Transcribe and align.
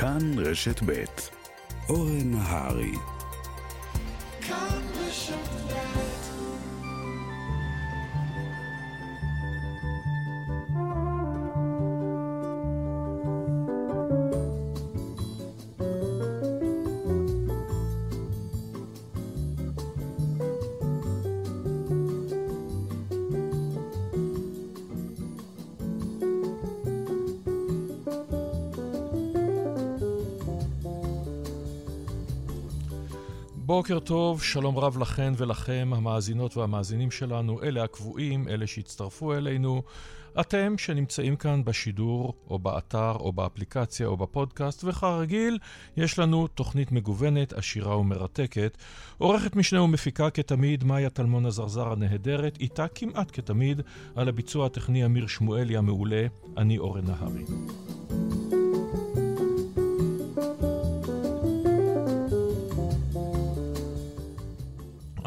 כאן 0.00 0.38
רשת 0.38 0.82
ב' 0.86 1.04
אורן 1.88 2.30
נהרי 2.30 2.92
בוקר 33.88 34.00
טוב, 34.00 34.42
שלום 34.42 34.78
רב 34.78 34.98
לכן 34.98 35.32
ולכם, 35.36 35.90
המאזינות 35.96 36.56
והמאזינים 36.56 37.10
שלנו, 37.10 37.62
אלה 37.62 37.84
הקבועים, 37.84 38.48
אלה 38.48 38.66
שהצטרפו 38.66 39.34
אלינו. 39.34 39.82
אתם 40.40 40.78
שנמצאים 40.78 41.36
כאן 41.36 41.64
בשידור, 41.64 42.34
או 42.50 42.58
באתר, 42.58 43.12
או 43.12 43.32
באפליקציה, 43.32 44.06
או 44.06 44.16
בפודקאסט, 44.16 44.84
וכרגיל, 44.84 45.58
יש 45.96 46.18
לנו 46.18 46.46
תוכנית 46.46 46.92
מגוונת, 46.92 47.52
עשירה 47.52 47.98
ומרתקת. 47.98 48.78
עורכת 49.18 49.56
משנה 49.56 49.82
ומפיקה 49.82 50.30
כתמיד, 50.30 50.84
מאיה 50.84 51.10
טלמון 51.10 51.46
הזרזר 51.46 51.92
הנהדרת, 51.92 52.58
איתה 52.60 52.88
כמעט 52.88 53.30
כתמיד, 53.32 53.82
על 54.16 54.28
הביצוע 54.28 54.66
הטכני 54.66 55.04
אמיר 55.04 55.26
שמואלי 55.26 55.76
המעולה, 55.76 56.26
אני 56.56 56.78
אורן 56.78 57.04
נהרי. 57.04 57.44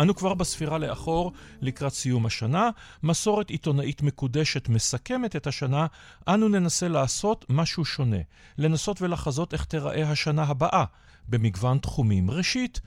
אנו 0.02 0.16
כבר 0.16 0.34
בספירה 0.34 0.78
לאחור 0.78 1.32
לקראת 1.62 1.94
סיום 1.94 2.26
השנה. 2.26 2.70
מסורת 3.04 3.50
עיתונאית 3.50 4.02
מקודשת 4.02 4.70
מסכמת 4.70 5.36
את 5.36 5.48
השנה, 5.48 5.88
אנו 6.28 6.50
ננסה 6.50 6.88
לעשות 6.88 7.46
משהו 7.50 7.86
שונה. 7.86 8.18
לנסות 8.58 9.02
ולחזות 9.02 9.54
איך 9.54 9.66
תיראה 9.66 10.12
השנה 10.12 10.44
הבאה, 10.44 10.86
במגוון 11.30 11.78
תחומים. 11.78 12.32
ראשית, 12.32 12.80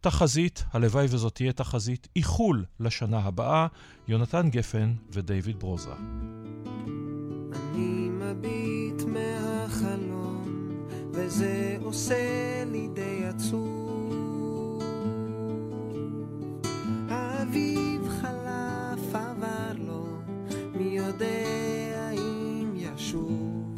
תחזית, 0.00 0.64
הלוואי 0.72 1.06
וזאת 1.10 1.34
תהיה 1.34 1.52
תחזית, 1.52 2.08
איחול 2.16 2.64
לשנה 2.80 3.18
הבאה, 3.18 3.66
יונתן 4.08 4.50
גפן 4.50 4.94
ודייוויד 5.12 5.58
ברוזה. 5.58 5.92
אני 7.52 8.08
מביט 8.10 9.02
מהחלום, 9.06 10.44
וזה 11.12 11.76
עושה 11.82 12.64
לי 12.66 12.88
די 12.94 13.24
עצוב. 13.24 13.79
אביב 17.50 18.08
חלף 18.08 19.14
עבר 19.14 19.72
לו, 19.78 20.06
מי 20.74 20.84
יודע 20.84 22.10
אם 22.12 22.72
ישוב. 22.76 23.74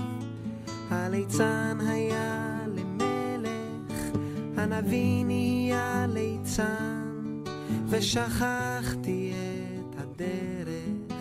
הליצן 0.91 1.79
היה 1.81 2.59
למלך, 2.67 4.17
הנביא 4.57 5.25
נהיה 5.25 6.07
ליצן, 6.09 7.43
ושכחתי 7.89 9.33
את 9.33 9.97
הדרך, 10.01 11.17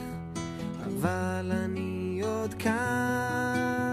אבל 0.86 1.52
אני 1.52 2.22
עוד 2.24 2.54
כאן. 2.54 3.91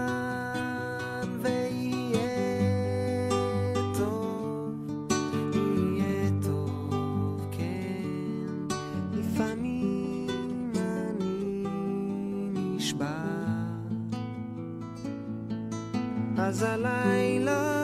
אז 16.49 16.63
הלילה. 16.63 17.79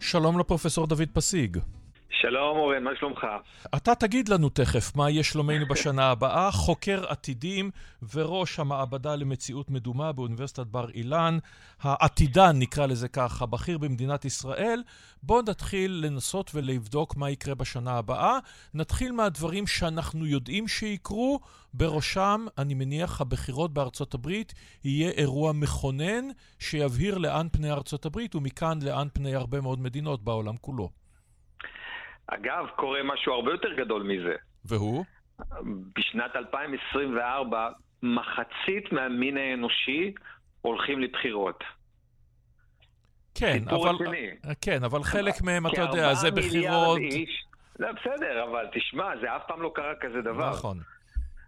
שלום 0.00 0.38
לפרופסור 0.38 0.86
דוד 0.86 1.08
פסיג. 1.12 1.58
שלום 2.24 2.56
אורן, 2.56 2.82
מה 2.82 2.90
שלומך? 2.98 3.26
אתה 3.76 3.94
תגיד 3.94 4.28
לנו 4.28 4.48
תכף 4.48 4.96
מה 4.96 5.10
יהיה 5.10 5.22
שלומנו 5.22 5.66
בשנה 5.66 6.10
הבאה, 6.10 6.50
חוקר 6.52 7.04
עתידים 7.08 7.70
וראש 8.14 8.58
המעבדה 8.58 9.16
למציאות 9.16 9.70
מדומה 9.70 10.12
באוניברסיטת 10.12 10.66
בר 10.66 10.90
אילן, 10.90 11.38
העתידן 11.80 12.58
נקרא 12.58 12.86
לזה 12.86 13.08
כך, 13.08 13.42
הבכיר 13.42 13.78
במדינת 13.78 14.24
ישראל. 14.24 14.82
בואו 15.22 15.42
נתחיל 15.42 16.00
לנסות 16.04 16.50
ולבדוק 16.54 17.16
מה 17.16 17.30
יקרה 17.30 17.54
בשנה 17.54 17.92
הבאה. 17.92 18.38
נתחיל 18.74 19.12
מהדברים 19.12 19.66
שאנחנו 19.66 20.26
יודעים 20.26 20.68
שיקרו, 20.68 21.40
בראשם, 21.74 22.46
אני 22.58 22.74
מניח, 22.74 23.20
הבחירות 23.20 23.74
בארצות 23.74 24.14
הברית 24.14 24.54
יהיה 24.84 25.10
אירוע 25.10 25.52
מכונן 25.52 26.28
שיבהיר 26.58 27.18
לאן 27.18 27.46
פני 27.52 27.70
ארצות 27.70 28.06
הברית 28.06 28.34
ומכאן 28.34 28.78
לאן 28.82 29.08
פני 29.12 29.34
הרבה 29.34 29.60
מאוד 29.60 29.80
מדינות 29.80 30.24
בעולם 30.24 30.56
כולו. 30.56 31.03
אגב, 32.26 32.66
קורה 32.76 33.02
משהו 33.02 33.32
הרבה 33.32 33.50
יותר 33.50 33.72
גדול 33.74 34.02
מזה. 34.02 34.34
והוא? 34.64 35.04
בשנת 35.96 36.36
2024, 36.36 37.68
מחצית 38.02 38.92
מהמין 38.92 39.36
האנושי 39.36 40.12
הולכים 40.60 41.00
לבחירות. 41.00 41.64
כן, 43.34 43.58
אבל, 43.68 43.94
כן, 44.60 44.84
אבל 44.84 45.02
חלק 45.02 45.34
מהם, 45.42 45.66
אתה 45.66 45.80
יודע, 45.80 46.14
זה 46.14 46.30
בחירות... 46.30 46.98
איש, 46.98 47.44
לא, 47.78 47.88
בסדר, 47.92 48.44
אבל 48.44 48.66
תשמע, 48.72 49.10
זה 49.20 49.36
אף 49.36 49.42
פעם 49.46 49.62
לא 49.62 49.72
קרה 49.74 49.94
כזה 50.00 50.22
דבר. 50.22 50.50
נכון. 50.50 50.78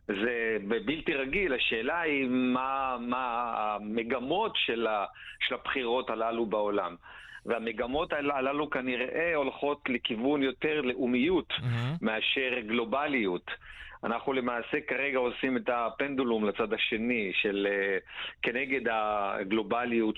זה 0.07 0.57
בלתי 0.69 1.15
רגיל, 1.15 1.55
השאלה 1.55 2.01
היא 2.01 2.29
מה, 2.29 2.97
מה 3.01 3.55
המגמות 3.57 4.53
של, 4.57 4.87
ה, 4.87 5.05
של 5.41 5.55
הבחירות 5.55 6.11
הללו 6.11 6.47
בעולם. 6.47 6.97
והמגמות 7.47 8.13
הללו 8.13 8.71
כנראה 8.71 9.35
הולכות 9.35 9.81
לכיוון 9.89 10.43
יותר 10.43 10.81
לאומיות 10.81 11.51
mm-hmm. 11.51 11.99
מאשר 12.01 12.61
גלובליות. 12.67 13.51
אנחנו 14.05 14.33
למעשה 14.33 14.79
כרגע 14.89 15.19
עושים 15.19 15.57
את 15.57 15.69
הפנדולום 15.73 16.45
לצד 16.45 16.73
השני 16.73 17.33
של 17.35 17.67
אה, 17.71 17.99
כנגד 18.43 18.81
הגלובליות 18.91 20.15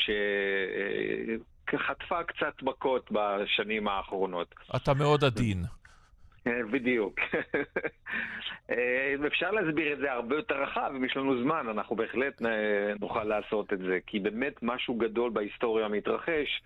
שחטפה 1.71 2.22
קצת 2.25 2.62
מכות 2.62 3.11
בשנים 3.12 3.89
האחרונות. 3.89 4.55
אתה 4.77 4.95
מאוד 4.95 5.25
עדין. 5.25 5.62
אה, 6.47 6.60
בדיוק. 6.71 7.21
אה, 8.71 9.15
אפשר 9.27 9.50
להסביר 9.50 9.93
את 9.93 9.99
זה 9.99 10.12
הרבה 10.12 10.37
יותר 10.37 10.62
רחב, 10.62 10.93
אם 10.97 11.05
יש 11.05 11.16
לנו 11.16 11.43
זמן, 11.43 11.66
אנחנו 11.69 11.97
בהחלט 11.97 12.43
נוכל 13.00 13.25
לעשות 13.25 13.72
את 13.72 13.78
זה, 13.78 13.99
כי 14.06 14.21
באמת 14.21 14.62
משהו 14.62 14.95
גדול 14.95 15.31
בהיסטוריה 15.31 15.89
מתרחש. 15.89 16.62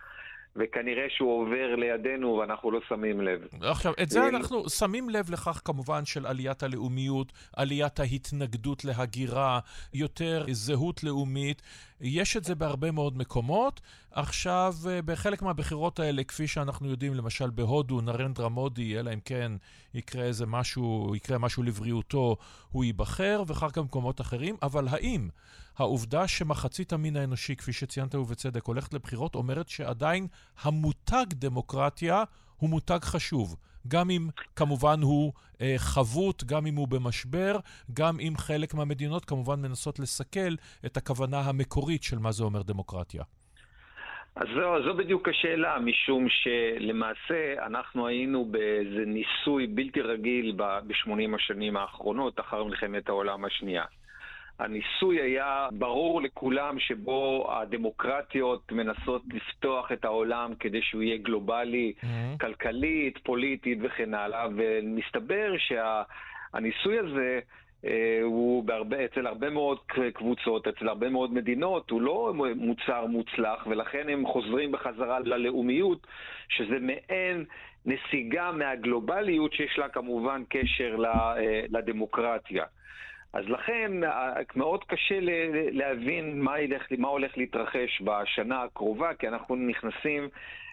וכנראה 0.57 1.07
שהוא 1.09 1.43
עובר 1.43 1.75
לידינו 1.77 2.35
ואנחנו 2.35 2.71
לא 2.71 2.81
שמים 2.89 3.21
לב. 3.21 3.49
עכשיו, 3.61 3.93
את 4.03 4.11
זה 4.11 4.29
אנחנו 4.29 4.71
שמים 4.71 5.11
לב 5.11 5.31
לכך 5.31 5.61
כמובן 5.65 6.05
של 6.05 6.27
עליית 6.27 6.63
הלאומיות, 6.63 7.33
עליית 7.57 8.01
ההתנגדות 8.01 8.85
להגירה, 8.85 9.61
יותר 9.95 10.45
זהות 10.51 11.05
לאומית. 11.05 11.63
יש 12.03 12.37
את 12.37 12.45
זה 12.45 12.55
בהרבה 12.55 12.91
מאוד 12.91 13.17
מקומות. 13.17 13.81
עכשיו, 14.11 14.75
אה, 14.89 15.03
בחלק 15.03 15.43
מהבחירות 15.43 16.01
האלה, 16.01 16.25
כפי 16.25 16.47
שאנחנו 16.47 16.89
יודעים, 16.89 17.15
למשל 17.15 17.51
בהודו, 17.51 18.01
נרנדרה 18.01 18.49
מודי, 18.49 18.99
אלא 18.99 19.13
אם 19.13 19.21
כן 19.25 19.53
יקרה 19.95 20.25
איזה 20.25 20.47
משהו, 20.47 21.13
יקרה 21.17 21.39
משהו 21.39 21.63
לבריאותו, 21.63 22.37
הוא 22.71 22.85
ייבחר, 22.85 23.43
וכך 23.47 23.77
גם 23.77 23.83
במקומות 23.83 24.21
אחרים. 24.21 24.57
אבל 24.63 24.89
האם 24.89 25.29
העובדה 25.77 26.29
שמחצית 26.29 26.93
המין 26.93 27.17
האנושי, 27.17 27.57
כפי 27.57 27.73
שציינת 27.73 28.15
ובצדק, 28.15 28.65
הולכת 28.65 28.95
לבחירות, 28.95 29.35
אומרת 29.35 29.69
שעדיין 29.69 30.27
המותג 30.63 31.27
דמוקרטיה 31.29 32.25
הוא 32.57 32.71
מותג 32.71 32.99
חשוב. 33.03 33.57
גם 33.89 34.11
אם 34.11 34.29
כמובן 34.57 35.03
הוא 35.03 35.33
אה, 35.61 35.75
חבוט, 35.79 36.45
גם 36.45 36.67
אם 36.67 36.75
הוא 36.75 36.89
במשבר, 36.89 37.57
גם 37.93 38.21
אם 38.21 38.33
חלק 38.37 38.75
מהמדינות 38.75 39.25
כמובן 39.25 39.61
מנסות 39.63 39.99
לסכל 39.99 40.55
את 40.87 40.97
הכוונה 40.97 41.41
המקורית 41.41 42.03
של 42.03 42.19
מה 42.19 42.33
זה 42.33 42.45
אומר 42.45 42.63
דמוקרטיה. 42.63 43.23
אז 44.37 44.47
זו, 44.55 44.83
זו 44.85 44.95
בדיוק 44.95 45.29
השאלה, 45.29 45.79
משום 45.79 46.27
שלמעשה 46.29 47.67
אנחנו 47.67 48.07
היינו 48.07 48.45
באיזה 48.45 49.05
ניסוי 49.07 49.67
בלתי 49.67 50.01
רגיל 50.01 50.53
ב-80 50.57 51.37
השנים 51.37 51.77
האחרונות, 51.77 52.41
אחר 52.41 52.65
מלחמת 52.65 53.09
העולם 53.09 53.45
השנייה. 53.45 53.85
הניסוי 54.59 55.21
היה 55.21 55.69
ברור 55.73 56.23
לכולם 56.23 56.79
שבו 56.79 57.49
הדמוקרטיות 57.53 58.73
מנסות 58.73 59.23
לפתוח 59.33 59.93
את 59.93 60.05
העולם 60.05 60.55
כדי 60.61 60.83
שהוא 60.83 61.03
יהיה 61.03 61.17
גלובלי, 61.17 61.93
mm-hmm. 61.97 62.39
כלכלית, 62.41 63.19
פוליטית 63.19 63.79
וכן 63.83 64.15
הלאה, 64.15 64.47
ומסתבר 64.57 65.53
שהניסוי 65.59 66.99
הזה... 66.99 67.41
אה, 67.85 68.21
הוא 68.23 68.65
בהרבה, 68.65 69.05
אצל 69.05 69.27
הרבה 69.27 69.51
מאוד 69.51 69.79
קבוצות, 70.15 70.69
אצל 70.69 70.89
הרבה 70.89 71.09
מאוד 71.09 71.35
מדינות, 71.35 71.91
הוא 71.91 72.03
לא 72.03 72.35
מוצר 72.57 73.07
מוצלח, 73.07 73.67
ולכן 73.67 74.09
הם 74.09 74.27
חוזרים 74.27 74.73
בחזרה 74.73 75.21
ללאומיות, 75.21 76.07
שזה 76.49 76.79
מעין 76.81 77.45
נסיגה 77.87 78.53
מהגלובליות 78.53 79.53
שיש 79.53 79.79
לה 79.79 79.89
כמובן 79.89 80.43
קשר 80.49 80.97
אה, 81.05 81.65
לדמוקרטיה. 81.69 82.65
אז 83.33 83.45
לכן 83.49 84.05
אה, 84.05 84.33
מאוד 84.57 84.85
קשה 84.85 85.19
להבין 85.73 86.41
מה, 86.41 86.61
ילך, 86.61 86.87
מה 86.99 87.09
הולך 87.09 87.39
להתרחש 87.39 88.03
בשנה 88.03 88.63
הקרובה, 88.63 89.15
כי 89.15 89.29
אנחנו 89.29 89.57
נכנסים 89.57 90.29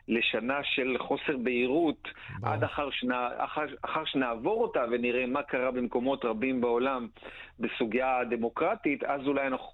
לשנה 0.08 0.64
של 0.64 0.96
חוסר 1.00 1.38
בהירות, 1.38 2.08
עד 2.44 2.64
אחר, 2.64 2.90
שנה, 2.92 3.30
אחר, 3.38 3.66
אחר 3.82 4.06
שנעבור 4.06 4.62
אותה 4.62 4.86
ונראה 4.92 5.26
מה 5.26 5.44
קרה 5.44 5.72
במקומות 5.72 6.26
רבים 6.26 6.62
בעולם 6.62 7.08
בסוגיה 7.60 8.18
הדמוקרטית, 8.20 9.04
אז 9.04 9.22
אולי 9.28 9.48
אנחנו 9.48 9.70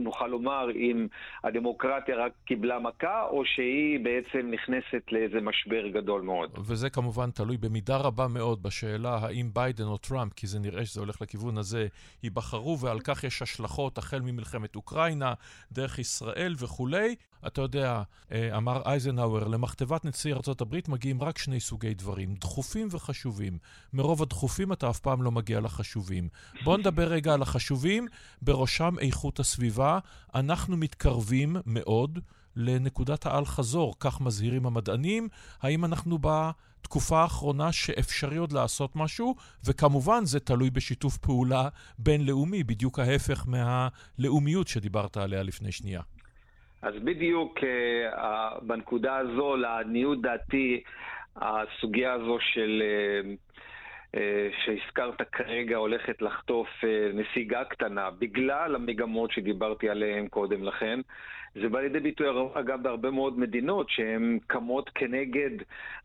נוכל 0.00 0.26
לומר 0.26 0.70
אם 0.70 1.06
הדמוקרטיה 1.44 2.16
רק 2.16 2.32
קיבלה 2.44 2.78
מכה, 2.78 3.22
או 3.30 3.42
שהיא 3.44 4.00
בעצם 4.04 4.50
נכנסת 4.50 5.02
לאיזה 5.12 5.40
משבר 5.40 5.88
גדול 5.88 6.22
מאוד. 6.22 6.50
וזה 6.58 6.90
כמובן 6.90 7.30
תלוי 7.30 7.56
במידה 7.56 7.96
רבה 7.96 8.28
מאוד 8.28 8.62
בשאלה 8.62 9.18
האם 9.22 9.50
ביידן 9.52 9.84
או 9.84 9.96
טראמפ, 9.96 10.32
כי 10.32 10.46
זה 10.46 10.58
נראה 10.58 10.84
שזה 10.84 11.00
הולך 11.00 11.22
לכיוון 11.22 11.58
הזה, 11.58 11.86
ייבחרו, 12.22 12.78
ועל 12.78 13.00
כך 13.00 13.24
יש 13.24 13.42
השלכות 13.42 13.98
החל 13.98 14.20
ממלחמת 14.20 14.76
אוקראינה, 14.76 15.34
דרך 15.72 15.98
ישראל 15.98 16.54
וכולי. 16.58 17.14
אתה 17.46 17.60
יודע, 17.60 18.02
אה, 18.32 18.56
אמר 18.56 18.82
אייזנהאואר, 18.86 19.48
למכתבת 19.48 20.04
נשיא 20.04 20.34
ארה"ב 20.34 20.76
מגיעים 20.88 21.22
רק 21.22 21.38
שני 21.38 21.60
סוגי 21.60 21.94
דברים, 21.94 22.34
דחופים 22.34 22.88
וחשובים. 22.90 23.58
מרוב 23.92 24.22
הדחופים 24.22 24.72
אתה 24.72 24.90
אף 24.90 24.98
פעם 24.98 25.22
לא 25.22 25.30
מגיע 25.30 25.60
לחשובים. 25.60 26.28
בוא 26.64 26.78
נדבר 26.78 27.12
רגע 27.16 27.34
על 27.34 27.42
החשובים, 27.42 28.06
בראשם 28.42 28.94
איכות 29.00 29.38
הסביבה. 29.38 29.98
אנחנו 30.34 30.76
מתקרבים 30.76 31.56
מאוד 31.66 32.18
לנקודת 32.56 33.26
האל-חזור, 33.26 33.94
כך 34.00 34.20
מזהירים 34.20 34.66
המדענים. 34.66 35.28
האם 35.62 35.84
אנחנו 35.84 36.18
בתקופה 36.18 37.18
האחרונה 37.18 37.72
שאפשרי 37.72 38.36
עוד 38.36 38.52
לעשות 38.52 38.96
משהו? 38.96 39.34
וכמובן, 39.66 40.24
זה 40.24 40.40
תלוי 40.40 40.70
בשיתוף 40.70 41.16
פעולה 41.16 41.68
בינלאומי, 41.98 42.64
בדיוק 42.64 42.98
ההפך 42.98 43.46
מהלאומיות 43.48 44.68
שדיברת 44.68 45.16
עליה 45.16 45.42
לפני 45.42 45.72
שנייה. 45.72 46.00
אז 46.82 46.94
בדיוק 47.04 47.58
uh, 47.58 48.64
בנקודה 48.64 49.16
הזו, 49.16 49.56
לעניות 49.56 50.22
דעתי, 50.22 50.82
הסוגיה 51.36 52.12
הזו 52.12 52.38
של... 52.40 52.82
uh, 54.14 54.18
שהזכרת 54.64 55.22
כרגע 55.32 55.76
הולכת 55.76 56.22
לחטוף 56.22 56.68
נסיגה 57.14 57.64
קטנה 57.64 58.10
בגלל 58.10 58.74
המגמות 58.74 59.30
שדיברתי 59.32 59.88
עליהן 59.88 60.28
קודם 60.28 60.64
לכן. 60.64 61.00
זה 61.62 61.68
בא 61.68 61.80
לידי 61.80 62.00
ביטוי, 62.00 62.26
אגב, 62.54 62.82
בהרבה 62.82 63.10
מאוד 63.10 63.38
מדינות 63.38 63.90
שהן 63.90 64.38
קמות 64.46 64.90
כנגד 64.94 65.50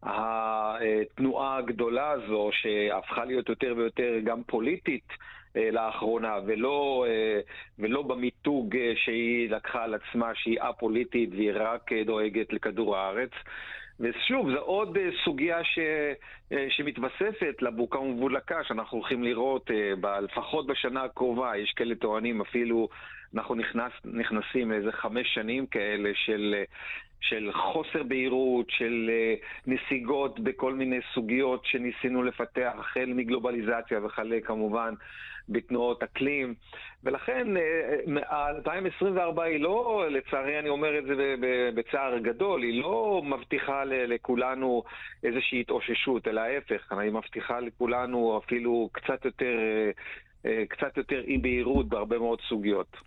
התנועה 0.03 1.57
הגדולה 1.57 2.11
הזו, 2.11 2.49
שהפכה 2.51 3.25
להיות 3.25 3.49
יותר 3.49 3.73
ויותר 3.77 4.19
גם 4.23 4.43
פוליטית. 4.43 5.07
אה, 5.55 5.71
לאחרונה, 5.71 6.35
ולא, 6.45 7.05
אה, 7.07 7.39
ולא 7.79 8.01
במיתוג 8.01 8.75
אה, 8.75 8.93
שהיא 8.95 9.49
לקחה 9.49 9.83
על 9.83 9.93
עצמה, 9.93 10.35
שהיא 10.35 10.61
א-פוליטית 10.61 11.29
והיא 11.31 11.51
רק 11.55 11.91
דואגת 12.05 12.53
לכדור 12.53 12.97
הארץ. 12.97 13.31
ושוב, 14.01 14.51
זו 14.51 14.57
עוד 14.57 14.97
סוגיה 15.25 15.63
ש, 15.63 15.79
שמתווספת 16.69 17.61
לבוקה 17.61 17.99
ומבולקה 17.99 18.63
שאנחנו 18.63 18.97
הולכים 18.97 19.23
לראות 19.23 19.69
לפחות 20.21 20.67
בשנה 20.67 21.03
הקרובה. 21.03 21.57
יש 21.57 21.71
כאלה 21.75 21.95
טוענים 21.95 22.41
אפילו, 22.41 22.89
אנחנו 23.35 23.55
נכנס, 23.55 23.91
נכנסים 24.05 24.71
לאיזה 24.71 24.91
חמש 24.91 25.33
שנים 25.33 25.65
כאלה 25.67 26.09
של, 26.13 26.55
של 27.21 27.49
חוסר 27.53 28.03
בהירות, 28.03 28.65
של 28.69 29.09
נסיגות 29.67 30.39
בכל 30.39 30.73
מיני 30.73 30.99
סוגיות 31.13 31.65
שניסינו 31.65 32.23
לפתח, 32.23 32.71
החל 32.79 33.13
מגלובליזציה 33.15 34.05
וכלה 34.05 34.41
כמובן 34.43 34.93
בתנועות 35.49 36.03
אקלים, 36.03 36.53
ולכן 37.03 37.47
2024 38.31 39.41
אה, 39.41 39.47
היא 39.47 39.59
לא, 39.59 40.05
לצערי 40.09 40.59
אני 40.59 40.69
אומר 40.69 40.99
את 40.99 41.03
זה 41.05 41.35
בצער 41.75 42.17
גדול, 42.17 42.63
היא 42.63 42.81
לא 42.81 43.21
מבטיחה 43.25 43.83
לכולנו 43.85 44.83
איזושהי 45.23 45.61
התאוששות, 45.61 46.27
אלא 46.27 46.41
ההפך, 46.41 46.91
היא 46.91 47.11
מבטיחה 47.11 47.59
לכולנו 47.59 48.41
אפילו 48.45 48.89
קצת 48.91 49.25
יותר, 49.25 49.57
אה, 49.59 49.91
אה, 50.45 50.63
קצת 50.69 50.97
יותר 50.97 51.21
אי 51.27 51.37
בהירות 51.37 51.89
בהרבה 51.89 52.17
מאוד 52.17 52.39
סוגיות. 52.49 52.97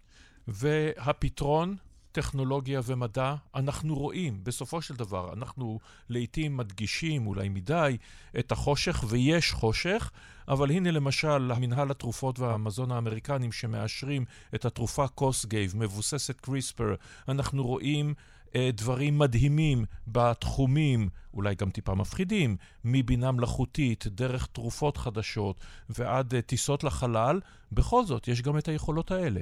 והפתרון? 0.48 1.74
טכנולוגיה 2.14 2.80
ומדע, 2.84 3.34
אנחנו 3.54 3.94
רואים, 3.94 4.40
בסופו 4.42 4.82
של 4.82 4.94
דבר, 4.94 5.32
אנחנו 5.32 5.78
לעיתים 6.08 6.56
מדגישים, 6.56 7.26
אולי 7.26 7.48
מדי, 7.48 7.96
את 8.38 8.52
החושך, 8.52 9.04
ויש 9.08 9.52
חושך, 9.52 10.10
אבל 10.48 10.70
הנה 10.70 10.90
למשל, 10.90 11.52
מנהל 11.60 11.90
התרופות 11.90 12.38
והמזון 12.38 12.92
האמריקנים 12.92 13.52
שמאשרים 13.52 14.24
את 14.54 14.64
התרופה 14.64 15.08
קוסגייב, 15.08 15.76
מבוססת 15.76 16.40
קריספר, 16.40 16.94
אנחנו 17.28 17.64
רואים 17.66 18.14
אה, 18.56 18.70
דברים 18.74 19.18
מדהימים 19.18 19.84
בתחומים, 20.06 21.08
אולי 21.34 21.54
גם 21.54 21.70
טיפה 21.70 21.94
מפחידים, 21.94 22.56
מבינה 22.84 23.32
מלאכותית, 23.32 24.06
דרך 24.06 24.46
תרופות 24.46 24.96
חדשות 24.96 25.60
ועד 25.88 26.34
אה, 26.34 26.42
טיסות 26.42 26.84
לחלל, 26.84 27.40
בכל 27.72 28.04
זאת, 28.04 28.28
יש 28.28 28.42
גם 28.42 28.58
את 28.58 28.68
היכולות 28.68 29.10
האלה. 29.10 29.40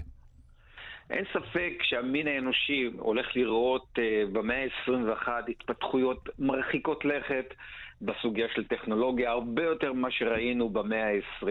אין 1.11 1.25
ספק 1.33 1.73
שהמין 1.83 2.29
האנושי 2.29 2.91
הולך 2.99 3.37
לראות 3.37 3.87
uh, 3.99 4.01
במאה 4.33 4.65
ה-21 4.65 5.29
התפתחויות 5.49 6.29
מרחיקות 6.39 7.05
לכת 7.05 7.55
בסוגיה 8.03 8.47
של 8.55 8.65
טכנולוגיה, 8.65 9.31
הרבה 9.31 9.63
יותר 9.63 9.93
ממה 9.93 10.11
שראינו 10.11 10.69
במאה 10.69 11.09
ה-20. 11.09 11.47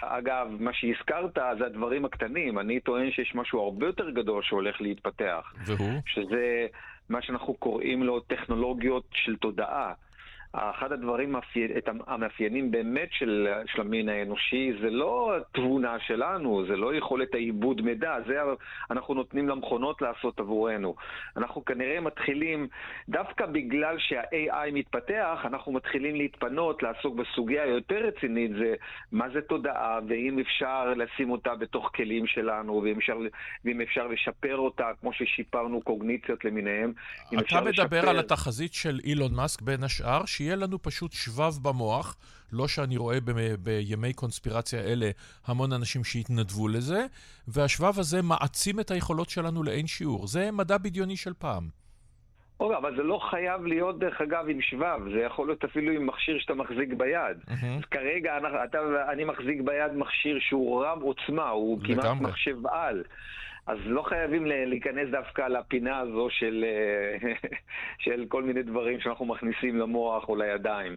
אגב, 0.00 0.48
מה 0.60 0.70
שהזכרת 0.74 1.38
זה 1.58 1.66
הדברים 1.66 2.04
הקטנים. 2.04 2.58
אני 2.58 2.80
טוען 2.80 3.10
שיש 3.10 3.34
משהו 3.34 3.60
הרבה 3.60 3.86
יותר 3.86 4.10
גדול 4.10 4.42
שהולך 4.42 4.80
להתפתח. 4.80 5.52
והוא? 5.66 6.00
שזה 6.06 6.66
מה 7.08 7.22
שאנחנו 7.22 7.54
קוראים 7.54 8.02
לו 8.02 8.20
טכנולוגיות 8.20 9.04
של 9.12 9.36
תודעה. 9.36 9.92
אחד 10.54 10.92
הדברים 10.92 11.36
המאפיינים 12.06 12.70
באמת 12.70 13.08
של, 13.12 13.48
של 13.66 13.80
המין 13.80 14.08
האנושי 14.08 14.72
זה 14.80 14.90
לא 14.90 15.34
תבונה 15.52 15.96
שלנו, 16.06 16.64
זה 16.68 16.76
לא 16.76 16.94
יכולת 16.94 17.34
העיבוד 17.34 17.80
מידע, 17.80 18.16
זה 18.26 18.34
אנחנו 18.90 19.14
נותנים 19.14 19.48
למכונות 19.48 20.02
לעשות 20.02 20.40
עבורנו. 20.40 20.94
אנחנו 21.36 21.64
כנראה 21.64 22.00
מתחילים, 22.00 22.68
דווקא 23.08 23.46
בגלל 23.46 23.96
שה-AI 23.98 24.72
מתפתח, 24.72 25.38
אנחנו 25.44 25.72
מתחילים 25.72 26.16
להתפנות, 26.16 26.82
לעסוק 26.82 27.14
בסוגיה 27.14 27.62
היותר 27.62 27.98
רצינית, 28.06 28.50
זה 28.50 28.74
מה 29.12 29.26
זה 29.34 29.40
תודעה, 29.40 29.98
ואם 30.08 30.38
אפשר 30.38 30.94
לשים 30.96 31.30
אותה 31.30 31.54
בתוך 31.54 31.90
כלים 31.94 32.26
שלנו, 32.26 32.82
ואם 32.84 32.96
אפשר, 32.98 33.18
ואם 33.64 33.80
אפשר 33.80 34.06
לשפר 34.06 34.56
אותה, 34.56 34.90
כמו 35.00 35.12
ששיפרנו 35.12 35.80
קוגניציות 35.82 36.44
למיניהם. 36.44 36.92
אתה 37.28 37.60
מדבר 37.60 37.98
לשפר... 37.98 38.08
על 38.08 38.18
התחזית 38.18 38.74
של 38.74 39.00
אילון 39.04 39.34
מאסק 39.34 39.62
בין 39.62 39.84
השאר, 39.84 40.24
שיהיה 40.44 40.56
לנו 40.56 40.82
פשוט 40.82 41.12
שבב 41.12 41.52
במוח, 41.62 42.16
לא 42.52 42.68
שאני 42.68 42.96
רואה 42.96 43.20
ב- 43.20 43.54
בימי 43.62 44.12
קונספירציה 44.12 44.80
אלה 44.80 45.10
המון 45.46 45.72
אנשים 45.72 46.04
שהתנדבו 46.04 46.68
לזה, 46.68 47.06
והשבב 47.48 47.98
הזה 47.98 48.22
מעצים 48.22 48.80
את 48.80 48.90
היכולות 48.90 49.30
שלנו 49.30 49.62
לאין 49.62 49.86
שיעור. 49.86 50.26
זה 50.26 50.50
מדע 50.52 50.78
בדיוני 50.78 51.16
של 51.16 51.32
פעם. 51.38 51.68
אוקיי, 52.60 52.76
אבל 52.76 52.96
זה 52.96 53.02
לא 53.02 53.18
חייב 53.30 53.64
להיות, 53.64 53.98
דרך 53.98 54.20
אגב, 54.20 54.44
עם 54.48 54.60
שבב, 54.60 55.00
זה 55.14 55.20
יכול 55.20 55.46
להיות 55.46 55.64
אפילו 55.64 55.92
עם 55.92 56.06
מכשיר 56.06 56.38
שאתה 56.38 56.54
מחזיק 56.54 56.88
ביד. 56.96 57.36
Mm-hmm. 57.48 57.78
אז 57.78 57.84
כרגע 57.90 58.36
אני, 58.36 58.48
אתה, 58.64 58.78
אני 59.12 59.24
מחזיק 59.24 59.60
ביד 59.64 59.92
מכשיר 59.94 60.38
שהוא 60.40 60.84
רב 60.84 61.02
עוצמה, 61.02 61.48
הוא 61.48 61.78
לגמרי. 61.82 62.02
כמעט 62.02 62.20
מחשב 62.20 62.66
על. 62.66 63.02
אז 63.66 63.78
לא 63.84 64.02
חייבים 64.02 64.46
להיכנס 64.46 65.08
דווקא 65.10 65.42
לפינה 65.42 65.98
הזו 65.98 66.28
של, 66.30 66.64
אה, 66.64 67.30
של 68.04 68.24
כל 68.28 68.42
מיני 68.42 68.62
דברים 68.62 69.00
שאנחנו 69.00 69.24
מכניסים 69.26 69.78
למוח 69.78 70.28
או 70.28 70.36
לידיים. 70.36 70.96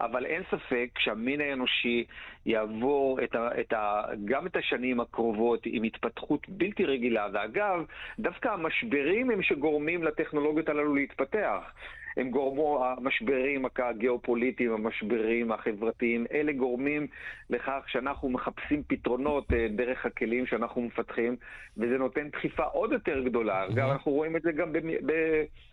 אבל 0.00 0.26
אין 0.26 0.42
ספק 0.50 0.88
שהמין 0.98 1.40
האנושי 1.40 2.04
יעבור 2.46 3.18
את 3.24 3.34
ה, 3.34 3.60
את 3.60 3.72
ה, 3.72 4.02
גם 4.24 4.46
את 4.46 4.56
השנים 4.56 5.00
הקרובות 5.00 5.60
עם 5.64 5.82
התפתחות 5.82 6.48
בלתי 6.48 6.84
רגילה. 6.84 7.26
ואגב, 7.32 7.84
דווקא 8.18 8.48
המשברים 8.48 9.30
הם 9.30 9.42
שגורמים 9.42 10.02
לטכנולוגיות 10.02 10.68
הללו 10.68 10.94
להתפתח. 10.94 11.72
הם 12.18 12.30
גורמו, 12.30 12.84
המשברים 12.84 13.64
הגיאופוליטיים, 13.78 14.72
המשברים 14.72 15.52
החברתיים, 15.52 16.26
אלה 16.32 16.52
גורמים 16.52 17.06
לכך 17.50 17.84
שאנחנו 17.86 18.28
מחפשים 18.28 18.82
פתרונות 18.86 19.52
אה, 19.52 19.66
דרך 19.70 20.06
הכלים 20.06 20.46
שאנחנו 20.46 20.82
מפתחים, 20.82 21.36
וזה 21.76 21.98
נותן 21.98 22.28
דחיפה 22.28 22.62
עוד 22.62 22.92
יותר 22.92 23.20
גדולה. 23.20 23.66
Mm-hmm. 23.66 23.74
גם 23.74 23.90
אנחנו 23.90 24.12
רואים 24.12 24.36
את 24.36 24.42
זה 24.42 24.52
גם 24.52 24.72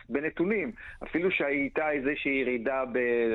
בנתונים. 0.08 0.72
אפילו 1.02 1.30
שהייתה 1.30 1.90
איזושהי 1.90 2.32
ירידה, 2.32 2.84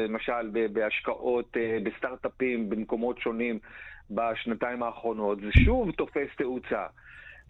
למשל, 0.07 0.49
בהשקעות, 0.73 1.57
אה, 1.57 1.77
בסטארט-אפים, 1.83 2.69
במקומות 2.69 3.19
שונים 3.19 3.59
בשנתיים 4.11 4.83
האחרונות, 4.83 5.41
זה 5.41 5.51
שוב 5.65 5.91
תופס 5.91 6.27
תאוצה. 6.37 6.85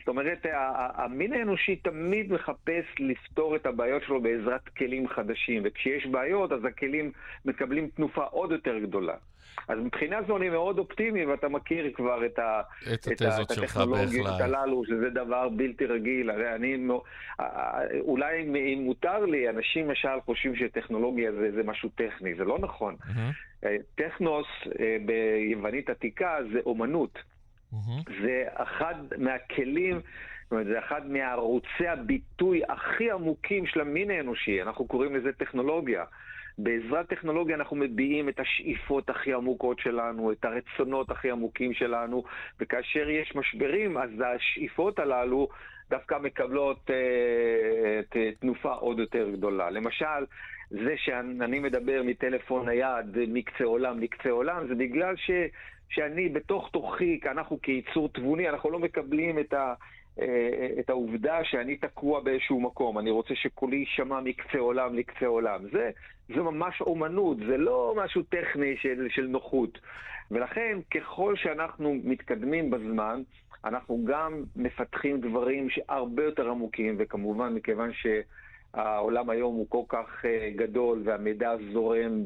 זאת 0.01 0.07
אומרת, 0.07 0.45
המין 0.95 1.33
האנושי 1.33 1.75
תמיד 1.75 2.33
מחפש 2.33 2.85
לפתור 2.99 3.55
את 3.55 3.65
הבעיות 3.65 4.03
שלו 4.03 4.21
בעזרת 4.21 4.69
כלים 4.77 5.07
חדשים, 5.07 5.61
וכשיש 5.65 6.05
בעיות, 6.05 6.51
אז 6.51 6.65
הכלים 6.65 7.11
מקבלים 7.45 7.89
תנופה 7.95 8.23
עוד 8.23 8.51
יותר 8.51 8.79
גדולה. 8.79 9.15
אז 9.67 9.79
מבחינה 9.79 10.17
זו 10.27 10.37
אני 10.37 10.49
מאוד 10.49 10.79
אופטימי, 10.79 11.25
ואתה 11.25 11.49
מכיר 11.49 11.91
כבר 11.95 12.25
את, 12.25 12.39
ה, 12.39 12.61
את, 12.93 13.07
את, 13.11 13.21
ה, 13.21 13.41
את 13.41 13.51
הטכנולוגיות 13.51 14.39
הללו, 14.39 14.85
שזה 14.85 15.09
דבר 15.09 15.49
בלתי 15.49 15.85
רגיל. 15.85 16.29
הרי 16.29 16.55
אני, 16.55 16.87
אולי 17.99 18.43
אם 18.43 18.81
מותר 18.81 19.25
לי, 19.25 19.49
אנשים 19.49 19.87
למשל 19.87 20.21
חושבים 20.25 20.55
שטכנולוגיה 20.55 21.31
זה, 21.31 21.51
זה 21.51 21.63
משהו 21.63 21.89
טכני, 21.89 22.35
זה 22.35 22.43
לא 22.43 22.59
נכון. 22.59 22.95
Mm-hmm. 23.01 23.65
טכנוס 23.95 24.47
אה, 24.79 24.97
ביוונית 25.05 25.89
עתיקה 25.89 26.37
זה 26.53 26.59
אומנות. 26.65 27.30
Mm-hmm. 27.73 28.11
זה 28.21 28.43
אחד 28.55 28.95
מהכלים, 29.17 29.95
זאת 30.43 30.51
אומרת, 30.51 30.67
זה 30.67 30.79
אחד 30.79 31.09
מערוצי 31.11 31.87
הביטוי 31.87 32.61
הכי 32.69 33.11
עמוקים 33.11 33.65
של 33.65 33.81
המין 33.81 34.11
האנושי, 34.11 34.61
אנחנו 34.61 34.87
קוראים 34.87 35.15
לזה 35.15 35.33
טכנולוגיה. 35.33 36.03
בעזרת 36.57 37.09
טכנולוגיה 37.09 37.55
אנחנו 37.55 37.75
מביעים 37.75 38.29
את 38.29 38.39
השאיפות 38.39 39.09
הכי 39.09 39.33
עמוקות 39.33 39.79
שלנו, 39.79 40.31
את 40.31 40.45
הרצונות 40.45 41.11
הכי 41.11 41.31
עמוקים 41.31 41.73
שלנו, 41.73 42.23
וכאשר 42.59 43.09
יש 43.09 43.35
משברים, 43.35 43.97
אז 43.97 44.09
השאיפות 44.35 44.99
הללו 44.99 45.47
דווקא 45.89 46.17
מקבלות 46.21 46.89
אה, 46.89 48.21
תנופה 48.39 48.73
עוד 48.73 48.99
יותר 48.99 49.29
גדולה. 49.29 49.69
למשל, 49.69 50.25
זה 50.69 50.93
שאני 50.97 51.59
מדבר 51.59 52.01
מטלפון 52.05 52.69
נייד 52.69 53.17
מקצה 53.27 53.63
עולם 53.63 53.99
לקצה 53.99 54.29
עולם, 54.29 54.67
זה 54.67 54.75
בגלל 54.75 55.15
ש... 55.15 55.31
שאני 55.91 56.29
בתוך 56.29 56.69
תוכי, 56.71 57.19
אנחנו 57.31 57.61
כיצור 57.61 58.09
תבוני, 58.09 58.49
אנחנו 58.49 58.69
לא 58.69 58.79
מקבלים 58.79 59.39
את, 59.39 59.53
ה, 59.53 59.73
אה, 60.19 60.69
את 60.79 60.89
העובדה 60.89 61.43
שאני 61.43 61.77
תקוע 61.77 62.19
באיזשהו 62.19 62.61
מקום. 62.61 62.99
אני 62.99 63.11
רוצה 63.11 63.35
שקולי 63.35 63.77
יישמע 63.77 64.19
מקצה 64.21 64.57
עולם 64.57 64.95
לקצה 64.95 65.25
עולם. 65.25 65.61
זה, 65.71 65.89
זה 66.27 66.41
ממש 66.41 66.81
אומנות, 66.81 67.37
זה 67.37 67.57
לא 67.57 67.93
משהו 67.97 68.23
טכני 68.23 68.77
של, 68.77 69.07
של 69.09 69.27
נוחות. 69.27 69.79
ולכן, 70.31 70.77
ככל 70.91 71.35
שאנחנו 71.35 71.95
מתקדמים 72.03 72.69
בזמן, 72.71 73.21
אנחנו 73.65 74.05
גם 74.05 74.43
מפתחים 74.55 75.21
דברים 75.21 75.69
שהרבה 75.69 76.23
יותר 76.23 76.49
עמוקים, 76.49 76.95
וכמובן, 76.99 77.53
מכיוון 77.53 77.93
ש... 77.93 78.07
העולם 78.73 79.29
היום 79.29 79.55
הוא 79.55 79.65
כל 79.69 79.83
כך 79.89 80.25
אה, 80.25 80.49
גדול 80.55 81.01
והמידע 81.05 81.51
זורם 81.73 82.23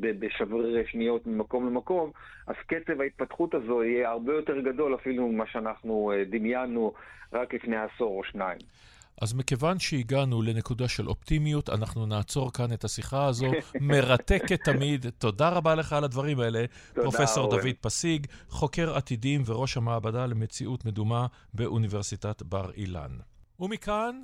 בשברי 0.00 0.84
שניות 0.86 1.26
ממקום 1.26 1.66
למקום, 1.66 2.10
אז 2.46 2.54
קצב 2.66 3.00
ההתפתחות 3.00 3.54
הזו 3.54 3.84
יהיה 3.84 4.10
הרבה 4.10 4.32
יותר 4.32 4.60
גדול 4.60 4.94
אפילו 4.94 5.28
ממה 5.28 5.44
שאנחנו 5.46 6.12
אה, 6.12 6.24
דמיינו 6.24 6.92
רק 7.32 7.54
לפני 7.54 7.76
עשור 7.76 8.18
או 8.18 8.24
שניים. 8.24 8.58
אז 9.20 9.34
מכיוון 9.34 9.78
שהגענו 9.78 10.42
לנקודה 10.42 10.88
של 10.88 11.08
אופטימיות, 11.08 11.68
אנחנו 11.68 12.06
נעצור 12.06 12.52
כאן 12.52 12.72
את 12.72 12.84
השיחה 12.84 13.26
הזו. 13.26 13.46
מרתקת 13.80 14.64
תמיד. 14.64 15.06
תודה 15.18 15.48
רבה 15.48 15.74
לך 15.74 15.92
על 15.92 16.04
הדברים 16.04 16.40
האלה. 16.40 16.64
פרופסור 16.94 17.50
דוד 17.50 17.76
פסיג, 17.80 18.26
חוקר 18.48 18.96
עתידים 18.96 19.42
וראש 19.46 19.76
המעבדה 19.76 20.26
למציאות 20.26 20.84
מדומה 20.84 21.26
באוניברסיטת 21.54 22.42
בר 22.42 22.70
אילן. 22.76 23.10
ומכאן 23.60 24.20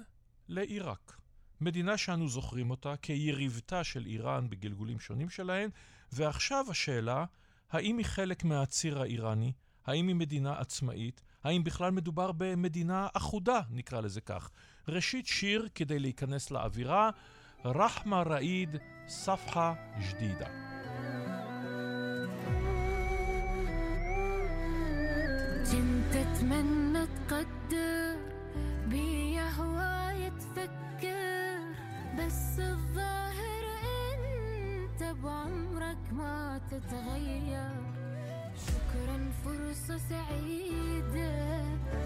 לעיראק. 0.49 1.22
מדינה 1.62 1.98
שאנו 1.98 2.30
זוכרים 2.30 2.70
אותה 2.72 2.94
כיריבתה 3.02 3.84
של 3.84 4.06
איראן 4.06 4.50
בגלגולים 4.50 5.00
שונים 5.00 5.30
שלהן, 5.30 5.70
ועכשיו 6.12 6.66
השאלה, 6.70 7.26
האם 7.72 7.98
היא 7.98 8.06
חלק 8.06 8.44
מהציר 8.44 9.02
האיראני? 9.02 9.52
האם 9.86 10.08
היא 10.08 10.16
מדינה 10.16 10.60
עצמאית? 10.60 11.22
האם 11.44 11.64
בכלל 11.64 11.92
מדובר 11.92 12.32
במדינה 12.32 13.08
אחודה, 13.14 13.62
נקרא 13.70 14.02
לזה 14.02 14.22
כך? 14.22 14.50
ראשית 14.88 15.28
שיר 15.28 15.68
כדי 15.76 16.00
להיכנס 16.00 16.52
לאווירה, 16.52 17.10
רחמה 17.66 18.22
ראיד, 18.22 18.76
ספחה 19.08 19.74
ג'דידה. 20.00 20.48
كنت 25.72 26.16
اتمنى 26.16 27.06
تقدر 27.28 28.11
بس 32.19 32.59
الظاهر 32.59 33.65
انت 34.13 35.03
بعمرك 35.03 36.13
ما 36.13 36.61
تتغير. 36.71 37.71
شكرا 38.67 39.33
فرصة 39.45 39.99
سعيدة. 39.99 41.63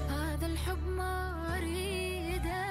هذا 0.08 0.46
الحب 0.46 0.88
ما 0.88 1.56
أريده. 1.56 2.64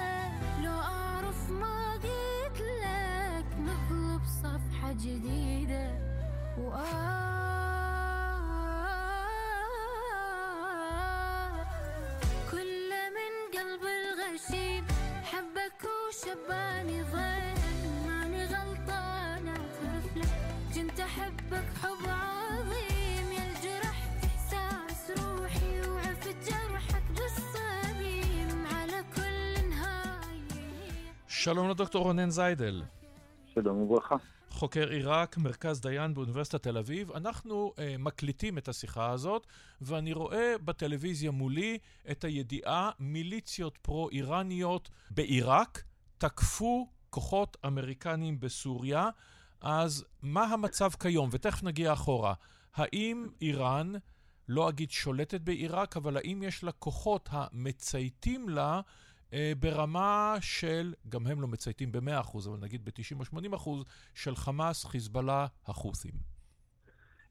لو 0.64 0.80
أعرف 0.80 1.50
ما 1.50 1.92
قلت 1.92 2.60
لك 2.60 3.46
نطلب 3.60 4.22
صفحة 4.42 4.92
جديدة. 4.92 5.86
وآه 6.58 7.26
شباني 16.11 17.03
ظن 17.03 18.07
ماني 18.07 18.45
غلطانة 18.45 19.53
طفلة 19.53 20.29
كنت 20.75 20.99
أحبك 20.99 21.67
حب 21.81 22.03
عظيم 22.07 23.31
يا 23.31 23.45
الجرح 23.51 23.97
إحساس 24.25 25.11
روحي 25.19 25.89
وعفت 25.89 26.35
جرحك 26.49 27.03
بالصميم 27.15 28.65
على 28.65 29.03
كل 29.15 29.69
نهاية 29.69 31.13
שלום 31.27 31.69
לדוקטור 31.69 32.03
רונן 32.03 32.29
זיידל. 32.29 32.83
שלום 33.55 33.77
וברכה. 33.77 34.15
חוקר 34.49 34.89
עיראק, 34.89 35.37
מרכז 35.37 35.81
דיין 35.81 36.13
באוניברסיטת 36.13 36.63
תל 36.63 36.77
אביב. 36.77 37.11
אנחנו 37.11 37.73
uh, 37.75 37.81
מקליטים 37.99 38.57
את 38.57 38.67
השיחה 38.67 39.11
הזאת, 39.11 39.47
ואני 39.81 40.13
רואה 40.13 40.55
בטלוויזיה 40.65 41.31
מולי 41.31 41.77
את 42.11 42.23
הידיעה 42.23 42.89
מיליציות 42.99 43.77
פרו-איראניות 43.77 44.89
בעיראק 45.11 45.83
תקפו 46.18 46.88
כוחות 47.10 47.56
אמריקניים 47.66 48.40
בסוריה, 48.40 49.08
אז 49.60 50.04
מה 50.22 50.44
המצב 50.44 50.90
כיום? 50.90 51.28
ותכף 51.32 51.62
נגיע 51.62 51.92
אחורה. 51.92 52.34
האם 52.74 53.26
איראן, 53.40 53.92
לא 54.48 54.68
אגיד 54.68 54.90
שולטת 54.90 55.40
בעיראק, 55.40 55.96
אבל 55.96 56.16
האם 56.16 56.42
יש 56.42 56.64
לה 56.64 56.72
כוחות 56.72 57.28
המצייתים 57.32 58.48
לה 58.48 58.80
אה, 59.32 59.52
ברמה 59.58 60.36
של, 60.40 60.94
גם 61.08 61.26
הם 61.26 61.40
לא 61.40 61.48
מצייתים 61.48 61.92
ב-100%, 61.92 62.38
אבל 62.48 62.58
נגיד 62.60 62.84
ב-90 62.84 63.20
או 63.20 63.82
80%, 63.82 63.84
של 64.14 64.36
חמאס, 64.36 64.84
חיזבאללה, 64.84 65.46
החות'ים? 65.66 66.35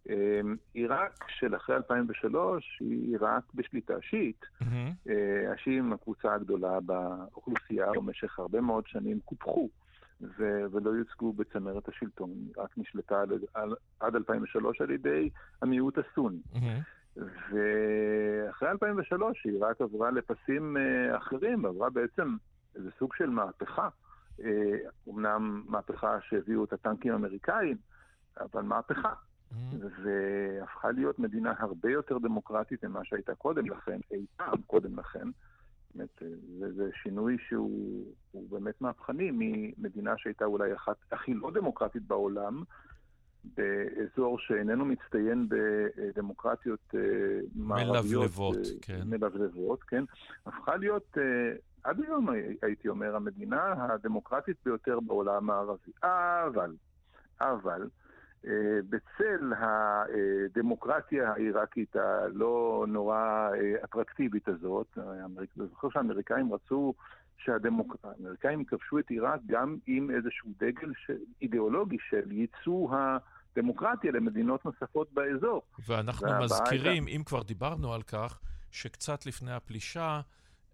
אמ, 0.10 0.56
עיראק 0.74 1.26
של 1.28 1.56
אחרי 1.56 1.76
2003 1.76 2.78
היא 2.80 3.12
עיראק 3.12 3.44
בשליטה 3.54 3.94
שיעית. 4.02 4.42
Mm-hmm. 4.62 5.12
השיעים, 5.54 5.94
הקבוצה 5.94 6.34
הגדולה 6.34 6.80
באוכלוסייה, 6.80 7.88
במשך 7.96 8.40
הרבה 8.40 8.62
מאוד 8.62 8.88
שנים 8.88 9.20
קופחו. 9.26 9.70
ו- 10.22 10.66
ולא 10.72 10.90
יוצגו 10.90 11.34
בצמרת 11.34 11.90
השלטון, 11.90 12.32
רק 12.58 12.78
נשלטה 12.78 13.22
על, 13.22 13.30
על, 13.54 13.76
עד 14.00 14.16
2003 14.16 14.82
על 14.82 14.92
ידי 14.92 15.30
המיעוט 15.62 15.98
הסוני. 15.98 16.42
Mm-hmm. 16.54 17.20
ואחרי 17.20 18.70
2003 18.70 19.46
עיראק 19.46 19.82
עברה 19.82 20.12
לפסים 20.12 20.78
uh, 20.78 21.18
אחרים, 21.18 21.66
עברה 21.66 21.90
בעצם 21.90 22.36
איזה 22.76 22.90
סוג 23.00 23.16
של 23.16 23.30
מהפכה. 23.30 23.90
Uh, 24.40 24.44
אמנם 25.10 25.64
מהפכה 25.68 26.18
שהביאו 26.22 26.64
את 26.64 26.74
הטנקים 26.74 27.12
האמריקאים, 27.12 27.78
אבל 28.40 28.62
מהפכה. 28.62 29.14
Mm-hmm. 29.52 29.86
והפכה 30.04 30.92
להיות 30.92 31.20
מדינה 31.20 31.54
הרבה 31.60 31.92
יותר 31.92 32.18
דמוקרטית 32.18 32.86
ממה 32.86 33.06
שהייתה 33.06 33.36
קודם 33.36 33.66
לכן, 33.66 34.00
אי 34.12 34.26
פעם 34.38 34.62
קודם 34.68 35.00
לכן. 35.00 35.28
באמת, 35.96 36.22
זה, 36.60 36.74
זה 36.74 36.90
שינוי 37.04 37.38
שהוא 37.48 38.06
באמת 38.34 38.82
מהפכני 38.82 39.32
ממדינה 39.34 40.14
שהייתה 40.18 40.46
אולי 40.46 40.74
אחת 40.74 40.96
הכי 41.12 41.34
לא 41.34 41.52
דמוקרטית 41.52 42.04
בעולם, 42.04 42.64
באזור 43.58 44.40
שאיננו 44.40 44.86
מצטיין 44.86 45.48
בדמוקרטיות 45.50 46.96
אה, 46.96 47.00
מערביות. 47.56 48.06
מלבלבות, 48.06 48.56
אה, 48.56 48.62
כן. 48.82 49.02
מלבלבות, 49.06 49.84
כן. 49.84 50.04
הפכה 50.46 50.76
להיות 50.76 51.18
עד 51.84 52.00
היום 52.04 52.30
הייתי 52.62 52.88
אומר, 52.88 53.16
המדינה 53.16 53.74
הדמוקרטית 53.78 54.58
ביותר 54.66 55.00
בעולם 55.00 55.50
הערבי. 55.50 55.92
אבל, 56.04 56.76
אבל, 57.42 57.82
אה, 57.82 57.88
בצל 58.90 59.54
הדמוקרטיה 59.58 61.32
העיראקית 61.32 61.96
הלא 61.96 62.86
נורא 62.88 63.50
אה, 63.54 63.84
אטרקטיבית 63.84 64.48
הזאת, 64.48 64.98
אני 64.98 65.68
זוכר 65.70 65.90
שהאמריקאים 65.90 66.54
רצו 66.54 66.94
שהאמריקאים 67.38 68.62
יכבשו 68.62 69.00
את 69.00 69.10
עיראק 69.10 69.40
גם 69.46 69.78
עם 69.88 70.12
איזשהו 70.12 70.52
דגל 70.60 70.92
אידיאולוגי 71.42 71.98
של 72.10 72.32
ייצוא 72.32 72.90
הדמוקרטיה 72.92 74.12
למדינות 74.12 74.66
נוספות 74.66 75.14
באזור. 75.14 75.62
ואנחנו 75.88 76.28
מזכירים. 76.44 77.08
אם 77.08 77.22
כבר 77.26 77.44
דיברנו 77.44 77.94
על 77.94 78.02
כך, 78.02 78.40
שקצת 78.72 79.26
לפני 79.26 79.52
הפלישה, 79.52 80.22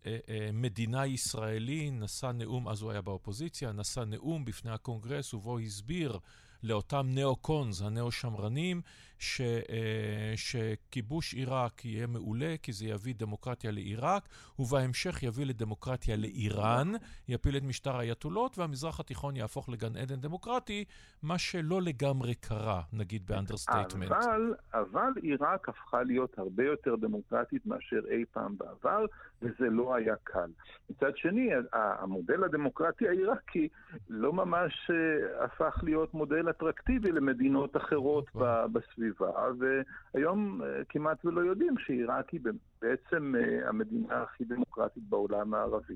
אה, 0.06 0.50
מדינה 0.54 1.06
ישראלי 1.06 1.92
נשא 1.92 2.32
נאום, 2.34 2.68
אז 2.68 2.82
הוא 2.82 2.92
היה 2.92 3.02
באופוזיציה, 3.02 3.72
נשא 3.72 4.00
נאום 4.00 4.46
בפני 4.46 4.72
הקונגרס 4.72 5.34
ובו 5.34 5.60
הסביר 5.60 6.20
לאותם 6.64 7.08
נאו-קונס, 7.10 7.82
הנאו-שמרנים, 7.82 8.82
ש, 9.22 9.42
אה, 9.42 10.34
שכיבוש 10.36 11.34
עיראק 11.34 11.86
יהיה 11.86 12.08
מעולה, 12.08 12.56
כי 12.64 12.74
זה 12.74 12.86
יביא 12.86 13.14
דמוקרטיה 13.18 13.72
לעיראק, 13.72 14.24
ובהמשך 14.60 15.24
יביא 15.24 15.46
לדמוקרטיה 15.46 16.16
לאיראן, 16.16 16.92
יפיל 17.28 17.58
את 17.58 17.64
משטר 17.64 17.96
האייתוללות, 17.96 18.58
והמזרח 18.58 19.00
התיכון 19.00 19.36
יהפוך 19.36 19.70
לגן 19.70 19.98
עדן 19.98 20.16
דמוקרטי, 20.16 20.86
מה 21.24 21.38
שלא 21.38 21.82
לגמרי 21.82 22.36
קרה, 22.36 22.82
נגיד 22.94 23.28
ב 23.28 23.33
understatement. 23.33 24.12
אבל, 24.12 24.54
אבל 24.74 25.12
עיראק 25.22 25.70
הפכה 25.70 26.04
להיות 26.04 26.40
הרבה 26.40 26.64
יותר 26.64 26.96
דמוקרטית 26.96 27.66
מאשר 27.66 28.02
אי 28.10 28.26
פעם 28.32 28.56
בעבר, 28.58 29.06
וזה 29.42 29.70
לא 29.70 29.96
היה 29.96 30.16
קל. 30.24 30.50
מצד 30.90 31.18
שני, 31.18 31.50
המודל 31.74 32.44
הדמוקרטי 32.44 33.08
העיראקי 33.08 33.68
לא 34.10 34.34
ממש 34.34 34.92
אה, 34.92 35.46
הפך 35.46 35.80
להיות 35.84 36.14
מודל 36.14 36.50
אטרקטיבי 36.50 37.12
למדינות 37.12 37.78
אחרות 37.78 38.26
בסביבה, 38.72 39.11
והיום 39.60 40.62
אה, 40.64 40.68
כמעט 40.90 41.26
ולא 41.26 41.42
יודעים 41.42 41.76
שעיראק 41.78 42.30
היא 42.30 42.42
בעצם 42.82 43.34
אה, 43.36 43.70
המדינה 43.70 44.22
הכי 44.24 44.44
דמוקרטית 44.44 45.04
בעולם 45.04 45.54
הערבי. 45.54 45.96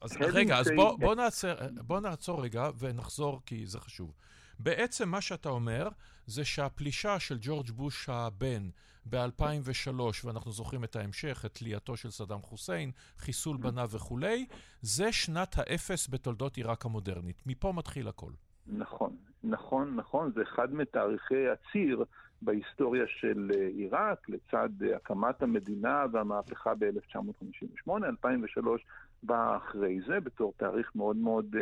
אז 0.00 0.16
רגע, 0.20 0.58
אז 0.58 0.70
בוא, 0.76 0.98
בוא, 0.98 1.14
נעצר, 1.14 1.54
בוא 1.86 2.00
נעצור 2.00 2.42
רגע 2.42 2.68
ונחזור, 2.78 3.40
כי 3.46 3.66
זה 3.66 3.80
חשוב. 3.80 4.12
בעצם 4.58 5.08
מה 5.08 5.20
שאתה 5.20 5.48
אומר 5.48 5.88
זה 6.26 6.44
שהפלישה 6.44 7.18
של 7.18 7.38
ג'ורג' 7.40 7.70
בוש 7.70 8.08
הבן 8.08 8.68
ב-2003, 9.10 10.00
ואנחנו 10.24 10.52
זוכרים 10.52 10.84
את 10.84 10.96
ההמשך, 10.96 11.42
את 11.46 11.54
תלייתו 11.54 11.96
של 11.96 12.10
סדאם 12.10 12.42
חוסיין, 12.42 12.90
חיסול 13.18 13.56
בניו 13.56 13.88
וכולי, 13.90 14.46
זה 14.80 15.12
שנת 15.12 15.58
האפס 15.58 16.08
בתולדות 16.08 16.56
עיראק 16.56 16.84
המודרנית. 16.84 17.42
מפה 17.46 17.72
מתחיל 17.72 18.08
הכל. 18.08 18.30
נכון, 18.66 19.16
נכון, 19.44 19.96
נכון, 19.96 20.32
זה 20.34 20.42
אחד 20.42 20.74
מתאריכי 20.74 21.48
הציר 21.48 22.04
בהיסטוריה 22.44 23.04
של 23.06 23.50
אה, 23.54 23.66
עיראק, 23.66 24.28
לצד 24.28 24.68
אה, 24.82 24.96
הקמת 24.96 25.42
המדינה 25.42 26.04
והמהפכה 26.12 26.74
ב-1958, 26.78 27.90
2003 28.04 28.86
בא 29.22 29.56
אחרי 29.56 30.00
זה, 30.06 30.20
בתור 30.20 30.52
תאריך 30.56 30.90
מאוד 30.94 31.16
מאוד 31.16 31.54
uh, 31.54 31.58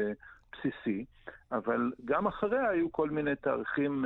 בסיסי, 0.53 1.05
אבל 1.53 1.93
גם 2.05 2.27
אחריה 2.27 2.69
היו 2.69 2.93
כל 2.93 3.11
מיני 3.11 3.37
תאריכים 3.37 4.05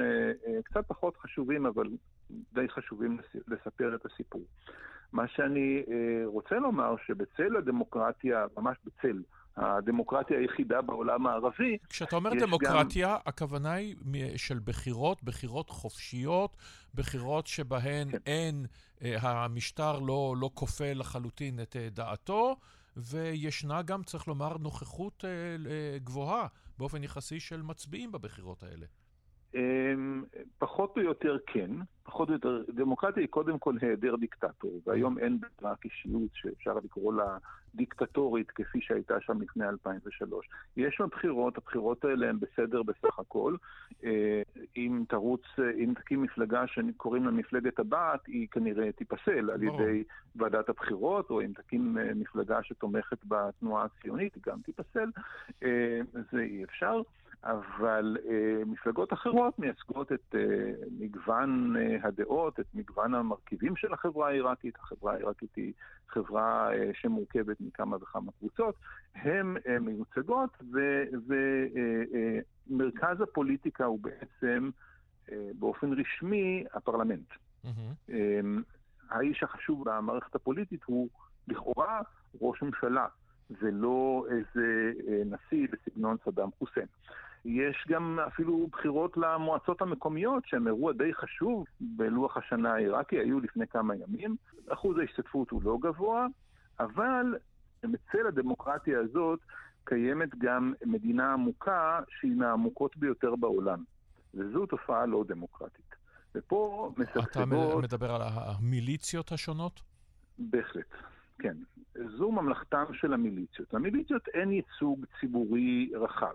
קצת 0.65 0.89
פחות 0.89 1.17
חשובים, 1.17 1.67
אבל 1.67 1.87
די 2.31 2.69
חשובים 2.69 3.19
לספר 3.49 3.95
את 3.95 4.07
הסיפור. 4.07 4.43
מה 5.13 5.29
שאני 5.29 5.83
רוצה 6.25 6.55
לומר, 6.55 6.95
שבצל 7.07 7.57
הדמוקרטיה, 7.57 8.47
ממש 8.57 8.77
בצל, 8.85 9.23
הדמוקרטיה 9.57 10.39
היחידה 10.39 10.83
בעולם 10.83 11.27
הערבי. 11.27 11.79
כשאתה 11.89 12.17
אומר 12.17 12.31
דמוקרטיה, 12.41 13.09
גם... 13.09 13.17
הכוונה 13.27 13.73
היא 13.73 13.97
של 14.37 14.59
בחירות, 14.65 15.23
בחירות 15.23 15.71
חופשיות, 15.71 16.57
בחירות 16.95 17.47
שבהן 17.47 18.11
כן. 18.11 18.19
אין, 18.27 18.67
אה, 19.03 19.17
המשטר 19.21 19.99
לא, 19.99 20.35
לא 20.41 20.51
כופה 20.55 20.93
לחלוטין 20.93 21.61
את 21.61 21.77
אה, 21.77 21.89
דעתו, 21.91 22.57
וישנה 22.97 23.83
גם, 23.83 24.03
צריך 24.03 24.29
לומר, 24.29 24.57
נוכחות 24.59 25.25
אה, 25.25 25.31
אה, 25.71 25.99
גבוהה 25.99 26.47
באופן 26.79 27.05
יחסי 27.05 27.41
של 27.41 27.63
מצביעים 27.63 28.13
בבחירות 28.13 28.63
האלה. 28.63 28.87
אמ, 29.57 30.25
פחות 30.59 30.97
או 30.97 31.03
יותר 31.03 31.37
כן, 31.47 31.71
פחות 32.05 32.29
או 32.29 32.35
יותר, 32.35 32.63
דמוקרטיה 32.75 33.21
היא 33.21 33.29
קודם 33.29 33.59
כל 33.59 33.75
היעדר 33.81 34.17
דיקטטור, 34.17 34.81
והיום 34.87 35.19
אין 35.19 35.39
רק 35.63 35.85
אישיות 35.85 36.31
שאפשר 36.35 36.75
לקרוא 36.85 37.15
לה 37.15 37.39
דיקטטורית 37.75 38.51
כפי 38.51 38.81
שהייתה 38.81 39.21
שם 39.21 39.43
לפני 39.43 39.69
2003. 39.69 40.49
יש 40.77 40.95
שם 40.95 41.07
בחירות, 41.11 41.59
הבחירות 41.59 42.05
האלה 42.05 42.29
הן 42.29 42.39
בסדר 42.41 42.83
בסך 42.83 43.19
הכל. 43.19 43.57
אה, 44.05 44.43
אם 44.77 45.05
תרוץ, 45.09 45.43
אם 45.59 45.93
תקים 45.97 46.23
מפלגה 46.23 46.67
שקוראים 46.67 47.25
לה 47.25 47.31
מפלגת 47.31 47.79
הבת, 47.79 48.27
היא 48.27 48.49
כנראה 48.51 48.93
תיפסל 48.93 49.51
על 49.51 49.63
ידי 49.63 50.05
ועדת 50.37 50.69
הבחירות, 50.69 51.31
או 51.31 51.41
אם 51.41 51.53
תקים 51.53 51.99
אה, 51.99 52.15
מפלגה 52.15 52.63
שתומכת 52.63 53.19
בתנועה 53.25 53.85
הציונית, 53.85 54.35
היא 54.35 54.43
גם 54.47 54.61
תיפסל. 54.61 55.11
אה, 55.63 56.01
זה 56.33 56.41
אי 56.41 56.65
אפשר. 56.65 57.01
אבל 57.47 58.17
אה, 58.29 58.65
מפלגות 58.67 59.13
אחרות 59.13 59.59
מייצגות 59.59 60.13
את 60.13 60.35
אה, 60.35 60.73
מגוון 60.99 61.77
אה, 61.77 61.97
הדעות, 62.03 62.61
את 62.61 62.67
מגוון 62.75 63.15
המרכיבים 63.15 63.77
של 63.77 63.93
החברה 63.93 64.29
העיראקית. 64.29 64.77
החברה 64.77 65.13
העיראקית 65.13 65.55
היא 65.57 65.73
חברה 66.09 66.75
אה, 66.75 66.91
שמורכבת 66.95 67.61
מכמה 67.61 67.97
וכמה 67.97 68.33
קבוצות. 68.39 68.75
הן 69.15 69.57
אה, 69.69 69.79
מיוצגות, 69.79 70.63
ומרכז 72.71 73.17
אה, 73.17 73.21
אה, 73.21 73.25
הפוליטיקה 73.31 73.85
הוא 73.85 74.01
בעצם, 74.01 74.71
אה, 75.33 75.51
באופן 75.59 75.93
רשמי, 75.93 76.65
הפרלמנט. 76.75 77.31
Mm-hmm. 77.31 78.11
אה, 78.11 78.41
האיש 79.11 79.43
החשוב 79.43 79.85
במערכת 79.85 80.35
הפוליטית 80.35 80.85
הוא 80.85 81.09
לכאורה 81.49 82.01
ראש 82.41 82.63
ממשלה. 82.63 83.07
ולא 83.51 84.27
איזה 84.31 84.93
אה, 85.09 85.23
נשיא 85.25 85.69
בסגנון 85.73 86.17
סדאם 86.25 86.49
חוסיין. 86.59 86.87
יש 87.47 87.85
גם 87.89 88.19
אפילו 88.27 88.67
בחירות 88.73 89.17
למועצות 89.17 89.83
המקומיות, 89.83 90.45
שהן 90.47 90.67
אירוע 90.67 90.93
די 90.93 91.15
חשוב 91.15 91.65
בלוח 91.81 92.37
השנה 92.37 92.75
העיראקי, 92.75 93.17
היו 93.19 93.41
לפני 93.41 93.67
כמה 93.67 93.95
ימים. 93.97 94.37
אחוז 94.69 94.99
ההשתתפות 94.99 95.51
הוא 95.51 95.63
לא 95.65 95.79
גבוה, 95.81 96.27
אבל 96.81 97.35
בצל 97.83 98.27
הדמוקרטיה 98.29 99.01
הזאת 99.01 99.41
קיימת 99.85 100.39
גם 100.39 100.73
מדינה 100.85 101.33
עמוקה 101.33 102.01
שהיא 102.09 102.37
מהעמוקות 102.37 102.97
ביותר 102.97 103.37
בעולם, 103.37 103.85
וזו 104.35 104.67
תופעה 104.67 105.07
לא 105.07 105.25
דמוקרטית. 105.29 105.95
ופה 106.35 106.93
משגשגות... 106.97 107.31
אתה 107.31 107.45
מדבר 107.83 108.11
על 108.15 108.23
המיליציות 108.25 109.33
השונות? 109.33 109.81
בהחלט, 110.39 110.95
כן. 111.39 111.57
זו 112.19 112.33
ממלכתם 112.33 112.85
של 112.93 113.13
המיליציות. 113.13 113.75
למיליציות 113.75 114.29
אין 114.29 114.53
ייצוג 114.53 115.07
ציבורי 115.21 115.91
רחב. 115.95 116.35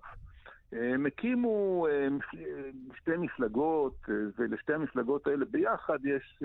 הם 0.72 1.06
הקימו 1.06 1.88
אה, 1.88 2.08
שתי 2.98 3.12
מפלגות, 3.18 3.96
אה, 4.10 4.14
ולשתי 4.38 4.74
המפלגות 4.74 5.28
האלה 5.28 5.46
ביחד 5.46 6.06
יש 6.06 6.44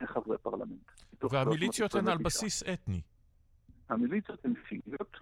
אה, 0.00 0.06
חברי 0.06 0.38
פרלמנט. 0.38 0.90
והמיליציות 1.30 1.94
הן 1.94 2.08
על 2.08 2.18
בסיס 2.18 2.62
אתני. 2.62 3.00
המיליציות 3.88 4.44
הן 4.44 4.54
שיעיות, 4.68 5.16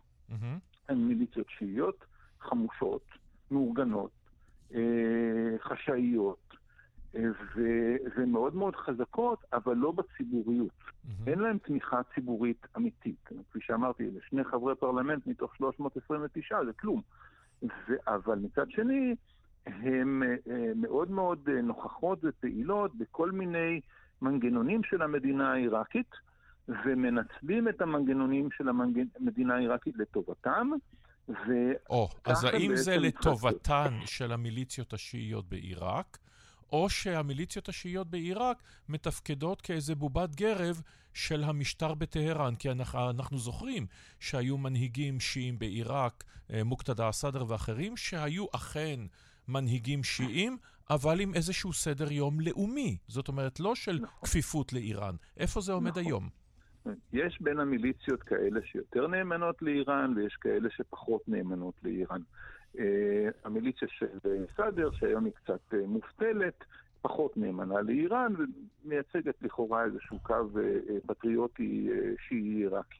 הן 0.88 0.96
מיליציות 0.96 1.46
שיעיות, 1.58 2.04
חמושות, 2.40 3.04
מאורגנות, 3.50 4.10
חשאיות, 5.58 6.54
ומאוד 8.16 8.54
מאוד 8.54 8.76
חזקות, 8.76 9.44
אבל 9.52 9.76
לא 9.76 9.92
בציבוריות. 9.92 10.70
Mm-hmm. 10.70 11.08
אין 11.26 11.38
להם 11.38 11.58
תמיכה 11.58 12.00
ציבורית 12.14 12.66
אמיתית. 12.76 13.28
כפי 13.50 13.58
שאמרתי, 13.62 14.02
אלה 14.02 14.20
שני 14.28 14.44
חברי 14.44 14.74
פרלמנט 14.74 15.26
מתוך 15.26 15.56
329, 15.56 16.64
זה 16.64 16.72
כלום. 16.72 17.02
ו- 17.62 17.94
אבל 18.06 18.38
מצד 18.38 18.70
שני, 18.70 19.14
הן 19.66 20.22
uh, 20.22 20.50
מאוד 20.76 21.10
מאוד 21.10 21.48
uh, 21.48 21.50
נוכחות 21.50 22.18
ופעילות 22.22 22.94
בכל 22.94 23.30
מיני 23.30 23.80
מנגנונים 24.22 24.80
של 24.84 25.02
המדינה 25.02 25.52
העיראקית, 25.52 26.10
ומנצלים 26.68 27.68
את 27.68 27.80
המנגנונים 27.80 28.48
של 28.56 28.68
המדינה 28.68 29.54
העיראקית 29.54 29.96
לטובתם. 29.96 30.70
או, 31.90 32.08
oh, 32.12 32.30
אז 32.30 32.44
האם 32.44 32.76
זה 32.76 32.96
לטובתן 32.96 33.98
של 34.04 34.32
המיליציות 34.32 34.92
השיעיות 34.92 35.48
בעיראק, 35.48 36.18
או 36.72 36.90
שהמיליציות 36.90 37.68
השיעיות 37.68 38.10
בעיראק 38.10 38.62
מתפקדות 38.88 39.60
כאיזה 39.60 39.94
בובת 39.94 40.34
גרב 40.34 40.82
של 41.14 41.44
המשטר 41.44 41.94
בטהרן, 41.94 42.54
כי 42.54 42.70
אנחנו, 42.70 43.10
אנחנו 43.10 43.38
זוכרים 43.38 43.86
שהיו 44.20 44.58
מנהיגים 44.58 45.20
שיעים 45.20 45.58
בעיראק, 45.58 46.24
אה, 46.52 46.64
מוקתדה 46.64 47.08
א-סאדר 47.08 47.44
ואחרים, 47.48 47.96
שהיו 47.96 48.46
אכן 48.54 49.00
מנהיגים 49.48 50.04
שיעים, 50.04 50.56
אבל 50.90 51.20
עם 51.20 51.34
איזשהו 51.34 51.72
סדר 51.72 52.12
יום 52.12 52.40
לאומי. 52.40 52.96
זאת 53.08 53.28
אומרת, 53.28 53.60
לא 53.60 53.74
של 53.74 53.98
נכון. 54.02 54.28
כפיפות 54.28 54.72
לאיראן. 54.72 55.14
איפה 55.36 55.60
זה 55.60 55.72
עומד 55.72 55.90
נכון. 55.90 56.02
היום? 56.02 56.28
יש 57.12 57.38
בין 57.40 57.60
המיליציות 57.60 58.22
כאלה 58.22 58.60
שיותר 58.64 59.06
נאמנות 59.06 59.62
לאיראן 59.62 60.14
ויש 60.16 60.36
כאלה 60.40 60.68
שפחות 60.70 61.22
נאמנות 61.28 61.74
לאיראן. 61.82 62.20
המיליציה 63.44 63.88
של 63.88 64.06
סאדר, 64.56 64.90
שהיום 64.90 65.24
היא 65.24 65.32
קצת 65.32 65.74
מובטלת, 65.86 66.64
פחות 67.02 67.36
נאמנה 67.36 67.80
לאיראן 67.80 68.32
ומייצגת 68.84 69.42
לכאורה 69.42 69.84
איזשהו 69.84 70.18
קו 70.22 70.48
פטריוטי 71.06 71.88
שיעי 72.28 72.54
עיראקי. 72.54 72.98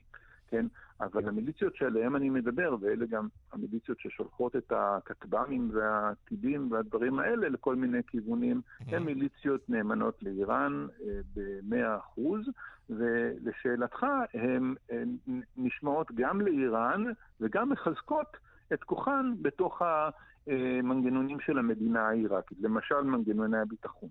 כן? 0.52 0.66
אבל 1.00 1.28
המיליציות 1.28 1.76
שעליהן 1.76 2.14
אני 2.14 2.30
מדבר, 2.30 2.76
ואלה 2.80 3.06
גם 3.06 3.28
המיליציות 3.52 3.98
ששולחות 4.00 4.56
את 4.56 4.72
הכטב"מים 4.76 5.70
והטילים 5.72 6.72
והדברים 6.72 7.18
האלה 7.18 7.48
לכל 7.48 7.76
מיני 7.76 8.02
כיוונים, 8.06 8.60
mm-hmm. 8.60 8.94
הן 8.94 9.02
מיליציות 9.02 9.70
נאמנות 9.70 10.22
לאיראן 10.22 10.86
אה, 11.02 11.20
במאה 11.34 11.96
אחוז, 11.96 12.40
ולשאלתך, 12.90 14.06
הן 14.34 14.74
נשמעות 15.56 16.12
גם 16.14 16.40
לאיראן 16.40 17.04
וגם 17.40 17.70
מחזקות 17.70 18.36
את 18.72 18.84
כוחן 18.84 19.32
בתוך 19.42 19.82
המנגנונים 19.82 21.40
של 21.40 21.58
המדינה 21.58 22.08
העיראקית, 22.08 22.58
למשל 22.60 23.00
מנגנוני 23.00 23.58
הביטחון. 23.58 24.08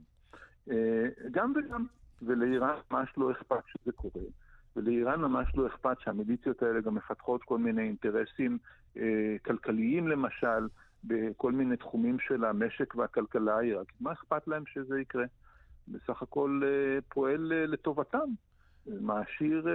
אה, 0.71 1.08
גם 1.32 1.54
וגם, 1.56 1.86
ולאיראן 2.21 2.76
ממש 2.91 3.13
לא 3.17 3.32
אכפת 3.32 3.63
שזה 3.67 3.91
קורה. 3.91 4.26
ולאיראן 4.76 5.21
ממש 5.21 5.56
לא 5.56 5.67
אכפת 5.67 6.00
שהמיליציות 6.00 6.63
האלה 6.63 6.82
גם 6.82 6.95
מפתחות 6.95 7.43
כל 7.43 7.58
מיני 7.58 7.82
אינטרסים 7.82 8.58
אה, 8.97 9.36
כלכליים 9.45 10.08
למשל, 10.08 10.67
בכל 11.04 11.52
מיני 11.52 11.78
תחומים 11.78 12.19
של 12.19 12.45
המשק 12.45 12.95
והכלכלה 12.95 13.58
העיראקית. 13.58 14.02
מה 14.02 14.12
אכפת 14.12 14.47
להם 14.47 14.63
שזה 14.65 15.00
יקרה? 15.00 15.26
בסך 15.88 16.21
הכל 16.21 16.62
אה, 16.63 17.00
פועל 17.10 17.54
לטובתם, 17.67 18.30
מעשיר 18.88 19.67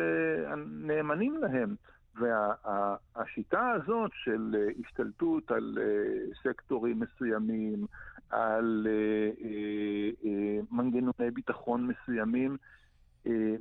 נאמנים 0.66 1.36
להם. 1.36 1.74
והשיטה 2.18 3.56
וה, 3.56 3.72
הזאת 3.72 4.10
של 4.24 4.56
אה, 4.58 4.66
השתלטות 4.84 5.50
על 5.50 5.78
אה, 5.80 6.34
סקטורים 6.42 7.00
מסוימים, 7.00 7.86
על 8.30 8.86
אה, 8.90 10.30
מנגנוני 10.70 11.30
ביטחון 11.34 11.86
מסוימים, 11.86 12.56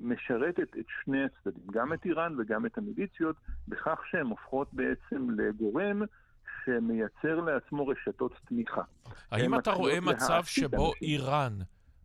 משרתת 0.02 0.78
את 0.80 0.86
שני 1.04 1.24
הצדדים, 1.24 1.68
גם 1.72 1.94
את 1.94 2.06
איראן 2.06 2.36
וגם 2.40 2.66
את 2.66 2.78
המיליציות, 2.78 3.36
בכך 3.68 4.00
שהן 4.12 4.26
הופכות 4.26 4.74
בעצם 4.74 5.30
לגורם 5.30 6.02
שמייצר 6.66 7.40
לעצמו 7.40 7.88
רשתות 7.88 8.32
תמיכה. 8.48 8.82
האם 9.32 9.60
אתה 9.60 9.72
רואה 9.72 10.00
מצב 10.02 10.44
שבו 10.44 10.92
איראן 11.02 11.54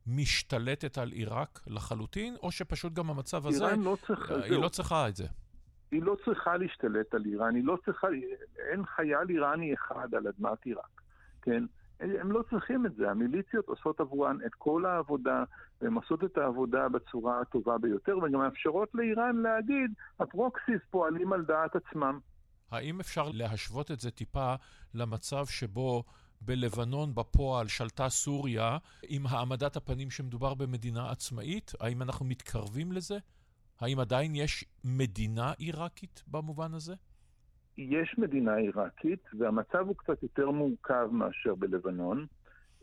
משתלטת 0.06 0.98
על 0.98 1.08
עיראק 1.08 1.60
לחלוטין, 1.66 2.36
או 2.42 2.52
שפשוט 2.52 2.92
גם 2.92 3.10
המצב 3.10 3.46
הזה, 3.46 3.76
לא 3.76 3.96
צריכה, 4.06 4.34
היא 4.34 4.58
לא 4.58 4.68
צריכה 4.68 5.08
את 5.08 5.16
זה? 5.16 5.26
היא 5.90 6.02
לא 6.02 6.16
צריכה 6.24 6.56
להשתלט 6.56 7.14
על 7.14 7.22
איראן, 7.24 7.54
היא 7.54 7.64
לא 7.64 7.78
צריכה, 7.84 8.08
אין 8.70 8.86
חייל 8.86 9.28
איראני 9.28 9.74
אחד 9.74 10.14
על 10.14 10.26
אדמת 10.28 10.64
עיראק, 10.64 11.00
כן? 11.42 11.64
הם 12.00 12.32
לא 12.32 12.42
צריכים 12.50 12.86
את 12.86 12.94
זה, 12.94 13.10
המיליציות 13.10 13.68
עושות 13.68 14.00
עבורן 14.00 14.38
את 14.46 14.54
כל 14.54 14.86
העבודה, 14.86 15.44
והן 15.80 15.94
עושות 15.94 16.24
את 16.24 16.38
העבודה 16.38 16.88
בצורה 16.88 17.40
הטובה 17.40 17.78
ביותר, 17.78 18.18
וגם 18.18 18.40
מאפשרות 18.40 18.88
לאיראן 18.94 19.36
להגיד, 19.36 19.90
הפרוקסיס 20.20 20.80
פועלים 20.90 21.32
על 21.32 21.44
דעת 21.44 21.76
עצמם. 21.76 22.18
האם 22.70 23.00
אפשר 23.00 23.28
להשוות 23.32 23.90
את 23.90 24.00
זה 24.00 24.10
טיפה 24.10 24.54
למצב 24.94 25.46
שבו 25.46 26.04
בלבנון 26.40 27.14
בפועל 27.14 27.68
שלטה 27.68 28.08
סוריה 28.08 28.78
עם 29.08 29.26
העמדת 29.26 29.76
הפנים 29.76 30.10
שמדובר 30.10 30.54
במדינה 30.54 31.10
עצמאית? 31.10 31.72
האם 31.80 32.02
אנחנו 32.02 32.26
מתקרבים 32.26 32.92
לזה? 32.92 33.18
האם 33.80 34.00
עדיין 34.00 34.34
יש 34.34 34.64
מדינה 34.84 35.52
עיראקית 35.58 36.22
במובן 36.28 36.74
הזה? 36.74 36.94
יש 37.78 38.14
מדינה 38.18 38.54
עיראקית, 38.54 39.22
והמצב 39.38 39.86
הוא 39.86 39.96
קצת 39.96 40.22
יותר 40.22 40.50
מורכב 40.50 41.08
מאשר 41.12 41.54
בלבנון. 41.54 42.26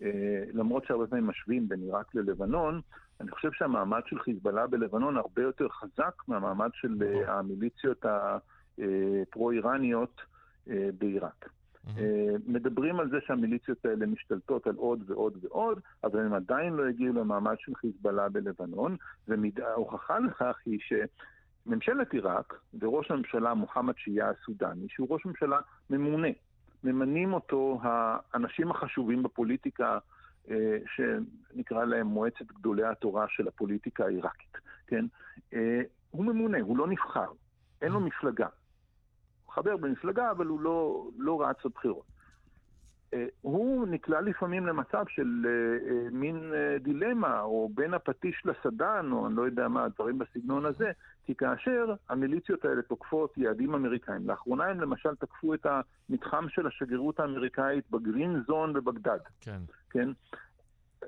אה, 0.02 0.44
למרות 0.54 0.86
שהרבה 0.86 1.08
פעמים 1.08 1.28
משווים 1.28 1.70
בין 1.70 1.82
עיראק 1.82 2.16
ללבנון, 2.16 2.82
אני 3.22 3.32
חושב 3.32 3.50
שהמעמד 3.54 4.02
של 4.06 4.20
חיזבאללה 4.20 4.68
בלבנון 4.68 5.18
הרבה 5.18 5.42
יותר 5.42 5.70
חזק 5.70 6.14
מהמעמד 6.28 6.70
של 6.74 6.96
אה, 7.02 7.34
המיליציות 7.34 8.06
הפרו-איראניות 8.06 10.22
אה, 10.70 10.90
בעיראק. 10.98 11.50
מדברים 12.48 13.00
על 13.00 13.10
זה 13.10 13.18
שהמיליציות 13.26 13.86
האלה 13.86 14.06
משתלטות 14.06 14.68
על 14.68 14.76
עוד 14.76 15.12
ועוד 15.12 15.38
ועוד, 15.42 15.80
אבל 16.04 16.20
הם 16.20 16.34
עדיין 16.34 16.74
לא 16.74 16.88
הגיעו 16.88 17.14
למעמד 17.14 17.56
של 17.60 17.76
חיזבאללה 17.76 18.30
בלבנון, 18.30 18.96
וההוכחה 19.28 20.20
לכך 20.20 20.58
היא 20.66 20.80
ש... 20.80 20.94
ממשלת 21.68 22.14
עיראק 22.14 22.54
וראש 22.80 23.12
הממשלה 23.12 23.54
מוחמד 23.54 23.94
שיהיה 23.98 24.30
הסודני, 24.30 24.88
שהוא 24.90 25.08
ראש 25.10 25.26
ממשלה 25.26 25.60
ממונה, 25.90 26.28
ממנים 26.84 27.34
אותו 27.34 27.80
האנשים 27.84 28.72
החשובים 28.72 29.24
בפוליטיקה, 29.24 29.98
אה, 30.50 30.78
שנקרא 30.96 31.86
להם 31.86 32.08
מועצת 32.08 32.46
גדולי 32.46 32.86
התורה 32.86 33.26
של 33.30 33.48
הפוליטיקה 33.48 34.06
העיראקית, 34.06 34.58
כן? 34.88 35.06
אה, 35.54 35.82
הוא 36.12 36.26
ממונה, 36.26 36.58
הוא 36.62 36.78
לא 36.78 36.88
נבחר, 36.88 37.32
אין 37.82 37.92
לו 37.92 38.00
מפלגה. 38.00 38.48
חבר 39.58 39.78
במפלגה, 39.78 40.32
אבל 40.32 40.46
הוא 40.46 40.62
לא, 40.62 41.10
לא 41.18 41.42
רץ 41.42 41.66
בבחירות. 41.66 42.06
אה, 43.14 43.26
הוא 43.42 43.88
נקלע 43.88 44.22
לפעמים 44.22 44.68
למצב 44.68 45.04
של 45.08 45.46
אה, 45.46 45.52
אה, 45.90 46.10
מין 46.12 46.54
דילמה, 46.80 47.42
או 47.42 47.70
בין 47.76 47.94
הפטיש 47.94 48.44
לסדן, 48.46 49.10
או 49.12 49.28
אני 49.28 49.36
לא 49.36 49.42
יודע 49.42 49.68
מה, 49.68 49.88
דברים 49.90 50.18
בסגנון 50.18 50.66
הזה, 50.66 50.92
כי 51.26 51.36
כאשר 51.36 51.94
המיליציות 52.10 52.66
האלה 52.66 52.82
תוקפות 52.82 53.38
יעדים 53.38 53.74
אמריקאים, 53.74 54.28
לאחרונה 54.28 54.66
הם 54.66 54.82
למשל 54.82 55.16
תקפו 55.16 55.54
את 55.54 55.66
המתחם 56.10 56.50
של 56.50 56.68
השגרירות 56.68 57.20
האמריקאית 57.20 57.92
בגרין 57.92 58.44
זון 58.48 58.74
בבגדד. 58.74 59.20
כן. 59.42 59.60
כן? 59.90 60.10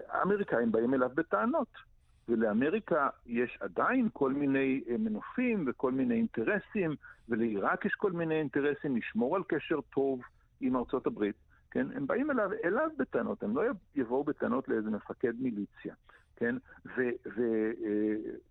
האמריקאים 0.10 0.72
באים 0.72 0.94
אליו 0.94 1.10
בטענות. 1.16 1.89
ולאמריקה 2.30 3.08
יש 3.26 3.58
עדיין 3.62 4.10
כל 4.14 4.34
מיני 4.34 4.84
מנופים 5.00 5.66
וכל 5.68 5.92
מיני 5.92 6.16
אינטרסים, 6.16 6.96
ולעיראק 7.30 7.86
יש 7.86 7.94
כל 7.94 8.12
מיני 8.12 8.36
אינטרסים 8.36 8.98
לשמור 8.98 9.36
על 9.36 9.44
קשר 9.48 9.82
טוב 9.82 10.22
עם 10.62 10.76
ארצות 10.76 11.08
הברית. 11.08 11.36
כן? 11.72 11.88
הם 11.96 12.08
באים 12.08 12.32
אליו, 12.32 12.50
אליו 12.66 12.90
בטענות, 12.98 13.44
הם 13.44 13.56
לא 13.56 13.64
יבואו 13.96 14.24
בטענות 14.24 14.70
לאיזה 14.70 14.90
מפקד 14.90 15.34
מיליציה, 15.40 15.94
כן? 16.36 16.56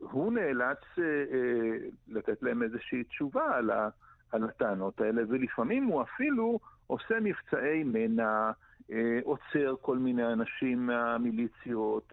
והוא 0.01 0.33
נאלץ 0.33 0.79
אה, 0.99 1.05
אה, 1.05 1.89
לתת 2.09 2.43
להם 2.43 2.63
איזושהי 2.63 3.05
תשובה 3.05 3.57
על, 3.57 3.71
ה, 3.71 3.89
על 4.33 4.45
הטענות 4.45 5.01
האלה, 5.01 5.23
ולפעמים 5.29 5.85
הוא 5.85 6.03
אפילו 6.03 6.59
עושה 6.87 7.15
מבצעי 7.21 7.85
מנע, 7.85 8.51
אה, 8.93 9.19
עוצר 9.23 9.75
כל 9.81 9.99
מיני 9.99 10.33
אנשים 10.33 10.87
מהמיליציות, 10.87 12.13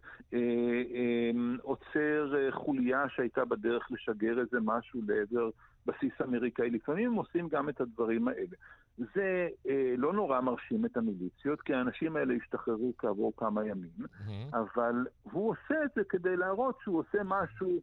עוצר 1.62 2.52
חוליה 2.52 3.10
שהייתה 3.10 3.46
בדרך 3.46 3.92
לשגר 3.92 4.40
איזה 4.40 4.58
משהו 4.62 5.02
לעבר 5.08 5.50
בסיס 5.86 6.14
אמריקאי. 6.24 6.70
לפעמים 6.70 7.12
הם 7.12 7.16
עושים 7.16 7.48
גם 7.50 7.70
את 7.70 7.82
הדברים 7.82 8.28
האלה. 8.28 8.56
זה 8.98 9.48
אה, 9.68 9.94
לא 9.98 10.14
נורא 10.14 10.42
מרשים 10.42 10.86
את 10.86 10.98
המיליציות, 10.98 11.62
כי 11.62 11.74
האנשים 11.74 12.16
האלה 12.16 12.34
השתחררו 12.34 12.94
כעבור 12.98 13.34
כמה 13.38 13.66
ימים, 13.66 13.92
mm-hmm. 14.00 14.58
אבל 14.58 15.06
הוא 15.24 15.50
עושה 15.50 15.84
את 15.84 15.90
זה 15.96 16.02
כדי 16.10 16.36
להראות 16.38 16.78
שהוא 16.84 17.00
עושה 17.00 17.18
משהו 17.24 17.82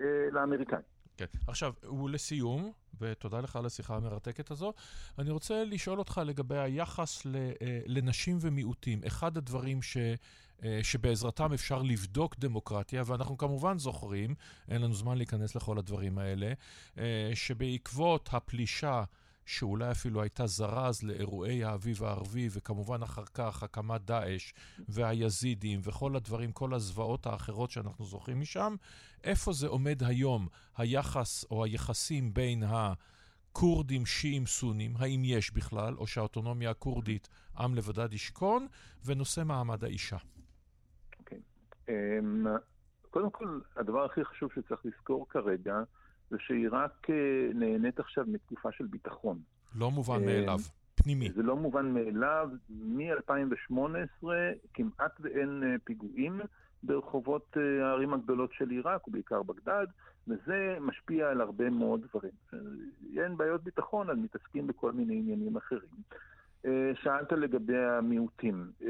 אה, 0.00 0.28
לאמריקאים. 0.32 0.93
כן. 1.16 1.24
עכשיו, 1.46 1.72
ולסיום, 2.02 2.72
ותודה 3.00 3.40
לך 3.40 3.56
על 3.56 3.66
השיחה 3.66 3.96
המרתקת 3.96 4.50
הזו, 4.50 4.72
אני 5.18 5.30
רוצה 5.30 5.64
לשאול 5.64 5.98
אותך 5.98 6.20
לגבי 6.26 6.58
היחס 6.58 7.26
ל, 7.26 7.36
אה, 7.36 7.80
לנשים 7.86 8.38
ומיעוטים. 8.40 9.00
אחד 9.06 9.36
הדברים 9.36 9.82
ש... 9.82 9.96
אה, 10.64 10.80
שבעזרתם 10.82 11.52
אפשר 11.52 11.82
לבדוק 11.82 12.36
דמוקרטיה, 12.38 13.02
ואנחנו 13.06 13.38
כמובן 13.38 13.78
זוכרים, 13.78 14.34
אין 14.68 14.82
לנו 14.82 14.94
זמן 14.94 15.16
להיכנס 15.16 15.54
לכל 15.54 15.78
הדברים 15.78 16.18
האלה, 16.18 16.52
אה, 16.98 17.30
שבעקבות 17.34 18.28
הפלישה 18.32 19.04
שאולי 19.44 19.90
אפילו 19.90 20.22
הייתה 20.22 20.46
זרז 20.46 21.02
לאירועי 21.02 21.64
האביב 21.64 22.04
הערבי, 22.04 22.48
וכמובן 22.50 23.02
אחר 23.02 23.24
כך 23.24 23.62
הקמת 23.62 24.00
דאעש 24.04 24.52
והיזידים 24.88 25.80
וכל 25.82 26.16
הדברים, 26.16 26.52
כל 26.52 26.74
הזוועות 26.74 27.26
האחרות 27.26 27.70
שאנחנו 27.70 28.04
זוכרים 28.04 28.40
משם, 28.40 28.74
איפה 29.24 29.52
זה 29.52 29.66
עומד 29.66 30.02
היום, 30.02 30.48
היחס 30.76 31.44
או 31.50 31.64
היחסים 31.64 32.34
בין 32.34 32.62
הכורדים, 32.62 34.06
שיעים, 34.06 34.46
סונים, 34.46 34.94
האם 34.98 35.22
יש 35.24 35.50
בכלל, 35.50 35.94
או 35.94 36.06
שהאוטונומיה 36.06 36.70
הכורדית, 36.70 37.28
עם 37.58 37.74
לבדד 37.74 38.12
ישכון, 38.12 38.66
ונושא 39.04 39.42
מעמד 39.44 39.84
האישה. 39.84 40.16
אוקיי. 41.18 41.38
Okay. 41.38 41.90
אמ, 41.90 42.46
um, 42.46 42.60
קודם 43.10 43.30
כל, 43.30 43.60
הדבר 43.76 44.04
הכי 44.04 44.24
חשוב 44.24 44.50
שצריך 44.54 44.80
לזכור 44.84 45.26
כרגע, 45.28 45.76
זה 46.30 46.36
שעיראק 46.40 47.10
אה, 47.10 47.14
נהנית 47.54 48.00
עכשיו 48.00 48.24
מתקופה 48.28 48.72
של 48.72 48.86
ביטחון. 48.86 49.38
לא 49.74 49.90
מובן 49.90 50.14
אה, 50.14 50.26
מאליו. 50.26 50.58
פנימי. 50.94 51.30
זה 51.32 51.42
לא 51.42 51.56
מובן 51.56 51.86
מאליו. 51.86 52.48
מ-2018 52.70 54.26
כמעט 54.74 55.20
ואין 55.20 55.78
פיגועים 55.84 56.40
ברחובות 56.82 57.56
הערים 57.80 58.14
הגדולות 58.14 58.52
של 58.52 58.70
עיראק, 58.70 59.08
ובעיקר 59.08 59.42
בגדד, 59.42 59.86
וזה 60.28 60.76
משפיע 60.80 61.28
על 61.28 61.40
הרבה 61.40 61.70
מאוד 61.70 62.00
דברים. 62.10 62.32
אין 63.16 63.36
בעיות 63.36 63.64
ביטחון, 63.64 64.10
אז 64.10 64.18
מתעסקים 64.18 64.66
בכל 64.66 64.92
מיני 64.92 65.18
עניינים 65.18 65.56
אחרים. 65.56 66.02
אה, 66.66 66.92
שאלת 67.02 67.32
לגבי 67.32 67.78
המיעוטים. 67.78 68.70
אה, 68.82 68.88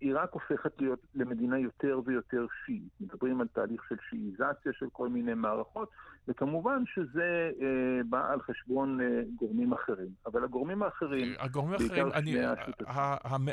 עיראק 0.00 0.32
הופכת 0.32 0.80
להיות 0.80 1.00
למדינה 1.14 1.58
יותר 1.58 2.00
ויותר 2.04 2.46
שיעית. 2.66 3.00
מדברים 3.00 3.40
על 3.40 3.46
תהליך 3.46 3.82
של 3.88 3.96
שיעיזציה 4.10 4.72
של 4.72 4.86
כל 4.92 5.08
מיני 5.08 5.34
מערכות, 5.34 5.90
וכמובן 6.28 6.82
שזה 6.86 7.50
אה, 7.60 8.00
בא 8.08 8.32
על 8.32 8.40
חשבון 8.40 8.98
גורמים 9.36 9.72
אחרים. 9.72 10.08
אבל 10.26 10.44
הגורמים 10.44 10.82
האחרים, 10.82 11.34
הגורמים 11.38 11.74
האחרים, 11.80 12.06
אני, 12.14 12.36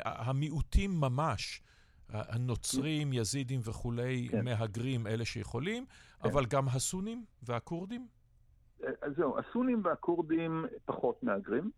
המיעוטים 0.05 0.91
ממש, 0.99 1.61
הנוצרים, 2.09 3.13
יזידים 3.13 3.59
וכולי, 3.65 4.27
כן. 4.31 4.45
מהגרים, 4.45 5.07
אלה 5.07 5.25
שיכולים, 5.25 5.85
כן. 5.85 6.29
אבל 6.29 6.45
גם 6.45 6.67
הסונים 6.67 7.25
והכורדים? 7.43 8.07
אז 9.01 9.13
זהו, 9.17 9.37
הסונים 9.39 9.81
והכורדים 9.83 10.65
פחות 10.85 11.23
מהגרים. 11.23 11.71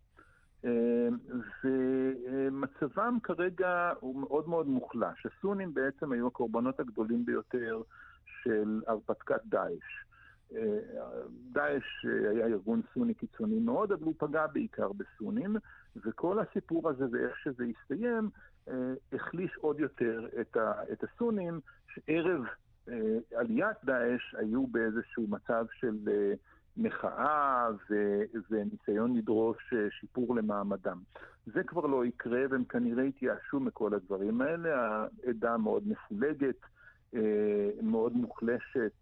ומצבם 1.64 3.18
כרגע 3.22 3.92
הוא 4.00 4.20
מאוד 4.20 4.48
מאוד 4.48 4.66
מוחלש. 4.66 5.26
הסונים 5.26 5.74
בעצם 5.74 6.12
היו 6.12 6.26
הקורבנות 6.26 6.80
הגדולים 6.80 7.24
ביותר 7.24 7.82
של 8.42 8.80
הרפתקת 8.86 9.40
דאעש. 9.46 10.04
דאעש 11.52 12.04
היה 12.30 12.46
ארגון 12.46 12.80
סוני 12.94 13.14
קיצוני 13.14 13.60
מאוד, 13.60 13.92
אבל 13.92 14.04
הוא 14.04 14.14
פגע 14.18 14.46
בעיקר 14.46 14.90
בסונים, 14.92 15.56
וכל 15.96 16.38
הסיפור 16.38 16.88
הזה 16.90 17.04
ואיך 17.12 17.38
שזה 17.38 17.64
הסתיים, 17.64 18.30
החליש 19.12 19.56
עוד 19.56 19.80
יותר 19.80 20.26
את 20.92 21.04
הסונים, 21.04 21.60
שערב 21.86 22.44
עליית 23.34 23.76
דאעש 23.84 24.34
היו 24.34 24.66
באיזשהו 24.66 25.26
מצב 25.28 25.66
של 25.72 25.98
מחאה 26.76 27.68
ו- 27.90 28.22
וניסיון 28.50 29.16
לדרוש 29.16 29.72
אה, 29.72 29.90
שיפור 29.90 30.36
למעמדם. 30.36 30.98
זה 31.46 31.62
כבר 31.62 31.86
לא 31.86 32.06
יקרה 32.06 32.40
והם 32.50 32.64
כנראה 32.64 33.04
יתייאשו 33.04 33.60
מכל 33.60 33.94
הדברים 33.94 34.40
האלה. 34.40 35.06
העדה 35.24 35.56
מאוד 35.56 35.88
מפולגת, 35.88 36.56
אה, 37.14 37.70
מאוד 37.82 38.16
מוחלשת 38.16 38.92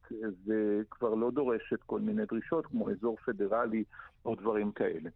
וכבר 0.46 1.14
לא 1.14 1.30
דורשת 1.30 1.82
כל 1.86 2.00
מיני 2.00 2.26
דרישות 2.26 2.66
כמו 2.66 2.90
אזור 2.90 3.16
פדרלי 3.16 3.84
או 4.24 4.34
דברים 4.34 4.72
כאלה. 4.72 5.10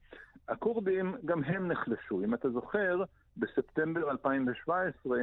הכורדים 0.49 1.14
גם 1.25 1.45
הם 1.45 1.69
נחלשו. 1.69 2.21
אם 2.25 2.35
אתה 2.35 2.51
זוכר, 2.51 3.05
בספטמבר 3.37 4.11
2017 4.11 5.19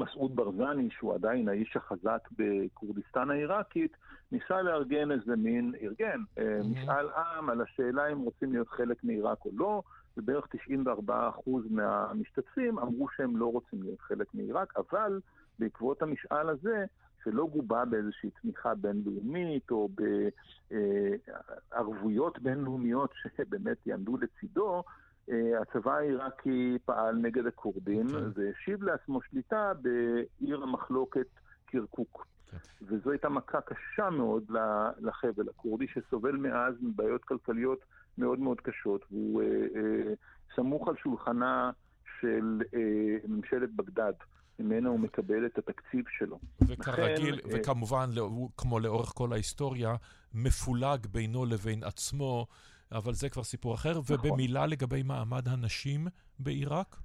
מסעוד 0.00 0.36
ברזני, 0.36 0.88
שהוא 0.90 1.14
עדיין 1.14 1.48
האיש 1.48 1.76
החזק 1.76 2.28
בכורדיסטן 2.38 3.30
העיראקית, 3.30 3.96
ניסה 4.32 4.62
לארגן 4.62 5.10
איזה 5.10 5.36
מין, 5.36 5.72
ארגן, 5.82 6.20
mm-hmm. 6.36 6.66
משאל 6.66 7.06
עם 7.10 7.50
על 7.50 7.60
השאלה 7.60 8.12
אם 8.12 8.18
רוצים 8.18 8.52
להיות 8.52 8.68
חלק 8.68 9.04
מעיראק 9.04 9.44
או 9.44 9.50
לא, 9.56 9.82
ובערך 10.16 10.46
94% 11.08 11.10
מהמשתתפים 11.70 12.78
אמרו 12.78 13.08
שהם 13.16 13.36
לא 13.36 13.46
רוצים 13.46 13.82
להיות 13.82 14.00
חלק 14.00 14.34
מעיראק, 14.34 14.76
אבל 14.76 15.20
בעקבות 15.58 16.02
המשאל 16.02 16.48
הזה, 16.48 16.84
שלא 17.24 17.46
גובה 17.46 17.84
באיזושהי 17.84 18.30
תמיכה 18.42 18.74
בינלאומית 18.74 19.70
או 19.70 19.88
בערבויות 21.70 22.38
בינלאומיות 22.38 23.14
שבאמת 23.36 23.86
יעמדו 23.86 24.16
לצידו, 24.16 24.82
הצבא 25.62 25.92
העיראקי 25.92 26.78
פעל 26.84 27.14
נגד 27.14 27.46
הכורדים. 27.46 28.06
והשיב 28.34 28.82
לעצמו 28.82 29.22
שליטה 29.22 29.72
בעיר 29.82 30.62
המחלוקת 30.62 31.26
קירקוק. 31.66 32.26
כן. 32.50 32.56
וזו 32.82 33.10
הייתה 33.10 33.28
מכה 33.28 33.60
קשה 33.60 34.10
מאוד 34.10 34.44
לחבל 34.98 35.48
הכורדי, 35.48 35.86
שסובל 35.88 36.36
מאז 36.36 36.74
מבעיות 36.80 37.24
כלכליות 37.24 37.78
מאוד 38.18 38.38
מאוד 38.38 38.60
קשות, 38.60 39.04
והוא 39.10 39.42
אה, 39.42 39.46
אה, 39.46 40.14
סמוך 40.56 40.88
על 40.88 40.94
שולחנה 40.96 41.70
של 42.20 42.62
אה, 42.74 43.28
ממשלת 43.28 43.74
בגדד. 43.74 44.12
ממנה 44.58 44.88
הוא 44.88 45.00
מקבל 45.00 45.46
את 45.46 45.58
התקציב 45.58 46.04
שלו. 46.18 46.38
וכרגיל, 46.60 47.34
לכן, 47.34 47.48
אה, 47.48 47.60
וכמובן, 47.60 48.10
אה... 48.18 48.22
כמו 48.56 48.80
לאורך 48.80 49.12
כל 49.14 49.32
ההיסטוריה, 49.32 49.96
מפולג 50.34 51.06
בינו 51.06 51.46
לבין 51.46 51.84
עצמו 51.84 52.46
אבל 52.92 53.14
זה 53.14 53.28
כבר 53.28 53.42
סיפור 53.42 53.74
אחר. 53.74 53.90
נכון. 53.90 54.16
ובמילה 54.18 54.66
לגבי 54.66 55.02
מעמד 55.02 55.48
הנשים 55.48 56.06
בעיראק? 56.38 56.96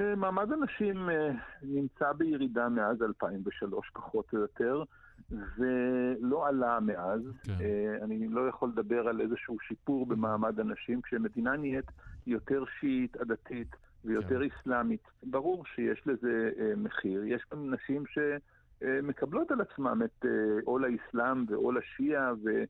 אה, 0.00 0.14
מעמד 0.16 0.52
הנשים 0.52 1.10
אה, 1.10 1.30
נמצא 1.62 2.12
בירידה 2.12 2.68
מאז 2.68 3.02
2003 3.02 3.90
פחות 3.92 4.26
או 4.32 4.38
יותר, 4.38 4.82
ולא 5.30 6.48
עלה 6.48 6.80
מאז. 6.80 7.20
כן. 7.42 7.52
אה, 7.60 8.04
אני 8.04 8.28
לא 8.28 8.48
יכול 8.48 8.68
לדבר 8.68 9.08
על 9.08 9.20
איזשהו 9.20 9.56
שיפור 9.68 10.06
במעמד 10.06 10.60
הנשים, 10.60 11.02
כשמדינה 11.02 11.56
נהיית 11.56 11.90
יותר 12.26 12.64
שיעית, 12.80 13.16
עדתית 13.16 13.76
ויותר 14.04 14.40
כן. 14.40 14.48
אסלאמית. 14.60 15.02
ברור 15.22 15.64
שיש 15.66 16.02
לזה 16.06 16.50
מחיר. 16.76 17.24
יש 17.24 17.42
גם 17.52 17.74
נשים 17.74 18.04
שמקבלות 18.06 19.50
על 19.50 19.60
עצמם 19.60 20.02
את 20.04 20.24
עול 20.64 20.84
האסלאם 20.84 21.44
ועול 21.48 21.78
השיעה, 21.78 22.32
ו... 22.44 22.64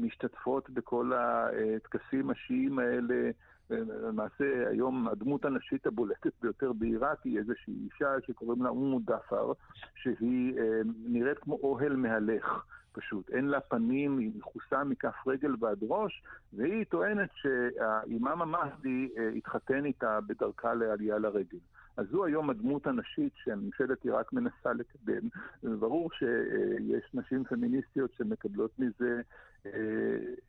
משתתפות 0.00 0.70
בכל 0.70 1.12
הטקסים 1.14 2.30
השיעים 2.30 2.78
האלה. 2.78 3.30
למעשה 3.70 4.68
היום 4.68 5.08
הדמות 5.08 5.44
הנשית 5.44 5.86
הבולטת 5.86 6.32
ביותר 6.42 6.72
בעיראק 6.72 7.18
היא 7.24 7.38
איזושהי 7.38 7.74
אישה 7.84 8.14
שקוראים 8.26 8.62
לה 8.62 8.68
אומו 8.68 9.00
דאפר, 9.00 9.52
שהיא 9.94 10.58
אה, 10.58 10.80
נראית 11.04 11.38
כמו 11.38 11.58
אוהל 11.62 11.96
מהלך. 11.96 12.64
פשוט. 12.94 13.30
אין 13.30 13.44
לה 13.44 13.60
פנים, 13.60 14.18
היא 14.18 14.30
מכוסה 14.36 14.84
מכף 14.84 15.26
רגל 15.26 15.54
ועד 15.60 15.78
ראש, 15.82 16.22
והיא 16.52 16.84
טוענת 16.84 17.30
שהאימאם 17.34 18.42
המהדי 18.42 19.08
אה, 19.18 19.28
התחתן 19.28 19.84
איתה 19.84 20.18
בדרכה 20.26 20.74
לעלייה 20.74 21.18
לרגל. 21.18 21.58
אז 21.96 22.06
זו 22.10 22.24
היום 22.24 22.50
הדמות 22.50 22.86
הנשית 22.86 23.32
שממשלת 23.44 24.04
עיראק 24.04 24.32
מנסה 24.32 24.72
לקדם, 24.72 25.28
וברור 25.64 26.10
שיש 26.12 27.14
נשים 27.14 27.44
פמיניסטיות 27.44 28.10
שמקבלות 28.16 28.78
מזה 28.78 29.20
אה, 29.66 29.70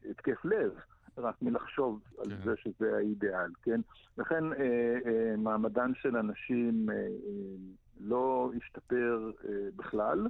התקף 0.10 0.46
לב. 0.46 0.72
רק 1.18 1.36
מלחשוב 1.42 2.00
כן. 2.16 2.32
על 2.32 2.38
זה 2.44 2.54
שזה 2.58 2.96
האידיאל, 2.96 3.52
כן? 3.64 3.82
לכן 4.18 4.54
אה, 4.54 4.98
אה, 5.06 5.36
מעמדן 5.38 5.92
של 5.96 6.16
הנשים 6.16 6.90
אה, 6.90 6.96
אה, 6.96 7.08
לא 8.00 8.52
השתפר 8.58 9.32
אה, 9.50 9.54
בכלל, 9.76 10.28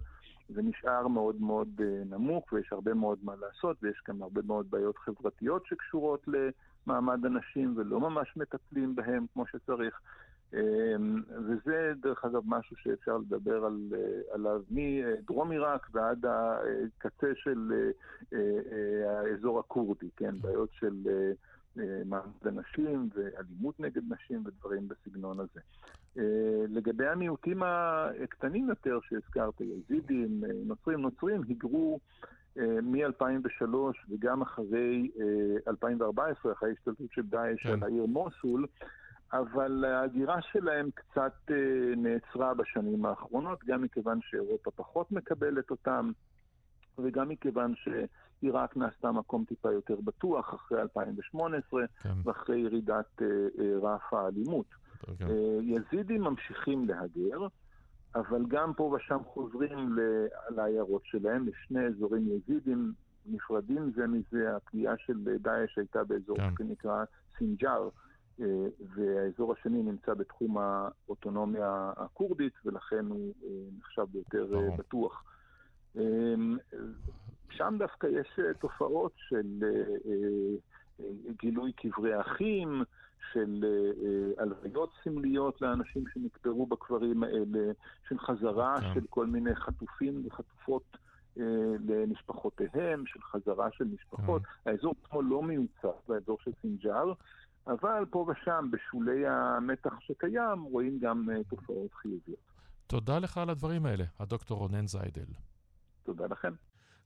זה 0.49 0.61
נשאר 0.61 1.07
מאוד 1.07 1.41
מאוד 1.41 1.81
אה, 1.83 2.03
נמוך 2.05 2.53
ויש 2.53 2.67
הרבה 2.71 2.93
מאוד 2.93 3.19
מה 3.23 3.33
לעשות 3.35 3.77
ויש 3.81 4.01
גם 4.07 4.23
הרבה 4.23 4.41
מאוד 4.41 4.69
בעיות 4.69 4.97
חברתיות 4.97 5.65
שקשורות 5.65 6.25
למעמד 6.27 7.25
הנשים 7.25 7.73
ולא 7.77 7.99
ממש 7.99 8.37
מטפלים 8.37 8.95
בהם 8.95 9.25
כמו 9.33 9.45
שצריך. 9.47 9.99
אמ, 10.53 11.21
וזה 11.29 11.93
דרך 12.01 12.25
אגב 12.25 12.41
משהו 12.45 12.75
שאפשר 12.77 13.17
לדבר 13.17 13.65
על, 13.65 13.79
אה, 13.93 14.33
עליו 14.33 14.61
מדרום 14.71 15.51
עיראק 15.51 15.87
ועד 15.91 16.25
הקצה 16.25 17.27
של 17.35 17.71
אה, 18.33 18.37
אה, 18.37 19.19
האזור 19.19 19.59
הכורדי, 19.59 20.09
כן, 20.15 20.35
בעיות 20.41 20.69
של 20.71 20.93
מעמד 22.05 22.23
הנשים 22.45 23.09
ואלימות 23.15 23.79
נגד 23.79 24.01
נשים 24.13 24.43
ודברים 24.45 24.87
בסגנון 24.87 25.37
הזה. 25.39 25.59
לגבי 26.69 27.07
המיעוטים 27.07 27.63
הקטנים 27.63 28.69
יותר 28.69 28.99
שהזכרת, 29.09 29.61
יזידים, 29.61 30.43
נוצרים, 30.65 31.01
נוצרים 31.01 31.41
היגרו 31.47 31.99
מ-2003 32.57 33.75
וגם 34.09 34.41
אחרי 34.41 35.11
2014, 35.67 36.51
אחרי 36.51 36.69
ההשתלטות 36.69 37.11
של 37.11 37.21
דאעש 37.21 37.63
כן. 37.63 37.69
על 37.69 37.83
העיר 37.83 38.05
מוסול, 38.05 38.65
אבל 39.33 39.85
ההגירה 39.85 40.41
שלהם 40.41 40.89
קצת 40.95 41.33
אה, 41.51 41.95
נעצרה 41.97 42.53
בשנים 42.53 43.05
האחרונות, 43.05 43.63
גם 43.65 43.81
מכיוון 43.81 44.19
שאירופה 44.21 44.71
פחות 44.71 45.11
מקבלת 45.11 45.71
אותם, 45.71 46.11
וגם 46.97 47.29
מכיוון 47.29 47.73
שעיראק 48.45 48.77
נעשתה 48.77 49.11
מקום 49.11 49.45
טיפה 49.47 49.71
יותר 49.71 49.95
בטוח 50.03 50.53
אחרי 50.53 50.81
2018, 50.81 51.81
כן. 52.03 52.09
ואחרי 52.23 52.59
ירידת 52.59 53.21
אה, 53.21 53.27
אה, 53.59 53.77
רף 53.81 54.13
האלימות. 54.13 54.65
כן. 55.17 55.27
יזידים 55.61 56.21
ממשיכים 56.21 56.87
להגר, 56.87 57.47
אבל 58.15 58.45
גם 58.47 58.73
פה 58.73 58.83
ושם 58.83 59.17
חוזרים 59.25 59.97
לעיירות 60.49 61.01
שלהם, 61.05 61.47
יש 61.47 61.55
שני 61.67 61.85
אזורים 61.85 62.27
יזידים 62.27 62.93
נפרדים 63.25 63.91
זה 63.95 64.07
מזה, 64.07 64.55
הפגיעה 64.55 64.93
של 64.97 65.37
דאעש 65.39 65.77
הייתה 65.77 66.03
באזור 66.03 66.37
כן. 66.37 66.49
שנקרא 66.57 67.03
סינג'אר. 67.37 67.89
אה, 68.41 68.45
והאזור 68.95 69.53
השני 69.53 69.83
נמצא 69.83 70.13
בתחום 70.13 70.57
האוטונומיה 70.57 71.91
הכורדית, 71.97 72.53
ולכן 72.65 73.05
הוא 73.05 73.33
אה, 73.43 73.49
נחשב 73.79 74.15
יותר 74.15 74.55
אה, 74.55 74.77
בטוח. 74.77 75.23
שם 77.51 77.75
דווקא 77.79 78.07
יש 78.07 78.39
תופעות 78.59 79.11
של 79.15 79.63
גילוי 81.41 81.71
קברי 81.73 82.21
אחים, 82.21 82.83
של 83.33 83.65
הלוויות 84.37 84.89
סמליות 85.03 85.61
לאנשים 85.61 86.03
שנקברו 86.13 86.65
בקברים 86.65 87.23
האלה, 87.23 87.71
של 88.09 88.19
חזרה 88.19 88.75
כן. 88.81 88.93
של 88.93 89.05
כל 89.09 89.25
מיני 89.25 89.55
חטופים 89.55 90.27
וחטופות 90.27 90.97
למשפחותיהם, 91.87 93.03
של 93.05 93.21
חזרה 93.21 93.71
של 93.71 93.83
משפחות. 93.83 94.41
כן. 94.43 94.69
האזור 94.69 94.95
פה 95.09 95.23
לא 95.23 95.43
מיוצר 95.43 95.91
באזור 96.07 96.37
של 96.43 96.51
סינג'אר. 96.61 97.13
אבל 97.67 98.05
פה 98.09 98.25
ושם, 98.29 98.69
בשולי 98.71 99.27
המתח 99.27 99.99
שקיים, 99.99 100.61
רואים 100.61 100.99
גם 100.99 101.27
תופעות 101.49 101.93
חיוביות. 101.93 102.39
תודה 102.87 103.19
לך 103.19 103.37
על 103.37 103.49
הדברים 103.49 103.85
האלה, 103.85 104.03
הדוקטור 104.19 104.57
רונן 104.57 104.87
זיידל. 104.87 105.25
תודה 106.03 106.25
לכם. 106.25 106.53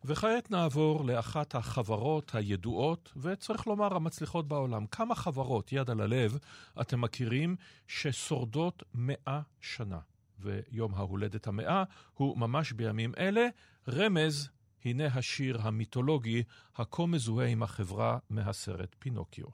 וכעת 0.05 0.51
נעבור 0.51 1.05
לאחת 1.05 1.55
החברות 1.55 2.35
הידועות, 2.35 3.13
וצריך 3.17 3.67
לומר 3.67 3.95
המצליחות 3.95 4.47
בעולם. 4.47 4.85
כמה 4.85 5.15
חברות, 5.15 5.71
יד 5.71 5.89
על 5.89 6.01
הלב, 6.01 6.38
אתם 6.81 7.01
מכירים 7.01 7.55
ששורדות 7.88 8.83
מאה 8.93 9.41
שנה? 9.62 9.99
ויום 10.39 10.93
ההולדת 10.95 11.47
המאה 11.47 11.83
הוא 12.13 12.38
ממש 12.38 12.71
בימים 12.71 13.12
אלה. 13.17 13.47
רמז, 13.89 14.49
הנה 14.85 15.05
השיר 15.05 15.62
המיתולוגי 15.62 16.43
הכה 16.75 17.05
מזוהה 17.05 17.47
עם 17.47 17.63
החברה 17.63 18.17
מהסרט 18.29 18.95
פינוקיו. 18.99 19.45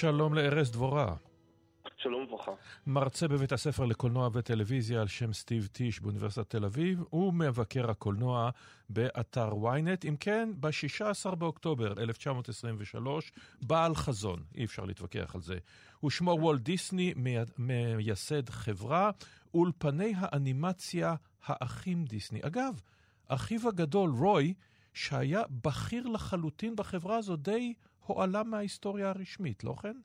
שלום 0.00 0.34
לארז 0.34 0.70
דבורה. 0.70 1.14
שלום 1.96 2.22
וברכה. 2.24 2.50
מרצה 2.86 3.28
בבית 3.28 3.52
הספר 3.52 3.84
לקולנוע 3.84 4.28
וטלוויזיה 4.32 5.00
על 5.00 5.06
שם 5.06 5.32
סטיב 5.32 5.68
טיש 5.72 6.00
באוניברסיטת 6.00 6.50
תל 6.50 6.64
אביב, 6.64 7.02
ומבקר 7.12 7.90
הקולנוע 7.90 8.50
באתר 8.88 9.50
ynet. 9.52 10.08
אם 10.08 10.16
כן, 10.20 10.50
ב-16 10.60 11.34
באוקטובר 11.34 11.92
1923, 11.98 13.32
בעל 13.62 13.94
חזון, 13.94 14.42
אי 14.54 14.64
אפשר 14.64 14.84
להתווכח 14.84 15.34
על 15.34 15.40
זה. 15.40 15.58
ושמו 16.04 16.36
וולט 16.40 16.60
דיסני, 16.60 17.14
מייסד 17.58 18.50
חברה, 18.50 19.10
אולפני 19.54 20.12
האנימציה 20.16 21.14
האחים 21.44 22.04
דיסני. 22.04 22.40
אגב, 22.42 22.80
אחיו 23.28 23.68
הגדול, 23.68 24.10
רוי, 24.10 24.54
שהיה 24.94 25.42
בכיר 25.64 26.06
לחלוטין 26.06 26.76
בחברה 26.76 27.16
הזו, 27.16 27.36
די 27.36 27.74
הועלם 28.06 28.50
מההיסטוריה 28.50 29.08
הרשמית, 29.08 29.64
לא 29.64 29.74
כן? 29.82 29.96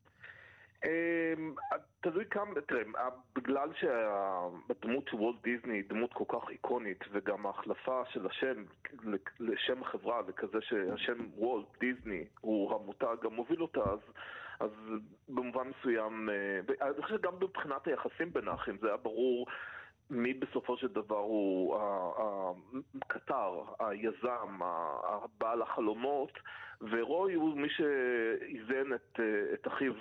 אמ, 0.86 1.54
תלוי 2.02 2.26
כמה, 2.30 2.62
תראה, 2.68 2.82
בגלל 3.36 3.70
שהדמות 3.80 5.08
של 5.08 5.16
וולט 5.16 5.42
דיסני 5.44 5.74
היא 5.74 5.84
דמות 5.90 6.14
כל 6.14 6.24
כך 6.28 6.50
איקונית 6.50 7.04
וגם 7.12 7.46
ההחלפה 7.46 8.02
של 8.10 8.28
השם 8.28 8.64
לשם 9.40 9.82
החברה 9.82 10.22
לכזה 10.28 10.58
שהשם 10.62 11.18
וולט 11.36 11.66
דיסני 11.80 12.26
הוא 12.42 12.76
המותג 12.76 13.26
המוביל 13.26 13.62
אותה 13.62 13.80
אז, 13.80 14.00
אז 14.60 14.72
במובן 15.30 15.68
מסוים, 15.68 16.30
אה, 16.30 16.60
ואני 16.68 17.02
חושב 17.02 17.18
שגם 17.18 17.34
מבחינת 17.42 17.88
היחסים 17.88 18.34
בין 18.34 18.48
האחים 18.48 18.78
זה 18.82 18.88
היה 18.88 18.98
ברור 18.98 19.48
מי 20.10 20.34
בסופו 20.34 20.78
של 20.78 20.88
דבר 20.88 21.18
הוא 21.18 21.78
הקטר, 23.02 23.64
היזם, 23.80 24.60
בעל 25.38 25.62
החלומות, 25.62 26.32
ורוי 26.82 27.34
הוא 27.34 27.58
מי 27.58 27.68
שאיזן 27.70 28.94
את, 28.94 29.20
את 29.54 29.68
אחיו 29.68 29.94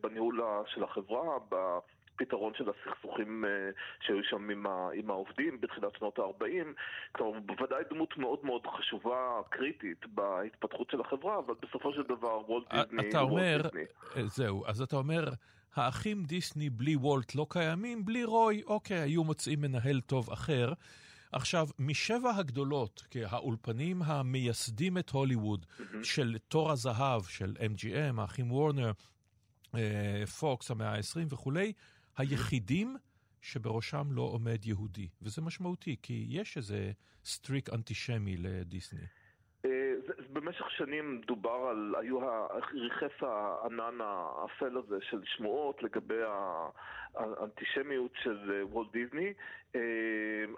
בניהול 0.00 0.40
של 0.66 0.84
החברה, 0.84 1.38
בפתרון 1.48 2.52
של 2.54 2.64
הסכסוכים 2.70 3.44
שהיו 4.00 4.24
שם 4.24 4.50
עם, 4.50 4.66
ה, 4.66 4.88
עם 4.94 5.10
העובדים 5.10 5.60
בתחילת 5.60 5.96
שנות 5.98 6.18
ה-40. 6.18 6.66
כלומר, 7.12 7.40
בוודאי 7.40 7.84
דמות 7.90 8.18
מאוד 8.18 8.38
מאוד 8.42 8.66
חשובה, 8.66 9.40
קריטית, 9.48 10.06
בהתפתחות 10.06 10.90
של 10.90 11.00
החברה, 11.00 11.38
אבל 11.38 11.54
בסופו 11.62 11.92
של 11.92 12.02
דבר 12.02 12.50
וולט 12.50 12.74
דיסני 12.74 13.08
אתה 13.08 13.20
אומר, 13.20 13.60
זהו, 14.26 14.66
אז 14.66 14.82
אתה 14.82 14.96
אומר... 14.96 15.24
האחים 15.74 16.24
דיסני 16.24 16.70
בלי 16.70 16.96
וולט 16.96 17.34
לא 17.34 17.46
קיימים, 17.50 18.04
בלי 18.04 18.24
רוי, 18.24 18.62
אוקיי, 18.66 18.98
היו 18.98 19.24
מוצאים 19.24 19.60
מנהל 19.60 20.00
טוב 20.00 20.30
אחר. 20.30 20.72
עכשיו, 21.32 21.68
משבע 21.78 22.36
הגדולות, 22.36 23.06
האולפנים 23.26 24.02
המייסדים 24.02 24.98
את 24.98 25.10
הוליווד, 25.10 25.66
mm-hmm. 25.66 25.82
של 26.02 26.36
תור 26.48 26.70
הזהב, 26.70 27.24
של 27.24 27.56
MGM, 27.58 28.20
האחים 28.20 28.52
וורנר, 28.52 28.92
אה, 29.74 30.26
פוקס, 30.38 30.70
המאה 30.70 30.94
ה-20 30.94 31.26
וכולי, 31.30 31.72
היחידים 32.16 32.96
שבראשם 33.42 34.08
לא 34.12 34.22
עומד 34.22 34.66
יהודי. 34.66 35.08
וזה 35.22 35.42
משמעותי, 35.42 35.96
כי 36.02 36.26
יש 36.28 36.56
איזה 36.56 36.92
streak 37.24 37.72
אנטישמי 37.72 38.36
לדיסני. 38.36 39.00
במשך 40.32 40.70
שנים 40.70 41.20
דובר 41.26 41.66
על, 41.70 41.94
היו, 41.98 42.18
ריחף 42.74 43.22
הענן 43.22 43.98
האפל 44.00 44.76
הזה 44.76 44.98
של 45.00 45.20
שמועות 45.24 45.82
לגבי 45.82 46.20
האנטישמיות 47.14 48.10
של 48.22 48.62
וולט 48.62 48.92
דיסני. 48.92 49.32
אה, 49.74 49.80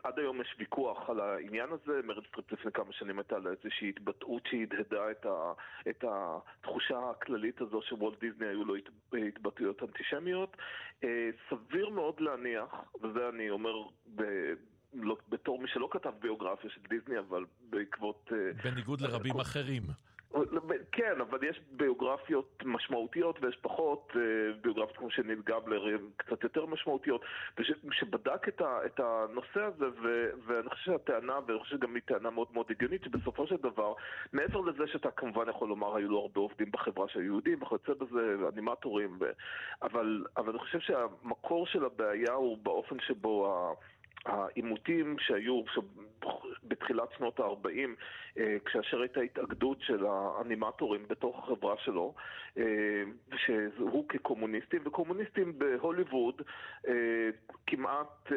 עד 0.05 0.19
היום 0.19 0.41
יש 0.41 0.57
ויכוח 0.59 1.11
על 1.11 1.21
העניין 1.21 1.69
הזה, 1.73 2.01
מריל 2.05 2.27
סטריפ 2.27 2.53
לפני 2.53 2.73
כמה 2.73 2.93
שנים 2.93 3.19
הייתה 3.19 3.39
לה 3.39 3.51
איזושהי 3.51 3.89
התבטאות 3.89 4.43
שהדהדה 4.47 5.11
את, 5.11 5.27
ה, 5.27 5.53
את 5.91 6.05
התחושה 6.09 7.11
הכללית 7.11 7.61
הזו 7.61 7.83
שוולט 7.83 8.21
דיסני 8.21 8.47
היו 8.47 8.65
לו 8.65 8.75
התבטאויות 9.29 9.83
אנטישמיות. 9.83 10.57
אה, 11.05 11.31
סביר 11.51 11.89
מאוד 11.89 12.21
להניח, 12.21 12.75
וזה 13.03 13.29
אני 13.29 13.51
אומר 13.51 13.83
ב... 14.15 14.23
לא, 15.03 15.17
בתור 15.29 15.59
מי 15.63 15.69
שלא 15.69 15.89
כתב 15.91 16.13
ביוגרפיה 16.21 16.71
של 16.71 16.81
דיסני, 16.89 17.19
אבל 17.19 17.45
בעקבות... 17.71 18.33
אה, 18.33 18.71
בניגוד 18.71 19.01
לרבים 19.01 19.41
אחרים. 19.41 19.83
כן, 20.93 21.21
אבל 21.21 21.39
יש 21.45 21.61
ביוגרפיות 21.71 22.63
משמעותיות 22.65 23.39
ויש 23.43 23.57
פחות, 23.57 24.13
אה, 24.17 24.21
ביוגרפיות 24.61 24.97
כמו 24.97 25.11
של 25.11 25.23
ניל 25.23 25.43
גבלר 25.45 25.87
הן 25.87 26.09
קצת 26.17 26.45
יותר 26.45 26.67
משמעותיות, 26.67 27.21
ושבדק 27.59 28.49
את, 28.49 28.63
את 28.87 29.01
הנושא 29.01 29.61
הזה, 29.63 29.85
ו, 30.03 30.31
ואני 30.47 30.69
חושב 30.71 30.85
שהטענה, 30.85 31.39
ואני 31.47 31.59
חושב 31.59 31.77
שגם 31.77 31.95
היא 31.95 32.03
טענה 32.05 32.31
מאוד 32.31 32.49
מאוד 32.53 32.67
הגיונית, 32.71 33.05
שבסופו 33.05 33.47
של 33.47 33.57
דבר, 33.57 33.95
מעבר 34.33 34.61
לזה 34.61 34.87
שאתה 34.87 35.11
כמובן 35.11 35.49
יכול 35.49 35.69
לומר, 35.69 35.97
היו 35.97 36.09
לו 36.09 36.19
הרבה 36.19 36.41
עובדים 36.41 36.71
בחברה 36.71 37.09
של 37.09 37.21
יהודים, 37.21 37.63
וכיוצא 37.63 37.93
בזה, 37.95 38.37
אנימטורים, 38.53 39.19
ו, 39.21 39.25
אבל, 39.83 40.25
אבל 40.37 40.51
אני 40.51 40.59
חושב 40.59 40.81
שהמקור 40.81 41.67
של 41.67 41.85
הבעיה 41.85 42.33
הוא 42.33 42.59
באופן 42.63 42.97
שבו 43.01 43.47
ה... 43.47 43.75
העימותים 44.27 45.17
שהיו 45.19 45.63
בתחילת 46.65 47.09
שנות 47.19 47.41
ה-40, 47.41 47.89
אה, 48.39 48.57
כאשר 48.65 49.01
הייתה 49.01 49.21
התאגדות 49.21 49.79
של 49.81 50.07
האנימטורים 50.07 51.09
בתוך 51.09 51.39
החברה 51.39 51.75
שלו, 51.85 52.15
אה, 52.59 52.65
שזוהו 53.37 54.09
כקומוניסטים, 54.09 54.83
וקומוניסטים 54.87 55.59
בהוליווד 55.59 56.43
אה, 56.89 56.93
כמעט 57.67 58.33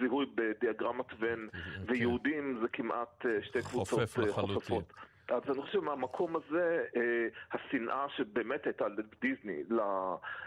זיהוי 0.00 0.26
בדיאגרמת 0.34 1.06
ון, 1.18 1.48
כן. 1.52 1.58
ויהודים 1.86 2.58
זה 2.62 2.68
כמעט 2.68 3.26
שתי 3.42 3.62
קבוצות 3.62 4.00
חופפות. 4.30 4.92
אז 5.28 5.42
אני 5.48 5.62
חושב 5.62 5.72
שמהמקום 5.72 6.36
הזה, 6.36 6.84
אה, 6.96 7.28
השנאה 7.52 8.06
שבאמת 8.16 8.66
הייתה 8.66 8.84
לדיסני, 8.88 9.62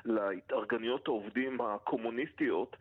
להתארגנויות 0.05 1.07
העובדים 1.07 1.61
הקומוניסטיות, 1.61 2.75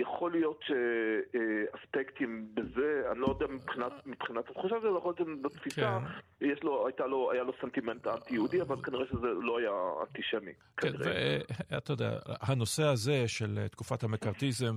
יכול 0.00 0.32
להיות 0.32 0.60
שאספקטים 0.66 2.48
בזה, 2.54 3.02
אני 3.12 3.20
לא 3.20 3.26
יודע 3.26 3.46
מבחינת, 3.54 3.92
מבחינת 4.06 4.50
התחושה 4.50 4.76
הזו, 4.76 4.98
יכול 4.98 5.14
להיות 5.18 5.38
שבתפיסה, 5.40 5.98
כן. 6.40 6.46
יש 6.46 6.62
לו, 6.62 6.86
הייתה 6.86 7.06
לו, 7.06 7.32
היה 7.32 7.42
לו 7.42 7.52
סנטימנט 7.60 8.06
אנטי-יהודי, 8.06 8.62
אבל 8.62 8.82
כנראה 8.82 9.06
שזה 9.06 9.26
לא 9.42 9.58
היה 9.58 9.70
אנטישמי. 10.08 10.52
כן, 10.76 10.92
ואתה 11.70 11.92
יודע, 11.92 12.18
הנושא 12.28 12.82
הזה 12.82 13.28
של 13.28 13.66
תקופת 13.70 14.02
המקארתיזם 14.02 14.76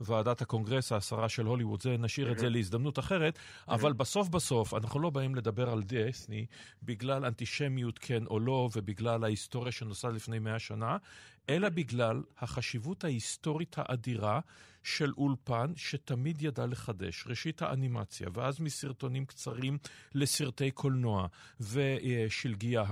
וועדת 0.00 0.42
הקונגרס, 0.42 0.92
העשרה 0.92 1.28
של 1.28 1.46
הוליווד, 1.46 1.82
זה, 1.82 1.96
נשאיר 1.98 2.32
את 2.32 2.38
זה 2.38 2.48
להזדמנות 2.48 2.98
אחרת, 2.98 3.38
אבל 3.68 3.92
בסוף 3.92 4.28
בסוף, 4.28 4.74
אנחנו 4.74 5.00
לא 5.00 5.10
באים 5.10 5.34
לדבר 5.34 5.70
על 5.70 5.82
דיסני 5.82 6.46
בגלל 6.82 7.24
אנטישמיות 7.24 7.98
כן 7.98 8.26
או 8.26 8.40
לא, 8.40 8.68
ובגלל 8.76 9.24
ההיסטוריה 9.24 9.72
שנוסד 9.72 10.12
לפני 10.12 10.38
מאה 10.38 10.58
שנה, 10.58 10.96
אלא 11.48 11.68
בגלל 11.68 12.22
החשיבות 12.38 13.04
ההיסטורית 13.04 13.76
האדירה 13.78 14.40
של 14.82 15.12
אולפן 15.16 15.72
שתמיד 15.76 16.42
ידע 16.42 16.66
לחדש. 16.66 17.24
ראשית 17.26 17.62
האנימציה, 17.62 18.28
ואז 18.32 18.60
מסרטונים 18.60 19.26
קצרים 19.26 19.78
לסרטי 20.14 20.70
קולנוע, 20.70 21.26
ושלגיה 21.60 22.84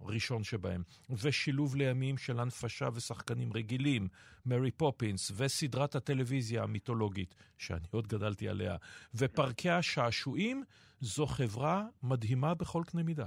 הראשון 0.00 0.44
שבהם, 0.44 0.82
ושילוב 1.10 1.76
לימים 1.76 2.18
של 2.18 2.40
הנפשה 2.40 2.88
ושחקנים 2.94 3.52
רגילים, 3.52 4.08
מרי 4.46 4.70
פופינס, 4.70 5.32
וסדרת 5.36 5.94
הטלוויזיה 5.94 6.62
המיתולוגית, 6.62 7.34
שאני 7.58 7.86
עוד 7.90 8.06
גדלתי 8.06 8.48
עליה, 8.48 8.76
ופארקי 9.14 9.70
השעשועים, 9.70 10.64
זו 11.00 11.26
חברה 11.26 11.84
מדהימה 12.02 12.54
בכל 12.54 12.82
קנה 12.86 13.02
מידה. 13.02 13.26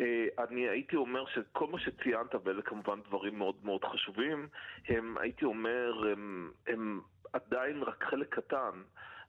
אה, 0.00 0.26
אני 0.38 0.68
הייתי 0.68 0.96
אומר 0.96 1.24
שכל 1.26 1.66
מה 1.66 1.78
שציינת, 1.78 2.34
ואלה 2.44 2.62
כמובן 2.62 3.00
דברים 3.08 3.38
מאוד 3.38 3.54
מאוד 3.64 3.84
חשובים, 3.84 4.48
הם, 4.88 5.18
הייתי 5.18 5.44
אומר, 5.44 6.08
הם, 6.12 6.50
הם 6.66 7.00
עדיין 7.32 7.82
רק 7.82 8.04
חלק 8.04 8.34
קטן 8.34 8.82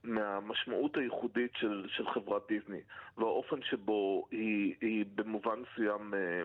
מהמשמעות 0.03 0.97
הייחודית 0.97 1.51
של, 1.55 1.85
של 1.89 2.09
חברת 2.09 2.47
דיסני, 2.47 2.81
והאופן 3.17 3.61
שבו 3.61 4.27
היא, 4.31 4.75
היא 4.81 5.05
במובן 5.15 5.59
מסוים... 5.59 6.13
אה, 6.13 6.43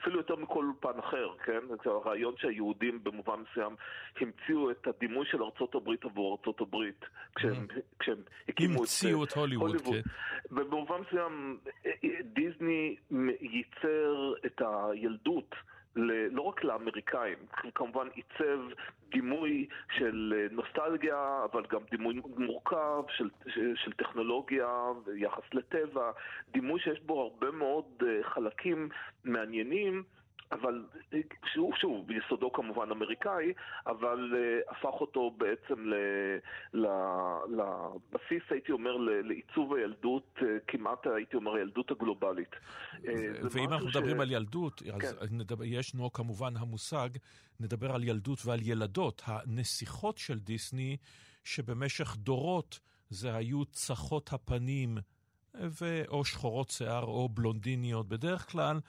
אפילו 0.00 0.16
יותר 0.16 0.36
מכל 0.36 0.64
אולפן 0.64 0.98
אחר, 0.98 1.28
כן? 1.44 1.60
הרעיון 1.84 2.34
שהיהודים 2.38 3.04
במובן 3.04 3.34
מסוים 3.50 3.76
המציאו 4.20 4.70
את 4.70 4.86
הדימוי 4.86 5.26
של 5.26 5.42
ארצות 5.42 5.74
הברית 5.74 6.04
עבור 6.04 6.38
ארצות 6.38 6.60
הברית 6.60 7.04
כשהם, 7.34 7.52
mm-hmm. 7.52 7.80
כשהם 7.98 8.22
הקימו 8.48 8.78
המציאו 8.80 9.24
את, 9.24 9.28
את 9.28 9.36
הוליווד, 9.36 9.70
הוליווד. 9.70 9.94
כן. 9.94 10.10
ובמובן 10.50 10.96
מסוים 11.08 11.58
אה, 11.86 11.90
אה, 12.04 12.10
דיסני 12.22 12.96
ייצר 13.40 14.32
את 14.46 14.62
הילדות 14.64 15.54
לא 16.30 16.42
רק 16.42 16.64
לאמריקאים, 16.64 17.38
כמובן 17.74 18.08
עיצב 18.14 18.60
דימוי 19.10 19.66
של 19.96 20.34
אה, 20.36 20.46
נוסטלגיה, 20.50 21.44
אבל 21.52 21.64
גם 21.70 21.80
דימוי 21.90 22.20
מורכב 22.36 23.02
של, 23.08 23.30
של 23.74 23.92
טכנולוגיה 23.92 24.68
ויחס 25.04 25.42
לטבע, 25.52 26.10
דימוי 26.52 26.80
שיש 26.80 27.00
בו 27.00 27.20
הרבה 27.20 27.50
מאוד 27.50 27.84
אה, 28.06 28.22
חלקים 28.22 28.88
מעניינים. 29.24 30.02
אבל 30.52 30.84
שהוא, 31.52 31.74
שוב, 31.80 32.06
ביסודו 32.06 32.52
כמובן 32.52 32.90
אמריקאי, 32.90 33.52
אבל 33.86 34.32
uh, 34.32 34.72
הפך 34.72 35.00
אותו 35.00 35.30
בעצם 35.38 35.86
ל, 35.86 35.94
ל, 36.74 36.86
לבסיס, 37.48 38.42
הייתי 38.50 38.72
אומר, 38.72 38.96
לעיצוב 38.96 39.74
הילדות, 39.74 40.36
uh, 40.38 40.42
כמעט 40.66 41.06
הייתי 41.06 41.36
אומר, 41.36 41.54
הילדות 41.54 41.90
הגלובלית. 41.90 42.50
Uh, 42.52 43.06
ואם 43.50 43.72
אנחנו 43.72 43.90
ש... 43.90 43.96
מדברים 43.96 44.20
על 44.20 44.30
ילדות, 44.30 44.82
כן. 45.00 45.06
אז 45.20 45.32
נדבר, 45.32 45.64
ישנו 45.64 46.12
כמובן 46.12 46.56
המושג, 46.56 47.08
נדבר 47.60 47.94
על 47.94 48.04
ילדות 48.04 48.38
ועל 48.46 48.60
ילדות, 48.62 49.22
הנסיכות 49.26 50.18
של 50.18 50.38
דיסני, 50.38 50.96
שבמשך 51.44 52.16
דורות 52.16 52.80
זה 53.10 53.34
היו 53.34 53.64
צחות 53.64 54.32
הפנים, 54.32 54.98
או 56.08 56.24
שחורות 56.24 56.70
שיער 56.70 57.04
או 57.04 57.28
בלונדיניות, 57.28 58.08
בדרך 58.08 58.50
כלל 58.50 58.80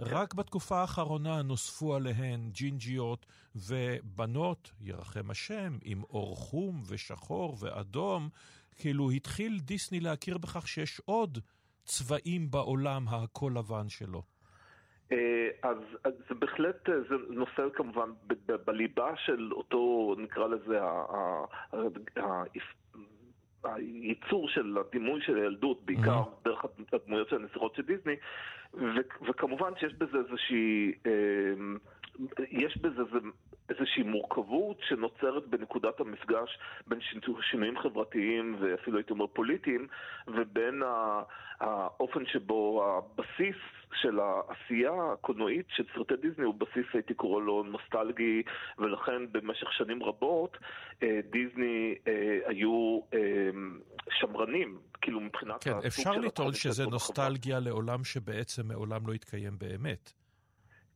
רק 0.00 0.34
בתקופה 0.34 0.76
האחרונה 0.80 1.42
נוספו 1.42 1.94
עליהן 1.94 2.50
ג'ינג'יות 2.50 3.26
ובנות, 3.54 4.72
ירחם 4.80 5.30
השם, 5.30 5.78
עם 5.84 6.02
אור 6.02 6.36
חום 6.36 6.82
ושחור 6.88 7.56
ואדום. 7.60 8.28
כאילו 8.78 9.10
התחיל 9.10 9.58
דיסני 9.60 10.00
להכיר 10.00 10.38
בכך 10.38 10.68
שיש 10.68 11.00
עוד 11.04 11.38
צבעים 11.84 12.50
בעולם 12.50 13.08
הכל 13.08 13.52
לבן 13.56 13.88
שלו. 13.88 14.22
אה, 15.12 15.48
אז, 15.62 15.76
אז 16.04 16.12
זה 16.28 16.34
בהחלט, 16.34 16.88
אה, 16.88 16.94
זה 17.08 17.14
נושא 17.28 17.62
כמובן 17.74 18.10
בליבה 18.64 19.16
של 19.16 19.52
אותו, 19.52 20.14
נקרא 20.18 20.46
לזה, 20.46 20.78
הייצור 23.74 24.48
של 24.48 24.76
הדימוי 24.78 25.20
של 25.22 25.36
הילדות, 25.36 25.82
בעיקר 25.84 26.22
mm-hmm. 26.22 26.44
דרך 26.44 26.64
הדמויות 26.92 27.28
של 27.28 27.36
הנסיכות 27.36 27.74
של 27.74 27.82
דיסני, 27.82 28.14
ו- 28.74 29.24
וכמובן 29.28 29.70
שיש 29.80 29.94
בזה 29.94 30.18
איזושהי, 30.18 30.92
אה, 31.06 31.12
יש 32.50 32.78
בזה 32.78 33.02
איזושהי 33.68 34.02
מורכבות 34.02 34.80
שנוצרת 34.88 35.46
בנקודת 35.46 36.00
המפגש 36.00 36.58
בין 36.86 36.98
שינויים 37.50 37.78
חברתיים 37.78 38.56
ואפילו 38.60 38.98
הייתי 38.98 39.12
אומר 39.12 39.26
פוליטיים, 39.26 39.86
ובין 40.26 40.82
האופן 41.60 42.26
שבו 42.26 42.84
הבסיס 42.84 43.56
של 43.94 44.18
העשייה 44.20 44.92
הקולנועית 45.12 45.66
של 45.68 45.84
סרטי 45.94 46.14
דיסני 46.16 46.44
הוא 46.44 46.54
בסיס, 46.54 46.86
הייתי 46.92 47.14
קורא 47.14 47.42
לו 47.42 47.62
נוסטלגי, 47.62 48.42
ולכן 48.78 49.32
במשך 49.32 49.72
שנים 49.72 50.02
רבות 50.02 50.56
אה, 51.02 51.20
דיסני 51.30 51.94
אה, 52.08 52.38
היו 52.46 53.00
אה, 53.14 53.18
שמרנים, 54.10 54.78
כאילו 55.00 55.20
מבחינת... 55.20 55.64
כן, 55.64 55.76
אפשר 55.86 56.12
לטעון 56.12 56.52
שזה 56.52 56.86
נוסטלגיה 56.86 57.60
לעולם 57.60 58.04
שבעצם 58.04 58.68
מעולם 58.68 59.06
לא 59.06 59.12
התקיים 59.12 59.58
באמת. 59.58 60.25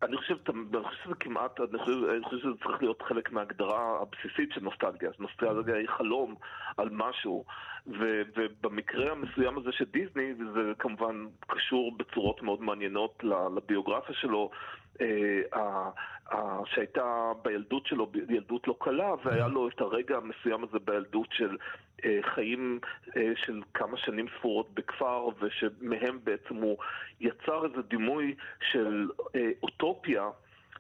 אני 0.03 0.17
חושב, 0.17 0.37
אני 0.49 0.85
חושב 0.85 1.05
שזה 1.05 1.15
כמעט, 1.15 1.61
אני 1.61 1.79
חושב, 1.79 1.93
אני 2.15 2.25
חושב 2.25 2.39
שזה 2.39 2.53
צריך 2.65 2.83
להיות 2.83 3.03
חלק 3.03 3.33
מההגדרה 3.33 3.99
הבסיסית 4.03 4.53
של 4.53 4.61
נוסטלגיה. 4.61 5.11
נוסטלגיה 5.19 5.77
היא 5.77 5.89
חלום 5.89 6.35
על 6.77 6.89
משהו, 6.93 7.45
ו, 7.87 8.23
ובמקרה 8.37 9.13
המסוים 9.13 9.59
הזה 9.59 9.73
של 9.73 9.85
דיסני, 9.85 10.33
וזה 10.33 10.73
כמובן 10.79 11.27
קשור 11.47 11.97
בצורות 11.97 12.43
מאוד 12.43 12.63
מעניינות 12.63 13.25
לביוגרפיה 13.57 14.15
שלו, 14.15 14.51
שהייתה 16.67 17.33
בילדות 17.43 17.87
שלו, 17.87 18.11
ילדות 18.29 18.69
לא 18.69 18.77
קלה, 18.81 19.15
והיה 19.25 19.49
לו 19.49 19.69
את 19.69 19.81
הרגע 19.81 20.17
המסוים 20.17 20.65
הזה 20.65 20.79
בילדות 20.85 21.29
של 21.33 21.57
אה, 22.05 22.19
חיים 22.35 22.81
אה, 23.17 23.33
של 23.47 23.61
כמה 23.75 23.97
שנים 23.97 24.27
ספורות 24.39 24.75
בכפר, 24.75 25.29
ושמהם 25.41 26.19
בעצם 26.25 26.55
הוא 26.55 26.77
יצר 27.21 27.65
איזה 27.65 27.83
דימוי 27.83 28.35
של 28.71 29.09
אוטופיה. 29.63 30.29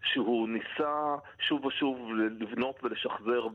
שהוא 0.04 0.48
ניסה 0.48 1.16
שוב 1.48 1.64
ושוב 1.64 1.98
לבנות 2.40 2.80
ולשחזר 2.82 3.48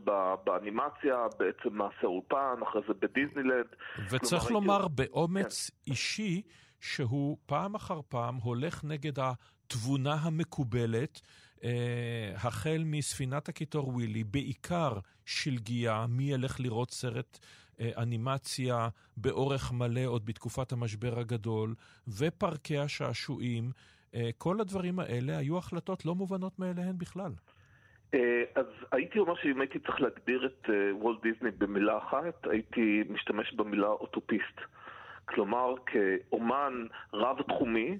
באנימציה, 0.44 1.26
בעצם 1.38 1.76
מעשה 1.76 2.06
אולפן, 2.06 2.62
אחרי 2.62 2.82
זה 2.88 2.94
בדיסנילנד. 2.94 3.66
וצריך 4.10 4.50
לומר, 4.50 4.80
הייתי... 4.80 4.94
באומץ 4.94 5.70
כן. 5.70 5.90
אישי, 5.90 6.42
שהוא 6.80 7.36
פעם 7.46 7.74
אחר 7.74 8.00
פעם 8.08 8.36
הולך 8.36 8.84
נגד 8.84 9.18
התבונה 9.66 10.14
המקובלת, 10.14 11.20
אה, 11.64 12.32
החל 12.34 12.82
מספינת 12.84 13.48
הקיטור 13.48 13.88
ווילי, 13.88 14.24
בעיקר 14.24 14.92
שלגיה, 15.24 16.06
מי 16.08 16.32
ילך 16.32 16.60
לראות 16.60 16.90
סרט 16.90 17.38
אה, 17.80 17.90
אנימציה 18.02 18.88
באורך 19.16 19.72
מלא 19.72 20.04
עוד 20.06 20.26
בתקופת 20.26 20.72
המשבר 20.72 21.18
הגדול, 21.18 21.74
ופארקי 22.08 22.78
השעשועים, 22.78 23.70
אה, 24.14 24.30
כל 24.38 24.60
הדברים 24.60 24.98
האלה 24.98 25.38
היו 25.38 25.58
החלטות 25.58 26.04
לא 26.04 26.14
מובנות 26.14 26.58
מאליהן 26.58 26.98
בכלל. 26.98 27.32
אה, 28.14 28.42
אז 28.54 28.66
הייתי 28.92 29.18
אומר 29.18 29.34
שאם 29.42 29.60
הייתי 29.60 29.78
צריך 29.78 30.00
להגדיר 30.00 30.46
את 30.46 30.70
אה, 30.70 30.96
וולט 30.96 31.22
דיסני 31.22 31.50
במילה 31.50 31.98
אחת, 31.98 32.46
הייתי 32.50 33.02
משתמש 33.08 33.52
במילה 33.52 33.88
אוטופיסט. 33.88 34.60
כלומר, 35.24 35.74
כאומן 35.86 36.86
רב-תחומי, 37.12 37.98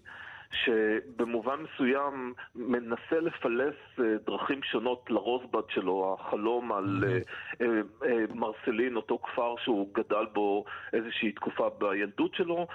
שבמובן 0.52 1.56
מסוים 1.62 2.34
מנסה 2.54 3.20
לפלס 3.20 3.74
אה, 3.98 4.04
דרכים 4.26 4.62
שונות 4.62 5.10
לרוזבד 5.10 5.62
שלו, 5.68 6.16
החלום 6.20 6.72
על 6.72 7.04
מרסלין, 8.34 8.96
אותו 8.96 9.18
כפר 9.18 9.54
שהוא 9.64 9.94
גדל 9.94 10.26
בו 10.32 10.64
איזושהי 10.92 11.32
תקופה 11.32 11.68
בילדות 11.78 12.34
שלו, 12.34 12.66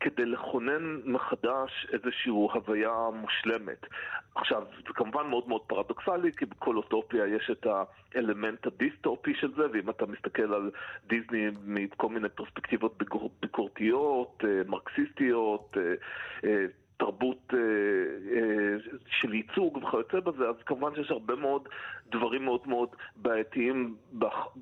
כדי 0.00 0.26
לכונן 0.26 1.00
מחדש 1.04 1.86
איזושהי 1.92 2.30
הוויה 2.30 2.92
מושלמת. 3.12 3.86
עכשיו, 4.34 4.62
זה 4.76 4.92
כמובן 4.94 5.26
מאוד 5.26 5.48
מאוד 5.48 5.60
פרדוקסלי, 5.66 6.32
כי 6.32 6.46
בכל 6.46 6.76
אוטופיה 6.76 7.26
יש 7.26 7.50
את 7.50 7.66
האלמנט 8.14 8.66
הדיסטופי 8.66 9.34
של 9.34 9.52
זה, 9.56 9.62
ואם 9.72 9.90
אתה 9.90 10.06
מסתכל 10.06 10.54
על 10.54 10.70
דיסני 11.06 11.46
מכל 11.64 12.08
מיני 12.08 12.28
פרספקטיבות 12.28 13.02
ביקורתיות, 13.40 14.44
אה, 16.44 16.64
מרקסיסטיות, 17.02 17.54
אה, 17.54 17.58
אה, 17.58 18.78
תרבות 18.80 18.98
של 19.06 19.34
ייצוג 19.34 19.76
וכיוצא 19.76 20.20
בזה, 20.20 20.48
אז 20.48 20.56
כמובן 20.66 20.94
שיש 20.94 21.10
הרבה 21.10 21.34
מאוד 21.34 21.68
דברים 22.12 22.44
מאוד 22.44 22.60
מאוד 22.66 22.88
בעייתיים 23.16 23.94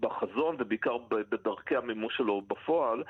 בחזון 0.00 0.56
ובעיקר 0.58 0.96
בדרכי 1.08 1.76
המימוש 1.76 2.16
שלו 2.16 2.42
בפועל, 2.48 3.02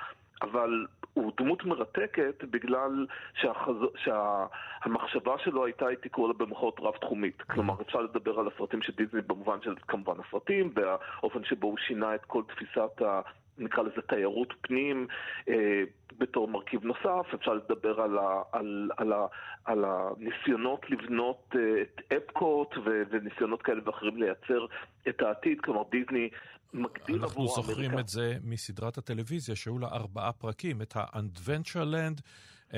אבל 0.43 0.87
הוא 1.15 1.33
דמות 1.37 1.65
מרתקת 1.65 2.45
בגלל 2.51 3.07
שהחז... 3.35 3.75
שהמחשבה 3.97 5.39
שלו 5.39 5.65
הייתה, 5.65 5.87
הייתי 5.87 6.09
קורא 6.09 6.29
לה 6.29 6.35
במחאות 6.35 6.81
רב-תחומית. 6.81 7.43
כלומר, 7.43 7.75
אפשר 7.81 8.01
לדבר 8.01 8.41
על 8.41 8.49
הסרטים 8.49 8.83
של 8.83 8.93
דיסני 8.93 9.21
במובן 9.21 9.59
של 9.63 9.75
כמובן 9.89 10.15
הסרטים, 10.29 10.73
והאופן 10.75 11.45
שבו 11.45 11.67
הוא 11.67 11.79
שינה 11.79 12.15
את 12.15 12.25
כל 12.25 12.43
תפיסת 12.49 13.03
ה... 13.03 13.21
נקרא 13.59 13.83
לזה 13.83 14.03
תיירות 14.09 14.55
פנים 14.61 15.07
אה, 15.49 15.83
בתור 16.19 16.49
מרכיב 16.49 16.85
נוסף, 16.85 17.35
אפשר 17.35 17.55
לדבר 17.55 18.01
על, 18.01 18.19
ה, 18.19 18.43
על, 18.53 18.91
על, 18.97 19.13
ה, 19.13 19.27
על 19.65 19.85
הניסיונות 19.85 20.91
לבנות 20.91 21.55
אה, 21.57 21.83
את 21.83 22.13
אפקוט 22.13 22.77
ו, 22.77 23.03
וניסיונות 23.11 23.63
כאלה 23.63 23.81
ואחרים 23.85 24.17
לייצר 24.17 24.67
את 25.09 25.23
העתיד, 25.23 25.61
כלומר 25.61 25.83
דיסני 25.91 26.29
מגדיל 26.75 27.25
עבור 27.25 27.25
אנחנו 27.25 27.47
זוכרים 27.47 27.99
את 27.99 28.09
זה 28.09 28.35
מסדרת 28.45 28.99
הטלוויזיה, 28.99 29.57
שהיו 29.57 29.79
לה 29.79 29.89
ארבעה 29.89 30.33
פרקים, 30.33 30.83
את 30.83 30.97
ה-Adventureland, 30.97 32.21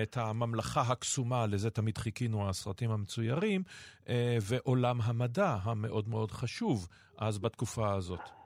את 0.02 0.16
הממלכה 0.16 0.80
הקסומה, 0.80 1.46
לזה 1.46 1.70
תמיד 1.70 1.98
חיכינו 1.98 2.48
הסרטים 2.48 2.90
המצוירים, 2.90 3.62
אה, 4.08 4.36
ועולם 4.42 4.98
המדע 5.02 5.56
המאוד 5.62 6.08
מאוד 6.08 6.30
חשוב 6.30 6.88
אז 7.18 7.38
בתקופה 7.38 7.94
הזאת. 7.94 8.39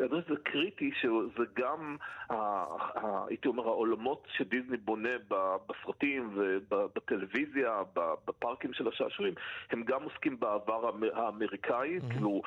אני 0.00 0.08
חושב 0.08 0.22
שזה 0.26 0.36
קריטי 0.42 0.90
שזה 1.00 1.44
גם, 1.56 1.96
הייתי 3.28 3.48
אומר, 3.48 3.66
העולמות 3.66 4.26
שדיסני 4.36 4.76
בונה 4.76 5.08
בסרטים 5.68 6.30
ובטלוויזיה, 6.34 7.82
בפארקים 8.26 8.72
של 8.72 8.88
השעשועים, 8.88 9.34
הם 9.70 9.82
גם 9.82 10.02
עוסקים 10.02 10.40
בעבר 10.40 10.90
האמריקאי, 11.12 11.98
mm-hmm. 11.98 12.12
כאילו 12.12 12.42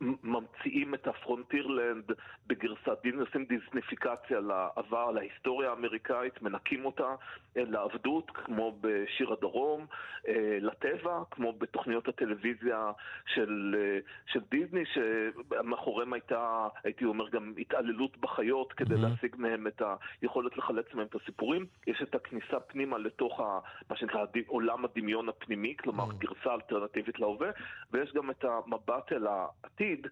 ממציאים 0.00 0.94
את 0.94 1.06
הפרונטירלנד 1.06 2.12
בגרסה, 2.46 2.90
דיסני 3.02 3.20
עושים 3.20 3.44
דיסניפיקציה 3.44 4.40
לעבר, 4.40 5.10
להיסטוריה 5.10 5.70
האמריקאית, 5.70 6.42
מנקים 6.42 6.84
אותה 6.84 7.14
לעבדות, 7.56 8.30
כמו 8.30 8.78
בשיר 8.80 9.32
הדרום, 9.32 9.86
אה, 10.28 10.58
לטבע, 10.60 11.22
כמו 11.30 11.52
בתוכניות 11.52 12.08
הטלוויזיה 12.08 12.92
של, 13.26 13.76
אה, 13.78 13.98
של 14.26 14.40
דיסני, 14.50 14.84
שמאחוריהם 14.86 16.12
הייתה... 16.12 16.68
הייתי 16.96 17.04
אומר 17.04 17.28
גם 17.28 17.52
התעללות 17.58 18.16
בחיות 18.16 18.72
כדי 18.72 18.94
mm-hmm. 18.94 18.98
להשיג 18.98 19.36
מהם 19.38 19.66
את 19.66 19.82
היכולת 20.22 20.56
לחלץ 20.56 20.86
מהם 20.94 21.06
את 21.06 21.14
הסיפורים. 21.14 21.66
יש 21.86 22.02
את 22.02 22.14
הכניסה 22.14 22.60
פנימה 22.60 22.98
לתוך 22.98 23.40
ה, 23.40 23.58
מה 23.90 23.96
שנקרא 23.96 24.24
עולם 24.46 24.84
הדמיון 24.84 25.28
הפנימי, 25.28 25.74
כלומר 25.76 26.04
mm-hmm. 26.04 26.18
גרסה 26.18 26.54
אלטרנטיבית 26.54 27.20
להווה, 27.20 27.50
ויש 27.92 28.12
גם 28.12 28.30
את 28.30 28.44
המבט 28.44 29.12
אל 29.12 29.26
העתיד. 29.26 30.06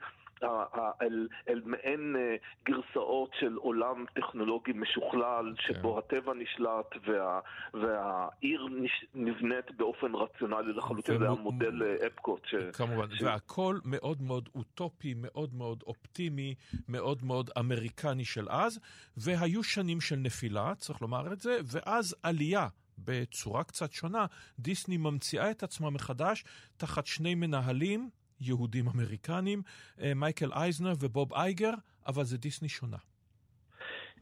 אל, 1.02 1.28
אל 1.48 1.62
מעין 1.64 2.16
אה, 2.16 2.36
גרסאות 2.64 3.30
של 3.40 3.54
עולם 3.54 4.04
טכנולוגי 4.14 4.72
משוכלל, 4.72 5.54
כן. 5.56 5.62
שבו 5.62 5.98
הטבע 5.98 6.32
נשלט 6.34 6.86
וה, 7.06 7.40
והעיר 7.74 8.68
נש, 8.70 9.04
נבנית 9.14 9.70
באופן 9.76 10.14
רציונלי 10.14 10.72
לחלוטין, 10.72 11.18
זה 11.18 11.28
המודל 11.28 11.82
אה, 11.82 12.06
אפקוט. 12.06 12.46
ש, 12.46 12.54
כמובן, 12.72 13.06
ש... 13.14 13.22
והכל 13.22 13.78
מאוד 13.84 14.22
מאוד 14.22 14.48
אוטופי, 14.54 15.14
מאוד 15.16 15.54
מאוד 15.54 15.82
אופטימי, 15.86 16.54
מאוד 16.88 17.24
מאוד 17.24 17.50
אמריקני 17.58 18.24
של 18.24 18.46
אז, 18.50 18.80
והיו 19.16 19.62
שנים 19.62 20.00
של 20.00 20.16
נפילה, 20.16 20.74
צריך 20.74 21.02
לומר 21.02 21.32
את 21.32 21.40
זה, 21.40 21.58
ואז 21.64 22.16
עלייה. 22.22 22.68
בצורה 22.98 23.64
קצת 23.64 23.92
שונה, 23.92 24.26
דיסני 24.58 24.96
ממציאה 24.96 25.50
את 25.50 25.62
עצמה 25.62 25.90
מחדש 25.90 26.44
תחת 26.76 27.06
שני 27.06 27.34
מנהלים, 27.34 28.10
יהודים 28.40 28.84
אמריקנים, 28.94 29.62
אה, 30.02 30.12
מייקל 30.14 30.52
אייזנר 30.52 30.92
ובוב 31.00 31.34
אייגר, 31.34 31.72
אבל 32.06 32.24
זה 32.24 32.38
דיסני 32.38 32.68
שונה. 32.68 32.96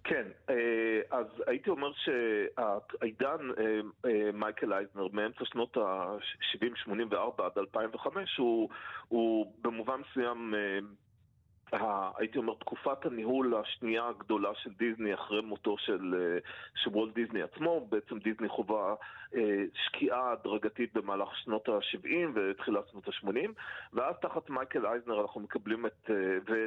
כן, 0.04 0.26
אה, 0.50 1.00
אז 1.10 1.26
הייתי 1.46 1.70
אומר 1.70 1.92
שהעידן 1.92 3.50
אה, 4.04 4.32
מייקל 4.32 4.72
אייזנר 4.72 5.08
מאמצע 5.12 5.44
שנות 5.44 5.76
ה-70-84 5.76 7.42
עד 7.42 7.58
2005 7.58 8.36
הוא, 8.38 8.68
הוא 9.08 9.52
במובן 9.62 10.00
מסוים 10.00 10.54
הייתי 12.18 12.38
אומר, 12.38 12.54
תקופת 12.54 13.06
הניהול 13.06 13.54
השנייה 13.54 14.08
הגדולה 14.08 14.50
של 14.54 14.70
דיסני 14.70 15.14
אחרי 15.14 15.40
מותו 15.40 15.78
של, 15.78 16.14
אה, 16.18 16.38
של 16.74 16.90
וולט 16.90 17.14
דיסני 17.14 17.42
עצמו. 17.42 17.86
בעצם 17.90 18.18
דיסני 18.18 18.48
חובה 18.48 18.94
אה, 19.34 19.64
שקיעה 19.74 20.32
הדרגתית 20.32 20.94
במהלך 20.94 21.28
שנות 21.36 21.68
ה-70 21.68 22.08
ותחילת 22.34 22.88
שנות 22.88 23.08
ה-80, 23.08 23.50
ואז 23.92 24.14
תחת 24.22 24.50
מייקל 24.50 24.86
אייזנר 24.86 25.20
אנחנו 25.20 25.40
מקבלים 25.40 25.86
את, 25.86 26.10
אה, 26.10 26.14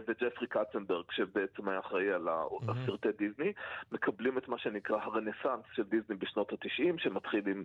וג'פרי 0.08 0.47
קצנברג, 0.47 1.06
שבעצם 1.12 1.70
היה 1.70 1.80
אחראי 1.80 2.12
על 2.14 2.28
mm-hmm. 2.28 3.08
דיסני, 3.18 3.53
מקבלים 3.91 4.38
את 4.38 4.47
מה 4.47 4.58
שנקרא 4.58 4.97
הרנסאנס 4.97 5.64
של 5.74 5.84
דיסני 5.84 6.16
בשנות 6.16 6.53
ה-90, 6.53 6.97
שמתחיל 6.97 7.47
עם 7.47 7.64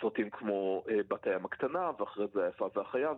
סרטים 0.00 0.30
כמו 0.30 0.84
בת 1.08 1.26
הים 1.26 1.44
הקטנה, 1.44 1.90
ואחרי 1.98 2.26
זה 2.34 2.44
היפה 2.44 2.68
והחיה, 2.76 3.10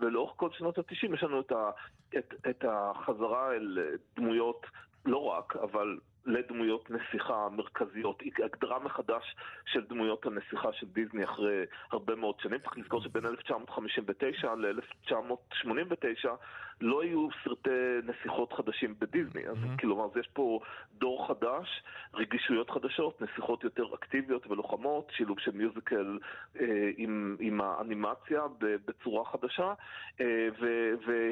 ולאורך 0.00 0.32
כל 0.36 0.50
שנות 0.50 0.78
ה-90 0.78 1.14
יש 1.14 1.22
לנו 1.22 1.40
את, 1.40 1.52
ה- 1.52 1.70
את, 2.18 2.34
את 2.50 2.64
החזרה 3.00 3.52
אל 3.52 3.78
דמויות, 4.16 4.66
לא 5.04 5.24
רק, 5.24 5.56
אבל 5.56 5.98
לדמויות 6.26 6.90
נסיכה 6.90 7.48
מרכזיות, 7.52 8.22
הגדרה 8.44 8.78
מחדש 8.78 9.36
של 9.66 9.84
דמויות 9.84 10.26
הנסיכה 10.26 10.72
של 10.72 10.86
דיסני 10.86 11.24
אחרי 11.24 11.64
הרבה 11.92 12.14
מאוד 12.14 12.40
שנים. 12.40 12.58
צריך 12.58 12.78
לזכור 12.78 13.00
שבין 13.00 13.26
1959 13.26 14.54
ל-1989 14.54 16.28
לא 16.80 17.02
היו 17.02 17.28
סרטי 17.44 17.70
נסיכות 18.04 18.52
חדשים 18.52 18.94
בדיסני. 18.98 19.48
אז 19.48 19.56
mm-hmm. 19.56 19.80
כלומר, 19.80 20.06
יש 20.20 20.28
פה 20.32 20.60
דור 20.92 21.28
חדש, 21.28 21.82
רגישויות 22.14 22.70
חדשות, 22.70 23.22
נסיכות 23.22 23.64
יותר 23.64 23.94
אקטיביות 23.94 24.46
ולוחמות, 24.46 25.12
שילוב 25.16 25.40
של 25.40 25.50
מיוזיקל 25.50 26.18
אה, 26.60 26.90
עם, 26.96 27.36
עם 27.40 27.60
האנימציה 27.60 28.42
בצורה 28.60 29.24
חדשה, 29.24 29.74
אה, 30.20 30.48
ו, 30.60 30.90
ו, 31.06 31.28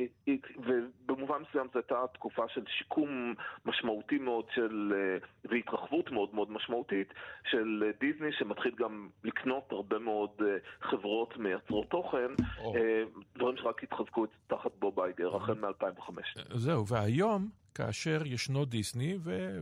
ובמובן 0.59 1.42
מסוים 1.49 1.66
זו 1.72 1.78
הייתה 1.78 2.05
תקופה 2.12 2.49
של 2.49 2.64
שיקום 2.66 3.34
משמעותי 3.66 4.18
מאוד 4.18 4.44
של, 4.55 4.92
אה, 4.96 5.28
והתרחבות 5.44 6.11
מאוד 6.11 6.34
מאוד 6.34 6.51
משמעותית 6.51 7.14
של 7.51 7.90
דיסני, 8.01 8.32
שמתחיל 8.32 8.74
גם 8.78 9.09
לקנות 9.24 9.72
הרבה 9.72 9.99
מאוד 9.99 10.30
אה, 10.40 10.57
חברות 10.80 11.36
מייצרות 11.36 11.86
תוכן, 11.90 12.34
oh. 12.38 12.76
אה, 12.76 13.03
דברים 13.36 13.57
שרק 13.57 13.82
התחזקו 13.82 14.26
תחת 14.46 14.70
בוב 14.78 15.01
אייגר. 15.01 15.38
החל 15.43 15.55
מ-2005. 15.55 16.59
זהו, 16.59 16.86
והיום, 16.86 17.51
כאשר 17.78 18.22
ישנו 18.26 18.64
דיסני, 18.64 19.18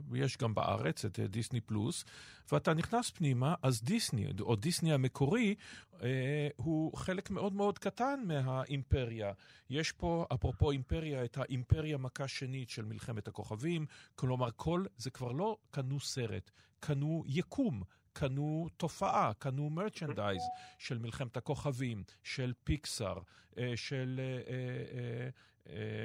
ויש 0.08 0.36
גם 0.36 0.54
בארץ 0.54 1.04
את 1.04 1.20
דיסני 1.20 1.60
פלוס, 1.60 2.04
ואתה 2.52 2.74
נכנס 2.74 3.10
פנימה, 3.10 3.54
אז 3.62 3.82
דיסני, 3.82 4.26
או 4.40 4.56
דיסני 4.56 4.92
המקורי, 4.92 5.54
אה, 6.02 6.48
הוא 6.56 6.96
חלק 6.96 7.30
מאוד 7.30 7.52
מאוד 7.52 7.78
קטן 7.78 8.20
מהאימפריה. 8.26 9.32
יש 9.70 9.92
פה, 9.92 10.26
אפרופו 10.34 10.70
אימפריה, 10.70 11.24
את 11.24 11.38
האימפריה 11.38 11.98
מכה 11.98 12.28
שנית 12.28 12.70
של 12.70 12.84
מלחמת 12.84 13.28
הכוכבים, 13.28 13.86
כלומר, 14.14 14.48
כל, 14.56 14.84
זה 14.96 15.10
כבר 15.10 15.32
לא 15.32 15.56
קנו 15.70 16.00
סרט, 16.00 16.50
קנו 16.80 17.24
יקום. 17.26 17.82
קנו 18.12 18.68
תופעה, 18.76 19.32
קנו 19.38 19.70
מרצ'נדייז 19.70 20.42
של 20.78 20.98
מלחמת 20.98 21.36
הכוכבים, 21.36 22.04
של 22.22 22.52
פיקסאר, 22.64 23.18
של, 23.74 24.20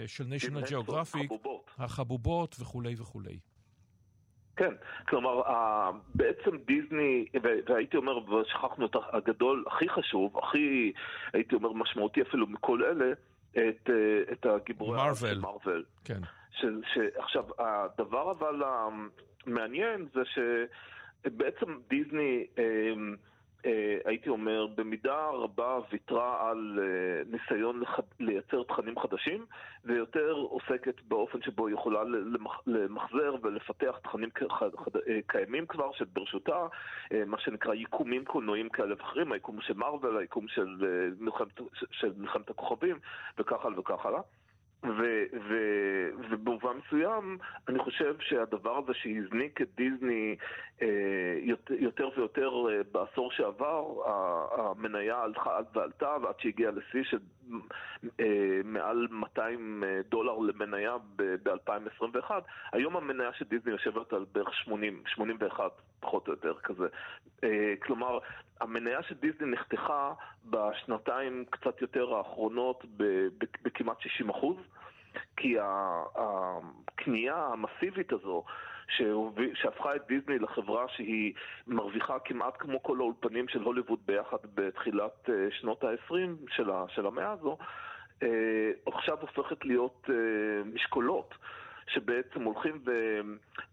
של 0.07 0.23
national 0.23 0.69
geographic, 0.69 1.49
החבובות 1.77 2.55
וכולי 2.59 2.95
וכולי. 2.97 3.39
כן, 4.55 4.73
כלומר, 5.07 5.41
בעצם 6.15 6.57
דיסני, 6.65 7.25
והייתי 7.67 7.97
אומר, 7.97 8.33
ושכחנו 8.33 8.85
את 8.85 8.95
הגדול, 9.13 9.65
הכי 9.67 9.89
חשוב, 9.89 10.37
הכי, 10.37 10.91
הייתי 11.33 11.55
אומר, 11.55 11.73
משמעותי 11.73 12.21
אפילו 12.21 12.47
מכל 12.47 12.83
אלה, 12.83 13.11
את, 13.51 13.89
את 14.31 14.45
הגיבורי 14.45 14.97
מרוויל. 14.97 15.39
מרוויל. 15.39 15.83
כן. 16.05 16.19
של, 16.51 16.81
ש, 16.93 16.97
עכשיו, 17.15 17.43
הדבר 17.59 18.31
אבל 18.31 18.63
המעניין 19.45 20.07
זה 20.13 20.21
שבעצם 20.25 21.77
דיסני, 21.89 22.45
אה, 22.57 22.63
הייתי 24.05 24.29
אומר, 24.29 24.67
במידה 24.75 25.27
רבה 25.27 25.79
ויתרה 25.91 26.49
על 26.49 26.79
אה, 26.81 27.23
ניסיון 27.31 27.83
לייצר 28.19 28.63
תכנים 28.63 28.99
חדשים, 28.99 29.45
ויותר 29.85 30.31
עוסקת 30.31 31.01
באופן 31.01 31.41
שבו 31.41 31.67
היא 31.67 31.75
יכולה 31.75 32.03
למחזר 32.67 33.35
ולפתח 33.41 33.97
תכנים 34.03 34.29
אה, 35.07 35.19
קיימים 35.27 35.65
כבר, 35.65 35.91
שברשותה, 35.91 36.67
מה 37.25 37.39
שנקרא 37.39 37.73
ייקומים 37.73 38.25
קולנועיים 38.25 38.69
כאלה 38.69 38.95
ואחרים, 38.97 39.31
היקום 39.31 39.61
של 39.61 39.73
מארוול, 39.73 40.17
היקום 40.17 40.47
של 41.91 42.13
מלחמת 42.17 42.49
הכוכבים, 42.49 42.99
וכך 43.37 43.65
הלאה 43.65 43.79
וכך 43.79 44.05
הלאה. 44.05 44.21
ובמובן 44.83 46.77
מסוים, 46.85 47.37
אני 47.67 47.79
חושב 47.79 48.15
שהדבר 48.19 48.77
הזה 48.77 48.93
שהזניק 48.93 49.61
את 49.61 49.67
דיסני 49.75 50.35
אה, 50.81 50.87
יותר 51.69 52.09
ויותר 52.17 52.51
אה, 52.69 52.81
בעשור 52.91 53.31
שעבר, 53.31 53.93
המניה 54.57 55.17
הלכה 55.17 55.57
עד 55.57 55.65
ועלתה, 55.73 56.15
ועד 56.21 56.39
שהגיעה 56.39 56.71
לשיא 56.71 57.03
של 57.03 57.19
מעל 58.63 59.07
200 59.11 59.83
אה, 59.83 60.01
דולר 60.09 60.37
למניה 60.37 60.97
ב-2021. 61.15 62.31
היום 62.71 62.97
המניה 62.97 63.33
של 63.33 63.45
דיסני 63.45 63.71
יושבת 63.71 64.13
על 64.13 64.25
בערך 64.31 64.53
80, 64.53 65.03
81 65.07 65.71
פחות 65.99 66.27
או 66.27 66.33
יותר 66.33 66.53
כזה. 66.63 66.87
אה, 67.43 67.73
כלומר, 67.83 68.19
המניה 68.61 69.03
של 69.03 69.15
דיסני 69.15 69.51
נחתכה 69.51 70.13
בשנתיים 70.45 71.45
קצת 71.49 71.81
יותר 71.81 72.15
האחרונות 72.15 72.85
בכמעט 73.63 74.01
60 74.01 74.29
אחוז. 74.29 74.57
כי 75.37 75.55
הקנייה 76.15 77.45
המסיבית 77.53 78.13
הזו, 78.13 78.43
שהפכה 79.53 79.95
את 79.95 80.01
דיסני 80.07 80.39
לחברה 80.39 80.87
שהיא 80.87 81.33
מרוויחה 81.67 82.19
כמעט 82.19 82.53
כמו 82.59 82.83
כל 82.83 82.97
האולפנים 82.99 83.47
של 83.47 83.61
הוליווד 83.61 83.99
ביחד 84.05 84.37
בתחילת 84.55 85.29
אה, 85.29 85.47
שנות 85.51 85.83
ה-20 85.83 86.13
של, 86.95 87.05
המאה 87.05 87.31
הזו, 87.31 87.57
אה, 88.23 88.71
עכשיו 88.85 89.17
הופכת 89.21 89.65
להיות 89.65 90.07
אה, 90.09 90.63
משקולות. 90.73 91.35
שבעצם 91.87 92.43
הולכים 92.43 92.81
ו... 92.85 92.91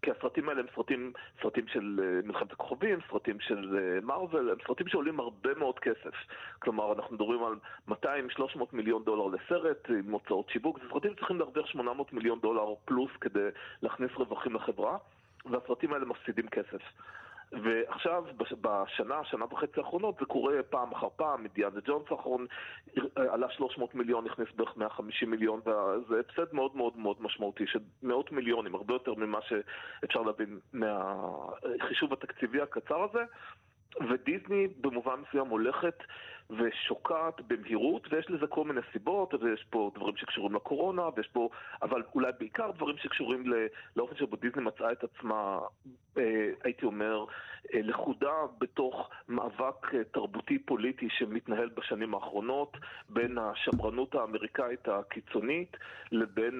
כי 0.01 0.11
הסרטים 0.11 0.49
האלה 0.49 0.59
הם 0.59 0.67
סרטים, 0.75 1.13
סרטים 1.41 1.67
של 1.67 1.99
אה, 2.03 2.27
מלחמת 2.27 2.51
הכוכבים, 2.51 2.99
סרטים 3.11 3.39
של 3.39 3.79
מארוול, 4.03 4.49
הם 4.49 4.57
סרטים 4.67 4.87
שעולים 4.87 5.19
הרבה 5.19 5.53
מאוד 5.57 5.79
כסף. 5.79 6.13
כלומר, 6.59 6.93
אנחנו 6.93 7.15
מדברים 7.15 7.39
על 7.43 7.55
200-300 7.89 7.95
מיליון 8.73 9.03
דולר 9.03 9.35
לסרט 9.35 9.89
עם 9.89 10.11
הוצאות 10.11 10.49
שיווק, 10.49 10.79
זה 10.79 10.89
סרטים 10.89 11.11
שצריכים 11.13 11.39
להרוויח 11.39 11.65
800 11.65 12.13
מיליון 12.13 12.39
דולר 12.39 12.73
פלוס 12.85 13.11
כדי 13.21 13.49
להכניס 13.81 14.11
רווחים 14.15 14.55
לחברה, 14.55 14.97
והסרטים 15.45 15.93
האלה 15.93 16.05
מפסידים 16.05 16.47
כסף. 16.47 16.81
ועכשיו, 17.51 18.23
בשנה, 18.61 19.21
שנה 19.23 19.45
וחצי 19.51 19.79
האחרונות, 19.79 20.15
זה 20.19 20.25
קורה 20.25 20.53
פעם 20.69 20.91
אחר 20.91 21.07
פעם, 21.15 21.43
מדיאנה 21.43 21.79
ג'ונס 21.85 22.11
האחרון 22.11 22.45
עלה 23.15 23.49
300 23.49 23.95
מיליון, 23.95 24.25
נכנס 24.25 24.47
בערך 24.55 24.77
150 24.77 25.31
מיליון, 25.31 25.59
וזה 25.59 26.19
הפסד 26.19 26.53
מאוד 26.53 26.75
מאוד 26.75 26.97
מאוד 26.97 27.17
משמעותי 27.21 27.67
של 27.67 27.79
מאות 28.03 28.31
מיליונים, 28.31 28.75
הרבה 28.75 28.93
יותר 28.93 29.13
ממה 29.13 29.39
שאפשר 29.41 30.21
להבין 30.21 30.59
מהחישוב 30.73 32.13
התקציבי 32.13 32.61
הקצר 32.61 33.03
הזה. 33.03 33.23
ודיסני 34.09 34.67
במובן 34.81 35.15
מסוים 35.27 35.47
הולכת 35.47 36.03
ושוקעת 36.49 37.41
במהירות, 37.47 38.07
ויש 38.11 38.29
לזה 38.29 38.47
כל 38.47 38.63
מיני 38.63 38.81
סיבות, 38.91 39.33
ויש 39.33 39.65
פה 39.69 39.91
דברים 39.95 40.17
שקשורים 40.17 40.55
לקורונה, 40.55 41.03
ויש 41.15 41.27
פה, 41.27 41.49
אבל 41.81 42.03
אולי 42.15 42.31
בעיקר 42.39 42.71
דברים 42.71 42.97
שקשורים 42.97 43.53
לאופן 43.95 44.15
שבו 44.15 44.35
דיסני 44.35 44.63
מצאה 44.63 44.91
את 44.91 45.03
עצמה, 45.03 45.59
אה, 46.17 46.49
הייתי 46.63 46.85
אומר, 46.85 47.25
אה, 47.73 47.79
לכודה 47.83 48.33
בתוך 48.59 49.09
מאבק 49.27 49.93
אה, 49.93 50.03
תרבותי-פוליטי 50.03 51.07
שמתנהל 51.09 51.69
בשנים 51.69 52.15
האחרונות, 52.15 52.77
בין 53.09 53.37
השמרנות 53.37 54.15
האמריקאית 54.15 54.87
הקיצונית 54.87 55.77
לבין 56.11 56.59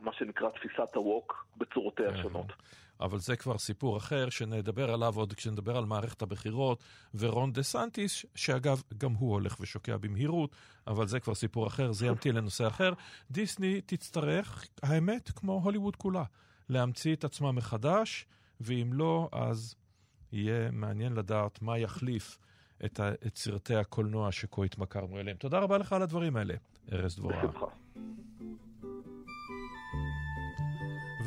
מה 0.00 0.12
שנקרא 0.12 0.50
תפיסת 0.50 0.94
הווק 0.94 1.46
בצורותיה 1.56 2.06
כן. 2.06 2.14
השונות. 2.14 2.46
אבל 3.00 3.18
זה 3.18 3.36
כבר 3.36 3.58
סיפור 3.58 3.96
אחר 3.96 4.28
שנדבר 4.30 4.90
עליו 4.90 5.16
עוד 5.16 5.32
כשנדבר 5.32 5.76
על 5.76 5.84
מערכת 5.84 6.22
הבחירות, 6.22 6.82
ורון 7.14 7.52
דה 7.52 7.62
סנטיס, 7.62 8.24
שאגב, 8.34 8.82
גם 8.98 9.12
הוא 9.12 9.32
הולך 9.32 9.56
ושוקע 9.60 9.96
במהירות, 9.96 10.56
אבל 10.86 11.06
זה 11.06 11.20
כבר 11.20 11.34
סיפור 11.34 11.66
אחר, 11.66 11.92
זה 11.92 12.06
ימתין 12.06 12.34
לנושא 12.34 12.66
אחר. 12.66 12.92
דיסני 13.30 13.80
תצטרך, 13.86 14.66
האמת, 14.82 15.30
כמו 15.30 15.60
הוליווד 15.64 15.96
כולה, 15.96 16.24
להמציא 16.68 17.14
את 17.14 17.24
עצמה 17.24 17.52
מחדש, 17.52 18.26
ואם 18.60 18.90
לא, 18.92 19.28
אז 19.32 19.74
יהיה 20.32 20.70
מעניין 20.70 21.12
לדעת 21.12 21.62
מה 21.62 21.78
יחליף 21.78 22.38
את, 22.84 23.00
ה- 23.00 23.12
את 23.26 23.36
סרטי 23.36 23.74
הקולנוע 23.74 24.32
שכה 24.32 24.64
התמכרנו 24.64 25.20
אליהם. 25.20 25.36
תודה 25.36 25.58
רבה 25.58 25.78
לך 25.78 25.92
על 25.92 26.02
הדברים 26.02 26.36
האלה, 26.36 26.54
ארז 26.92 27.16
דבורה. 27.16 27.46
בשמחה. 27.46 27.66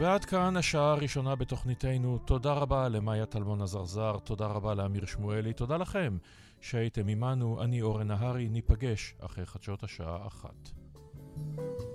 ועד 0.02 0.26
כאן 0.26 0.58
השעה 0.58 0.91
הראשונה 0.91 1.36
בתוכניתנו. 1.36 2.18
תודה 2.18 2.54
רבה 2.54 2.89
למאיה 2.89 3.26
טלמון 3.26 3.62
עזרזר, 3.62 4.18
תודה 4.24 4.45
רבה 4.45 4.74
לאמיר 4.74 5.06
שמואלי, 5.06 5.54
תודה 5.54 5.78
לכם 5.78 6.18
שהייתם 6.62 7.08
עמנו. 7.08 7.64
אני 7.64 7.82
אורן 7.82 8.08
נהרי, 8.08 8.49
ניפגש 8.49 9.16
אחרי 9.20 9.45
חדשות 9.45 9.84
השעה 9.84 10.28
אחת. 10.28 10.70
ובוכים 11.45 11.91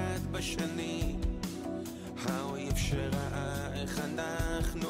אחד 0.00 0.32
בשני. 0.32 1.14
האויב 2.24 2.76
שראה 2.76 3.72
איך 3.74 4.00
אנחנו 4.00 4.89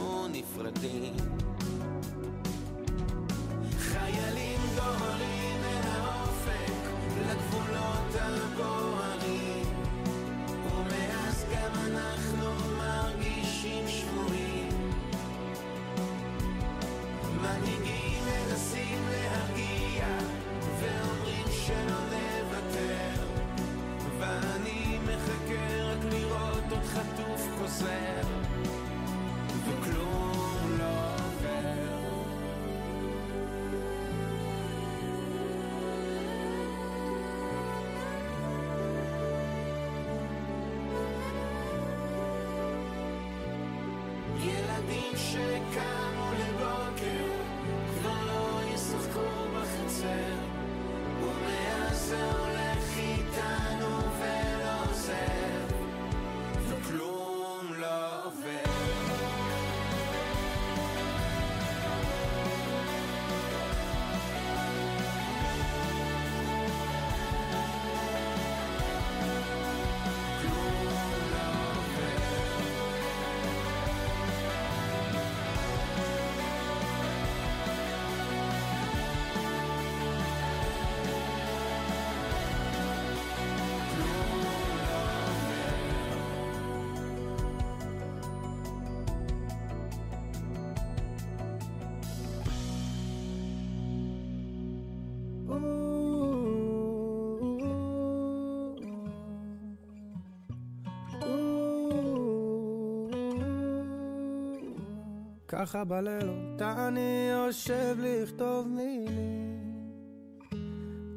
ככה 105.61 105.85
בלילות 105.85 106.63
אני 106.63 107.31
יושב 107.33 107.97
לכתוב 107.99 108.69
מילים. 108.69 109.61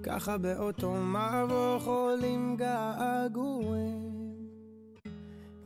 ככה 0.03 0.37
באותו 0.37 0.93
מבוך 0.93 1.85
עולים 1.85 2.55
געגועים. 2.57 4.35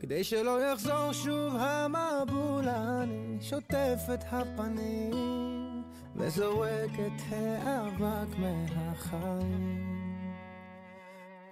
כדי 0.00 0.24
שלא 0.24 0.62
יחזור 0.62 1.12
שוב 1.12 1.56
המבול 1.56 2.68
אני 2.68 3.38
שוטף 3.40 4.00
את 4.14 4.24
הפנים 4.30 5.82
וזורק 6.16 6.92
את 7.06 7.22
האבק 7.30 8.38
מהחיים. 8.38 9.84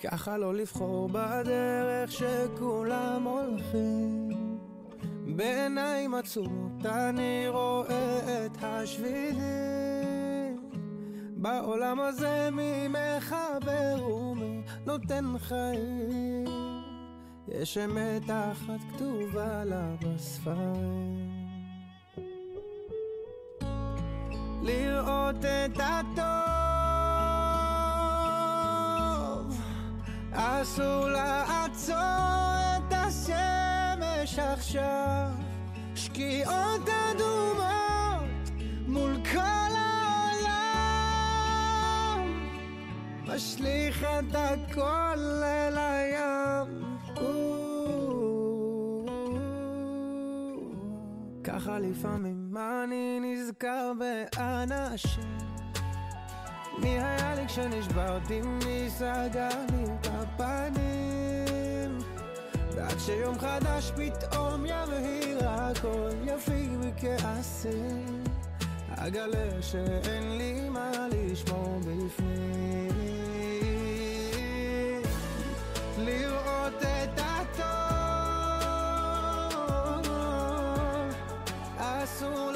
ככה 0.02 0.38
לא 0.38 0.54
לבחור 0.54 1.08
בדרך 1.08 2.12
שכולם 2.12 3.22
הולכים. 3.22 4.28
בעיניים 5.36 6.14
עצומות 6.14 6.65
אני 6.84 7.48
רואה 7.48 8.46
את 8.46 8.56
השבילים 8.62 9.46
בעולם 11.36 12.00
הזה 12.00 12.48
מי 12.52 12.88
מחבר 12.88 14.08
ומי 14.10 14.62
נותן 14.86 15.24
חיים? 15.38 16.44
יש 17.48 17.78
אמת 17.78 18.30
אחת 18.30 18.80
כתובה 18.92 19.64
לה 19.64 19.94
בספרים. 20.00 21.36
לראות 24.62 25.44
את 25.44 25.80
הטוב 25.80 26.36
אסור 30.32 31.08
לעצור 31.08 31.96
את 32.76 32.92
השמש 32.92 34.38
עכשיו 34.38 35.45
שקיעות 36.16 36.88
אדומות 36.88 38.50
מול 38.86 39.16
כל 39.32 39.72
העולם. 39.76 40.56
משליך 43.26 44.04
את 44.04 44.34
הכל 44.34 45.18
אל 45.44 45.78
הים. 45.78 46.84
ככה 51.44 51.78
לפעמים 51.78 52.56
אני 52.56 53.20
נזכר 53.20 53.92
באנשים. 53.98 55.38
מי 56.78 56.88
היה 56.88 57.34
לי 57.34 57.46
כשנשברתי, 57.46 58.40
מי 58.40 58.86
סגר 58.88 59.48
לי 59.72 59.84
את 59.84 60.06
הפנים 60.06 61.65
ועד 62.76 62.98
שיום 62.98 63.38
חדש 63.38 63.92
פתאום 63.96 64.66
יבהיר 64.66 65.48
הכל 65.48 66.10
יפיג 66.24 66.70
מכעסים 66.80 68.24
אגלה 68.96 69.62
שאין 69.62 70.38
לי 70.38 70.68
מה 70.68 70.90
לשמור 71.12 71.80
בפנים. 71.80 72.90
לראות 75.98 76.82
את 76.82 77.20
הטוב 77.20 77.66
אסור 81.78 82.52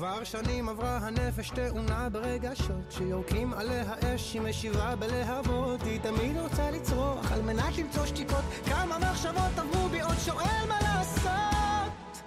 כבר 0.00 0.24
שנים 0.24 0.68
עברה 0.68 0.96
הנפש 0.96 1.50
תאונה 1.50 2.08
ברגשות 2.08 2.90
שיורקים 2.90 3.52
עליה 3.52 3.84
אש 4.04 4.34
היא 4.34 4.42
משיבה 4.42 4.96
בלהבות 4.96 5.82
היא 5.82 6.00
תמיד 6.00 6.36
רוצה 6.36 6.70
לצרוח 6.70 7.32
על 7.32 7.42
מנת 7.42 7.78
למצוא 7.78 8.06
שתיקות. 8.06 8.44
כמה 8.66 8.98
מחשבות 8.98 9.58
עברו 9.58 9.88
בי 9.88 10.00
עוד 10.00 10.14
שואל 10.24 10.68
מה 10.68 10.78
לעשות. 10.82 12.22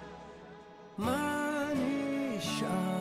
מה 0.98 1.68
נשאר? 1.74 3.00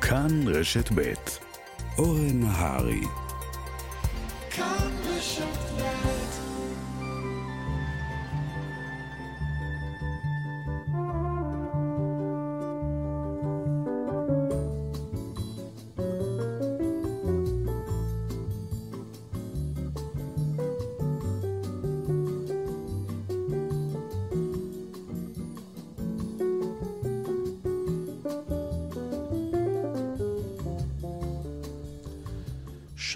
כאן 0.00 0.48
רשת 0.48 0.92
ב' 0.94 1.12
אורן 1.98 2.40
נהרי. 2.40 3.04
כאן 4.50 4.90
בשוקלט 5.08 5.69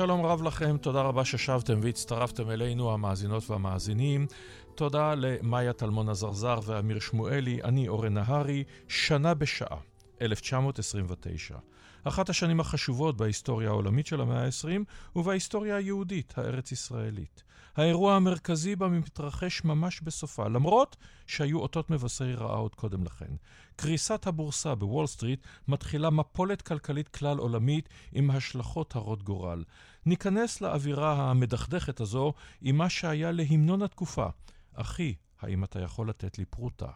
שלום 0.04 0.26
רב 0.26 0.42
לכם, 0.42 0.76
תודה 0.76 1.00
רבה 1.00 1.24
ששבתם 1.24 1.80
והצטרפתם 1.82 2.50
אלינו, 2.50 2.92
המאזינות 2.92 3.50
והמאזינים. 3.50 4.26
תודה 4.74 5.14
למאיה 5.14 5.72
טלמון 5.72 6.08
עזרזר 6.08 6.58
ואמיר 6.64 7.00
שמואלי, 7.00 7.62
אני 7.62 7.88
אורן 7.88 8.14
נהרי, 8.14 8.64
שנה 8.88 9.34
בשעה, 9.34 9.78
1929. 10.22 11.56
אחת 12.04 12.28
השנים 12.28 12.60
החשובות 12.60 13.16
בהיסטוריה 13.16 13.68
העולמית 13.68 14.06
של 14.06 14.20
המאה 14.20 14.44
ה-20 14.44 15.16
ובהיסטוריה 15.16 15.76
היהודית, 15.76 16.38
הארץ-ישראלית. 16.38 17.42
האירוע 17.76 18.14
המרכזי 18.14 18.76
בה 18.76 18.88
מתרחש 18.88 19.64
ממש 19.64 20.00
בסופה, 20.00 20.48
למרות 20.48 20.96
שהיו 21.26 21.58
אותות 21.58 21.90
מבשרי 21.90 22.34
רעה 22.34 22.56
עוד 22.56 22.74
קודם 22.74 23.04
לכן. 23.04 23.30
קריסת 23.76 24.26
הבורסה 24.26 24.74
בוול 24.74 25.06
סטריט 25.06 25.46
מתחילה 25.68 26.10
מפולת 26.10 26.62
כלכלית 26.62 27.08
כלל 27.08 27.38
עולמית 27.38 27.88
עם 28.12 28.30
השלכות 28.30 28.96
הרות 28.96 29.22
גורל. 29.22 29.64
ניכנס 30.06 30.60
לאווירה 30.60 31.30
המדכדכת 31.30 32.00
הזו 32.00 32.32
עם 32.60 32.76
מה 32.76 32.90
שהיה 32.90 33.32
להמנון 33.32 33.82
התקופה. 33.82 34.26
אחי, 34.74 35.14
האם 35.40 35.64
אתה 35.64 35.80
יכול 35.80 36.08
לתת 36.08 36.38
לי 36.38 36.44
פרוטה? 36.44 36.88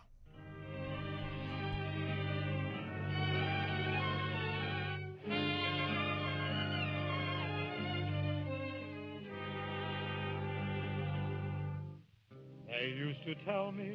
Used 13.08 13.24
to 13.24 13.34
tell 13.50 13.68
me 13.72 13.92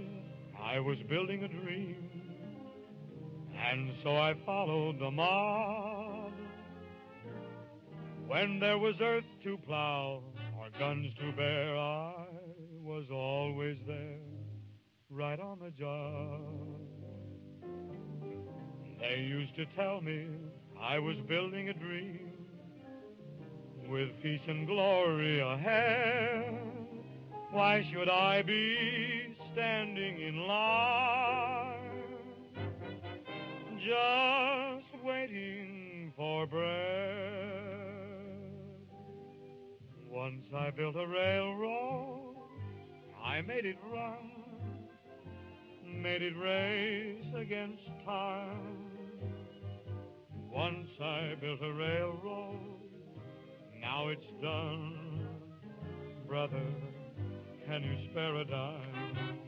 I 0.73 0.79
was 0.79 0.97
building 1.13 1.43
a 1.43 1.47
dream, 1.47 2.09
and 3.69 3.81
so 4.01 4.09
I 4.29 4.33
followed 4.45 4.97
the 4.99 5.11
mob. 5.11 6.22
When 8.33 8.59
there 8.59 8.79
was 8.79 8.95
earth 8.99 9.29
to 9.43 9.57
plow 9.59 10.23
or 10.57 10.67
guns 10.79 11.13
to 11.19 11.31
bear, 11.33 11.77
I 11.77 12.15
was 12.81 13.05
always 13.11 13.77
there, 13.85 14.17
right 15.11 15.39
on 15.39 15.59
the 15.59 15.69
job. 15.69 16.41
They 18.99 19.19
used 19.21 19.55
to 19.57 19.67
tell 19.75 20.01
me 20.01 20.25
I 20.81 20.97
was 20.97 21.15
building 21.27 21.69
a 21.69 21.73
dream 21.75 22.31
with 23.87 24.09
peace 24.23 24.41
and 24.47 24.65
glory 24.65 25.39
ahead. 25.39 26.59
Why 27.51 27.87
should 27.93 28.09
I 28.09 28.41
be 28.41 29.35
standing 29.53 30.21
in 30.21 30.47
line 30.47 31.77
just 33.77 35.03
waiting 35.05 36.11
for 36.17 36.47
bread? 36.47 37.12
Once 40.23 40.47
I 40.55 40.71
built 40.71 40.95
a 40.95 41.05
railroad, 41.05 42.35
I 43.21 43.41
made 43.41 43.65
it 43.65 43.75
run, 43.91 44.31
made 46.01 46.21
it 46.21 46.33
race 46.37 47.25
against 47.35 47.83
time. 48.05 48.77
Once 50.49 50.87
I 51.01 51.35
built 51.41 51.59
a 51.61 51.73
railroad, 51.73 52.79
now 53.81 54.07
it's 54.07 54.23
done, 54.41 55.27
brother 56.25 56.71
can 57.67 57.83
you 57.83 58.09
spare 58.09 58.33
a 58.37 58.45
dime? 58.45 59.39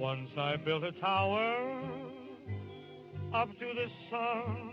Once 0.00 0.30
I 0.38 0.56
built 0.56 0.84
a 0.84 0.92
tower 0.92 1.90
up 3.34 3.50
to 3.50 3.66
the 3.66 3.86
sun, 4.10 4.72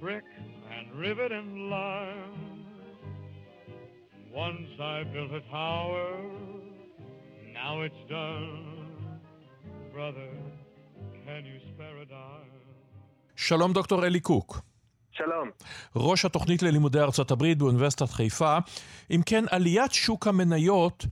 brick 0.00 0.22
and 0.70 1.00
rivet 1.00 1.32
and 1.32 1.68
lime. 1.68 2.45
Once 4.36 4.72
I 4.78 4.98
built 5.14 5.32
a 5.32 5.44
tower, 5.50 6.06
now 7.60 7.74
it's 7.86 8.02
done. 8.16 8.52
Brother, 9.94 10.30
can 11.24 11.42
you 11.50 11.58
spare 11.70 11.96
a 12.02 12.06
dime? 12.06 12.52
שלום 13.36 13.72
דוקטור 13.72 14.06
אלי 14.06 14.20
קוק. 14.20 14.60
שלום. 15.12 15.50
ראש 15.96 16.24
התוכנית 16.24 16.62
ללימודי 16.62 17.00
ארצות 17.00 17.30
הברית 17.30 17.58
באוניברסיטת 17.58 18.10
חיפה. 18.10 18.58
אם 19.10 19.20
כן, 19.26 19.44
עליית 19.50 19.92
שוק 19.92 20.26
המניות, 20.26 21.06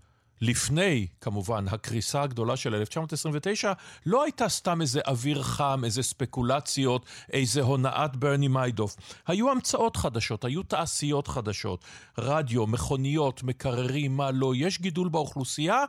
לפני, 0.48 1.06
כמובן, 1.20 1.64
הקריסה 1.72 2.22
הגדולה 2.22 2.56
של 2.56 2.74
1929, 2.74 3.72
לא 4.06 4.24
הייתה 4.24 4.48
סתם 4.48 4.80
איזה 4.80 5.00
אוויר 5.06 5.42
חם, 5.42 5.80
איזה 5.84 6.02
ספקולציות, 6.02 7.06
איזה 7.32 7.60
הונאת 7.60 8.16
ברני 8.16 8.48
מיידוף. 8.48 8.96
היו 9.26 9.50
המצאות 9.50 9.96
חדשות, 9.96 10.44
היו 10.44 10.62
תעשיות 10.62 11.28
חדשות, 11.28 11.84
רדיו, 12.18 12.66
מכוניות, 12.66 13.42
מקררים, 13.42 14.16
מה 14.16 14.30
לא, 14.30 14.52
יש 14.56 14.80
גידול 14.80 15.08
באוכלוסייה, 15.08 15.84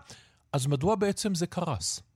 אז 0.53 0.67
מדוע 0.67 0.95
בעצם 0.95 1.35
זה 1.35 1.47
קרס? 1.47 2.15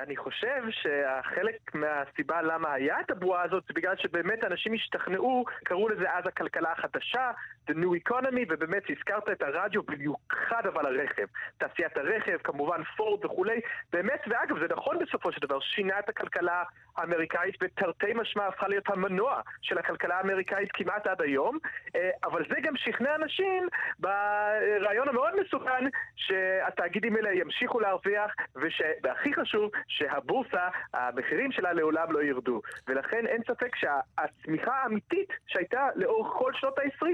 אני 0.00 0.16
חושב 0.16 0.62
שהחלק 0.70 1.74
מהסיבה 1.74 2.42
למה 2.42 2.72
היה 2.72 3.00
את 3.00 3.10
הבועה 3.10 3.42
הזאת 3.42 3.64
זה 3.68 3.74
בגלל 3.74 3.94
שבאמת 3.96 4.44
אנשים 4.44 4.74
השתכנעו, 4.74 5.44
קראו 5.64 5.88
לזה 5.88 6.12
אז 6.12 6.26
הכלכלה 6.26 6.72
החדשה, 6.72 7.30
The 7.70 7.74
New 7.74 8.08
Economy, 8.08 8.44
ובאמת 8.48 8.82
הזכרת 8.90 9.28
את 9.32 9.42
הרדיו 9.42 9.82
במיוחד 9.82 10.66
אבל 10.66 10.86
הרכב. 10.86 11.26
תעשיית 11.58 11.96
הרכב, 11.96 12.36
כמובן 12.44 12.82
פורד 12.96 13.24
וכולי, 13.24 13.60
באמת, 13.92 14.20
ואגב, 14.26 14.58
זה 14.58 14.66
נכון 14.76 14.98
בסופו 14.98 15.32
של 15.32 15.40
דבר, 15.40 15.60
שינה 15.60 15.98
את 15.98 16.08
הכלכלה 16.08 16.62
האמריקאית 16.96 17.54
ותרתי 17.62 18.12
משמע 18.14 18.46
הפכה 18.46 18.68
להיות 18.68 18.88
המנוע 18.88 19.40
של 19.62 19.78
הכלכלה 19.78 20.16
האמריקאית 20.16 20.68
כמעט 20.72 21.06
עד 21.06 21.22
היום, 21.22 21.58
אה, 21.96 22.10
אבל 22.24 22.44
זה 22.48 22.60
גם 22.62 22.76
שכנע 22.76 23.14
אנשים 23.14 23.68
ברעיון 23.98 25.08
המאוד 25.08 25.32
מסוכן 25.40 25.84
שהתאגידים 26.16 27.16
האלה 27.16 27.32
ימשיכו 27.32 27.80
להרוויח, 27.80 28.34
וש... 28.56 28.82
והכי 29.02 29.34
חשוב, 29.34 29.70
שהבורסה, 29.88 30.68
המחירים 30.94 31.52
שלה 31.52 31.72
לעולם 31.72 32.12
לא 32.12 32.22
ירדו. 32.22 32.60
ולכן 32.88 33.26
אין 33.26 33.42
ספק 33.42 33.76
שהצמיחה 33.76 34.72
האמיתית 34.74 35.28
שהייתה 35.46 35.88
לאורך 35.94 36.32
כל 36.38 36.52
שנות 36.54 36.78
ה-20 36.78 37.06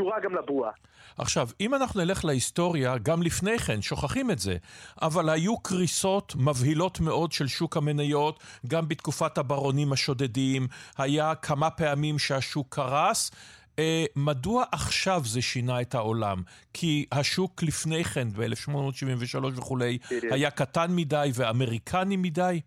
קשורה 0.00 0.20
גם 0.20 0.34
לבועה. 0.34 0.70
עכשיו, 1.18 1.48
אם 1.60 1.74
אנחנו 1.74 2.04
נלך 2.04 2.24
להיסטוריה, 2.24 2.98
גם 2.98 3.22
לפני 3.22 3.58
כן, 3.58 3.82
שוכחים 3.82 4.30
את 4.30 4.38
זה, 4.38 4.56
אבל 5.02 5.28
היו 5.28 5.58
קריסות 5.58 6.34
מבהילות 6.36 7.00
מאוד 7.00 7.32
של 7.32 7.48
שוק 7.48 7.76
המניות, 7.76 8.40
גם 8.66 8.88
בתקופת 8.88 9.38
הברונים 9.38 9.92
השודדים, 9.92 10.66
היה 10.98 11.34
כמה 11.34 11.70
פעמים 11.70 12.18
שהשוק 12.18 12.66
קרס. 12.74 13.30
אה, 13.78 14.04
מדוע 14.16 14.64
עכשיו 14.72 15.22
זה 15.24 15.42
שינה 15.42 15.80
את 15.80 15.94
העולם? 15.94 16.42
כי 16.74 17.06
השוק 17.12 17.62
לפני 17.62 18.04
כן, 18.04 18.28
ב-1873 18.28 19.44
וכולי, 19.56 19.98
היה 20.30 20.50
קטן 20.50 20.96
מדי 20.96 21.30
ואמריקני 21.34 22.16
מדי? 22.16 22.60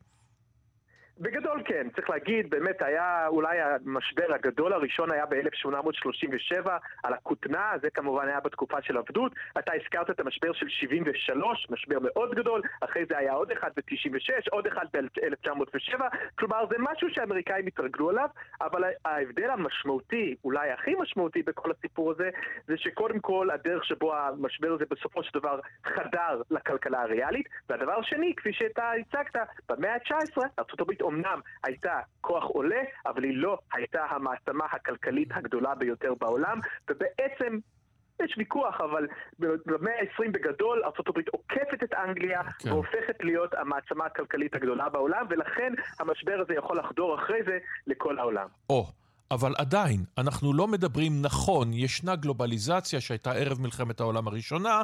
בגדול 1.19 1.61
כן, 1.65 1.87
צריך 1.95 2.09
להגיד, 2.09 2.49
באמת 2.49 2.81
היה 2.81 3.27
אולי 3.27 3.61
המשבר 3.61 4.33
הגדול 4.33 4.73
הראשון 4.73 5.11
היה 5.11 5.25
ב-1837 5.25 6.69
על 7.03 7.13
הכותנה, 7.13 7.71
זה 7.81 7.89
כמובן 7.89 8.27
היה 8.27 8.39
בתקופה 8.39 8.81
של 8.81 8.97
עבדות. 8.97 9.31
אתה 9.59 9.71
הזכרת 9.81 10.09
את 10.09 10.19
המשבר 10.19 10.53
של 10.53 10.69
73, 10.69 11.67
משבר 11.69 11.97
מאוד 12.01 12.35
גדול, 12.35 12.61
אחרי 12.81 13.05
זה 13.09 13.17
היה 13.17 13.33
עוד 13.33 13.51
אחד 13.51 13.71
ב-96, 13.77 14.49
עוד 14.51 14.67
אחד 14.67 14.85
ב-1907, 14.93 16.01
כלומר 16.35 16.65
זה 16.69 16.75
משהו 16.79 17.09
שהאמריקאים 17.09 17.67
התרגלו 17.67 18.09
עליו, 18.09 18.29
אבל 18.61 18.83
ההבדל 19.05 19.49
המשמעותי, 19.49 20.35
אולי 20.43 20.71
הכי 20.71 20.95
משמעותי 20.99 21.43
בכל 21.43 21.71
הסיפור 21.71 22.11
הזה, 22.11 22.29
זה 22.67 22.77
שקודם 22.77 23.19
כל 23.19 23.49
הדרך 23.53 23.85
שבו 23.85 24.15
המשבר 24.15 24.71
הזה 24.73 24.85
בסופו 24.89 25.23
של 25.23 25.39
דבר 25.39 25.59
חדר 25.83 26.41
לכלכלה 26.51 27.01
הריאלית, 27.01 27.47
והדבר 27.69 27.99
השני, 27.99 28.33
כפי 28.37 28.53
שאתה 28.53 28.91
הצגת, 28.91 29.47
במאה 29.69 29.93
ה-19 29.93 30.41
ארה"ב 30.59 31.02
אומנם 31.03 31.39
הייתה 31.63 31.99
כוח 32.21 32.43
עולה, 32.43 32.81
אבל 33.05 33.23
היא 33.23 33.37
לא 33.37 33.57
הייתה 33.73 34.05
המעצמה 34.09 34.65
הכלכלית 34.71 35.29
הגדולה 35.31 35.75
ביותר 35.75 36.13
בעולם, 36.19 36.59
ובעצם 36.89 37.57
יש 38.23 38.35
ויכוח, 38.37 38.81
אבל 38.81 39.07
במאה 39.39 39.93
ה-20 39.99 40.31
בגדול 40.31 40.83
ארה"ב 40.83 41.19
עוקפת 41.31 41.83
את 41.83 41.93
אנגליה 41.93 42.41
כן. 42.43 42.71
והופכת 42.71 43.23
להיות 43.23 43.53
המעצמה 43.53 44.05
הכלכלית 44.05 44.55
הגדולה 44.55 44.89
בעולם, 44.89 45.25
ולכן 45.29 45.73
המשבר 45.99 46.39
הזה 46.41 46.53
יכול 46.53 46.79
לחדור 46.79 47.15
אחרי 47.15 47.43
זה 47.45 47.57
לכל 47.87 48.19
העולם. 48.19 48.47
או. 48.69 48.85
Oh. 48.89 49.02
אבל 49.33 49.53
עדיין, 49.57 50.05
אנחנו 50.17 50.53
לא 50.53 50.67
מדברים 50.67 51.21
נכון, 51.21 51.73
ישנה 51.73 52.15
גלובליזציה 52.15 53.01
שהייתה 53.01 53.31
ערב 53.31 53.61
מלחמת 53.61 53.99
העולם 53.99 54.27
הראשונה, 54.27 54.81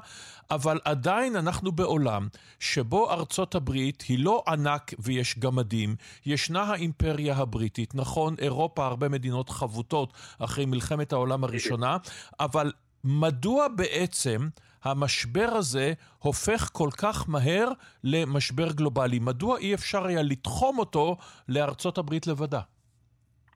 אבל 0.51 0.79
עדיין 0.85 1.35
אנחנו 1.35 1.71
בעולם 1.71 2.27
שבו 2.59 3.11
ארצות 3.11 3.55
הברית 3.55 4.01
היא 4.01 4.19
לא 4.19 4.43
ענק 4.47 4.93
ויש 4.99 5.39
גמדים, 5.39 5.95
ישנה 6.25 6.63
האימפריה 6.63 7.35
הבריטית, 7.35 7.95
נכון, 7.95 8.35
אירופה, 8.39 8.85
הרבה 8.85 9.09
מדינות 9.09 9.49
חבוטות 9.49 10.13
אחרי 10.39 10.65
מלחמת 10.65 11.13
העולם 11.13 11.43
הראשונה, 11.43 11.97
אבל 12.39 12.71
מדוע 13.03 13.67
בעצם 13.67 14.49
המשבר 14.83 15.49
הזה 15.51 15.93
הופך 16.19 16.69
כל 16.73 16.89
כך 16.97 17.29
מהר 17.29 17.71
למשבר 18.03 18.71
גלובלי? 18.71 19.19
מדוע 19.19 19.57
אי 19.57 19.73
אפשר 19.73 20.05
היה 20.05 20.21
לתחום 20.21 20.79
אותו 20.79 21.17
לארצות 21.47 21.97
הברית 21.97 22.27
לבדה? 22.27 22.61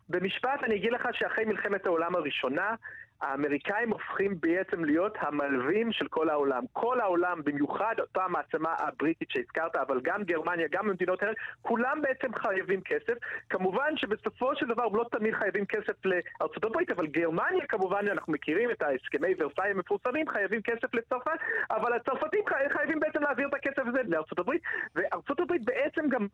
במשפט 0.09 0.63
אני 0.63 0.75
אגיד 0.75 0.91
לך 0.91 1.07
שאחרי 1.13 1.45
מלחמת 1.45 1.85
העולם 1.85 2.15
הראשונה, 2.15 2.75
האמריקאים 3.23 3.89
הופכים 3.89 4.35
בעצם 4.39 4.85
להיות 4.85 5.13
המלווים 5.19 5.91
של 5.91 6.07
כל 6.07 6.29
העולם. 6.29 6.63
כל 6.73 7.01
העולם, 7.01 7.41
במיוחד 7.43 7.95
אותה 7.99 8.23
המעצמה 8.23 8.75
הבריטית 8.79 9.31
שהזכרת, 9.31 9.75
אבל 9.75 9.99
גם 10.03 10.23
גרמניה, 10.23 10.67
גם 10.71 10.87
במדינות 10.87 11.23
האלה, 11.23 11.33
כולם 11.61 12.01
בעצם 12.01 12.35
חייבים 12.35 12.81
כסף. 12.81 13.13
כמובן 13.49 13.97
שבסופו 13.97 14.55
של 14.55 14.65
דבר 14.67 14.87
לא 14.87 15.05
תמיד 15.11 15.33
חייבים 15.33 15.65
כסף 15.65 16.05
לארצות 16.05 16.63
הברית, 16.63 16.91
אבל 16.91 17.07
גרמניה 17.07 17.65
כמובן, 17.67 18.07
אנחנו 18.11 18.33
מכירים 18.33 18.71
את 18.71 18.81
ההסכמי 18.81 19.33
ורסאי 19.37 19.69
המפורסמים, 19.69 20.29
חייבים 20.29 20.61
כסף 20.61 20.93
לצרפת, 20.93 21.39
אבל 21.71 21.93
הצרפתים 21.93 22.43
חייבים 22.73 22.99
בעצם 22.99 23.21
להעביר 23.23 23.47
את 23.47 23.53
הכסף 23.53 23.83
הזה 23.87 24.01
לארצות 24.07 24.39
הברית, 24.39 24.61
וארצות 24.95 25.39
הברית 25.39 25.65
בעצם 25.65 26.09
גם 26.09 26.27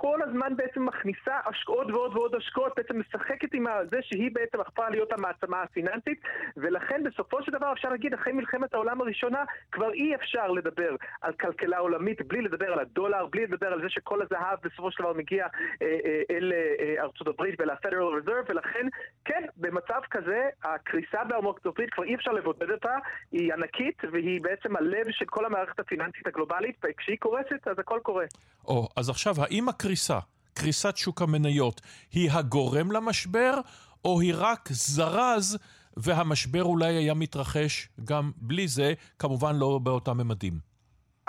כל 0.00 0.18
הזמן 0.22 0.56
בעצם 0.56 0.86
מכניסה 0.86 1.36
עוד 1.66 1.90
ועוד 1.90 2.16
ועוד 2.16 2.34
השקעות, 2.34 2.72
בעצם 2.76 3.00
משחקת 3.00 3.54
עם 3.54 3.66
זה 3.90 3.98
שהיא 4.02 4.30
בעצם 4.32 4.60
הפכה 4.60 4.90
להיות 4.90 5.12
המעצמה 5.12 5.62
הפיננסית, 5.62 6.20
ולכן 6.56 7.02
בסופו 7.04 7.42
של 7.42 7.52
דבר 7.52 7.72
אפשר 7.72 7.88
להגיד, 7.88 8.14
אחרי 8.14 8.32
מלחמת 8.32 8.74
העולם 8.74 9.00
הראשונה, 9.00 9.44
כבר 9.72 9.92
אי 9.92 10.14
אפשר 10.14 10.48
לדבר 10.50 10.96
על 11.20 11.32
כלכלה 11.32 11.78
עולמית 11.78 12.22
בלי 12.28 12.42
לדבר 12.42 12.72
על 12.72 12.78
הדולר, 12.78 13.26
בלי 13.26 13.46
לדבר 13.46 13.66
על 13.66 13.80
זה 13.82 13.88
שכל 13.88 14.22
הזהב 14.22 14.58
בסופו 14.64 14.90
של 14.90 15.02
דבר 15.02 15.12
מגיע 15.12 15.46
אה, 15.82 15.86
אה, 16.04 16.22
אל 16.30 16.52
אה, 16.52 17.02
ארצות 17.02 17.26
הברית 17.26 17.60
ול-Federal 17.60 18.10
Reserve, 18.18 18.46
ולכן, 18.48 18.86
כן, 19.24 19.44
במצב 19.56 20.00
כזה, 20.10 20.48
הקריסה 20.64 21.24
בארצות 21.24 21.66
הברית 21.66 21.90
כבר 21.90 22.04
אי 22.04 22.14
אפשר 22.14 22.32
לבודד 22.32 22.70
אותה, 22.70 22.96
היא 23.32 23.52
ענקית, 23.52 24.02
והיא 24.12 24.40
בעצם 24.42 24.76
הלב 24.76 25.06
של 25.10 25.24
כל 25.24 25.44
המערכת 25.44 25.80
הפיננסית 25.80 26.26
הגלובלית, 26.26 26.76
וכשהיא 26.84 27.18
קורסת, 27.18 27.68
אז 27.68 27.78
הכל 27.78 28.00
קורה. 28.02 28.24
או, 28.64 28.88
אז 28.96 29.10
עכשיו, 29.10 29.34
האם 29.38 29.68
הקריסה, 29.88 30.18
קריסת 30.54 30.96
שוק 30.96 31.22
המניות, 31.22 31.80
היא 32.12 32.30
הגורם 32.30 32.92
למשבר, 32.92 33.60
או 34.04 34.20
היא 34.20 34.34
רק 34.36 34.68
זרז 34.72 35.58
והמשבר 35.96 36.62
אולי 36.64 36.94
היה 36.94 37.14
מתרחש 37.14 37.88
גם 38.04 38.32
בלי 38.36 38.68
זה, 38.68 38.94
כמובן 39.18 39.56
לא 39.56 39.78
באותם 39.78 40.16
ממדים? 40.16 40.67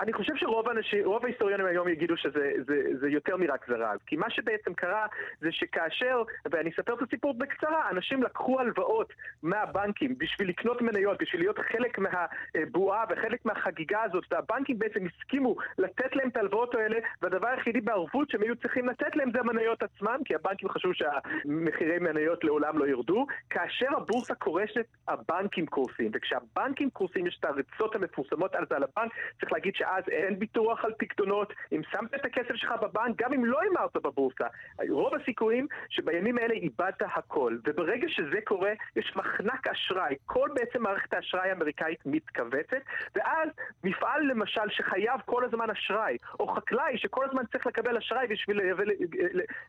אני 0.00 0.12
חושב 0.12 0.32
שרוב 0.36 0.68
האנשים, 0.68 1.04
ההיסטוריונים 1.24 1.66
היום 1.66 1.88
יגידו 1.88 2.16
שזה 2.16 2.52
זה, 2.66 2.82
זה 3.00 3.08
יותר 3.08 3.36
מרק 3.36 3.66
זרז. 3.68 3.98
כי 4.06 4.16
מה 4.16 4.30
שבעצם 4.30 4.74
קרה 4.74 5.06
זה 5.40 5.52
שכאשר, 5.52 6.22
ואני 6.50 6.70
אספר 6.70 6.94
את 6.94 7.02
הסיפור 7.02 7.34
בקצרה, 7.34 7.90
אנשים 7.90 8.22
לקחו 8.22 8.60
הלוואות 8.60 9.12
מהבנקים 9.42 10.18
בשביל 10.18 10.48
לקנות 10.48 10.82
מניות, 10.82 11.22
בשביל 11.22 11.40
להיות 11.40 11.58
חלק 11.58 11.98
מהבועה 11.98 13.04
וחלק 13.10 13.44
מהחגיגה 13.44 14.02
הזאת, 14.02 14.24
והבנקים 14.30 14.78
בעצם 14.78 15.00
הסכימו 15.06 15.56
לתת 15.78 16.16
להם 16.16 16.28
את 16.28 16.36
ההלוואות 16.36 16.74
האלה, 16.74 16.98
והדבר 17.22 17.48
היחידי 17.48 17.80
בערבות 17.80 18.30
שהם 18.30 18.42
היו 18.42 18.56
צריכים 18.56 18.88
לתת 18.88 19.16
להם 19.16 19.30
זה 19.32 19.40
המניות 19.40 19.82
עצמם, 19.82 20.18
כי 20.24 20.34
הבנקים 20.34 20.68
חשבו 20.68 20.92
שהמחירי 20.94 21.98
מניות 21.98 22.44
לעולם 22.44 22.78
לא 22.78 22.86
ירדו. 22.86 23.26
כאשר 23.50 23.96
הבורסה 23.96 24.34
קורשת, 24.34 24.86
הבנקים 25.08 25.66
קורסים, 25.66 26.10
וכשהבנקים 26.14 26.90
קורסים 26.90 27.26
יש 27.26 27.36
את 27.40 27.44
הריצות 27.44 27.94
המפורסמות 27.94 28.54
על 28.54 28.64
זה 28.68 28.76
על 28.76 28.82
הבנק, 28.82 29.12
צריך 29.40 29.52
להגיד 29.52 29.74
ש... 29.74 29.82
ואז 29.90 30.04
אין 30.08 30.38
ביטוח 30.38 30.84
על 30.84 30.92
פקדונות. 30.98 31.52
אם 31.72 31.80
שמת 31.90 32.14
את 32.14 32.24
הכסף 32.24 32.54
שלך 32.54 32.74
בבנק, 32.82 33.16
גם 33.16 33.32
אם 33.32 33.44
לא 33.44 33.60
הימרת 33.60 33.96
בבורסה, 33.96 34.46
רוב 34.88 35.14
הסיכויים 35.14 35.66
שבימים 35.88 36.38
האלה 36.38 36.54
איבדת 36.54 37.02
הכל. 37.16 37.56
וברגע 37.64 38.08
שזה 38.08 38.38
קורה, 38.44 38.72
יש 38.96 39.12
מחנק 39.16 39.66
אשראי. 39.66 40.14
כל 40.26 40.48
בעצם 40.54 40.82
מערכת 40.82 41.14
האשראי 41.14 41.48
האמריקאית 41.50 41.98
מתכווצת, 42.06 42.82
ואז 43.14 43.48
מפעל 43.84 44.22
למשל 44.22 44.68
שחייב 44.68 45.20
כל 45.24 45.44
הזמן 45.44 45.70
אשראי, 45.70 46.16
או 46.40 46.48
חקלאי 46.48 46.98
שכל 46.98 47.24
הזמן 47.24 47.42
צריך 47.52 47.66
לקבל 47.66 47.96
אשראי 47.96 48.26
בשביל 48.26 48.60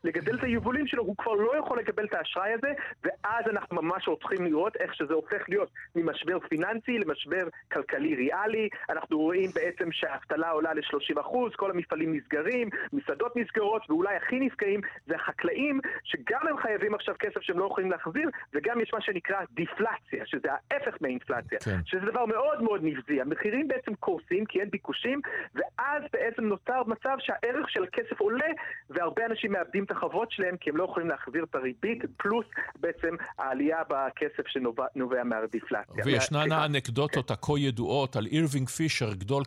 לגדל 0.04 0.38
את 0.38 0.44
היבולים 0.44 0.86
שלו, 0.86 1.02
הוא 1.02 1.16
כבר 1.16 1.32
לא 1.32 1.56
יכול 1.58 1.78
לקבל 1.78 2.04
את 2.04 2.14
האשראי 2.14 2.52
הזה, 2.52 2.72
ואז 3.04 3.44
אנחנו 3.50 3.82
ממש 3.82 4.06
הופכים 4.06 4.44
לראות 4.44 4.76
איך 4.76 4.94
שזה 4.94 5.14
הופך 5.14 5.48
להיות 5.48 5.70
ממשבר 5.96 6.38
פיננסי 6.38 6.98
למשבר 6.98 7.48
כלכלי 7.72 8.14
ריאלי. 8.14 8.68
אנחנו 8.90 9.18
רואים 9.18 9.50
בעצם 9.54 9.92
שה... 9.92 10.11
האבטלה 10.12 10.50
עולה 10.50 10.74
ל-30%, 10.74 11.56
כל 11.56 11.70
המפעלים 11.70 12.16
נסגרים, 12.16 12.68
מסעדות 12.92 13.36
נסגרות, 13.36 13.90
ואולי 13.90 14.16
הכי 14.16 14.40
נפגעים 14.40 14.80
זה 15.06 15.14
החקלאים, 15.14 15.80
שגם 16.04 16.40
הם 16.50 16.56
חייבים 16.58 16.94
עכשיו 16.94 17.14
כסף 17.18 17.40
שהם 17.40 17.58
לא 17.58 17.64
יכולים 17.64 17.90
להחזיר, 17.90 18.28
וגם 18.54 18.80
יש 18.80 18.90
מה 18.94 19.00
שנקרא 19.00 19.36
דיפלציה, 19.50 20.26
שזה 20.26 20.48
ההפך 20.52 20.96
מאינפלציה, 21.00 21.58
כן. 21.58 21.78
שזה 21.84 22.06
דבר 22.06 22.26
מאוד 22.26 22.62
מאוד 22.62 22.80
נבזי. 22.84 23.20
המחירים 23.20 23.68
בעצם 23.68 23.94
קורסים 23.94 24.44
כי 24.44 24.60
אין 24.60 24.70
ביקושים, 24.70 25.20
ואז 25.54 26.02
בעצם 26.12 26.44
נוצר 26.44 26.82
מצב 26.86 27.16
שהערך 27.18 27.70
של 27.70 27.84
הכסף 27.84 28.20
עולה, 28.20 28.50
והרבה 28.90 29.26
אנשים 29.26 29.52
מאבדים 29.52 29.84
את 29.84 29.90
החובות 29.90 30.30
שלהם 30.32 30.56
כי 30.56 30.70
הם 30.70 30.76
לא 30.76 30.84
יכולים 30.84 31.08
להחזיר 31.08 31.44
את 31.44 31.54
הריבית, 31.54 32.02
פלוס 32.16 32.46
בעצם 32.80 33.14
העלייה 33.38 33.78
בכסף 33.88 34.46
שנובע 34.46 35.24
מהדיפלציה. 35.24 36.04
וישנן 36.04 36.52
האנקדוטות. 36.52 37.30
הכה 37.30 37.52
ידועות 37.58 38.16
על 38.16 38.26
אירווינג 38.26 38.68
פישר, 38.68 39.14
גדול 39.14 39.42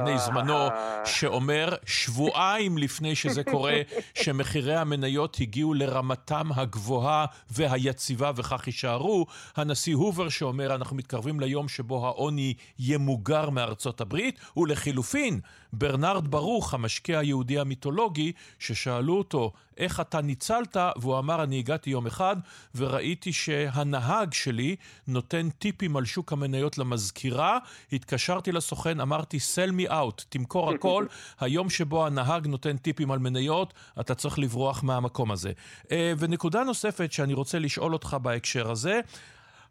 כלכלני 0.00 0.18
זמנו, 0.18 0.68
שאומר 1.04 1.74
שבועיים 1.86 2.78
לפני 2.78 3.14
שזה 3.14 3.44
קורה, 3.44 3.80
שמחירי 4.22 4.76
המניות 4.76 5.36
הגיעו 5.40 5.74
לרמתם 5.74 6.48
הגבוהה 6.54 7.26
והיציבה 7.50 8.30
וכך 8.36 8.66
יישארו. 8.66 9.26
הנשיא 9.56 9.94
הובר 9.94 10.28
שאומר, 10.28 10.74
אנחנו 10.74 10.96
מתקרבים 10.96 11.40
ליום 11.40 11.68
שבו 11.68 12.06
העוני 12.06 12.54
ימוגר 12.78 13.50
מארצות 13.50 14.00
הברית, 14.00 14.40
ולחילופין, 14.56 15.40
ברנרד 15.72 16.30
ברוך, 16.30 16.74
המשקיע 16.74 17.18
היהודי 17.18 17.58
המיתולוגי, 17.58 18.32
ששאלו 18.58 19.18
אותו, 19.18 19.52
איך 19.76 20.00
אתה 20.00 20.20
ניצלת? 20.20 20.76
והוא 20.96 21.18
אמר, 21.18 21.42
אני 21.42 21.58
הגעתי 21.58 21.90
יום 21.90 22.06
אחד 22.06 22.36
וראיתי 22.74 23.32
שהנהג 23.32 24.32
שלי 24.32 24.76
נותן 25.06 25.50
טיפים 25.50 25.96
על 25.96 26.04
שוק 26.04 26.32
המניות 26.32 26.78
למזכירה, 26.78 27.58
התקשרתי 27.92 28.52
לסוכן, 28.52 29.00
אמרתי, 29.00 29.36
sell 29.36 29.72
me 29.80 29.90
out, 29.90 30.24
תמכור 30.28 30.70
הכל. 30.70 31.06
היום 31.40 31.70
שבו 31.70 32.06
הנהג 32.06 32.46
נותן 32.46 32.76
טיפים 32.76 33.10
על 33.10 33.18
מניות, 33.18 33.74
אתה 34.00 34.14
צריך 34.14 34.38
לברוח 34.38 34.82
מהמקום 34.82 35.30
הזה. 35.30 35.52
אה, 35.92 36.12
ונקודה 36.18 36.64
נוספת 36.64 37.12
שאני 37.12 37.34
רוצה 37.34 37.58
לשאול 37.58 37.92
אותך 37.92 38.16
בהקשר 38.22 38.70
הזה, 38.70 39.00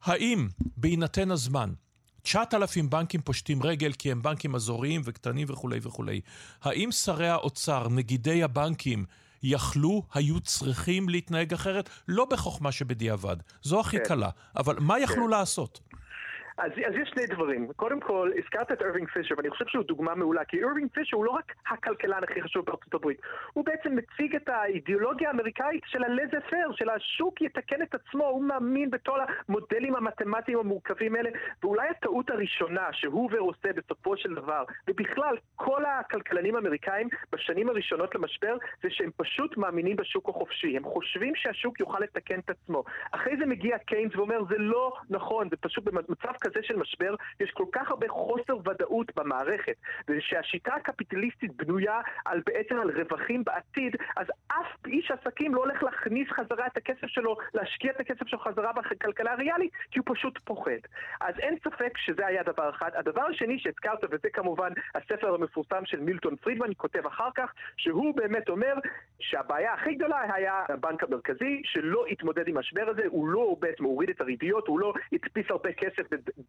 האם 0.04 0.48
בהינתן 0.78 1.32
הזמן, 1.32 1.70
9,000 2.30 2.90
בנקים 2.90 3.22
פושטים 3.22 3.64
רגל 3.64 3.94
כי 3.94 4.12
הם 4.12 4.22
בנקים 4.22 4.56
אזוריים 4.56 5.02
וקטנים 5.06 5.48
וכולי 5.50 5.80
וכולי. 5.82 6.22
האם 6.64 6.92
שרי 6.92 7.28
האוצר, 7.28 7.88
נגידי 7.90 8.44
הבנקים, 8.44 9.06
יכלו, 9.44 10.04
היו 10.14 10.40
צריכים 10.40 11.10
להתנהג 11.10 11.54
אחרת? 11.54 11.90
לא 12.08 12.26
בחוכמה 12.26 12.72
שבדיעבד, 12.72 13.38
זו 13.62 13.80
הכי 13.80 13.98
כן. 13.98 14.04
קלה, 14.06 14.30
אבל 14.56 14.80
מה 14.80 15.00
יכלו 15.00 15.24
כן. 15.24 15.30
לעשות? 15.30 15.80
אז, 16.60 16.72
אז 16.88 16.96
יש 16.96 17.10
שני 17.10 17.26
דברים. 17.26 17.68
קודם 17.76 18.00
כל, 18.00 18.32
הזכרת 18.38 18.72
את 18.72 18.82
ארווינג 18.82 19.10
פישר, 19.10 19.36
ואני 19.38 19.50
חושב 19.50 19.66
שהוא 19.68 19.84
דוגמה 19.84 20.16
מעולה, 20.16 20.46
כי 20.46 20.64
ארווינג 20.64 20.90
פישר 20.92 21.18
הוא 21.18 21.26
לא 21.26 21.32
רק 21.32 21.54
הכלכלן 21.72 22.24
הכי 22.24 22.42
חשוב 22.42 22.66
בארצות 22.66 22.94
הברית, 22.94 23.22
הוא 23.54 23.66
בעצם 23.66 23.96
מציג 23.96 24.36
את 24.36 24.50
האידיאולוגיה 24.50 25.30
האמריקאית 25.30 25.84
של 25.86 26.04
הלזה 26.04 26.38
פר, 26.50 26.72
של 26.72 26.90
השוק 26.90 27.42
יתקן 27.42 27.82
את 27.82 27.96
עצמו, 27.96 28.26
הוא 28.26 28.44
מאמין 28.44 28.90
בכל 28.90 29.20
המודלים 29.50 29.96
המתמטיים 29.96 30.60
המורכבים 30.60 31.16
האלה, 31.16 31.30
ואולי 31.64 31.88
הטעות 31.90 32.30
הראשונה 32.30 32.88
שהובר 32.92 33.40
עושה 33.40 33.70
בסופו 33.76 34.18
של 34.18 34.36
דבר, 34.36 34.64
ובכלל, 34.88 35.36
כל 35.56 35.86
הכלכלנים 35.86 36.56
האמריקאים 36.56 37.10
בשנים 37.32 37.70
הראשונות 37.70 38.16
למשבר, 38.16 38.58
זה 38.84 38.90
שהם 38.92 39.10
פשוט 39.18 39.58
מאמינים 39.58 39.96
בשוק 39.96 40.30
החופשי. 40.30 40.78
הם 40.78 40.84
חושבים 40.84 41.36
שהשוק 41.36 41.80
יוכל 41.80 42.00
לתקן 42.00 42.40
את 42.40 42.50
עצמו. 42.50 42.84
אחרי 43.12 43.38
זה 43.38 43.46
מגיע 43.46 43.78
קיינס 43.78 44.16
ואומר, 44.16 44.44
זה 44.50 44.58
לא 44.58 44.94
נכון, 45.10 45.50
זה 45.50 45.56
פשוט 45.58 45.84
במצב 45.84 46.34
כזה 46.42 46.49
כזה 46.50 46.60
של 46.64 46.76
משבר, 46.76 47.16
יש 47.40 47.52
כל 47.52 47.66
כך 47.72 47.90
הרבה 47.90 48.08
חוסר 48.10 48.58
ודאות 48.58 49.16
במערכת, 49.16 49.76
ושהשיטה 50.08 50.74
הקפיטליסטית 50.74 51.56
בנויה 51.56 52.02
על 52.26 52.42
בעצם 52.46 52.80
על 52.80 52.92
רווחים 52.92 53.44
בעתיד, 53.44 53.96
אז 54.18 54.28
אף 54.48 54.86
איש 54.88 55.12
עסקים 55.12 55.56
לא 55.56 55.60
הולך 55.60 55.84
להכניס 55.84 56.30
חזרה 56.30 56.68
את 56.68 56.78
הכסף 56.78 57.08
שלו, 57.08 57.38
להשקיע 57.54 57.92
את 57.92 58.00
הכסף 58.00 58.28
שלו 58.28 58.40
חזרה 58.40 58.74
בכלכלה 58.74 59.32
הריאלית, 59.32 59.72
כי 59.92 60.00
הוא 60.00 60.16
פשוט 60.16 60.38
פוחד. 60.38 60.82
אז 61.22 61.40
אין 61.40 61.58
ספק 61.64 61.98
שזה 61.98 62.28
היה 62.28 62.44
דבר 62.44 62.70
אחד. 62.70 62.92
הדבר 62.94 63.22
השני 63.22 63.60
שהזכרת, 63.60 64.04
וזה 64.12 64.30
כמובן 64.34 64.70
הספר 64.96 65.34
המפורסם 65.34 65.86
של 65.86 66.00
מילטון 66.00 66.36
פרידמן, 66.36 66.70
כותב 66.78 67.06
אחר 67.06 67.30
כך, 67.36 67.54
שהוא 67.78 68.16
באמת 68.16 68.50
אומר 68.50 68.74
שהבעיה 69.20 69.74
הכי 69.74 69.96
גדולה 69.96 70.34
היה 70.34 70.64
הבנק 70.70 71.04
המרכזי, 71.04 71.62
שלא 71.66 72.06
התמודד 72.06 72.48
עם 72.48 72.58
המשבר 72.58 72.90
הזה, 72.90 73.04
הוא 73.08 73.30
לא 73.30 73.56
בעצם 73.60 73.84
הוריד 73.84 74.10
את 74.10 74.22
הריביות, 74.22 74.68
הוא 74.68 74.80
לא 74.80 74.94
הדפיס 75.14 75.46
הרבה 75.50 75.74
כסף 75.74 76.04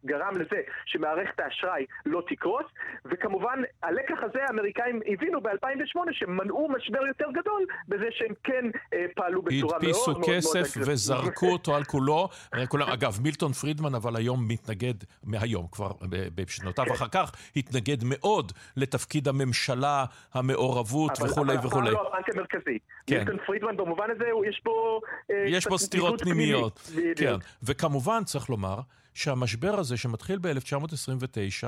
גרם 0.05 0.33
לזה 0.37 0.55
שמערכת 0.85 1.39
האשראי 1.39 1.85
לא 2.05 2.21
תקרוס, 2.29 2.65
וכמובן 3.05 3.59
הלקח 3.83 4.17
הזה 4.23 4.39
האמריקאים 4.47 4.99
הבינו 5.07 5.41
ב-2008 5.41 5.99
שהם 6.11 6.37
מנעו 6.37 6.69
משבר 6.77 7.07
יותר 7.07 7.25
גדול 7.31 7.65
בזה 7.87 8.05
שהם 8.11 8.33
כן 8.43 8.65
אה, 8.93 9.05
פעלו 9.15 9.41
בצורה 9.41 9.79
מאוד 9.79 9.91
מאוד 9.95 10.17
מאוד 10.19 10.29
הדפיסו 10.29 10.51
כסף 10.63 10.77
וזרקו 10.87 11.51
אותו 11.53 11.75
על 11.75 11.83
כולו. 11.83 12.29
כולם, 12.67 12.89
אגב, 12.89 13.17
מילטון 13.23 13.51
פרידמן, 13.53 13.95
אבל 13.95 14.15
היום 14.15 14.47
מתנגד, 14.47 14.93
מהיום 15.23 15.67
כבר, 15.71 15.91
ב- 16.09 16.27
בשנותיו. 16.41 16.85
אחר 16.93 17.07
כך, 17.07 17.31
התנגד 17.55 17.97
מאוד 18.05 18.51
לתפקיד 18.77 19.27
הממשלה, 19.27 20.05
המעורבות 20.33 21.11
אבל- 21.19 21.29
וכולי 21.29 21.53
אבל 21.53 21.57
אף 21.57 21.61
פעם 21.61 21.67
וכולי. 21.71 21.91
לא 21.91 22.07
הבנק 22.13 22.29
המרכזי. 22.29 22.77
כן. 23.07 23.15
מילטון 23.17 23.37
פרידמן 23.45 23.77
במובן 23.77 24.07
הזה, 24.11 24.31
הוא- 24.31 24.45
יש 24.45 24.61
בו... 24.65 25.01
אה, 25.31 25.43
יש 25.47 25.67
פה 25.67 25.77
סתירות 25.77 26.21
פנימיות. 26.21 26.79
פנימי. 26.79 27.15
כן. 27.15 27.35
וכמובן, 27.63 28.23
צריך 28.23 28.49
לומר, 28.49 28.79
שהמשבר 29.13 29.79
הזה 29.79 29.97
שמתחיל 29.97 30.39
ב-1929, 30.41 31.67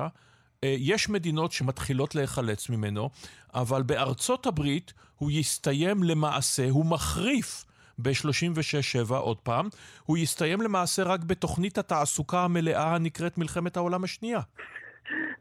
יש 0.63 1.09
מדינות 1.09 1.51
שמתחילות 1.51 2.15
להיחלץ 2.15 2.69
ממנו, 2.69 3.09
אבל 3.53 3.83
בארצות 3.83 4.45
הברית 4.45 4.93
הוא 5.15 5.31
יסתיים 5.31 6.03
למעשה, 6.03 6.69
הוא 6.69 6.85
מחריף. 6.85 7.65
ב-36-7 7.99 9.13
עוד 9.13 9.37
פעם, 9.37 9.69
הוא 10.05 10.17
יסתיים 10.17 10.61
למעשה 10.61 11.03
רק 11.03 11.19
בתוכנית 11.19 11.77
התעסוקה 11.77 12.43
המלאה 12.43 12.95
הנקראת 12.95 13.37
מלחמת 13.37 13.77
העולם 13.77 14.03
השנייה. 14.03 14.39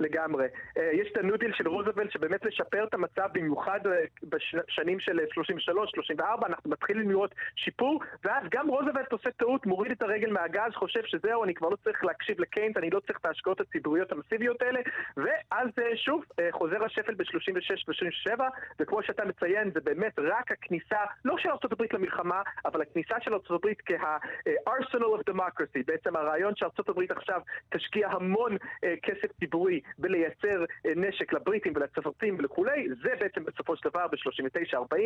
לגמרי. 0.01 0.47
אה, 0.79 0.91
יש 0.93 1.09
את 1.13 1.17
הניו-דיל 1.17 1.53
של 1.55 1.69
רוזוולט 1.69 2.11
שבאמת 2.11 2.45
לשפר 2.45 2.85
את 2.85 2.95
המצב, 2.95 3.29
במיוחד 3.33 3.81
אה, 3.87 4.05
בשנים 4.23 5.01
של 5.01 5.21
33, 5.33 5.91
34, 5.91 6.47
אנחנו 6.47 6.71
מתחילים 6.71 7.11
לראות 7.11 7.35
שיפור, 7.57 8.01
ואז 8.25 8.45
גם 8.51 8.69
רוזוולט 8.69 9.13
עושה 9.13 9.31
טעות, 9.31 9.67
מוריד 9.67 9.93
את 9.93 10.03
הרגל 10.03 10.31
מהגז, 10.31 10.73
חושב 10.75 11.01
שזהו, 11.05 11.45
אני 11.45 11.55
כבר 11.55 11.69
לא 11.69 11.77
צריך 11.77 12.05
להקשיב 12.05 12.41
לקיינס, 12.41 12.77
אני 12.77 12.91
לא 12.91 13.01
צריך 13.01 13.19
את 13.19 13.27
ההשקעות 13.27 13.61
הציבוריות 13.61 14.13
המסיביות 14.13 14.63
האלה, 14.63 14.81
ואז 15.17 15.69
אה, 15.79 15.97
שוב, 15.97 16.25
אה, 16.41 16.49
חוזר 16.51 16.85
השפל 16.85 17.15
ב-36, 17.15 17.77
37, 17.77 18.49
וכמו 18.81 19.03
שאתה 19.03 19.25
מציין, 19.25 19.71
זה 19.75 19.81
באמת 19.81 20.19
רק 20.19 20.53
הכניסה, 20.53 20.99
לא 21.25 21.39
של 21.39 21.49
ארה"ב 21.49 21.83
למלחמה, 21.93 22.43
אבל 22.65 22.83
הכניסה 22.83 23.15
של 23.21 23.35
ארה"ב 23.35 23.67
כ-arsenal 23.87 25.19
of 25.19 25.33
democracy, 25.33 25.83
בעצם 25.87 26.17
הרעיון 26.17 26.57
שארה"ב 26.57 27.03
עכשיו 27.11 27.41
תשקיע 27.71 28.09
המון 28.09 28.57
אה, 28.85 28.95
כסף 29.03 29.31
ציבורי 29.53 29.81
בלייצר 29.99 30.65
אה, 30.87 30.91
נשק 30.97 31.33
לבריטים 31.33 31.73
ולצרפתים 31.77 32.37
ולכולי, 32.39 32.89
זה 33.03 33.11
בעצם 33.21 33.45
בסופו 33.45 33.77
של 33.77 33.89
דבר 33.89 34.07
ב-39-40, 34.13 34.97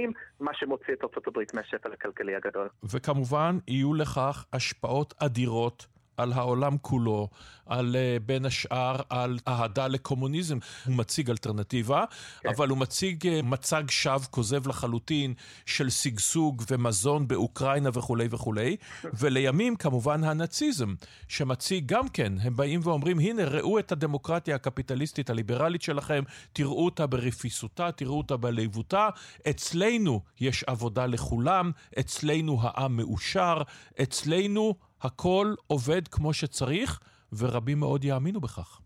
מה 0.41 0.51
שמוציא 0.55 0.95
את 0.95 1.05
ארה"ב 1.05 1.39
מהשפל 1.55 1.93
הכלכלי 1.93 2.35
הגדול. 2.37 2.69
וכמובן, 2.93 3.59
יהיו 3.69 3.95
לכך 3.95 4.45
השפעות 4.53 5.15
אדירות. 5.19 5.96
על 6.17 6.33
העולם 6.33 6.77
כולו, 6.79 7.29
על 7.67 7.97
uh, 7.97 8.23
בין 8.27 8.47
השאר 8.47 8.97
על 9.11 9.39
אהדה 9.49 9.89
לקומוניזם. 9.89 10.59
הוא 10.87 10.95
מציג 10.95 11.31
אלטרנטיבה, 11.31 12.05
כן. 12.41 12.49
אבל 12.49 12.69
הוא 12.69 12.79
מציג 12.79 13.27
uh, 13.27 13.43
מצג 13.43 13.85
שווא 13.91 14.25
כוזב 14.31 14.69
לחלוטין 14.69 15.35
של 15.67 15.91
שגשוג 15.91 16.63
ומזון 16.71 17.29
באוקראינה 17.29 17.91
וכולי 17.93 18.27
וכולי, 18.31 18.77
ולימים 19.21 19.77
כמובן 19.77 20.25
הנאציזם, 20.25 20.95
שמציג 21.29 21.87
גם 21.87 22.09
כן, 22.09 22.33
הם 22.41 22.57
באים 22.57 22.81
ואומרים, 22.83 23.19
הנה 23.19 23.45
ראו 23.45 23.79
את 23.79 23.93
הדמוקרטיה 23.93 24.55
הקפיטליסטית 24.55 25.31
הליברלית 25.31 25.83
שלכם, 25.83 26.23
תראו 26.53 26.85
אותה 26.85 27.07
ברפיסותה, 27.07 27.93
תראו 27.93 28.19
אותה 28.19 28.37
בלהיבותה, 28.37 29.09
אצלנו 29.51 30.21
יש 30.41 30.65
עבודה 30.65 31.07
לכולם, 31.07 31.71
אצלנו 32.01 32.59
העם 32.63 32.97
מאושר, 32.97 33.63
אצלנו 34.03 34.75
הכל 35.03 35.55
עובד 35.67 36.09
כמו 36.09 36.33
שצריך, 36.33 37.01
ורבים 37.33 37.81
מאוד 37.81 38.05
יאמינו 38.05 38.41
בכך. 38.41 38.81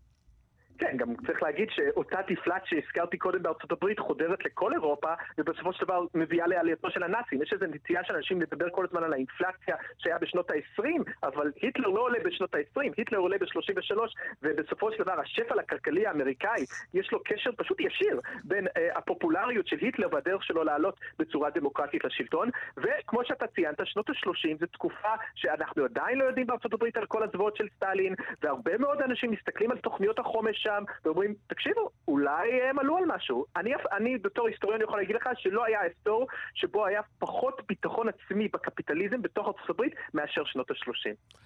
כן, 0.81 0.97
גם 0.97 1.15
צריך 1.27 1.43
להגיד 1.43 1.69
שאותה 1.71 2.17
תפלת 2.27 2.61
שהזכרתי 2.65 3.17
קודם 3.17 3.43
בארצות 3.43 3.71
הברית 3.71 3.99
חודרת 3.99 4.45
לכל 4.45 4.73
אירופה, 4.73 5.13
ובסופו 5.37 5.73
של 5.73 5.85
דבר 5.85 6.05
מביאה 6.15 6.47
לעלייתו 6.47 6.91
של 6.91 7.03
הנאצים. 7.03 7.41
יש 7.41 7.53
איזו 7.53 7.65
נטייה 7.65 8.03
של 8.03 8.15
אנשים 8.15 8.41
לדבר 8.41 8.69
כל 8.69 8.85
הזמן 8.85 9.03
על 9.03 9.13
האינפלציה 9.13 9.75
שהיה 9.97 10.17
בשנות 10.17 10.51
ה-20, 10.51 10.83
אבל 11.23 11.51
היטלר 11.61 11.87
לא 11.87 12.01
עולה 12.01 12.19
בשנות 12.25 12.55
ה-20, 12.55 12.81
היטלר 12.97 13.17
עולה 13.17 13.37
ב-33, 13.37 13.97
ובסופו 14.43 14.91
של 14.91 15.03
דבר 15.03 15.19
השפל 15.19 15.59
הכלכלי 15.59 16.07
האמריקאי, 16.07 16.65
יש 16.93 17.11
לו 17.11 17.19
קשר 17.25 17.49
פשוט 17.57 17.79
ישיר 17.79 18.19
בין 18.43 18.67
אה, 18.77 18.97
הפופולריות 18.97 19.67
של 19.67 19.77
היטלר 19.81 20.07
והדרך 20.11 20.43
שלו 20.43 20.63
לעלות 20.63 20.99
בצורה 21.19 21.49
דמוקרטית 21.49 22.05
לשלטון, 22.05 22.49
וכמו 22.77 23.25
שאתה 23.25 23.47
ציינת, 23.47 23.77
שנות 23.83 24.09
ה-30 24.09 24.59
זו 24.59 24.65
תקופה 24.65 25.13
שאנחנו 25.35 25.83
עדיין 25.83 26.17
לא 26.17 26.23
יודעים 26.23 26.47
בארצות 26.47 26.73
הברית 26.73 26.97
על 26.97 27.05
כל 27.05 27.23
הזוועות 27.23 27.55
של 27.57 27.67
סטלין, 27.75 28.15
והרבה 28.41 28.77
מאוד 28.77 29.01
אנשים 29.01 29.31
מסתכלים 29.31 29.71
על 29.71 29.77
תוכניות 29.77 30.19
החומש 30.19 30.67
שם, 30.71 30.83
ואומרים, 31.05 31.33
תקשיבו, 31.47 31.89
אולי 32.07 32.61
הם 32.69 32.79
עלו 32.79 32.97
על 32.97 33.03
משהו. 33.15 33.45
אני, 33.55 33.71
אני 33.97 34.17
בתור 34.17 34.47
היסטוריון 34.47 34.81
יכול 34.81 34.99
להגיד 34.99 35.15
לך 35.15 35.29
שלא 35.37 35.65
היה 35.65 35.79
עשור 35.81 36.27
שבו 36.53 36.85
היה 36.85 37.01
פחות 37.19 37.61
ביטחון 37.67 38.07
עצמי 38.09 38.47
בקפיטליזם 38.47 39.21
בתוך 39.21 39.47
הברית 39.69 39.93
מאשר 40.13 40.41
שנות 40.45 40.71
ה-30. 40.71 41.39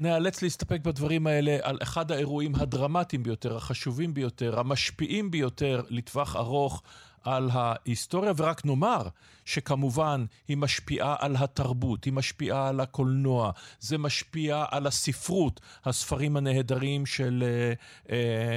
נאלץ 0.00 0.42
להסתפק 0.42 0.80
בדברים 0.80 1.26
האלה 1.26 1.56
על 1.62 1.78
אחד 1.82 2.10
האירועים 2.10 2.52
הדרמטיים 2.60 3.22
ביותר, 3.22 3.56
החשובים 3.56 4.14
ביותר, 4.14 4.58
המשפיעים 4.60 5.30
ביותר 5.30 5.80
לטווח 5.90 6.36
ארוך 6.36 6.82
על 7.24 7.50
ההיסטוריה, 7.52 8.32
ורק 8.36 8.64
נאמר 8.64 9.02
שכמובן 9.44 10.24
היא 10.48 10.56
משפיעה 10.56 11.16
על 11.18 11.36
התרבות, 11.38 12.04
היא 12.04 12.12
משפיעה 12.12 12.68
על 12.68 12.80
הקולנוע, 12.80 13.50
זה 13.80 13.98
משפיע 13.98 14.64
על 14.70 14.86
הספרות, 14.86 15.60
הספרים 15.84 16.36
הנהדרים 16.36 17.06
של, 17.06 17.44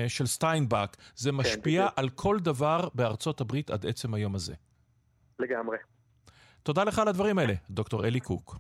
של 0.07 0.25
סטיינבק, 0.25 0.97
זה 1.15 1.31
משפיע 1.31 1.87
כן, 1.87 1.93
על 2.01 2.09
כל 2.09 2.39
דבר 2.39 2.89
בארצות 2.93 3.41
הברית 3.41 3.69
עד 3.69 3.85
עצם 3.85 4.13
היום 4.13 4.35
הזה. 4.35 4.53
לגמרי. 5.39 5.77
תודה 6.63 6.83
לך 6.83 6.99
על 6.99 7.07
הדברים 7.07 7.39
האלה, 7.39 7.53
דוקטור 7.69 8.05
אלי 8.05 8.19
קוק. 8.19 8.57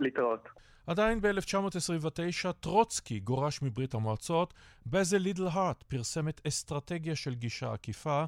להתראות. 0.00 0.48
עדיין 0.86 1.20
ב-1929 1.20 2.52
טרוצקי 2.60 3.20
גורש 3.20 3.62
מברית 3.62 3.94
המועצות, 3.94 4.54
בזל 4.86 5.16
לידל 5.16 5.46
הארט 5.46 5.82
פרסם 5.82 6.28
את 6.28 6.40
אסטרטגיה 6.46 7.16
של 7.16 7.34
גישה 7.34 7.72
עקיפה, 7.72 8.24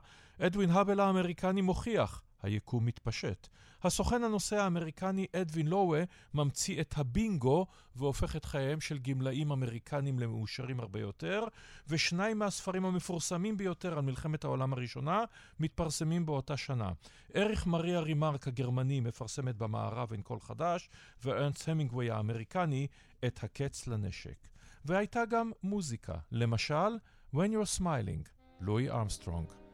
אדווין 0.47 0.71
האבל 0.71 1.01
האמריקני 1.01 1.61
מוכיח, 1.61 2.23
היקום 2.43 2.87
מתפשט. 2.87 3.49
הסוכן 3.83 4.25
הנוסע 4.25 4.65
האמריקני 4.65 5.27
אדווין 5.37 5.67
לואה 5.67 6.05
ממציא 6.35 6.81
את 6.81 6.95
הבינגו 6.97 7.67
והופך 7.97 8.37
את 8.37 8.45
חייהם 8.45 8.81
של 8.81 8.99
גמלאים 8.99 9.53
אמריקנים 9.53 10.19
למאושרים 10.19 10.81
הרבה 10.81 11.01
יותר, 11.01 11.45
ושניים 11.89 12.39
מהספרים 12.39 12.85
המפורסמים 12.85 13.57
ביותר 13.57 13.99
על 13.99 14.01
מלחמת 14.01 14.45
העולם 14.45 14.73
הראשונה 14.73 15.25
מתפרסמים 15.61 16.27
באותה 16.27 16.57
שנה. 16.57 16.91
אריך 17.37 17.67
מריה 17.67 18.01
רמרק 18.01 18.49
הגרמני 18.49 19.01
מפרסם 19.01 19.49
את 19.49 19.57
במערב 19.57 20.13
אין 20.13 20.23
קול 20.23 20.41
חדש, 20.41 20.89
וארנסט 21.25 21.69
המינגווי 21.69 22.11
האמריקני 22.11 22.87
את 23.27 23.45
הקץ 23.45 23.87
לנשק. 23.87 24.49
והייתה 24.85 25.25
גם 25.31 25.51
מוזיקה, 25.63 26.15
למשל 26.33 26.97
When 27.35 27.39
You're 27.39 27.79
Smiling, 27.79 28.29
לואי 28.61 28.91
ארמסטרונג. 28.91 29.70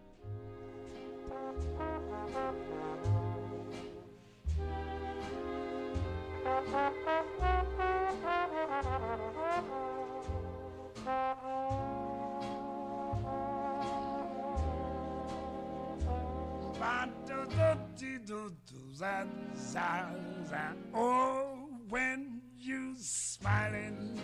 Oh, 20.98 21.68
when 21.90 22.40
you're 22.56 22.94
smiling, 22.96 24.18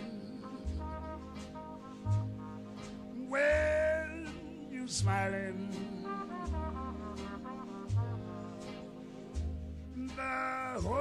when 3.29 3.82
smiling, 4.87 5.69
the 9.95 10.81
whole 10.81 10.93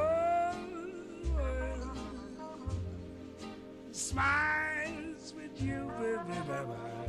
world 1.34 1.98
smiles 3.90 5.34
with 5.36 5.60
you, 5.60 5.90
baby, 5.98 6.38
baby. 6.48 7.02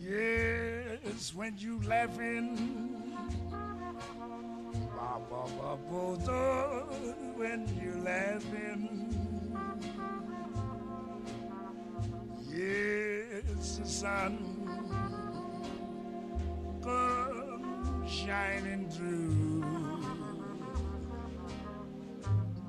Yes, 0.00 1.34
when 1.34 1.56
you 1.58 1.80
laughing. 1.86 2.94
Ba, 4.96 5.20
ba, 5.30 5.44
ba, 5.58 5.76
When 7.36 7.68
you're 7.80 8.02
laughing, 8.02 9.07
sun 13.98 14.38
come 16.84 18.06
shining 18.06 18.88
through. 18.88 19.64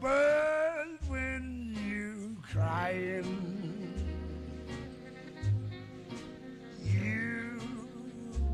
But 0.01 0.87
when 1.07 1.77
you 1.85 2.35
crying, 2.51 3.93
you 6.83 7.61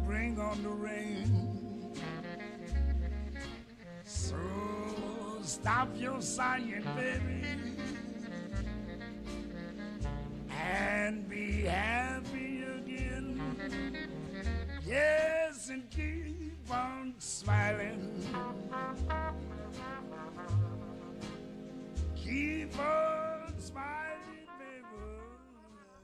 bring 0.06 0.38
on 0.38 0.62
the 0.62 0.70
rain. 0.70 1.94
So 4.04 4.36
stop 5.44 5.88
your 5.96 6.20
sighing, 6.20 6.84
baby. 6.98 7.75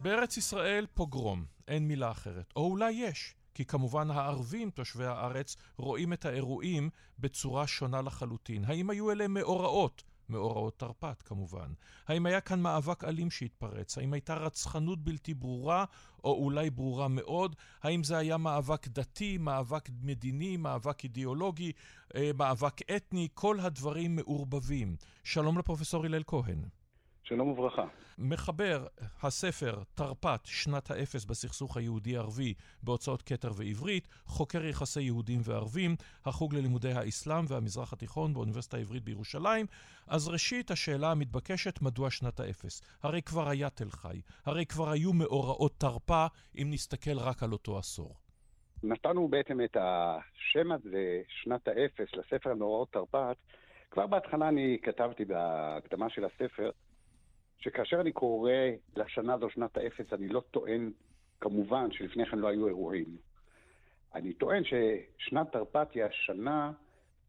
בארץ 0.01 0.37
ישראל 0.37 0.85
פוגרום, 0.93 1.45
אין 1.67 1.87
מילה 1.87 2.11
אחרת. 2.11 2.53
או 2.55 2.65
אולי 2.65 2.91
יש, 2.91 3.35
כי 3.53 3.65
כמובן 3.65 4.11
הערבים, 4.11 4.69
תושבי 4.69 5.05
הארץ, 5.05 5.55
רואים 5.77 6.13
את 6.13 6.25
האירועים 6.25 6.89
בצורה 7.19 7.67
שונה 7.67 8.01
לחלוטין. 8.01 8.65
האם 8.65 8.89
היו 8.89 9.11
אלה 9.11 9.27
מאורעות? 9.27 10.03
מאורעות 10.29 10.79
תרפ"ט 10.79 11.23
כמובן. 11.25 11.73
האם 12.07 12.25
היה 12.25 12.41
כאן 12.41 12.61
מאבק 12.61 13.03
אלים 13.03 13.31
שהתפרץ? 13.31 13.97
האם 13.97 14.13
הייתה 14.13 14.35
רצחנות 14.35 15.03
בלתי 15.03 15.33
ברורה, 15.33 15.85
או 16.23 16.43
אולי 16.43 16.69
ברורה 16.69 17.07
מאוד? 17.07 17.55
האם 17.83 18.03
זה 18.03 18.17
היה 18.17 18.37
מאבק 18.37 18.87
דתי, 18.87 19.37
מאבק 19.37 19.89
מדיני, 20.01 20.57
מאבק 20.57 21.03
אידיאולוגי, 21.03 21.71
אה, 22.15 22.31
מאבק 22.37 22.91
אתני? 22.95 23.27
כל 23.33 23.59
הדברים 23.59 24.15
מעורבבים. 24.15 24.95
שלום 25.23 25.57
לפרופסור 25.57 26.05
הלל 26.05 26.23
כהן. 26.27 26.80
שלום 27.31 27.47
וברכה. 27.49 27.85
מחבר 28.17 28.85
הספר 29.23 29.75
תרפ"ט, 29.95 30.45
שנת 30.45 30.91
האפס 30.91 31.25
בסכסוך 31.25 31.77
היהודי-ערבי 31.77 32.53
בהוצאות 32.83 33.21
כתר 33.21 33.51
ועברית, 33.57 34.07
חוקר 34.25 34.65
יחסי 34.65 35.01
יהודים 35.01 35.39
וערבים, 35.43 35.95
החוג 36.25 36.55
ללימודי 36.55 36.91
האסלאם 36.91 37.45
והמזרח 37.47 37.93
התיכון 37.93 38.33
באוניברסיטה 38.33 38.77
העברית 38.77 39.03
בירושלים. 39.03 39.65
אז 40.07 40.27
ראשית, 40.27 40.71
השאלה 40.71 41.11
המתבקשת, 41.11 41.81
מדוע 41.81 42.09
שנת 42.09 42.39
האפס? 42.39 42.81
הרי 43.03 43.21
כבר 43.21 43.49
היה 43.49 43.69
תל 43.69 43.89
חי, 43.89 44.21
הרי 44.45 44.65
כבר 44.65 44.89
היו 44.89 45.13
מאורעות 45.13 45.73
תרפ"א, 45.77 46.27
אם 46.61 46.67
נסתכל 46.71 47.17
רק 47.19 47.43
על 47.43 47.51
אותו 47.51 47.77
עשור. 47.77 48.15
נתנו 48.83 49.27
בעצם 49.27 49.61
את 49.61 49.77
השם 49.79 50.71
הזה, 50.71 51.21
שנת 51.27 51.67
האפס, 51.67 52.07
לספר 52.13 52.53
מאורעות 52.53 52.91
תרפ"ט. 52.91 53.37
כבר 53.91 54.07
בהתחלה 54.07 54.49
אני 54.49 54.77
כתבתי 54.83 55.25
בהקדמה 55.25 56.09
של 56.09 56.25
הספר, 56.25 56.71
שכאשר 57.61 58.01
אני 58.01 58.11
קורא 58.11 58.51
לשנה 58.95 59.33
הזו 59.33 59.49
שנת 59.49 59.77
האפס, 59.77 60.13
אני 60.13 60.27
לא 60.27 60.41
טוען, 60.51 60.91
כמובן, 61.41 61.91
שלפני 61.91 62.25
כן 62.25 62.39
לא 62.39 62.47
היו 62.47 62.67
אירועים. 62.67 63.17
אני 64.15 64.33
טוען 64.33 64.63
ששנת 64.63 65.51
תרפ"ט 65.51 65.95
היא 65.95 66.03
השנה 66.03 66.71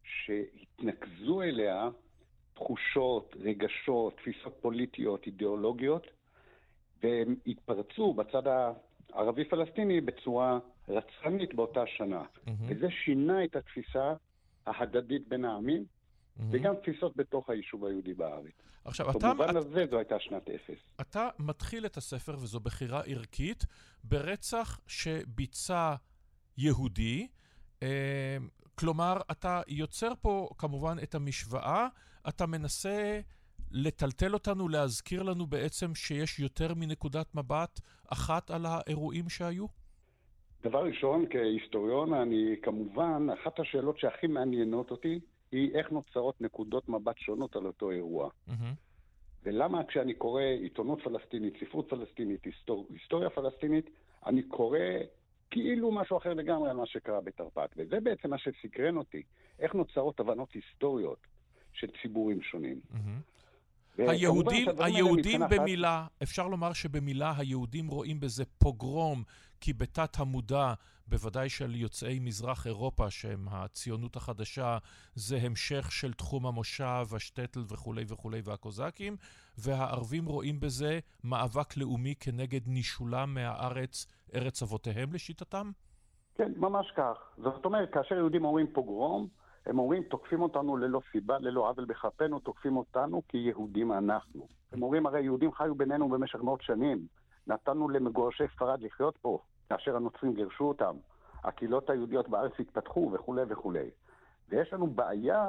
שהתנקזו 0.05 1.43
אליה 1.43 1.89
תחושות, 2.55 3.37
רגשות, 3.41 4.17
תפיסות 4.17 4.59
פוליטיות, 4.61 5.27
אידיאולוגיות, 5.27 6.07
והם 7.03 7.37
התפרצו 7.47 8.13
בצד 8.13 8.43
הערבי-פלסטיני 9.13 10.01
בצורה 10.01 10.59
רצחנית 10.89 11.55
באותה 11.55 11.87
שנה. 11.87 12.23
Mm-hmm. 12.23 12.51
וזה 12.69 12.91
שינה 12.91 13.45
את 13.45 13.57
התפיסה 13.57 14.15
ההדדית 14.67 15.29
בין 15.29 15.45
העמים, 15.45 15.85
mm-hmm. 16.39 16.43
וגם 16.51 16.75
תפיסות 16.75 17.17
בתוך 17.17 17.51
היישוב 17.51 17.85
היהודי 17.85 18.15
בארץ. 18.15 18.53
עכשיו, 18.85 19.11
אתה... 19.11 19.19
במובן 19.19 19.57
הזה 19.57 19.87
זו 19.91 19.99
הייתה 19.99 20.21
שנת 20.21 20.51
אפס. 20.51 20.79
אתה 21.01 21.29
מתחיל 21.39 21.87
את 21.87 21.97
הספר, 21.97 22.35
וזו 22.35 22.61
בחירה 22.61 23.03
ערכית, 23.07 23.67
ברצח 24.05 24.81
שביצע 24.87 25.95
יהודי. 26.59 27.29
אה, 27.83 28.37
כלומר, 28.75 29.17
אתה 29.31 29.61
יוצר 29.69 30.13
פה 30.21 30.49
כמובן 30.59 30.97
את 31.03 31.15
המשוואה, 31.15 31.89
אתה 32.29 32.47
מנסה 32.47 33.21
לטלטל 33.71 34.35
אותנו, 34.35 34.69
להזכיר 34.69 35.23
לנו 35.23 35.47
בעצם 35.47 35.95
שיש 35.95 36.39
יותר 36.39 36.75
מנקודת 36.75 37.35
מבט 37.35 37.81
אחת 38.13 38.51
על 38.51 38.67
האירועים 38.67 39.29
שהיו? 39.29 39.67
דבר 40.63 40.85
ראשון, 40.85 41.27
כהיסטוריון, 41.31 42.15
אני 42.15 42.57
כמובן, 42.63 43.27
אחת 43.43 43.61
השאלות 43.61 43.99
שהכי 43.99 44.27
מעניינות 44.27 44.91
אותי 44.91 45.21
היא 45.53 45.75
איך 45.75 45.91
נוצרות 45.91 46.41
נקודות 46.41 46.89
מבט 46.89 47.19
שונות 47.19 47.57
על 47.57 47.67
אותו 47.67 47.91
אירוע. 47.91 48.29
Mm-hmm. 48.29 48.53
ולמה 49.43 49.85
כשאני 49.85 50.15
קורא 50.15 50.43
עיתונות 50.43 51.03
פלסטינית, 51.03 51.55
ספרות 51.61 51.89
פלסטינית, 51.89 52.45
היסטור... 52.45 52.87
היסטוריה 52.91 53.31
פלסטינית, 53.31 53.91
אני 54.27 54.43
קורא 54.43 54.79
כאילו 55.51 55.93
משהו 55.93 56.19
אחר 56.19 56.35
לגמרי 56.35 56.71
על 56.71 56.77
מה 56.77 56.87
שקרה 56.87 57.21
בתרפ"ט. 57.21 57.75
וזה 57.77 58.01
בעצם 58.01 58.31
מה 58.31 58.39
שסקרן 58.39 58.97
אותי, 58.97 59.23
איך 59.59 59.75
נוצרות 59.75 60.21
הבנות 60.21 60.53
היסטוריות 60.53 61.27
של 61.73 61.87
ציבורים 62.03 62.43
שונים. 62.43 62.81
Mm-hmm. 62.93 63.42
היהודים, 63.99 64.69
היהודים 64.79 65.41
במילה, 65.51 66.01
אחת... 66.03 66.23
אפשר 66.23 66.49
לומר 66.49 66.73
שבמילה 66.73 67.33
היהודים 67.37 67.89
רואים 67.89 68.21
בזה 68.21 68.45
פוגרום, 68.59 69.23
כי 69.61 69.73
בתת 69.73 70.21
המודע, 70.21 70.73
בוודאי 71.07 71.49
של 71.49 71.75
יוצאי 71.75 72.19
מזרח 72.19 72.67
אירופה, 72.67 73.11
שהם 73.11 73.49
הציונות 73.51 74.17
החדשה, 74.17 74.79
זה 75.15 75.37
המשך 75.37 75.93
של 75.93 76.13
תחום 76.13 76.47
המושב, 76.47 77.07
השטטל 77.17 77.61
וכולי 77.69 78.05
וכולי 78.09 78.41
והקוזקים, 78.45 79.17
והערבים 79.59 80.27
רואים 80.27 80.61
בזה 80.61 80.99
מאבק 81.25 81.77
לאומי 81.77 82.15
כנגד 82.21 82.61
נישולם 82.67 83.35
מהארץ, 83.35 84.07
ארץ 84.35 84.63
אבותיהם 84.63 85.13
לשיטתם? 85.13 85.71
כן, 86.35 86.53
ממש 86.57 86.93
כך. 86.97 87.19
זאת 87.39 87.65
אומרת, 87.65 87.89
כאשר 87.93 88.15
יהודים 88.15 88.45
אומרים 88.45 88.67
פוגרום, 88.73 89.29
הם 89.67 89.79
אומרים, 89.79 90.03
תוקפים 90.03 90.43
אותנו 90.43 90.77
ללא 90.77 91.01
סיבה, 91.13 91.39
ללא 91.39 91.69
עוול 91.69 91.85
בכפנו, 91.85 92.41
תוקפים 92.41 92.77
אותנו 92.77 93.23
כי 93.29 93.39
יהודים 93.39 93.93
אנחנו. 93.93 94.47
הם 94.73 94.83
אומרים, 94.83 95.07
הרי 95.07 95.23
יהודים 95.23 95.53
חיו 95.53 95.75
בינינו 95.75 96.09
במשך 96.09 96.43
מאות 96.43 96.63
שנים. 96.63 97.07
נתנו 97.47 97.89
למגורשי 97.89 98.45
ספרד 98.55 98.83
לחיות 98.83 99.17
פה, 99.17 99.39
כאשר 99.69 99.97
הנוצרים 99.97 100.35
גירשו 100.35 100.65
אותם. 100.65 100.97
הקהילות 101.45 101.91
היהודיות 101.91 102.29
בארץ 102.29 102.53
התפתחו 102.59 103.11
וכולי 103.13 103.43
וכולי. 103.49 103.91
ויש 104.49 104.73
לנו 104.73 104.87
בעיה 104.87 105.47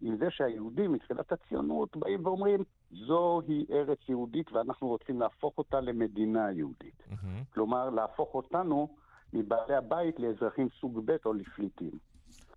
עם 0.00 0.16
זה 0.16 0.30
שהיהודים 0.30 0.92
מתחילת 0.92 1.32
הציונות 1.32 1.96
באים 1.96 2.26
ואומרים, 2.26 2.64
זוהי 2.90 3.66
ארץ 3.70 3.98
יהודית 4.08 4.52
ואנחנו 4.52 4.88
רוצים 4.88 5.20
להפוך 5.20 5.58
אותה 5.58 5.80
למדינה 5.80 6.52
יהודית. 6.52 7.02
Mm-hmm. 7.08 7.54
כלומר, 7.54 7.90
להפוך 7.90 8.34
אותנו 8.34 8.88
מבעלי 9.32 9.74
הבית 9.74 10.20
לאזרחים 10.20 10.68
סוג 10.80 11.00
ב' 11.04 11.16
או 11.26 11.32
לפליטים. 11.32 11.90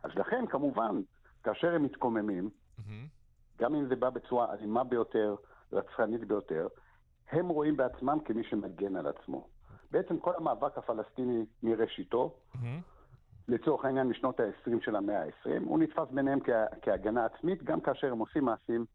אז 0.04 0.12
לכן, 0.16 0.46
כמובן, 0.48 1.02
כאשר 1.44 1.76
הם 1.76 1.84
מתקוממים, 1.84 2.50
mm-hmm. 2.50 2.82
גם 3.60 3.76
אם 3.76 3.88
זה 3.88 3.96
בא 3.96 4.10
בצורה 4.10 4.54
אלימה 4.54 4.84
ביותר, 4.84 5.36
רצחנית 5.74 6.28
ביותר, 6.28 6.68
הם 7.32 7.50
רואים 7.50 7.78
בעצמם 7.78 8.18
כמי 8.26 8.44
שמגן 8.44 8.96
על 8.96 9.08
עצמו. 9.08 9.48
בעצם 9.92 10.20
כל 10.20 10.32
המאבק 10.38 10.78
הפלסטיני 10.78 11.46
מראשיתו, 11.64 12.36
mm-hmm. 12.54 12.58
לצורך 13.48 13.86
העניין 13.86 14.08
משנות 14.08 14.40
ה-20 14.40 14.86
של 14.86 14.96
המאה 14.96 15.24
ה-20, 15.24 15.50
הוא 15.66 15.80
נתפס 15.80 16.12
ביניהם 16.12 16.40
כה, 16.40 16.66
כהגנה 16.82 17.26
עצמית, 17.26 17.64
גם 17.64 17.82
כאשר 17.82 18.12
הם 18.12 18.20
עושים 18.20 18.46
מעשים, 18.46 18.86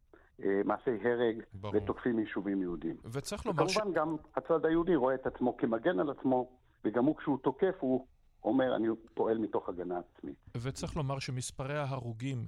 אה, 0.43 0.61
מעשי 0.65 0.91
הרג 0.91 1.43
ברור. 1.53 1.75
ותוקפים 1.77 2.19
יישובים 2.19 2.63
יהודיים. 2.63 2.97
וצריך 3.13 3.47
לומר 3.47 3.69
ש... 3.69 3.77
וכמובן 3.77 3.95
גם 3.95 4.17
הצד 4.37 4.67
היהודי 4.67 4.97
רואה 4.97 5.15
את 5.15 5.27
עצמו 5.27 5.57
כמגן 5.57 6.01
על 6.01 6.11
עצמו, 6.11 6.51
וגם 6.85 7.05
הוא 7.05 7.17
כשהוא 7.17 7.39
תוקף 7.39 7.75
הוא 7.81 8.07
אומר, 8.45 8.77
אני 8.77 8.89
פועל 9.15 9.39
מתוך 9.39 9.69
הגנה 9.69 9.99
עצמית. 9.99 10.37
וצריך 10.57 10.97
לומר 10.97 11.19
שמספרי 11.19 11.79
ההרוגים 11.79 12.47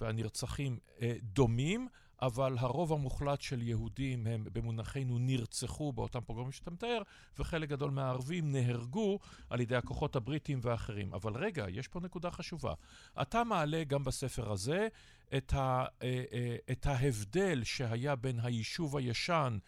והנרצחים 0.00 0.78
אה, 1.00 1.14
דומים, 1.22 1.88
אבל 2.22 2.54
הרוב 2.58 2.92
המוחלט 2.92 3.40
של 3.40 3.62
יהודים 3.62 4.26
הם 4.26 4.44
במונחנו 4.52 5.18
נרצחו 5.18 5.92
באותם 5.92 6.20
פוגרומים 6.20 6.52
שאתה 6.52 6.70
מתאר, 6.70 7.02
וחלק 7.38 7.68
גדול 7.68 7.90
מהערבים 7.90 8.52
נהרגו 8.52 9.18
על 9.50 9.60
ידי 9.60 9.76
הכוחות 9.76 10.16
הבריטים 10.16 10.58
ואחרים. 10.62 11.14
אבל 11.14 11.32
רגע, 11.36 11.64
יש 11.68 11.88
פה 11.88 12.00
נקודה 12.00 12.30
חשובה. 12.30 12.74
אתה 13.22 13.44
מעלה 13.44 13.84
גם 13.84 14.04
בספר 14.04 14.52
הזה 14.52 14.88
את, 15.36 15.52
ה, 15.52 15.84
אה, 16.02 16.24
אה, 16.32 16.56
את 16.70 16.86
ההבדל 16.86 17.64
שהיה 17.64 18.16
בין 18.16 18.40
היישוב 18.42 18.96
הישן 18.96 19.58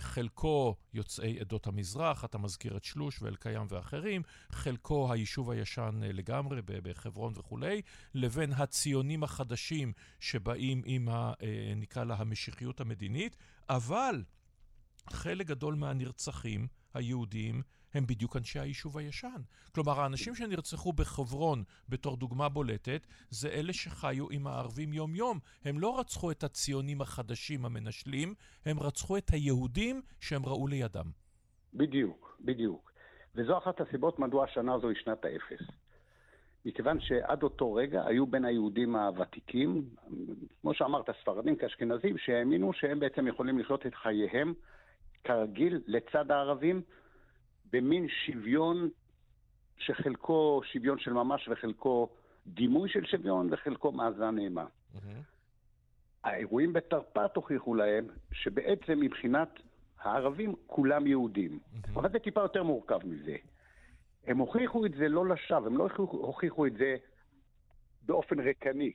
חלקו 0.00 0.76
יוצאי 0.94 1.40
עדות 1.40 1.66
המזרח, 1.66 2.24
אתה 2.24 2.38
מזכיר 2.38 2.76
את 2.76 2.84
שלוש 2.84 3.22
ואלקיים 3.22 3.66
ואחרים, 3.68 4.22
חלקו 4.52 5.12
היישוב 5.12 5.50
הישן 5.50 6.00
אה, 6.02 6.12
לגמרי 6.12 6.60
בחברון 6.66 7.32
וכולי, 7.36 7.82
לבין 8.14 8.52
הציונים 8.52 9.22
החדשים 9.22 9.92
שבאים 10.20 10.82
עם, 10.84 11.08
ה, 11.08 11.32
אה, 11.42 11.72
נקרא 11.76 12.04
לה, 12.04 12.14
המשיחיות 12.14 12.80
המדינית, 12.80 13.36
אבל 13.68 14.24
חלק 15.10 15.46
גדול 15.46 15.74
מהנרצחים 15.74 16.66
היהודים 16.94 17.62
הם 17.98 18.06
בדיוק 18.06 18.36
אנשי 18.36 18.58
היישוב 18.58 18.98
הישן. 18.98 19.42
כלומר, 19.74 20.00
האנשים 20.00 20.34
שנרצחו 20.34 20.92
בחברון 20.92 21.64
בתור 21.88 22.16
דוגמה 22.16 22.48
בולטת, 22.48 23.06
זה 23.30 23.48
אלה 23.48 23.72
שחיו 23.72 24.30
עם 24.30 24.46
הערבים 24.46 24.92
יום-יום. 24.92 25.38
הם 25.64 25.78
לא 25.78 26.00
רצחו 26.00 26.30
את 26.30 26.44
הציונים 26.44 27.00
החדשים 27.00 27.64
המנשלים, 27.64 28.34
הם 28.66 28.80
רצחו 28.80 29.16
את 29.16 29.30
היהודים 29.30 30.02
שהם 30.20 30.46
ראו 30.46 30.66
לידם. 30.66 31.10
בדיוק, 31.74 32.36
בדיוק. 32.40 32.92
וזו 33.34 33.58
אחת 33.58 33.80
הסיבות 33.80 34.18
מדוע 34.18 34.44
השנה 34.44 34.74
הזו 34.74 34.88
היא 34.88 34.96
שנת 35.04 35.24
האפס. 35.24 35.66
מכיוון 36.64 37.00
שעד 37.00 37.42
אותו 37.42 37.74
רגע 37.74 38.06
היו 38.06 38.26
בין 38.26 38.44
היהודים 38.44 38.96
הוותיקים, 38.96 39.84
כמו 40.60 40.74
שאמרת, 40.74 41.06
ספרדים 41.22 41.56
כאשכנזים, 41.56 42.18
שהאמינו 42.18 42.72
שהם 42.72 43.00
בעצם 43.00 43.26
יכולים 43.26 43.58
לחיות 43.58 43.86
את 43.86 43.94
חייהם 43.94 44.54
כרגיל 45.24 45.80
לצד 45.86 46.30
הערבים, 46.30 46.82
במין 47.72 48.08
שוויון 48.08 48.88
שחלקו 49.78 50.60
שוויון 50.64 50.98
של 50.98 51.12
ממש 51.12 51.48
וחלקו 51.48 52.08
דימוי 52.46 52.88
של 52.88 53.06
שוויון 53.06 53.48
וחלקו 53.52 53.92
מאזן 53.92 54.38
אימה. 54.38 54.64
האירועים 56.24 56.72
בתרפ"ט 56.72 57.36
הוכיחו 57.36 57.74
להם 57.74 58.06
שבעצם 58.32 59.00
מבחינת 59.00 59.48
הערבים 60.00 60.54
כולם 60.66 61.06
יהודים. 61.06 61.58
אבל 61.94 62.12
זה 62.12 62.18
טיפה 62.18 62.40
יותר 62.40 62.62
מורכב 62.62 62.98
מזה. 63.04 63.36
הם 64.26 64.38
הוכיחו 64.38 64.86
את 64.86 64.92
זה 64.94 65.08
לא 65.08 65.26
לשווא, 65.28 65.66
הם 65.66 65.76
לא 65.76 65.88
הוכיחו, 65.96 66.66
את 66.66 66.72
זה 66.72 66.96
באופן 68.02 68.40
ריקני. 68.40 68.92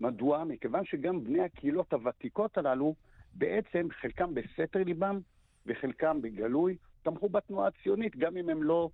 מדוע? 0.00 0.44
מכיוון 0.44 0.84
שגם 0.84 1.24
בני 1.24 1.40
הקהילות 1.40 1.92
הוותיקות 1.92 2.58
הללו, 2.58 2.94
בעצם 3.34 3.88
חלקם 4.00 4.34
בסתר 4.34 4.84
ליבם 4.84 5.20
וחלקם 5.66 6.22
בגלוי, 6.22 6.76
תמכו 7.02 7.28
בתנועה 7.28 7.68
הציונית, 7.68 8.16
גם 8.16 8.36
אם 8.36 8.48
הם 8.48 8.62
לא 8.62 8.90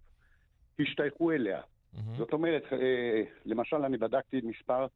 השתייכו 0.80 1.32
אליה. 1.32 1.60
זאת 2.16 2.32
אומרת, 2.32 2.62
אה, 2.72 3.22
למשל, 3.44 3.76
אני 3.76 3.96
בדקתי 3.98 4.38
את 4.38 4.44
מספר 4.44 4.86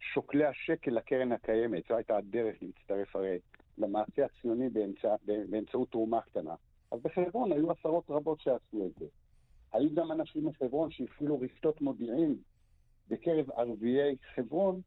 שוקלי 0.00 0.44
השקל 0.44 0.90
לקרן 0.90 1.32
הקיימת, 1.32 1.82
זו 1.88 1.96
הייתה 1.96 2.16
הדרך 2.16 2.56
להצטרף 2.62 3.16
הרי 3.16 3.38
למעשה 3.78 4.24
הציוני 4.24 4.68
באמצע, 4.68 5.14
באמצעות 5.50 5.90
תרומה 5.90 6.20
קטנה. 6.20 6.54
אז 6.90 7.00
בחברון 7.02 7.52
היו 7.52 7.70
עשרות 7.70 8.04
רבות 8.10 8.40
שעשו 8.40 8.86
את 8.86 8.98
זה. 8.98 9.06
היו 9.72 9.94
גם 9.94 10.12
אנשים 10.12 10.46
מחברון 10.46 10.90
שהפעילו 10.90 11.40
רשתות 11.40 11.80
מודיעין 11.80 12.36
בקרב 13.08 13.50
ערביי 13.50 14.16
חברון 14.34 14.80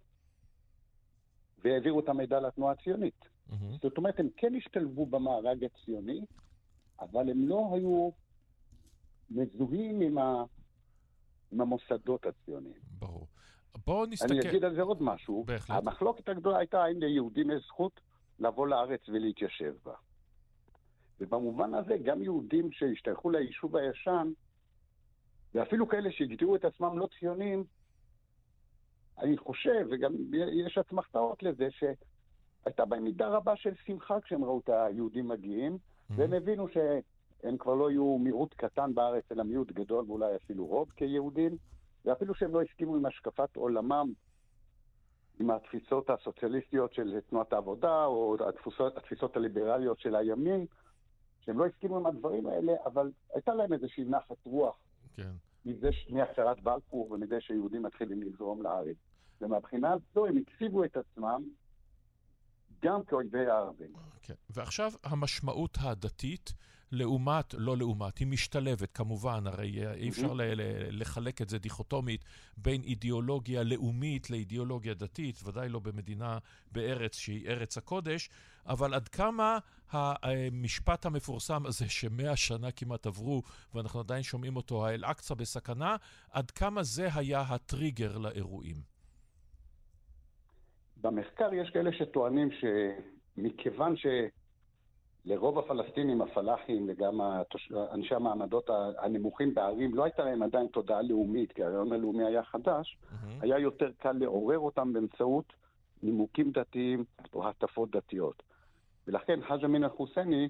והעבירו 1.64 2.00
את 2.00 2.10
המידע 2.10 2.40
לתנועה 2.40 2.74
הציונית. 2.74 3.20
Mm-hmm. 3.24 3.54
זאת 3.82 3.98
אומרת, 3.98 4.20
הם 4.20 4.30
כן 4.38 4.56
השתלבו 4.56 5.06
במארג 5.06 5.64
הציוני, 5.64 6.22
אבל 7.02 7.30
הם 7.30 7.48
לא 7.48 7.70
היו 7.74 8.10
מזוהים 9.30 10.02
עם, 10.02 10.18
ה... 10.18 10.44
עם 11.52 11.62
המוסדות 11.62 12.26
הציוניים. 12.26 12.82
ברור. 13.00 13.28
בואו 13.86 14.06
נסתכל... 14.06 14.34
אני 14.34 14.50
אגיד 14.50 14.64
על 14.64 14.76
זה 14.76 14.82
עוד 14.82 15.02
משהו. 15.02 15.44
בהחלט. 15.44 15.78
המחלוקת 15.78 16.30
הגדולה 16.30 16.58
הייתה 16.58 16.84
האם 16.84 17.00
ליהודים 17.00 17.52
יש 17.52 17.66
זכות 17.66 18.00
לבוא 18.40 18.68
לארץ 18.68 19.02
ולהתיישב 19.10 19.76
בה. 19.86 19.94
ובמובן 21.20 21.74
הזה, 21.74 21.98
גם 22.04 22.22
יהודים 22.22 22.72
שהשתייכו 22.72 23.30
ליישוב 23.30 23.76
הישן, 23.76 24.32
ואפילו 25.54 25.88
כאלה 25.88 26.12
שהגדירו 26.12 26.56
את 26.56 26.66
עצמם 26.66 27.00
לא 27.00 27.08
ציונים, 27.20 27.64
אני 29.18 29.38
חושב, 29.38 29.88
וגם 29.92 30.14
יש 30.66 30.78
אסמכתאות 30.78 31.44
לזה, 31.44 31.68
שהייתה 31.72 32.86
בהם 32.86 33.04
מידה 33.04 33.28
רבה 33.28 33.56
של 33.56 33.74
שמחה 33.86 34.22
כשהם 34.22 34.44
ראו 34.44 34.60
את 34.60 34.70
היהודים 34.70 35.28
מגיעים. 35.28 35.78
והם 36.10 36.34
הבינו 36.34 36.68
שהם 36.68 37.58
כבר 37.58 37.76
לא 37.76 37.92
יהיו 37.92 38.18
מיעוט 38.18 38.54
קטן 38.54 38.94
בארץ, 38.94 39.24
אלא 39.32 39.44
מיעוט 39.44 39.72
גדול 39.72 40.06
ואולי 40.08 40.36
אפילו 40.36 40.66
רוב 40.66 40.90
כיהודים, 40.96 41.58
ואפילו 42.06 42.36
שהם 42.36 42.54
לא 42.54 42.62
הסכימו 42.62 42.96
עם 42.96 43.06
השקפת 43.06 43.56
עולמם, 43.56 44.14
עם 45.40 45.52
התפיסות 45.52 46.10
הסוציאליסטיות 46.10 46.94
של 46.94 47.20
תנועת 47.30 47.54
העבודה, 47.54 48.06
או 48.06 48.36
התפיסות, 48.50 48.98
התפיסות 48.98 49.38
הליברליות 49.38 50.00
של 50.00 50.16
הימין, 50.16 50.66
שהם 51.40 51.60
לא 51.60 51.66
הסכימו 51.66 51.98
עם 51.98 52.06
הדברים 52.06 52.46
האלה, 52.46 52.74
אבל 52.86 53.12
הייתה 53.34 53.54
להם 53.54 53.74
איזושהי 53.74 54.04
נחת 54.04 54.46
רוח. 54.46 54.78
כן. 55.16 55.32
מזה 55.66 55.90
מהצהרת 56.10 56.62
בלפור 56.64 57.12
ומזה 57.12 57.42
שיהודים 57.42 57.84
מתחילים 57.84 58.24
לזרום 58.24 58.62
לארץ. 58.62 58.98
ומבחינה 59.42 59.96
זו 60.14 60.26
הם 60.26 60.38
הציבו 60.38 60.84
את 60.84 60.98
עצמם 60.98 61.44
גם 62.84 63.04
כאויבי 63.04 63.46
הערבים. 63.46 63.94
כן. 64.22 64.34
ועכשיו 64.50 64.92
המשמעות 65.04 65.78
הדתית, 65.82 66.54
לעומת, 66.92 67.54
לא 67.58 67.78
לעומת, 67.78 68.18
היא 68.18 68.28
משתלבת 68.28 68.92
כמובן, 68.94 69.48
הרי 69.48 69.94
אי 69.94 70.10
אפשר 70.10 70.34
ל- 70.34 70.42
לחלק 71.02 71.42
את 71.42 71.50
זה 71.50 71.58
דיכוטומית 71.60 72.26
בין 72.58 72.84
אידיאולוגיה 72.84 73.64
לאומית 73.64 74.30
לאידיאולוגיה 74.30 74.94
דתית, 74.94 75.40
ודאי 75.44 75.70
לא 75.70 75.80
במדינה, 75.80 76.38
בארץ 76.72 77.16
שהיא 77.16 77.48
ארץ 77.50 77.78
הקודש, 77.78 78.30
אבל 78.66 78.94
עד 78.94 79.08
כמה 79.08 79.58
המשפט 79.92 81.06
המפורסם 81.06 81.66
הזה, 81.66 81.90
שמאה 81.90 82.36
שנה 82.36 82.72
כמעט 82.72 83.06
עברו, 83.06 83.44
ואנחנו 83.74 84.00
עדיין 84.00 84.24
שומעים 84.24 84.56
אותו, 84.56 84.88
האל-אקצא 84.88 85.34
בסכנה, 85.34 85.96
עד 86.32 86.52
כמה 86.52 86.84
זה 86.84 87.10
היה 87.14 87.42
הטריגר 87.42 88.18
לאירועים? 88.18 88.89
במחקר 91.02 91.54
יש 91.54 91.70
כאלה 91.70 91.94
שטוענים 91.94 92.50
שמכיוון 92.52 93.96
שלרוב 95.26 95.60
הפלסטינים, 95.60 96.22
הפלאחים 96.22 96.86
וגם 96.90 97.22
התוש... 97.22 97.72
אנשי 97.94 98.16
המעמדות 98.16 98.70
הנמוכים 98.98 99.54
בערים, 99.54 99.96
לא 99.96 100.04
הייתה 100.04 100.26
להם 100.26 100.44
עדיין 100.44 100.68
תודעה 100.68 101.02
לאומית, 101.02 101.52
כי 101.52 101.64
הרעיון 101.64 101.94
הלאומי 101.94 102.26
היה 102.26 102.44
חדש, 102.44 102.98
mm-hmm. 102.98 103.28
היה 103.42 103.60
יותר 103.60 103.92
קל 103.98 104.12
לעורר 104.12 104.60
אותם 104.60 104.94
באמצעות 104.94 105.54
נימוקים 106.04 106.52
דתיים 106.52 107.04
או 107.34 107.50
הטפות 107.50 107.92
דתיות. 107.92 108.44
ולכן 109.08 109.40
חאג' 109.48 109.66
אמין 109.66 109.84
אל-חוסייני 109.84 110.50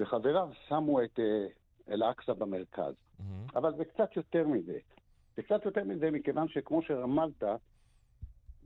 וחבריו 0.00 0.48
שמו 0.68 1.02
את 1.02 1.20
אה, 1.20 1.46
אל-אקצא 1.94 2.32
במרכז. 2.32 2.94
Mm-hmm. 2.94 3.22
אבל 3.54 3.76
זה 3.76 3.84
קצת 3.84 4.16
יותר 4.16 4.46
מזה. 4.46 4.78
זה 5.36 5.42
קצת 5.42 5.64
יותר 5.64 5.84
מזה 5.84 6.10
מכיוון 6.10 6.48
שכמו 6.48 6.82
שרמזת, 6.82 7.42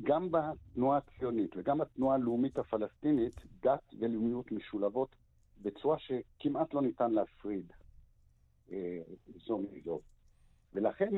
גם 0.03 0.29
בתנועה 0.31 0.99
הציונית 0.99 1.51
וגם 1.57 1.79
בתנועה 1.79 2.15
הלאומית 2.17 2.59
הפלסטינית, 2.59 3.41
דת 3.63 3.95
ולאומיות 3.99 4.53
משולבות 4.53 5.17
בצורה 5.63 5.97
שכמעט 5.99 6.75
לא 6.75 6.83
ניתן 6.83 7.11
להפריד 7.11 7.73
אה, 8.73 8.99
זו 9.47 9.59
מזו. 9.59 10.01
ולכן 10.73 11.11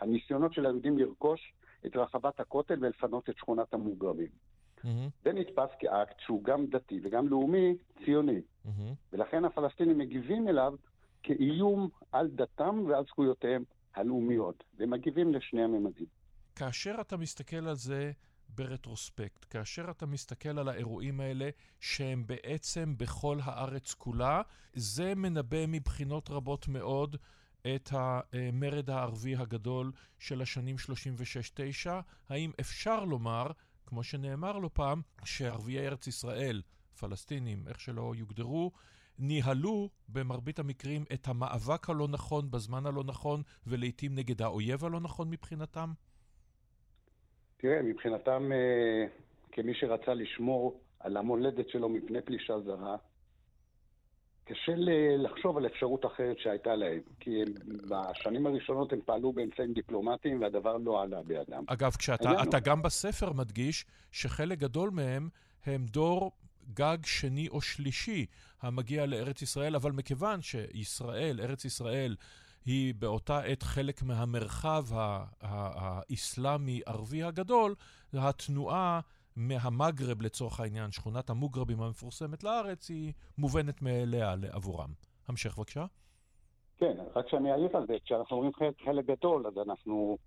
הניסיונות 0.00 0.52
של 0.52 0.66
היהודים 0.66 0.98
לרכוש 0.98 1.52
את 1.86 1.96
רחבת 1.96 2.40
הכותל 2.40 2.78
ולפנות 2.80 3.30
את 3.30 3.36
שכונת 3.36 3.74
המוגרבים. 3.74 4.28
Mm-hmm. 4.28 4.88
זה 5.24 5.32
נתפס 5.32 5.70
כאקט 5.78 6.20
שהוא 6.20 6.44
גם 6.44 6.66
דתי 6.66 7.00
וגם 7.02 7.28
לאומי 7.28 7.76
ציוני. 8.04 8.40
Mm-hmm. 8.40 8.70
ולכן 9.12 9.44
הפלסטינים 9.44 9.98
מגיבים 9.98 10.48
אליו 10.48 10.74
כאיום 11.22 11.88
על 12.12 12.28
דתם 12.28 12.84
ועל 12.86 13.04
זכויותיהם 13.04 13.64
הלאומיות, 13.94 14.64
ומגיבים 14.78 15.34
לשני 15.34 15.62
הממדים. 15.62 16.06
כאשר 16.56 16.96
אתה 17.00 17.16
מסתכל 17.16 17.68
על 17.68 17.74
זה 17.74 18.12
ברטרוספקט, 18.48 19.46
כאשר 19.50 19.90
אתה 19.90 20.06
מסתכל 20.06 20.58
על 20.58 20.68
האירועים 20.68 21.20
האלה, 21.20 21.50
שהם 21.80 22.26
בעצם 22.26 22.94
בכל 22.96 23.38
הארץ 23.42 23.94
כולה, 23.94 24.42
זה 24.74 25.14
מנבא 25.14 25.66
מבחינות 25.68 26.30
רבות 26.30 26.68
מאוד 26.68 27.16
את 27.74 27.90
המרד 27.92 28.90
הערבי 28.90 29.36
הגדול 29.36 29.92
של 30.18 30.42
השנים 30.42 30.76
36-9. 31.84 31.90
האם 32.28 32.50
אפשר 32.60 33.04
לומר, 33.04 33.46
כמו 33.86 34.02
שנאמר 34.02 34.58
לא 34.58 34.70
פעם, 34.72 35.02
שערביי 35.24 35.86
ארץ 35.86 36.06
ישראל, 36.06 36.62
פלסטינים, 36.98 37.68
איך 37.68 37.80
שלא 37.80 38.12
יוגדרו, 38.16 38.72
ניהלו 39.18 39.90
במרבית 40.08 40.58
המקרים 40.58 41.04
את 41.12 41.28
המאבק 41.28 41.90
הלא 41.90 42.08
נכון 42.08 42.50
בזמן 42.50 42.86
הלא 42.86 43.04
נכון, 43.04 43.42
ולעיתים 43.66 44.14
נגד 44.14 44.42
האויב 44.42 44.84
הלא 44.84 45.00
נכון 45.00 45.30
מבחינתם? 45.30 45.92
תראה, 47.56 47.82
מבחינתם, 47.82 48.52
אה, 48.52 49.06
כמי 49.52 49.74
שרצה 49.74 50.14
לשמור 50.14 50.80
על 51.00 51.16
המולדת 51.16 51.68
שלו 51.68 51.88
מפני 51.88 52.22
פלישה 52.22 52.60
זרה, 52.60 52.96
קשה 54.44 54.72
לחשוב 55.18 55.56
על 55.56 55.66
אפשרות 55.66 56.06
אחרת 56.06 56.38
שהייתה 56.38 56.74
להם, 56.74 57.00
כי 57.20 57.42
הם, 57.42 57.48
בשנים 57.88 58.46
הראשונות 58.46 58.92
הם 58.92 59.00
פעלו 59.04 59.32
באמצעים 59.32 59.72
דיפלומטיים 59.72 60.40
והדבר 60.40 60.76
לא 60.76 61.02
עלה 61.02 61.22
בידם. 61.22 61.64
אגב, 61.66 61.92
כשאתה 61.98 62.60
גם 62.64 62.82
בספר 62.82 63.32
מדגיש 63.32 63.84
שחלק 64.12 64.58
גדול 64.58 64.90
מהם 64.90 65.28
הם 65.66 65.86
דור 65.86 66.32
גג 66.74 66.98
שני 67.04 67.48
או 67.48 67.60
שלישי 67.60 68.26
המגיע 68.62 69.06
לארץ 69.06 69.42
ישראל, 69.42 69.76
אבל 69.76 69.92
מכיוון 69.92 70.42
שישראל, 70.42 71.40
ארץ 71.40 71.64
ישראל, 71.64 72.16
היא 72.66 72.94
באותה 72.98 73.38
עת 73.40 73.62
חלק 73.62 74.02
מהמרחב 74.02 74.84
האסלאמי-ערבי 75.40 77.22
הגדול, 77.22 77.74
התנועה 78.12 79.00
מהמגרב 79.36 80.22
לצורך 80.22 80.60
העניין, 80.60 80.90
שכונת 80.90 81.30
המוגרבים 81.30 81.82
המפורסמת 81.82 82.44
לארץ, 82.44 82.88
היא 82.88 83.12
מובנת 83.38 83.82
מאליה 83.82 84.34
עבורם. 84.52 84.90
המשך 85.28 85.58
בבקשה. 85.58 85.84
כן, 86.78 86.96
רק 87.16 87.28
שאני 87.28 87.52
אעיר 87.52 87.76
על 87.76 87.86
זה, 87.86 87.94
כשאנחנו 88.04 88.36
אומרים 88.36 88.52
חלק, 88.52 88.74
חלק 88.84 89.06
גדול, 89.06 89.46
אז 89.46 89.58
אנחנו 89.68 90.18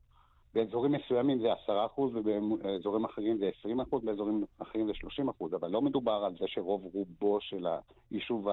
באזורים 0.53 0.91
מסוימים 0.91 1.39
זה 1.41 1.53
10 1.63 1.85
אחוז, 1.85 2.15
ובאזורים 2.15 3.05
אחרים 3.05 3.37
זה 3.37 3.49
20 3.59 3.79
אחוז, 3.79 4.03
באזורים 4.03 4.45
אחרים 4.59 4.87
זה 4.87 4.93
30 4.93 5.29
אחוז, 5.29 5.53
אבל 5.53 5.71
לא 5.71 5.81
מדובר 5.81 6.21
על 6.25 6.35
זה 6.39 6.45
שרוב 6.47 6.81
רובו 6.93 7.37
של 7.41 7.67
היישוב 8.11 8.47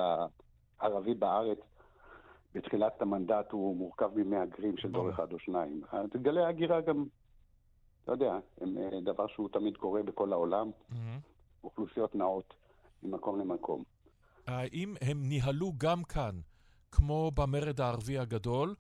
הערבי 0.81 1.15
בארץ 1.15 1.59
בתחילת 2.55 3.03
המנדט 3.03 3.53
הוא 3.53 3.77
מורכב 3.77 4.11
ממהגרים 4.15 4.77
של 4.77 4.93
דור. 4.93 5.11
אחד 5.11 5.33
או 5.33 5.39
שניים. 5.39 5.81
גלי 6.23 6.45
ההגירה 6.45 6.81
גם, 6.81 7.05
אתה 8.05 8.13
יודע, 8.13 8.39
הם 8.61 8.79
אה, 8.79 9.01
דבר 9.01 9.27
שהוא 9.27 9.49
תמיד 9.53 9.77
קורה 9.77 10.03
בכל 10.03 10.33
העולם. 10.33 10.71
אוכלוסיות 11.65 12.15
נעות 12.15 12.55
ממקום 13.03 13.41
למקום. 13.41 13.83
האם 14.47 14.95
הם 15.01 15.23
ניהלו 15.23 15.73
גם 15.79 16.05
כאן, 16.05 16.41
כמו 16.93 17.31
במרד 17.35 17.81
הערבי 17.81 18.19
הגדול, 18.19 18.75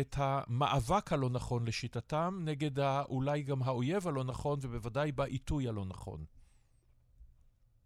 את 0.00 0.16
המאבק 0.18 1.12
הלא 1.12 1.30
נכון 1.30 1.66
לשיטתם 1.66 2.38
נגד 2.44 2.78
אולי 3.08 3.42
גם 3.42 3.62
האויב 3.62 4.08
הלא 4.08 4.24
נכון, 4.24 4.58
ובוודאי 4.62 5.12
בעיתוי 5.12 5.68
הלא 5.68 5.84
נכון? 5.84 6.24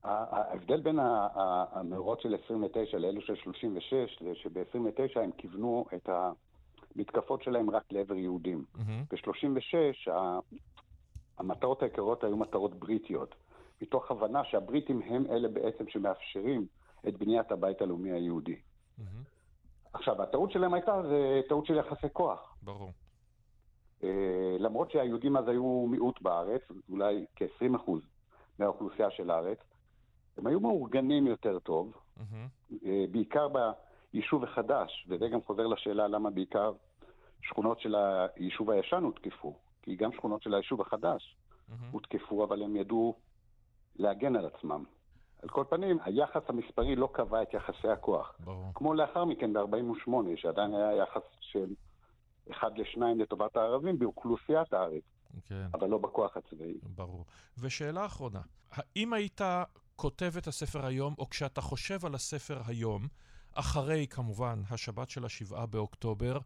ההבדל 0.07 0.81
בין 0.81 0.99
המאורות 1.73 2.21
של 2.21 2.35
29 2.45 2.99
לאלו 2.99 3.21
של 3.21 3.35
36, 3.37 4.23
זה 4.23 4.35
שב-29 4.35 5.21
הם 5.21 5.31
כיוונו 5.39 5.85
את 5.95 6.09
המתקפות 6.09 7.43
שלהם 7.43 7.71
רק 7.71 7.83
לעבר 7.91 8.15
יהודים. 8.15 8.65
מהמם. 8.75 9.05
ב-36 9.11 10.11
המטרות 11.39 11.83
העיקריות 11.83 12.25
היו 12.25 12.37
מטרות 12.37 12.75
בריטיות, 12.75 13.35
מתוך 13.83 14.11
הבנה 14.11 14.45
שהבריטים 14.45 15.03
הם 15.03 15.27
אלה 15.31 15.49
בעצם 15.49 15.89
שמאפשרים 15.89 16.67
את 17.09 17.17
בניית 17.17 17.53
הבית 17.53 17.83
הלאומי 17.83 18.11
היהודי. 18.11 18.57
עכשיו, 19.93 20.23
הטעות 20.23 20.51
שלהם 20.51 20.75
הייתה, 20.75 21.03
זה 21.03 21.41
טעות 21.49 21.67
של 21.67 21.75
יחסי 21.75 22.07
כוח. 22.13 22.57
ברור. 22.63 22.93
אה, 24.03 24.57
למרות 24.59 24.91
שהיהודים 24.91 25.37
אז 25.37 25.49
היו 25.49 25.87
מיעוט 25.91 26.23
בארץ, 26.23 26.63
אולי 26.91 27.27
כ-20% 27.37 27.91
מהאוכלוסייה 28.59 29.11
של 29.11 29.31
הארץ, 29.31 29.59
הם 30.39 30.47
היו 30.47 30.61
מאורגנים 30.61 31.27
יותר 31.27 31.59
טוב. 31.59 31.93
אה, 32.87 33.05
בעיקר 33.11 33.49
ביישוב 34.13 34.45
החדש, 34.45 35.07
וזה 35.09 35.29
גם 35.29 35.43
חוזר 35.43 35.67
לשאלה 35.67 36.09
למה 36.09 36.31
בעיקר 36.31 36.73
שכונות 37.43 37.81
של 37.81 37.95
היישוב 38.37 38.71
הישן 38.71 39.03
הותקפו, 39.03 39.55
כי 39.83 39.97
גם 39.97 40.13
שכונות 40.13 40.43
של 40.43 40.55
היישוב 40.55 40.81
החדש 40.81 41.37
מהמם. 41.69 41.91
הותקפו, 41.91 42.45
אבל 42.45 42.63
הם 42.63 42.77
ידעו 42.77 43.15
להגן 43.97 44.37
על 44.37 44.47
עצמם. 44.47 44.85
על 45.43 45.49
כל 45.49 45.65
פנים, 45.71 45.99
היחס 46.05 46.43
המספרי 46.49 46.97
לא 46.97 47.09
קבע 47.13 47.43
את 47.43 47.55
יחסי 47.55 47.89
הכוח. 47.89 48.35
ברור. 48.41 48.71
כמו 48.75 48.95
לאחר 48.95 49.25
מכן 49.25 49.53
ב-48, 49.53 50.11
שעדיין 50.37 50.75
היה 50.75 50.97
יחס 50.97 51.23
של 51.41 51.75
אחד 52.51 52.79
לשניים 52.79 53.21
לטובת 53.21 53.57
הערבים 53.57 53.99
באוכלוסיית 53.99 54.73
הארץ, 54.73 55.03
כן. 55.45 55.67
אבל 55.75 55.89
לא 55.89 55.99
בכוח 55.99 56.37
הצבאי. 56.37 56.75
ברור. 56.83 57.25
ושאלה 57.59 58.07
אחרונה, 58.07 58.41
האם 58.73 59.13
היית 59.13 59.41
כותב 59.97 60.33
את 60.39 60.47
הספר 60.47 60.87
היום, 60.87 61.15
או 61.19 61.31
כשאתה 61.31 61.61
חושב 61.61 62.07
על 62.07 62.15
הספר 62.15 62.61
היום, 62.67 63.03
אחרי 63.55 64.07
כמובן 64.11 64.59
השבת 64.71 65.11
של 65.11 65.25
השבעה 65.25 65.67
באוקטובר, 65.67 66.39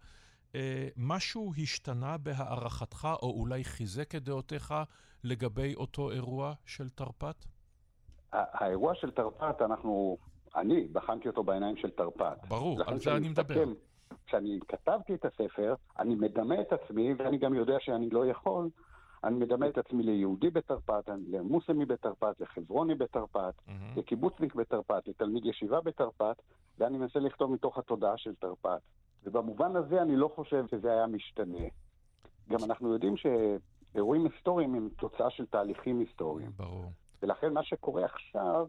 אה, 0.55 0.89
משהו 0.97 1.52
השתנה 1.62 2.18
בהערכתך, 2.18 3.09
או 3.22 3.31
אולי 3.31 3.64
חיזק 3.64 4.14
את 4.14 4.22
דעותיך 4.24 4.74
לגבי 5.24 5.74
אותו 5.74 6.10
אירוע 6.10 6.52
של 6.64 6.89
תרפ"ט? 6.89 7.44
האירוע 8.32 8.94
של 8.94 9.10
תרפ"ט, 9.10 9.62
אנחנו, 9.62 10.18
אני 10.56 10.89
בחנתי 10.93 11.28
אותו 11.28 11.43
בעיניים 11.43 11.77
של 11.77 11.90
תרפ"ט. 11.90 12.47
ברור, 12.48 12.81
על 12.86 12.98
זה 12.98 13.16
אני 13.16 13.28
מדבר. 13.28 13.64
כשאני 14.27 14.59
כתבתי 14.68 15.14
את 15.14 15.24
הספר, 15.24 15.74
אני 15.98 16.14
מדמה 16.14 16.60
את 16.60 16.72
עצמי, 16.72 17.14
ואני 17.14 17.39
גם 17.39 17.55
יודע 17.55 17.77
שאני 17.81 18.10
לא 18.10 18.27
יכול, 18.27 18.70
אני 19.24 19.38
מדמה 19.38 19.68
את 19.68 19.78
עצמי 19.78 20.02
ליהודי 20.02 20.51
בתרפ"ט, 20.51 21.09
למוסלמי 21.28 21.84
בתרפ"ט, 21.84 22.40
לחברוני 22.40 22.94
בתרפ"ט, 22.94 23.55
מהמם. 23.66 23.94
לקיבוצניק 23.97 24.55
בתרפ"ט, 24.55 25.09
לתלמיד 25.09 25.47
ישיבה 25.47 25.80
בתרפ"ט, 25.80 26.42
ואני 26.78 26.98
מנסה 26.98 27.18
לכתוב 27.18 27.52
מתוך 27.52 27.78
התודעה 27.78 28.16
של 28.16 28.34
תרפ"ט. 28.34 28.82
ובמובן 29.24 29.76
הזה 29.76 30.02
אני 30.02 30.16
לא 30.16 30.30
חושב 30.34 30.66
שזה 30.70 30.92
היה 30.92 31.06
משתנה. 31.06 31.64
גם 32.48 32.59
אנחנו 32.64 32.92
יודעים 32.92 33.14
שאירועים 33.16 34.26
היסטוריים 34.26 34.74
הם 34.74 34.88
תוצאה 34.98 35.30
של 35.30 35.47
תהליכים 35.47 35.98
היסטוריים. 35.98 36.51
ברור. 36.56 36.92
ולכן 37.22 37.52
מה 37.52 37.62
שקורה 37.62 38.05
עכשיו 38.05 38.68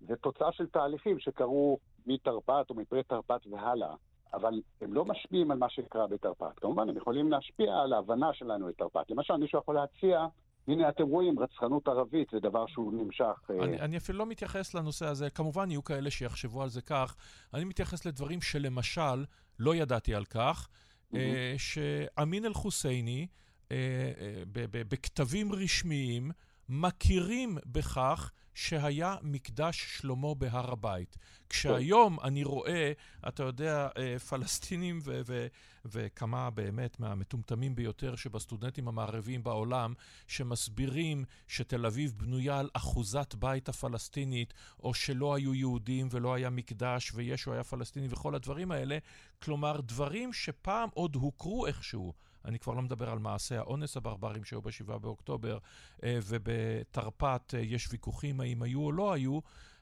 זה 0.00 0.16
תוצאה 0.16 0.52
של 0.52 0.66
תהליכים 0.66 1.18
שקרו 1.18 1.78
מתרפ"ט 2.06 2.70
או 2.70 2.74
מפרה 2.74 3.02
תרפ"ט 3.02 3.46
והלאה, 3.46 3.94
אבל 4.34 4.60
הם 4.80 4.94
לא 4.94 5.04
משפיעים 5.04 5.50
על 5.50 5.58
מה 5.58 5.70
שקרה 5.70 6.06
בתרפ"ט. 6.06 6.60
כמובן, 6.60 6.88
הם 6.88 6.96
יכולים 6.96 7.30
להשפיע 7.30 7.74
על 7.74 7.92
ההבנה 7.92 8.34
שלנו 8.34 8.68
את 8.68 8.74
תרפ"ט. 8.78 9.10
למשל, 9.10 9.36
מישהו 9.36 9.58
יכול 9.58 9.74
להציע, 9.74 10.26
הנה 10.68 10.88
אתם 10.88 11.08
רואים, 11.08 11.38
רצחנות 11.38 11.88
ערבית 11.88 12.28
זה 12.32 12.40
דבר 12.40 12.66
שהוא 12.66 12.92
נמשך. 12.92 13.50
אה, 13.50 13.64
אני, 13.64 13.80
אני 13.80 13.96
אפילו 13.96 14.18
לא 14.18 14.26
מתייחס 14.26 14.74
לנושא 14.74 15.06
הזה, 15.06 15.30
כמובן 15.30 15.70
יהיו 15.70 15.84
כאלה 15.84 16.10
שיחשבו 16.10 16.62
על 16.62 16.68
זה 16.68 16.82
כך. 16.82 17.16
אני 17.54 17.64
מתייחס 17.64 18.06
לדברים 18.06 18.40
שלמשל, 18.40 19.24
לא 19.58 19.74
ידעתי 19.74 20.14
על 20.14 20.24
כך, 20.24 20.68
אה, 21.14 21.54
שאמין 21.58 22.44
אל-חוסייני, 22.44 23.26
אה, 23.72 23.76
אה, 24.20 24.42
בכתבים 24.88 25.52
רשמיים, 25.52 26.30
מכירים 26.74 27.58
בכך 27.66 28.30
שהיה 28.54 29.16
מקדש 29.22 29.96
שלמה 29.96 30.34
בהר 30.34 30.72
הבית. 30.72 31.16
כשהיום 31.48 32.20
אני 32.20 32.44
רואה, 32.44 32.92
אתה 33.28 33.42
יודע, 33.42 33.88
אה, 33.98 34.18
פלסטינים 34.18 35.00
ו- 35.04 35.20
ו- 35.26 35.46
וכמה 35.84 36.50
באמת 36.50 37.00
מהמטומטמים 37.00 37.74
ביותר 37.74 38.16
שבסטודנטים 38.16 38.88
המערביים 38.88 39.42
בעולם, 39.42 39.94
שמסבירים 40.26 41.24
שתל 41.48 41.86
אביב 41.86 42.14
בנויה 42.16 42.58
על 42.58 42.70
אחוזת 42.72 43.34
בית 43.34 43.68
הפלסטינית, 43.68 44.54
או 44.82 44.94
שלא 44.94 45.34
היו 45.34 45.54
יהודים 45.54 46.08
ולא 46.10 46.34
היה 46.34 46.50
מקדש 46.50 47.12
וישו 47.14 47.52
היה 47.52 47.64
פלסטיני 47.64 48.08
וכל 48.10 48.34
הדברים 48.34 48.72
האלה, 48.72 48.98
כלומר, 49.42 49.80
דברים 49.80 50.32
שפעם 50.32 50.88
עוד 50.94 51.14
הוכרו 51.14 51.66
איכשהו. 51.66 52.12
אני 52.44 52.58
כבר 52.58 52.74
לא 52.74 52.82
מדבר 52.82 53.10
על 53.10 53.18
מעשי 53.18 53.56
האונס 53.56 53.96
הברברים 53.96 54.44
שהיו 54.44 54.62
ב-7 54.62 54.98
באוקטובר, 54.98 55.58
אה, 56.04 56.18
ובתרפ"ט 56.28 57.54
אה, 57.54 57.60
יש 57.60 57.88
ויכוחים 57.92 58.40
האם 58.40 58.62
היו 58.62 58.84
או 58.84 58.92
לא 58.92 59.12
היו. 59.12 59.38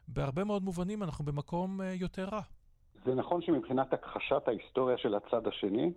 בהרבה 0.08 0.44
מאוד 0.44 0.62
מובנים 0.62 1.02
אנחנו 1.02 1.24
במקום 1.24 1.80
אה, 1.80 1.92
יותר 1.92 2.24
רע. 2.24 2.40
זה 3.04 3.14
נכון 3.14 3.42
שמבחינת 3.42 3.92
הכחשת 3.92 4.48
ההיסטוריה 4.48 4.98
של 4.98 5.14
הצד 5.14 5.46
השני, 5.46 5.92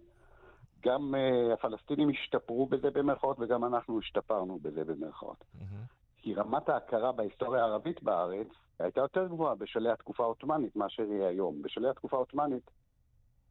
גם 0.85 1.15
uh, 1.15 1.53
הפלסטינים 1.53 2.09
השתפרו 2.09 2.65
בזה 2.65 2.91
במרכאות 2.91 3.37
וגם 3.39 3.65
אנחנו 3.65 3.99
השתפרנו 3.99 4.59
בזה 4.61 4.83
במרכאות. 4.83 5.43
מהמם. 5.53 5.83
כי 6.17 6.33
רמת 6.33 6.69
ההכרה 6.69 7.11
בהיסטוריה 7.11 7.63
הערבית 7.63 8.03
בארץ 8.03 8.47
הייתה 8.79 9.01
יותר 9.01 9.27
גבוהה 9.27 9.55
בשלהי 9.55 9.93
התקופה 9.93 10.23
העות'מאנית 10.23 10.75
מאשר 10.75 11.03
היא 11.03 11.23
היום. 11.23 11.61
בשלהי 11.61 11.89
התקופה 11.89 12.15
העות'מאנית 12.15 12.71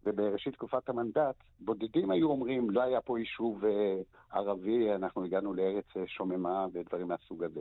ובראשית 0.06 0.54
תקופת 0.54 0.88
המנדט, 0.88 1.36
בודדים 1.60 2.10
היו 2.10 2.28
אומרים, 2.30 2.70
לא 2.70 2.82
היה 2.82 3.00
פה 3.00 3.18
יישוב 3.18 3.64
אה, 3.64 4.00
ערבי, 4.30 4.94
אנחנו 4.94 5.24
הגענו 5.24 5.54
לארץ 5.54 5.84
אה, 5.96 6.06
שוממה 6.06 6.66
ודברים 6.72 7.08
מהסוג 7.08 7.44
הזה. 7.44 7.60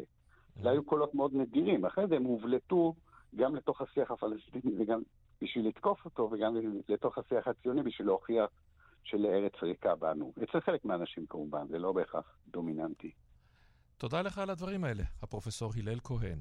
זה 0.63 0.69
היו 0.69 0.83
קולות 0.83 1.15
מאוד 1.15 1.35
נדירים. 1.35 1.85
אחרי 1.85 2.07
זה 2.07 2.15
הם 2.15 2.23
הובלטו 2.23 2.95
גם 3.35 3.55
לתוך 3.55 3.81
השיח 3.81 4.11
הפלסטיני 4.11 4.71
וגם 4.77 5.01
בשביל 5.41 5.67
לתקוף 5.67 6.05
אותו, 6.05 6.29
וגם 6.31 6.55
לתוך 6.89 7.17
השיח 7.17 7.47
הציוני 7.47 7.83
בשביל 7.83 8.07
להוכיח 8.07 8.49
שלארץ 9.03 9.53
ריקה 9.61 9.95
בנו. 9.95 10.33
אצל 10.43 10.59
חלק 10.59 10.85
מהאנשים 10.85 11.25
כמובן, 11.25 11.67
זה 11.67 11.79
לא 11.79 11.91
בהכרח 11.91 12.37
דומיננטי. 12.47 13.11
תודה 13.97 14.21
לך 14.21 14.37
על 14.37 14.49
הדברים 14.49 14.83
האלה, 14.83 15.03
הפרופסור 15.21 15.71
הלל 15.77 15.99
כהן. 15.99 16.39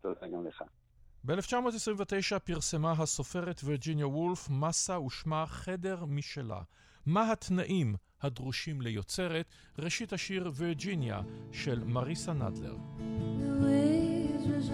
תודה 0.00 0.28
גם 0.28 0.46
לך. 0.46 0.64
ב-1929 1.24 2.38
פרסמה 2.44 2.92
הסופרת 2.92 3.60
וירג'יניה 3.64 4.06
וולף 4.06 4.48
מסה 4.50 5.00
ושמה 5.00 5.46
חדר 5.46 6.04
משלה. 6.04 6.60
מה 7.06 7.32
התנאים 7.32 7.94
הדרושים 8.22 8.82
ליוצרת? 8.82 9.46
ראשית 9.78 10.12
השיר 10.12 10.50
וירג'יניה 10.54 11.20
של 11.52 11.84
מריסה 11.84 12.32
נדלר. 12.32 12.76
The 13.40 13.62
waves 13.62 14.70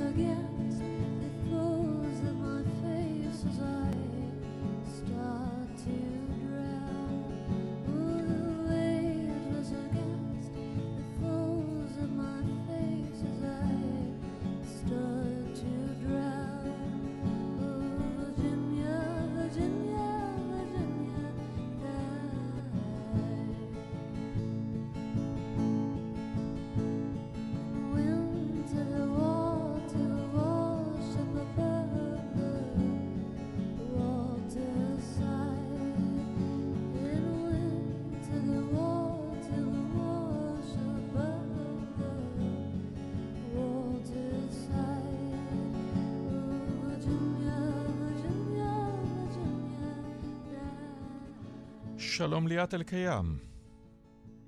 שלום 52.27 52.47
ליאת 52.47 52.75
אלקיים. 52.75 53.25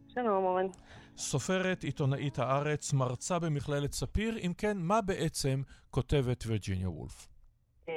שלום, 0.09 0.45
אורן. 0.45 0.67
סופרת, 1.17 1.83
עיתונאית 1.83 2.39
הארץ, 2.39 2.93
מרצה 2.93 3.39
במכללת 3.39 3.93
ספיר. 3.93 4.39
אם 4.39 4.53
כן, 4.59 4.77
מה 4.81 5.01
בעצם 5.01 5.63
כותבת 5.91 6.45
וירג'יניה 6.47 6.89
וולף? 6.89 7.29
אמ, 7.89 7.95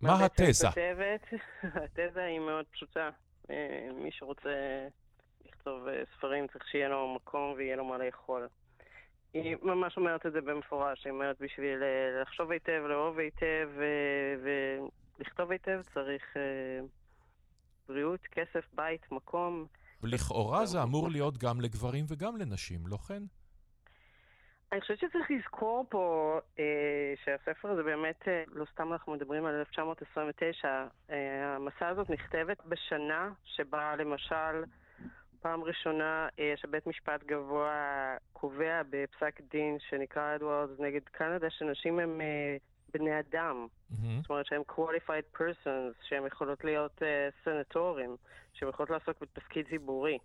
מה 0.00 0.24
התזה? 0.24 0.68
כותבת? 0.68 1.42
התזה 1.82 2.24
היא 2.24 2.38
מאוד 2.38 2.64
פשוטה. 2.72 3.10
אה, 3.50 3.88
מי 3.94 4.10
שרוצה 4.12 4.86
לכתוב 5.46 5.88
אה, 5.88 6.02
ספרים 6.16 6.46
צריך 6.46 6.64
שיהיה 6.70 6.88
לו 6.88 7.14
מקום 7.14 7.54
ויהיה 7.56 7.76
לו 7.76 7.84
מה 7.84 7.98
לאכול. 7.98 8.48
היא 9.34 9.56
ממש 9.62 9.96
אומרת 9.96 10.26
את 10.26 10.32
זה 10.32 10.40
במפורש, 10.40 11.04
היא 11.04 11.12
אומרת 11.12 11.36
בשביל 11.40 11.82
אה, 11.82 12.22
לחשוב 12.22 12.50
היטב, 12.50 12.82
לאהוב 12.88 13.18
היטב 13.18 13.68
ולכתוב 15.18 15.50
היטב 15.50 15.80
צריך 15.94 16.36
בריאות, 17.90 18.20
כסף, 18.20 18.64
בית, 18.72 19.12
מקום. 19.12 19.66
לכאורה 20.02 20.66
זה 20.66 20.82
אמור 20.82 21.10
להיות 21.10 21.38
גם 21.38 21.60
לגברים 21.60 22.04
וגם 22.08 22.36
לנשים, 22.36 22.86
לא 22.86 22.96
כן? 22.96 23.22
אני 24.72 24.80
חושבת 24.80 24.98
שצריך 24.98 25.30
לזכור 25.30 25.86
פה 25.88 26.38
אה, 26.58 27.14
שהספר 27.24 27.68
הזה 27.68 27.82
באמת, 27.82 28.28
אה, 28.28 28.42
לא 28.46 28.64
סתם 28.72 28.92
אנחנו 28.92 29.12
מדברים 29.12 29.44
על 29.44 29.54
1929, 29.54 30.68
אה, 31.10 31.56
המסע 31.56 31.88
הזאת 31.88 32.10
נכתבת 32.10 32.58
בשנה 32.66 33.32
שבה 33.44 33.96
למשל 33.96 34.64
פעם 35.42 35.64
ראשונה 35.64 36.28
אה, 36.38 36.54
שבית 36.56 36.86
משפט 36.86 37.24
גבוה 37.24 38.16
קובע 38.32 38.82
בפסק 38.90 39.40
דין 39.50 39.78
שנקרא 39.88 40.34
אדוארדס 40.34 40.80
נגד 40.80 41.02
קנדה 41.04 41.50
שנשים 41.50 41.98
הם 41.98 42.20
אה, 42.20 42.56
בני 42.92 43.18
אדם. 43.18 43.66
זאת 44.20 44.30
אומרת 44.30 44.46
שהם 44.46 44.62
qualified 44.68 45.38
persons, 45.38 46.08
שהם 46.08 46.26
יכולות 46.26 46.64
להיות 46.64 47.02
uh, 47.02 47.44
סנטורים, 47.44 48.16
שהם 48.52 48.68
יכולות 48.68 48.90
לעסוק 48.90 49.16
בתפקיד 49.20 49.66
ציבורי. 49.68 50.18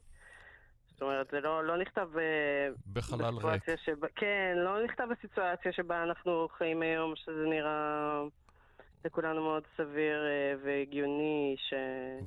זאת 0.92 1.02
אומרת, 1.02 1.28
זה 1.32 1.40
לא, 1.40 1.64
לא 1.64 1.78
נכתב 1.78 2.10
uh, 2.14 2.80
בחלל 2.94 3.36
ריק. 3.44 3.64
שבה, 3.76 4.08
כן, 4.16 4.54
לא 4.58 4.84
נכתב 4.84 5.08
בסיטואציה 5.12 5.72
שבה 5.74 6.04
אנחנו 6.04 6.48
חיים 6.58 6.82
היום, 6.82 7.16
שזה 7.16 7.46
נראה 7.46 8.22
לכולנו 9.06 9.44
מאוד 9.44 9.64
סביר 9.78 10.24
uh, 10.24 10.66
והגיוני, 10.66 11.56
ש... 11.58 11.74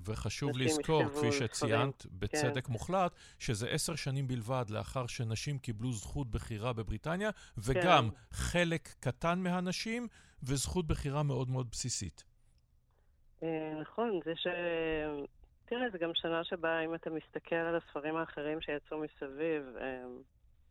וחשוב 0.09 0.51
לזכור, 0.59 1.05
כפי. 1.05 1.33
שציינת 1.33 2.07
בצדק 2.07 2.67
כן. 2.67 2.73
מוחלט, 2.73 3.13
שזה 3.39 3.69
עשר 3.69 3.95
שנים 3.95 4.29
בלבד 4.29 4.65
לאחר 4.71 5.07
שנשים 5.07 5.59
קיבלו 5.59 5.93
זכות 5.93 6.31
בחירה 6.31 6.73
בבריטניה, 6.73 7.31
וגם 7.59 8.09
חלק 8.31 8.89
קטן 9.01 9.39
מהנשים, 9.39 10.07
וזכות 10.43 10.87
בחירה 10.87 11.23
מאוד 11.23 11.51
מאוד 11.51 11.67
בסיסית. 11.71 12.25
אה, 13.43 13.75
נכון, 13.81 14.21
זה 14.25 14.33
ש... 14.37 14.47
תראה, 15.69 15.91
זו 15.93 15.99
גם 15.99 16.11
שנה 16.15 16.45
שבה 16.45 16.81
אם 16.85 16.95
אתה 16.95 17.11
מסתכל 17.11 17.55
על 17.57 17.77
הספרים 17.77 18.17
האחרים 18.17 18.61
שיצאו 18.61 18.99
מסביב, 18.99 19.77
אה, 19.81 20.03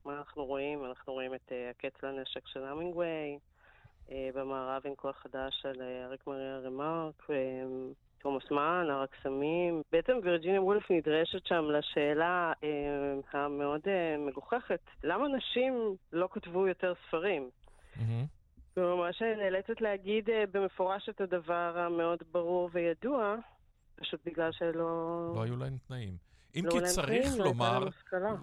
מה 0.06 0.18
אנחנו 0.18 0.46
רואים? 0.46 0.86
אנחנו 0.86 1.14
רואים 1.14 1.36
את 1.36 1.52
אה, 1.52 1.70
הקץ 1.70 2.04
לנשק 2.04 2.48
של 2.48 2.64
המינגווי, 2.64 3.06
אה, 3.06 3.36
במערב 4.10 4.82
עם 4.86 4.96
כוח 4.96 5.16
חדש 5.16 5.60
של 5.62 5.82
אה, 5.82 6.06
אריק 6.06 6.28
מריה 6.28 6.60
רמרק, 6.60 7.30
אה, 7.30 7.36
תומאס 8.20 8.52
מן, 8.52 8.88
הר 8.90 9.02
הקסמים. 9.02 9.82
בעצם 9.92 10.14
וירג'יניה 10.24 10.62
וולף 10.62 10.92
נדרשת 10.92 11.46
שם 11.46 11.66
לשאלה 11.72 12.54
אה, 12.64 13.40
המאוד 13.40 13.82
אה, 13.88 14.16
מגוחכת, 14.28 14.80
למה 15.04 15.28
נשים 15.28 15.96
לא 16.14 16.30
כתבו 16.32 16.68
יותר 16.68 16.94
ספרים? 17.08 17.50
וממש 18.78 19.22
נאלצת 19.22 19.82
להגיד 19.82 20.30
אה, 20.30 20.44
במפורש 20.52 21.10
את 21.10 21.22
הדבר 21.22 21.74
המאוד 21.78 22.20
ברור 22.32 22.70
וידוע, 22.74 23.36
פשוט 23.96 24.20
בגלל 24.26 24.52
שלא... 24.52 25.32
לא 25.36 25.44
היו 25.44 25.58
להם 25.58 25.78
תנאים. 25.88 26.18
אם 26.56 26.66
לא 26.66 26.72
כי 26.72 26.78
צריך 26.82 27.26
תנאים, 27.26 27.40
לא 27.40 27.46
לומר. 27.46 27.88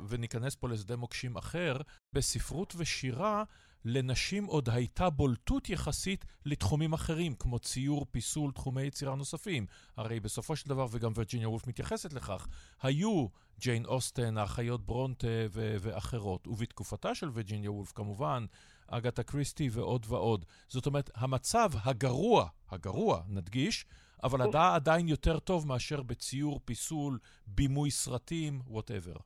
וניכנס 0.09 0.55
פה 0.55 0.69
לשדה 0.69 0.97
מוקשים 0.97 1.37
אחר, 1.37 1.77
בספרות 2.13 2.75
ושירה 2.79 3.45
לנשים 3.85 4.45
עוד 4.45 4.69
הייתה 4.71 5.11
בולטות 5.11 5.71
יחסית 5.71 6.25
לתחומים 6.45 6.93
אחרים, 6.93 7.35
כמו 7.35 7.59
ציור, 7.59 8.07
פיסול, 8.11 8.53
תחומי 8.53 8.83
יצירה 8.83 9.15
נוספים. 9.15 9.67
הרי 9.97 10.21
בסופו 10.21 10.57
של 10.57 10.69
דבר, 10.69 10.87
וגם 10.91 11.13
וירג'יניה 11.15 11.49
וולף 11.49 11.67
מתייחסת 11.67 12.13
לכך, 12.13 12.49
היו 12.83 13.27
ג'יין 13.61 13.85
אוסטן, 13.85 14.39
האחיות 14.39 14.87
ברונטה 14.87 15.27
ו- 15.51 15.77
ואחרות. 15.81 16.47
ובתקופתה 16.47 17.15
של 17.15 17.29
וירג'יניה 17.29 17.73
וולף, 17.73 17.93
כמובן, 17.93 18.45
אגתה 18.87 19.23
קריסטי 19.23 19.69
ועוד 19.73 20.07
ועוד. 20.09 20.45
זאת 20.69 20.87
אומרת, 20.87 21.11
המצב 21.15 21.69
הגרוע, 21.85 22.49
הגרוע, 22.71 23.23
נדגיש, 23.29 23.87
אבל 24.23 24.43
עדה 24.43 24.75
עדיין 24.75 25.09
יותר 25.09 25.39
טוב 25.39 25.69
מאשר 25.69 26.03
בציור, 26.03 26.61
פיסול, 26.65 27.19
בימוי 27.47 27.91
סרטים, 27.91 28.61
whatever. 28.67 29.17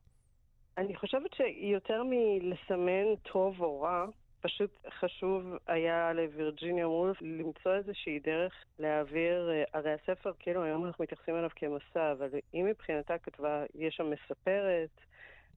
אני 0.77 0.95
חושבת 0.95 1.31
שיותר 1.33 2.03
מלסמן 2.03 3.15
טוב 3.31 3.61
או 3.61 3.81
רע, 3.81 4.05
פשוט 4.41 4.69
חשוב 4.99 5.43
היה 5.67 6.13
לווירג'יניה 6.13 6.87
וולף 6.87 7.21
למצוא 7.21 7.75
איזושהי 7.75 8.19
דרך 8.19 8.53
להעביר, 8.79 9.49
אה, 9.51 9.63
הרי 9.73 9.91
הספר, 9.93 10.31
כאילו 10.39 10.63
היום 10.63 10.85
אנחנו 10.85 11.03
מתייחסים 11.03 11.35
אליו 11.35 11.49
כמסה, 11.55 12.11
אבל 12.11 12.29
היא 12.53 12.63
מבחינתה 12.63 13.17
כתבה, 13.17 13.63
יש 13.75 13.95
שם 13.95 14.09
מספרת, 14.09 14.89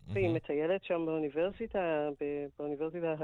והיא 0.08 0.28
מטיילת 0.28 0.84
שם 0.84 1.06
באוניברסיטה, 1.06 2.08
באוניברסיטה 2.58 3.14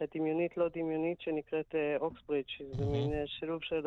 הדמיונית, 0.00 0.56
לא 0.56 0.68
דמיונית, 0.68 1.20
שנקראת 1.20 1.74
אה, 1.74 1.96
אוקסברידג', 2.00 2.48
שזה 2.48 2.86
מין 2.86 3.12
אה, 3.12 3.26
שילוב 3.26 3.62
של 3.62 3.82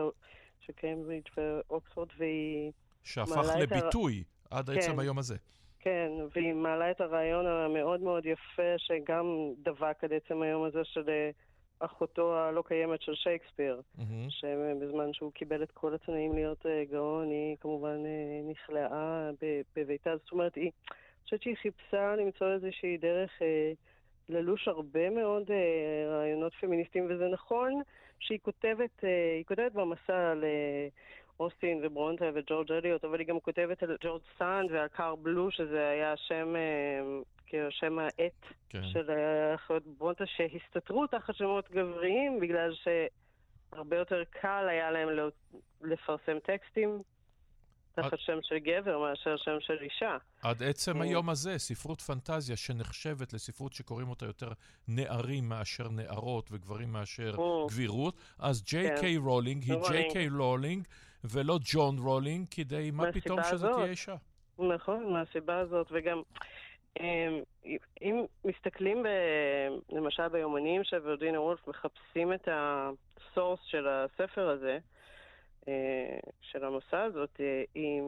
של 0.60 0.74
קיימברידג' 0.74 1.28
ואוקספורד, 1.38 2.08
והיא... 2.18 2.72
שהפך 3.04 3.56
לביטוי 3.60 4.24
עד 4.52 4.70
עצם 4.70 4.92
כן. 4.92 5.00
היום 5.00 5.20
הזה. 5.20 5.36
כן, 5.86 6.12
והיא 6.36 6.54
מעלה 6.54 6.92
את 6.92 7.02
הרעיון 7.02 7.46
המאוד 7.46 8.02
מאוד 8.02 8.26
יפה, 8.26 8.78
שגם 8.78 9.26
דבק 9.64 10.04
עד 10.04 10.14
עצם 10.14 10.42
היום 10.42 10.64
הזה 10.64 10.84
של 10.84 11.10
אה, 11.10 11.30
אחותו 11.80 12.38
הלא 12.38 12.64
קיימת 12.68 13.02
של 13.02 13.16
שייקספיר, 13.16 13.82
שבזמן 14.30 15.14
שהוא 15.14 15.32
קיבל 15.32 15.64
את 15.64 15.72
כל 15.72 15.94
התנאים 15.94 16.34
להיות 16.34 16.66
אה, 16.66 16.84
גאון, 16.92 17.30
היא 17.30 17.58
כמובן 17.60 18.06
אה, 18.06 18.52
נכלאה 18.52 19.30
בביתה. 19.76 20.18
זאת 20.18 20.32
אומרת, 20.32 20.56
היא, 20.56 20.64
אני 20.64 21.24
חושבת 21.24 21.42
שהיא 21.42 21.56
חיפשה 21.56 22.16
למצוא 22.16 22.54
איזושהי 22.54 22.98
דרך 22.98 23.42
ללוש 24.30 24.68
הרבה 24.68 25.10
מאוד 25.10 25.52
אה, 25.52 26.10
רעיונות 26.10 26.54
פמיניסטיים, 26.54 27.06
וזה 27.10 27.28
נכון 27.28 27.82
שהיא 28.20 28.40
כותבת, 28.42 29.04
אה, 29.04 29.36
היא 29.38 29.46
כותבת 29.46 29.72
במסה 29.72 30.32
על... 30.32 30.44
אה, 30.44 30.88
אוסטין 31.40 31.82
וברונטה 31.84 32.26
וג'ורג' 32.36 32.72
אליוט, 32.72 33.06
אבל 33.06 33.20
היא 33.20 33.28
גם 33.28 33.40
כותבת 33.40 33.84
על 33.84 33.98
ג'ורג' 34.04 34.22
סאנד 34.40 34.72
ועל 34.72 34.88
קארר 34.88 35.16
בל, 35.16 35.52
שזה 35.52 35.90
היה 35.90 36.14
השם, 36.14 36.56
אה, 36.56 37.22
כאילו 37.46 37.72
שם 37.72 38.00
העט 38.00 38.54
כן. 38.70 38.84
של 38.94 39.10
האחיות 39.10 39.84
ברונטה, 39.98 40.24
שהסתתרו 40.26 41.08
תחת 41.08 41.36
שמות 41.36 41.72
גבריים, 41.72 42.40
בגלל 42.40 42.74
שהרבה 42.74 43.98
יותר 43.98 44.24
קל 44.30 44.68
היה 44.70 44.92
להם 44.92 45.10
לא- 45.10 45.30
לפרסם 45.82 46.40
טקסטים 46.40 47.02
תחת 47.96 48.20
שם 48.20 48.40
של 48.42 48.58
גבר 48.58 49.00
מאשר 49.00 49.38
שם 49.38 49.58
של 49.60 49.78
אישה. 49.82 50.18
עד 50.44 50.64
עצם 50.64 51.02
אה. 51.02 51.08
היום 51.08 51.30
הזה, 51.30 51.58
ספרות 51.58 52.02
פנטזיה 52.02 52.58
שנחשבת 52.58 53.34
לספרות 53.34 53.74
שקוראים 53.74 54.10
אותה 54.10 54.26
יותר 54.26 54.50
נערים 54.88 55.50
מאשר 55.50 55.90
נערות 55.90 56.50
וגברים 56.52 56.92
מאשר. 56.92 57.36
גבירות, 57.68 58.16
אז 58.40 58.64
ג'יי 58.64 58.90
כן. 58.90 59.02
קיי 59.02 59.18
רולינג 59.18 59.64
היא. 59.64 59.76
ג'יי 59.90 60.10
קיי 60.12 60.30
רולינג 60.30 60.88
ולא 61.32 61.60
ג'ון 61.74 61.98
רולינג, 61.98 62.48
כדי 62.52 62.92
מה 62.92 63.12
פתאום 63.12 63.44
שזה 63.44 63.54
הזאת. 63.54 63.76
תהיה 63.76 63.86
אישה. 63.86 64.16
נכון, 64.60 65.14
מהסיבה 65.14 65.60
הזאת, 65.60 65.88
וגם 65.92 66.22
אמ, 67.00 67.42
אם 68.02 68.26
מסתכלים 68.46 69.04
ב, 69.04 69.08
למשל 69.96 70.28
ביומנים 70.28 70.84
של 70.84 70.98
וירג'יניה 70.98 71.42
וולף, 71.42 71.68
מחפשים 71.68 72.34
את 72.34 72.48
ה 72.52 72.67
source 72.67 73.60
של 73.64 73.88
הספר 73.88 74.50
הזה, 74.50 74.78
אה, 75.68 76.20
של 76.42 76.64
המסע 76.64 77.02
הזאת, 77.02 77.30
אה, 77.40 77.64
היא, 77.76 78.02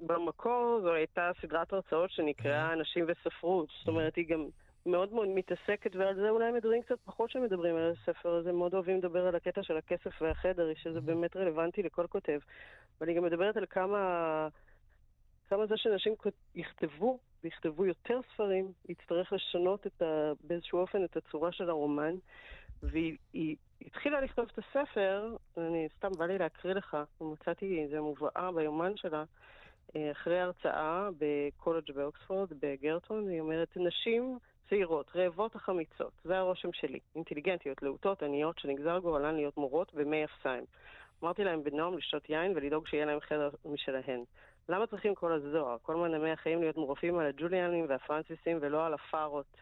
במקור 0.00 0.80
זו 0.82 0.92
הייתה 0.92 1.30
סדרת 1.42 1.72
הרצאות 1.72 2.10
שנקראה 2.10 2.72
אנשים 2.72 3.06
וספרות, 3.08 3.68
זאת 3.78 3.88
אומרת, 3.88 4.16
היא 4.16 4.28
גם 4.28 4.46
מאוד 4.86 5.12
מאוד 5.12 5.28
מתעסקת, 5.28 5.96
ועל 5.96 6.14
זה 6.14 6.30
אולי 6.30 6.52
מדברים 6.52 6.82
קצת 6.82 6.98
פחות 7.04 7.30
שמדברים 7.30 7.76
על 7.76 7.92
הספר 7.92 8.34
הזה, 8.34 8.52
מאוד 8.52 8.74
אוהבים 8.74 8.98
לדבר 8.98 9.26
על 9.26 9.34
הקטע 9.34 9.62
של 9.62 9.76
הכסף 9.76 10.22
והחדר, 10.22 10.74
שזה 10.74 11.00
באמת 11.00 11.36
רלוונטי 11.36 11.82
לכל 11.82 12.06
כותב. 12.06 12.38
אבל 12.98 13.08
היא 13.08 13.16
גם 13.16 13.24
מדברת 13.24 13.56
על 13.56 13.66
כמה, 13.70 14.48
כמה 15.48 15.66
זה 15.66 15.76
שאנשים 15.76 16.14
יכתבו, 16.54 17.18
ויכתבו 17.44 17.86
יותר 17.86 18.20
ספרים, 18.34 18.72
יצטרך 18.88 19.32
לשנות 19.32 19.86
את 19.86 20.02
ה, 20.02 20.32
באיזשהו 20.44 20.78
אופן 20.78 21.04
את 21.04 21.16
הצורה 21.16 21.52
של 21.52 21.70
הרומן. 21.70 22.14
והיא 22.82 23.16
היא 23.32 23.56
התחילה 23.86 24.20
לכתוב 24.20 24.48
את 24.52 24.58
הספר, 24.58 25.36
אני 25.56 25.88
סתם 25.96 26.12
בא 26.18 26.26
לי 26.26 26.38
להקריא 26.38 26.74
לך, 26.74 26.96
מצאתי 27.20 27.82
איזה 27.82 28.00
מובאה 28.00 28.52
ביומן 28.54 28.96
שלה, 28.96 29.24
אחרי 30.12 30.40
הרצאה 30.40 31.08
בקולג' 31.18 31.92
באוקספורד, 31.94 32.52
בגרטון, 32.60 33.28
היא 33.28 33.40
אומרת, 33.40 33.76
נשים 33.76 34.38
צעירות, 34.68 35.16
רעבות 35.16 35.56
אך 35.56 35.68
אמיצות, 35.68 36.12
זה 36.24 36.38
הרושם 36.38 36.72
שלי. 36.72 36.98
אינטליגנטיות, 37.14 37.82
להוטות, 37.82 38.22
עניות, 38.22 38.58
שנגזר 38.58 38.98
גורלן 38.98 39.34
להיות 39.34 39.56
מורות 39.56 39.94
במי 39.94 40.24
אפסיים. 40.24 40.64
אמרתי 41.22 41.44
להם 41.44 41.64
בנועם 41.64 41.98
לשתות 41.98 42.30
יין 42.30 42.52
ולדאוג 42.54 42.86
שיהיה 42.86 43.04
להם 43.04 43.20
חדר 43.20 43.50
משלהן. 43.64 44.24
למה 44.68 44.86
צריכים 44.86 45.14
כל 45.14 45.32
הזוהר? 45.32 45.76
כל 45.82 45.96
מנעמי 45.96 46.30
החיים 46.30 46.60
להיות 46.60 46.76
מורפים 46.76 47.18
על 47.18 47.26
הג'וליאנים 47.26 47.86
והפרנסיסים 47.88 48.58
ולא 48.60 48.86
על 48.86 48.94
הפארות. 48.94 49.56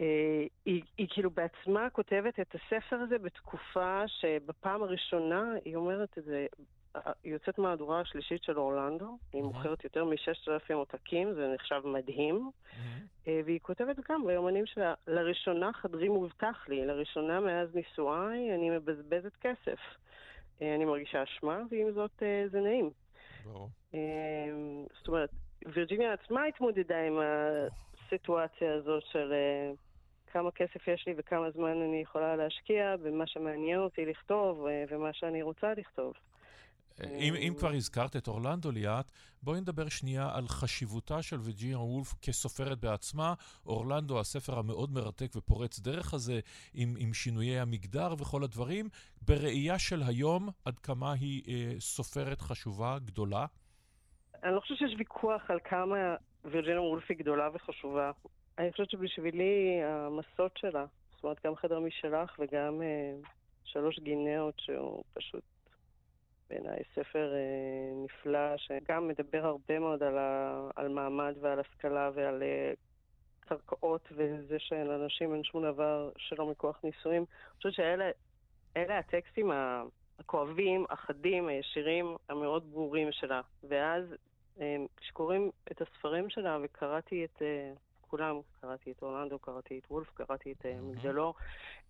אה, 0.00 0.44
היא, 0.64 0.82
היא 0.98 1.06
כאילו 1.10 1.30
בעצמה 1.30 1.90
כותבת 1.90 2.40
את 2.40 2.54
הספר 2.54 2.96
הזה 2.96 3.18
בתקופה 3.18 4.02
שבפעם 4.06 4.82
הראשונה 4.82 5.52
היא 5.64 5.76
אומרת 5.76 6.18
את 6.18 6.24
זה, 6.24 6.34
אה, 6.36 6.46
היא 6.56 6.66
יוצאת 7.24 7.58
מהדורה 7.58 8.00
השלישית 8.00 8.42
של 8.42 8.58
אורלנדו, 8.58 9.18
היא 9.32 9.42
מוכרת 9.42 9.84
יותר 9.84 10.04
מ-6,000 10.04 10.74
עותקים, 10.74 11.34
זה 11.34 11.54
נחשב 11.54 11.82
מדהים, 11.84 12.50
אה, 13.28 13.40
והיא 13.44 13.60
כותבת 13.62 13.96
גם 14.10 14.26
ביומנים 14.26 14.66
שלה, 14.66 14.94
לראשונה 15.06 15.72
חדרי 15.72 16.08
מובטח 16.08 16.68
לי, 16.68 16.86
לראשונה 16.86 17.40
מאז 17.40 17.74
נישואיי 17.74 18.54
אני 18.54 18.70
מבזבזת 18.70 19.36
כסף. 19.40 19.78
אה, 20.62 20.74
אני 20.74 20.84
מרגישה 20.84 21.22
אשמה, 21.22 21.62
ועם 21.70 21.92
זאת 21.92 22.22
אה, 22.22 22.44
זה 22.50 22.60
נעים. 22.60 22.90
ברור. 23.44 23.68
זאת 24.98 25.08
אומרת, 25.08 25.30
וירג'יניה 25.66 26.12
עצמה 26.12 26.44
התמודדה 26.44 27.06
עם 27.06 27.18
הסיטואציה 27.20 28.74
הזאת 28.74 29.02
של 29.12 29.32
כמה 30.26 30.50
כסף 30.50 30.88
יש 30.88 31.06
לי 31.06 31.14
וכמה 31.16 31.50
זמן 31.50 31.82
אני 31.82 32.00
יכולה 32.02 32.36
להשקיע 32.36 32.96
במה 32.96 33.26
שמעניין 33.26 33.80
אותי 33.80 34.06
לכתוב 34.06 34.66
ומה 34.88 35.12
שאני 35.12 35.42
רוצה 35.42 35.74
לכתוב. 35.76 36.14
אם, 37.04 37.34
אם 37.34 37.54
כבר 37.58 37.72
הזכרת 37.72 38.16
את 38.16 38.28
אורלנדו 38.28 38.70
ליאת, 38.70 39.10
בואי 39.42 39.60
נדבר 39.60 39.88
שנייה 39.88 40.30
על 40.34 40.48
חשיבותה 40.48 41.22
של 41.22 41.36
וירג'יניה 41.40 41.78
וולף 41.78 42.14
כסופרת 42.22 42.78
בעצמה. 42.78 43.34
אורלנדו, 43.66 44.20
הספר 44.20 44.58
המאוד 44.58 44.92
מרתק 44.92 45.36
ופורץ 45.36 45.80
דרך 45.80 46.14
הזה, 46.14 46.40
עם, 46.74 46.94
עם 46.98 47.14
שינויי 47.14 47.60
המגדר 47.60 48.14
וכל 48.18 48.44
הדברים, 48.44 48.88
בראייה 49.22 49.78
של 49.78 50.02
היום, 50.06 50.48
עד 50.64 50.78
כמה 50.78 51.12
היא 51.12 51.42
אה, 51.48 51.80
סופרת 51.80 52.40
חשובה, 52.40 52.98
גדולה? 53.04 53.46
אני 54.44 54.54
לא 54.54 54.60
חושבת 54.60 54.78
שיש 54.78 54.94
ויכוח 54.98 55.50
על 55.50 55.58
כמה 55.64 55.96
וירג'יניה 56.44 56.80
וולף 56.80 57.04
היא 57.08 57.16
גדולה 57.18 57.48
וחשובה. 57.54 58.10
אני 58.58 58.72
חושבת 58.72 58.90
שבשבילי 58.90 59.82
המסות 59.84 60.56
שלה, 60.56 60.84
זאת 61.14 61.24
אומרת 61.24 61.46
גם 61.46 61.56
חדר 61.56 61.80
משלך 61.80 62.38
וגם 62.38 62.82
אה, 62.82 63.28
שלוש 63.64 63.98
גינאות 63.98 64.54
שהוא 64.58 65.04
פשוט 65.14 65.42
בעיניי 66.50 66.78
ספר 66.94 67.34
אה, 67.34 68.04
נפלא, 68.04 68.56
שגם 68.56 69.08
מדבר 69.08 69.46
הרבה 69.46 69.78
מאוד 69.78 70.02
על, 70.02 70.18
ה, 70.18 70.60
על 70.76 70.88
מעמד 70.88 71.34
ועל 71.40 71.60
השכלה 71.60 72.10
ועל 72.14 72.42
אה, 72.42 72.72
קרקעות 73.40 74.08
וזה 74.12 74.58
שלאנשים 74.58 75.34
אין 75.34 75.44
שום 75.44 75.62
דבר 75.64 76.10
שלא 76.16 76.46
מכוח 76.46 76.80
נישואים. 76.84 77.22
אני 77.22 77.56
חושבת 77.56 77.72
שאלה 77.72 78.10
אלה 78.76 78.98
הטקסטים 78.98 79.50
הכואבים, 80.18 80.84
החדים, 80.90 81.48
הישירים, 81.48 82.16
המאוד 82.28 82.72
ברורים 82.72 83.12
שלה. 83.12 83.40
ואז 83.68 84.04
אה, 84.60 84.76
כשקוראים 84.96 85.50
את 85.72 85.82
הספרים 85.82 86.30
שלה, 86.30 86.58
וקראתי 86.62 87.24
את 87.24 87.42
אה, 87.42 87.72
כולם, 88.06 88.40
קראתי 88.60 88.92
את 88.92 89.02
אורלנדו, 89.02 89.38
קראתי 89.38 89.78
את 89.78 89.90
וולף, 89.90 90.10
קראתי 90.14 90.52
את 90.52 90.66
אה, 90.66 90.74
מגדלור, 90.82 91.34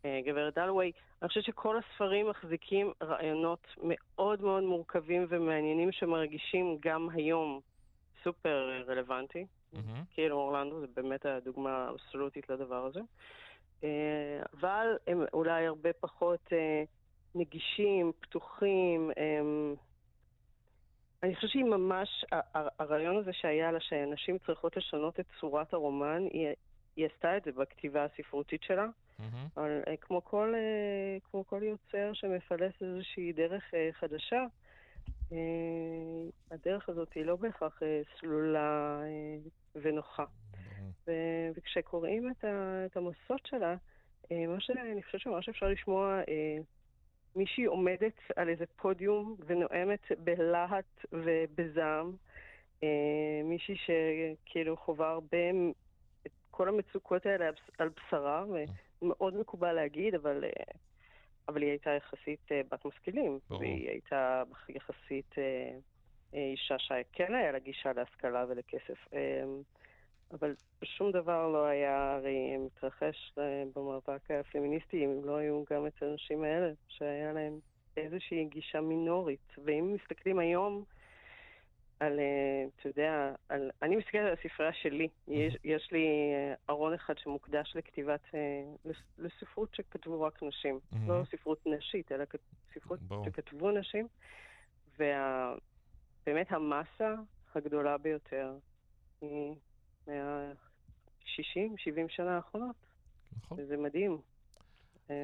אה, 0.04 0.20
גברת 0.26 0.54
דלווי, 0.54 0.92
אני 1.22 1.28
חושבת 1.28 1.44
שכל 1.44 1.78
הספרים 1.78 2.28
מחזיקים 2.28 2.92
רעיונות 3.02 3.66
מאוד 3.82 4.42
מאוד 4.42 4.62
מורכבים 4.62 5.26
ומעניינים 5.28 5.92
שמרגישים 5.92 6.78
גם 6.80 7.08
היום 7.10 7.60
סופר 8.24 8.82
רלוונטי. 8.86 9.46
כאילו 10.14 10.36
אורלנדו 10.36 10.80
זה 10.80 10.86
באמת 10.96 11.26
הדוגמה 11.26 11.70
האבסולוטית 11.70 12.50
לדבר 12.50 12.86
הזה. 12.86 13.00
אה, 13.84 14.42
אבל 14.60 14.86
הם 15.06 15.22
אולי 15.32 15.66
הרבה 15.66 15.92
פחות 15.92 16.52
נגישים, 17.34 18.12
פתוחים. 18.20 19.10
הם... 19.16 19.74
אני 21.26 21.34
חושבת 21.34 21.50
שהיא 21.50 21.64
ממש, 21.64 22.24
הרעיון 22.78 23.16
הזה 23.16 23.32
שהיה 23.32 23.72
לה 23.72 23.80
שנשים 23.80 24.38
צריכות 24.46 24.76
לשנות 24.76 25.20
את 25.20 25.26
צורת 25.40 25.74
הרומן, 25.74 26.22
היא, 26.32 26.48
היא 26.96 27.06
עשתה 27.06 27.36
את 27.36 27.44
זה 27.44 27.52
בכתיבה 27.52 28.04
הספרותית 28.04 28.62
שלה. 28.62 28.86
אבל 29.56 29.80
אה, 29.88 29.96
כמו 29.96 30.24
כל, 30.24 30.54
אה, 30.54 31.18
כמו 31.30 31.46
כל 31.46 31.62
יוצר 31.62 32.12
שמפלס 32.12 32.72
איזושהי 32.82 33.32
דרך 33.32 33.74
אה, 33.74 33.88
חדשה, 33.92 34.44
הדרך 36.50 36.88
הזאת 36.88 37.12
היא 37.12 37.24
לא 37.24 37.36
בהכרח 37.36 37.80
סלולה 38.20 39.00
ונוחה. 39.74 40.24
ו- 41.06 41.50
וכשקוראים 41.56 42.30
את, 42.30 42.96
המסות 42.96 43.46
שלה, 43.46 43.76
מה 44.30 44.60
שאני 44.60 45.02
חושבת 45.02 45.20
שממש 45.20 45.48
אפשר 45.48 45.68
לשמוע 45.68 46.20
מישהי 47.36 47.64
עומדת 47.64 48.12
על 48.36 48.48
איזה 48.48 48.64
פודיום 48.76 49.36
ונואמת 49.46 50.00
בלהט 50.18 51.04
ובזעם, 51.12 52.12
אה, 52.82 52.88
מישהי 53.44 53.76
שכאילו 53.76 54.76
חווה 54.76 55.10
הרבה 55.10 55.50
את 56.26 56.32
כל 56.50 56.68
המצוקות 56.68 57.26
האלה 57.26 57.46
על 57.46 57.52
בש- 57.52 57.70
על 57.78 57.88
בשרה, 57.88 58.44
ומאוד 59.02 59.36
מקובל 59.40 59.72
להגיד, 59.72 60.14
אבל, 60.14 60.44
אה, 60.44 60.50
אבל 61.48 61.62
היא 61.62 61.70
הייתה 61.70 61.90
יחסית 61.90 62.52
אה, 62.52 62.60
בת 62.70 62.84
משכילים, 62.84 63.38
ברור. 63.48 63.60
והיא 63.60 63.88
הייתה 63.90 64.42
יחסית 64.68 65.34
אה, 65.38 65.70
אה, 66.34 66.38
אישה 66.52 66.78
שכן 66.78 67.34
היה 67.34 67.52
לה 67.52 67.58
גישה 67.58 67.92
להשכלה 67.92 68.44
ולכסף. 68.48 69.08
אבל 70.32 70.54
שום 70.84 71.12
דבר 71.12 71.48
לא 71.48 71.64
היה 71.64 72.14
הרי 72.14 72.56
מתרחש 72.56 73.32
אה, 73.38 73.62
במאבק 73.74 74.30
הפמיניסטי 74.30 75.04
אם 75.04 75.24
לא 75.24 75.36
היו 75.36 75.64
גם 75.70 75.86
את 75.86 76.02
האנשים 76.02 76.44
האלה, 76.44 76.72
שהיה 76.88 77.32
להם 77.32 77.58
איזושהי 77.96 78.44
גישה 78.44 78.80
מינורית. 78.80 79.52
ואם 79.64 79.94
מסתכלים 79.94 80.38
היום 80.38 80.84
על, 82.00 82.18
אה, 82.18 82.24
אתה 82.76 82.88
יודע, 82.88 83.34
על, 83.48 83.70
אני 83.82 83.96
מסתכלת 83.96 84.26
על 84.26 84.32
הספרייה 84.32 84.72
שלי. 84.72 85.08
יש, 85.28 85.56
יש 85.64 85.92
לי 85.92 86.06
אה, 86.34 86.54
ארון 86.70 86.94
אחד 86.94 87.18
שמוקדש 87.18 87.72
לכתיבת, 87.76 88.20
לס- 88.84 89.18
לספרות 89.18 89.74
שכתבו 89.74 90.20
רק 90.20 90.42
נשים. 90.42 90.78
Mhm. 90.92 90.96
לא 91.08 91.22
ספרות 91.30 91.66
נשית, 91.66 92.12
אלא 92.12 92.24
ספרות 92.74 93.00
ברור. 93.00 93.24
שכתבו 93.24 93.70
נשים. 93.70 94.08
ובאמת 94.94 96.52
המסה 96.52 97.14
הגדולה 97.54 97.98
ביותר 97.98 98.54
היא 99.20 99.54
מה-60, 100.06 101.34
70 101.78 102.06
שנה 102.08 102.36
האחרונות. 102.36 102.76
נכון. 103.36 103.58
וזה 103.60 103.76
מדהים. 103.76 104.18
אה, 105.10 105.14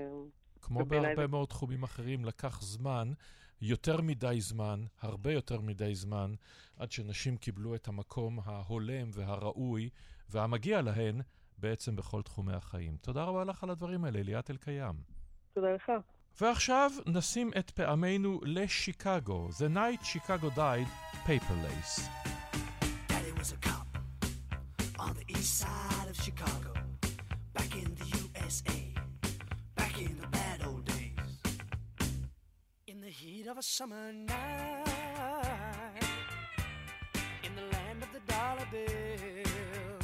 כמו 0.63 0.85
בהרבה 0.85 1.15
זה- 1.17 1.27
מאוד 1.27 1.49
תחומים 1.49 1.83
אחרים, 1.83 2.25
לקח 2.25 2.63
זמן, 2.63 3.13
יותר 3.61 4.01
מדי 4.01 4.37
זמן, 4.41 4.85
הרבה 5.01 5.33
יותר 5.33 5.61
מדי 5.61 5.95
זמן, 5.95 6.35
עד 6.77 6.93
שנשים 6.93 7.37
קיבלו 7.37 7.75
את 7.75 7.89
המקום 7.89 8.39
ההולם 8.45 9.11
והראוי 9.13 9.89
והמגיע 10.31 10.83
להן 10.83 11.21
בעצם 11.59 11.97
בכל 11.97 12.23
תחומי 12.23 12.53
החיים. 12.55 12.97
תודה 13.01 13.25
רבה 13.25 13.45
לך 13.45 13.63
על 13.65 13.71
הדברים 13.71 14.05
האלה, 14.05 14.23
ליאת 14.23 14.51
אלקיים. 14.51 14.95
תודה 15.55 15.73
לך. 15.73 15.93
ועכשיו 16.41 16.91
נשים 17.07 17.51
את 17.59 17.71
פעמינו 17.71 18.41
לשיקגו. 18.45 19.49
The 19.49 19.75
night 19.77 20.05
Chicago 20.05 20.57
died, 20.57 20.89
paper 21.27 21.55
lace. 21.67 22.01
On 25.13 25.19
the 25.27 25.39
east 25.39 25.59
side 25.59 26.09
of 26.09 26.17
Chicago, 26.17 26.73
back 27.53 27.75
in 27.77 27.95
the 27.97 28.07
USA, 28.17 28.95
back 29.75 30.01
in 30.01 30.17
the 30.19 30.27
bad 30.29 30.65
old 30.67 30.83
days. 30.87 31.37
In 32.87 33.03
the 33.03 33.11
heat 33.11 33.47
of 33.47 33.59
a 33.59 33.63
summer 33.63 34.11
night, 34.11 34.39
in 37.45 37.55
the 37.55 37.67
land 37.77 38.03
of 38.03 38.09
the 38.15 38.21
dollar 38.33 38.67
bill, 38.71 39.99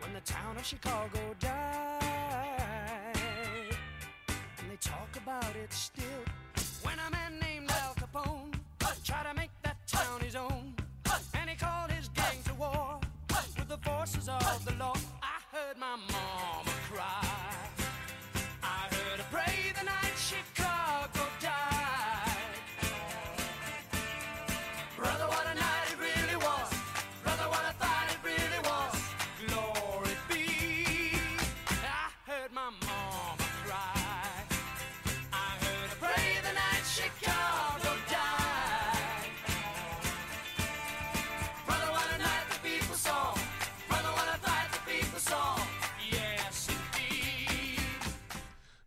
when 0.00 0.12
the 0.12 0.24
town 0.24 0.56
of 0.56 0.64
Chicago 0.64 1.20
died, 1.38 2.00
and 4.58 4.70
they 4.72 4.78
talk 4.80 5.16
about 5.22 5.54
it 5.54 5.72
still. 5.72 6.24
When 6.82 6.98
a 6.98 7.10
man 7.12 7.38
named 7.38 7.70
Al 7.70 7.94
Capone 7.94 8.54
tried 9.04 9.26
to 9.30 9.34
make 9.34 9.50
that 9.62 9.76
town 9.86 10.20
his 10.20 10.34
own, 10.34 10.74
and 11.38 11.48
he 11.48 11.54
called 11.54 11.92
his 11.92 11.93
of 14.04 14.64
the 14.66 14.74
law. 14.74 14.92
I 15.22 15.56
heard 15.56 15.78
my 15.78 15.96
mama 15.96 16.70
cry. 16.92 17.73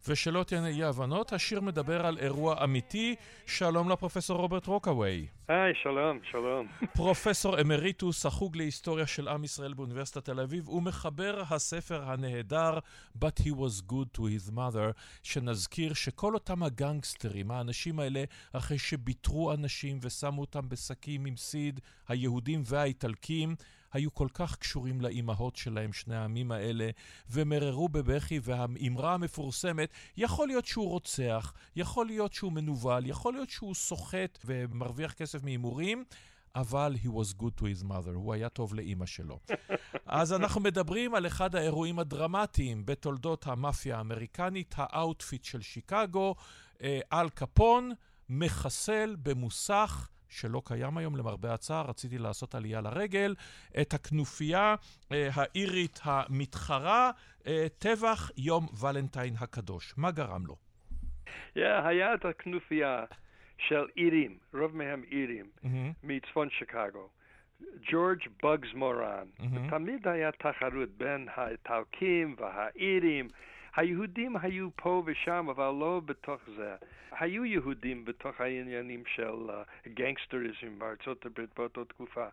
ושלא 0.08 0.44
תהיינה 0.44 0.68
אי 0.68 0.84
הבנות, 0.84 1.34
השיר 1.34 1.62
מדבר 1.62 2.06
על 2.06 2.18
אירוע 2.18 2.64
אמיתי. 2.64 3.16
שלום 3.46 3.90
לפרופסור 3.90 4.38
רוברט 4.38 4.68
רוקאווי. 4.68 5.28
היי, 5.48 5.74
שלום, 5.84 6.20
שלום. 6.32 6.68
פרופסור 6.96 7.62
אמריטוס, 7.62 8.26
החוג 8.26 8.58
להיסטוריה 8.58 9.08
של 9.08 9.28
עם 9.28 9.44
ישראל 9.44 9.74
באוניברסיטת 9.74 10.26
תל 10.26 10.40
אביב, 10.40 10.70
ומחבר 10.70 11.44
הספר 11.50 12.04
הנהדר 12.04 12.80
But 13.20 13.40
he 13.40 13.52
was 13.52 13.82
good 13.82 14.18
to 14.18 14.22
his 14.22 14.52
mother, 14.56 14.92
שנזכיר 15.24 15.94
שכל 15.94 16.34
אותם 16.34 16.64
הגנגסטרים, 16.64 17.52
האנשים 17.52 18.00
האלה, 18.00 18.24
אחרי 18.54 18.78
שביטרו 18.78 19.54
אנשים 19.54 20.00
ושמו 20.02 20.42
אותם 20.42 20.70
בשקים 20.70 21.26
עם 21.26 21.38
סיד, 21.38 21.80
היהודים 22.08 22.64
והאיטלקים, 22.66 23.56
היו 23.94 24.14
כל 24.14 24.28
כך 24.34 24.56
קשורים 24.56 25.02
לאימהות 25.02 25.56
שלהם, 25.56 25.94
שני 25.94 26.16
העמים 26.16 26.52
האלה, 26.52 26.90
ומררו 27.30 27.90
בבכי, 27.90 28.40
והאמרה 28.44 29.14
המפורסמת, 29.14 29.90
יכול 30.18 30.48
להיות 30.48 30.66
שהוא 30.66 30.90
רוצח, 30.90 31.54
יכול 31.76 32.06
להיות 32.06 32.34
שהוא 32.34 32.52
מנוול, 32.52 33.06
יכול 33.06 33.34
להיות 33.34 33.50
שהוא 33.50 33.76
סוחט 33.76 34.40
ומרוויח 34.46 35.14
כסף 35.14 35.44
מהימורים, 35.44 36.04
אבל 36.56 36.96
he 37.04 37.08
was 37.08 37.42
good 37.42 37.60
to 37.60 37.64
his 37.64 37.84
mother, 37.84 38.14
הוא 38.14 38.34
היה 38.34 38.50
טוב 38.50 38.74
לאימא 38.74 39.06
שלו. 39.06 39.40
אז 40.06 40.34
אנחנו 40.34 40.62
מדברים 40.62 41.16
על 41.16 41.28
אחד 41.28 41.56
האירועים 41.56 42.00
הדרמטיים 42.00 42.86
בתולדות 42.86 43.48
המאפיה 43.48 43.98
האמריקנית, 43.98 44.76
ה 44.78 44.87
Outfit 44.87 45.44
של 45.44 45.62
שיקגו, 45.62 46.36
אה, 46.82 47.00
אל 47.14 47.30
קפון 47.30 47.92
מחסל 48.30 49.16
במוסך. 49.24 50.10
שלא 50.30 50.62
קיים 50.66 50.98
היום 50.98 51.16
למרבה 51.16 51.54
הצער, 51.54 51.86
רציתי 51.90 52.18
לעשות 52.18 52.56
עלייה 52.56 52.82
לרגל, 52.82 53.36
את 53.82 53.94
הכנופיה 53.94 54.76
אה, 55.12 55.30
האירית 55.34 56.00
המתחרה, 56.04 57.12
אה, 57.48 57.68
טבח 57.80 58.32
יום 58.38 58.68
ולנטיין 58.82 59.34
הקדוש. 59.40 59.94
מה 59.98 60.12
גרם 60.12 60.46
לו? 60.46 60.56
Yeah, 61.58 61.60
היה 61.86 62.14
את 62.14 62.26
הכנופיה 62.26 63.06
של 63.58 63.86
אירים, 63.98 64.38
רוב 64.54 64.76
מהם 64.76 65.04
אירים, 65.12 65.46
מצפון 66.04 66.50
שיקגו. 66.50 67.10
ג'ורג' 67.92 68.20
בגס 68.44 68.74
מורן. 68.74 69.28
תמיד 69.70 70.08
היה 70.08 70.32
תחרות 70.32 70.90
בין 70.98 71.28
האיטלקים 71.36 72.36
והאירים. 72.40 73.28
היהודים 73.78 74.38
היו 74.38 74.70
פה 74.76 75.04
ושם, 75.06 75.48
אבל 75.50 75.66
לא 75.80 76.02
בתוך 76.06 76.42
זה. 76.56 76.76
היו 77.12 77.46
יהודים 77.46 78.06
בתוך 78.06 78.42
העניינים 78.42 79.04
של 79.06 79.50
uh, 79.50 79.90
גנגסטריזם 79.90 80.80
בארצות 80.80 81.26
הברית 81.26 81.50
באותה 81.58 81.86
תקופה. 81.86 82.28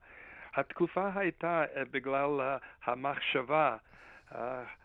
התקופה 0.55 1.11
הייתה 1.15 1.65
uh, 1.65 1.79
בגלל 1.91 2.41
uh, 2.41 2.91
המחשבה 2.91 3.77
uh, 4.33 4.35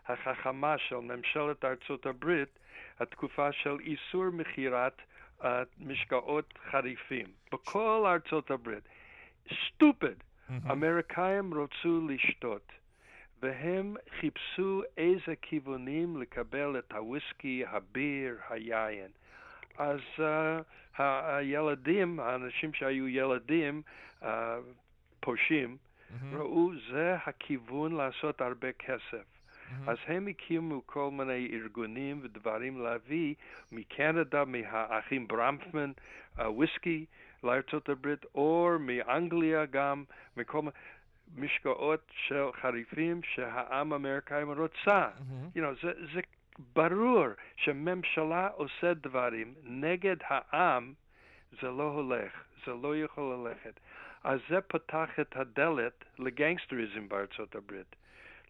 החכמה 0.08 0.78
של 0.78 0.96
ממשלת 0.96 1.64
ארצות 1.64 2.06
הברית, 2.06 2.58
התקופה 3.00 3.52
של 3.52 3.76
איסור 3.80 4.30
מכירת 4.30 5.02
uh, 5.40 5.44
משקאות 5.78 6.54
חריפים 6.70 7.26
בכל 7.52 8.04
ארצות 8.06 8.50
הברית. 8.50 8.84
סטופד. 9.66 10.14
אמריקאים 10.70 11.54
רצו 11.54 12.08
לשתות. 12.08 12.72
והם 13.42 13.96
חיפשו 14.20 14.82
איזה 14.96 15.36
כיוונים 15.42 16.16
לקבל 16.22 16.78
את 16.78 16.92
הוויסקי, 16.92 17.64
הביר, 17.66 18.36
היין. 18.50 19.10
אז 19.78 20.00
uh, 20.18 20.22
הילדים, 20.98 22.20
האנשים 22.20 22.74
שהיו 22.74 23.08
ילדים, 23.08 23.82
uh, 24.22 24.26
פושעים, 25.20 25.76
mm-hmm. 25.76 26.36
ראו 26.36 26.70
זה 26.90 27.16
הכיוון 27.26 27.92
לעשות 27.92 28.40
הרבה 28.40 28.72
כסף. 28.72 29.00
Mm-hmm. 29.12 29.90
אז 29.90 29.96
הם 30.06 30.26
הקימו 30.26 30.82
כל 30.86 31.10
מיני 31.10 31.48
ארגונים 31.52 32.20
ודברים 32.22 32.78
להביא 32.78 33.34
מקנדה, 33.72 34.44
מהאחים 34.44 35.28
ברמפמן, 35.28 35.92
uh, 36.36 36.40
וויסקי 36.40 37.04
לארצות 37.44 37.88
הברית, 37.88 38.24
או 38.34 38.70
מאנגליה 38.80 39.66
גם, 39.66 40.04
מכל 40.36 40.58
מיני... 40.62 40.72
משקאות 41.36 42.10
של 42.26 42.44
חריפים 42.60 43.20
שהעם 43.22 43.92
האמריקאי 43.92 44.42
רוצה. 44.42 45.08
Mm-hmm. 45.16 45.58
You 45.58 45.60
know, 45.60 45.82
זה, 45.82 45.92
זה 46.14 46.20
ברור 46.74 47.26
שממשלה 47.56 48.48
עושה 48.48 48.94
דברים 48.94 49.54
נגד 49.64 50.16
העם, 50.28 50.94
זה 51.62 51.68
לא 51.68 51.92
הולך, 51.92 52.32
זה 52.66 52.72
לא 52.82 52.96
יכול 52.96 53.34
ללכת. 53.34 53.80
אז 54.24 54.40
זה 54.48 54.60
פתח 54.60 55.10
את 55.20 55.36
הדלת 55.36 56.04
לגנגסטריזם 56.18 57.08
בארצות 57.08 57.54
הברית. 57.54 57.96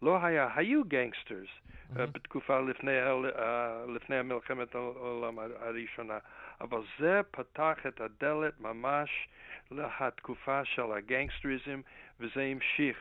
לא 0.01 0.25
היה, 0.25 0.49
היו 0.55 0.83
גנגסטרס 0.83 1.47
mm-hmm. 1.47 1.97
uh, 1.97 1.99
בתקופה 2.11 2.59
לפני, 2.59 2.91
uh, 3.01 3.91
לפני 3.95 4.21
מלחמת 4.21 4.75
העולם 4.75 5.39
הראשונה, 5.39 6.17
אבל 6.61 6.81
זה 6.99 7.21
פתח 7.31 7.77
את 7.87 8.01
הדלת 8.01 8.59
ממש 8.59 9.27
לתקופה 9.71 10.65
של 10.65 10.91
הגנגסטריזם, 10.97 11.81
וזה 12.21 12.41
המשיך. 12.41 12.97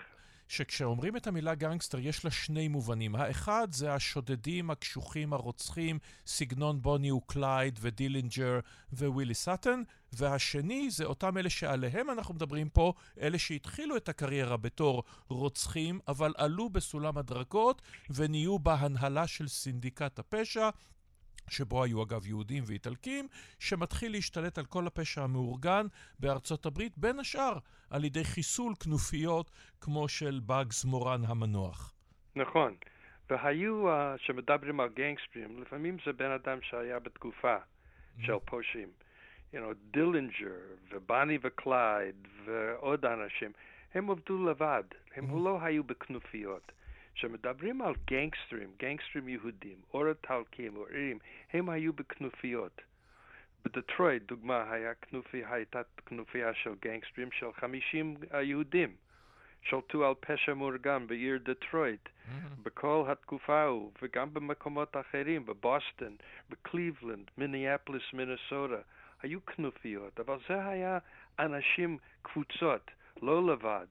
שכשאומרים 0.51 1.16
את 1.16 1.26
המילה 1.26 1.55
גנגסטר 1.55 1.98
יש 1.98 2.24
לה 2.24 2.30
שני 2.30 2.68
מובנים. 2.68 3.16
האחד 3.16 3.68
זה 3.70 3.92
השודדים, 3.94 4.70
הקשוחים, 4.70 5.32
הרוצחים, 5.32 5.98
סגנון 6.26 6.82
בוני 6.82 7.10
וקלייד 7.12 7.78
ודילינג'ר 7.82 8.60
ווילי 8.92 9.34
סאטן, 9.34 9.82
והשני 10.12 10.90
זה 10.90 11.05
אותם 11.05 11.38
אלה 11.38 11.51
שעליהם 11.51 12.10
אנחנו 12.10 12.34
מדברים 12.34 12.68
פה, 12.68 12.92
אלה 13.20 13.38
שהתחילו 13.38 13.97
את 13.97 14.09
הקריירה 14.09 14.56
בתור 14.56 15.02
רוצחים, 15.28 16.01
אבל 16.09 16.34
עלו 16.36 16.68
בסולם 16.68 17.18
הדרגות 17.18 17.82
ונהיו 18.10 18.59
בהנהלה 18.59 19.26
של 19.26 19.48
סינדיקט 19.48 20.18
הפשע, 20.18 20.68
שבו 21.51 21.85
היו 21.85 22.02
אגב 22.02 22.27
יהודים 22.27 22.62
ואיטלקים, 22.66 23.28
שמתחיל 23.59 24.12
להשתלט 24.12 24.59
על 24.59 24.64
כל 24.64 24.86
הפשע 24.86 25.22
המאורגן 25.22 25.86
בארצות 26.18 26.66
הברית, 26.66 26.98
בין 26.98 27.18
השאר 27.18 27.59
על 27.90 28.05
ידי 28.05 28.24
חיסול 28.24 28.74
כנופיות 28.85 29.51
כמו 29.81 30.09
של 30.09 30.40
באגס 30.47 30.85
מורן 30.85 31.20
המנוח. 31.24 31.94
נכון. 32.36 32.74
והיו, 33.31 33.89
uh, 33.89 34.18
שמדברים 34.18 34.81
על 34.81 34.89
גנגסטרים, 34.89 35.62
לפעמים 35.62 35.97
זה 36.06 36.12
בן 36.12 36.31
אדם 36.31 36.59
שהיה 36.62 36.98
בתקופה 36.98 37.56
mm-hmm. 37.56 38.27
של 38.27 38.39
פושעים. 38.44 38.89
You 39.52 39.56
know, 39.56 39.74
דילינג'ר 39.90 40.55
ובוני 40.90 41.38
וקלייד 41.43 42.28
ועוד 42.44 43.05
אנשים, 43.05 43.52
הם 43.94 44.10
עבדו 44.10 44.47
לבד, 44.47 44.82
הם 45.14 45.31
mm-hmm. 45.31 45.44
לא 45.44 45.59
היו 45.62 45.85
בכנופיות. 45.85 46.72
כשמדברים 47.20 47.82
על 47.82 47.94
גנגסטרים, 48.06 48.70
גנגסטרים 48.78 49.28
יהודים, 49.28 49.78
או 49.94 50.09
איטלקים 50.09 50.76
או 50.76 50.88
אירים, 50.88 51.18
הם 51.52 51.70
היו 51.70 51.92
בכנופיות. 51.92 52.82
בדטרויט, 53.64 54.22
דוגמה, 54.22 54.72
היה 54.72 54.94
כנופי, 54.94 55.42
הייתה 55.44 55.80
כנופיה 56.06 56.55
של 56.55 56.74
גנגסטרים 56.82 57.28
של 57.32 57.52
50 57.52 58.16
יהודים. 58.42 58.94
שלטו 59.62 60.06
על 60.06 60.14
פשע 60.20 60.55
מאורגן 60.55 61.06
בעיר 61.06 61.38
דטרויט, 61.42 62.06
mm-hmm. 62.09 62.62
בכל 62.62 63.05
התקופה 63.09 63.60
ההוא, 63.60 63.92
וגם 64.02 64.34
במקומות 64.34 64.97
אחרים, 64.97 65.47
בבוסטון, 65.47 66.16
בקליבלנד, 66.51 67.30
מיניאפליס, 67.38 68.02
מינסוטה. 68.12 68.82
היו 69.22 69.47
כנופיות, 69.47 70.20
אבל 70.20 70.38
זה 70.48 70.66
היה 70.66 70.98
אנשים, 71.38 71.98
קבוצות, 72.22 72.90
לא 73.22 73.52
לבד. 73.52 73.86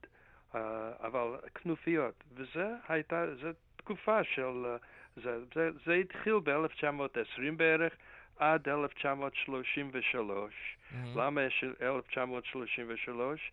Uh, 0.53 0.57
אבל 1.03 1.37
כנופיות, 1.55 2.23
וזה 2.33 2.75
הייתה, 2.87 3.35
זו 3.35 3.47
תקופה 3.75 4.23
של, 4.23 4.65
uh, 4.77 5.21
זה, 5.23 5.39
זה, 5.55 5.69
זה 5.85 5.93
התחיל 5.93 6.39
ב-1920 6.43 7.41
בערך 7.57 7.93
עד 8.39 8.69
1933. 8.69 10.53
Mm-hmm. 10.53 10.95
למה 11.15 11.41
יש 11.41 11.63
1933? 11.81 13.51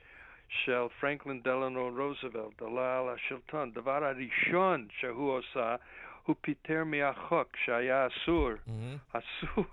של 0.48 0.86
פרנקלין 1.01 1.43
דלנו 1.43 1.90
רוזוולט 1.97 2.62
עלה 2.62 2.98
על 2.98 3.09
השלטון. 3.09 3.73
דבר 3.73 4.05
הראשון 4.05 4.89
שהוא 4.98 5.32
עושה, 5.32 5.77
הוא 6.24 6.36
פיטר 6.40 6.85
מהחוק 6.85 7.56
שהיה 7.64 8.06
אסור. 8.06 8.51
Mm-hmm. 8.52 9.18
אסור 9.18 9.64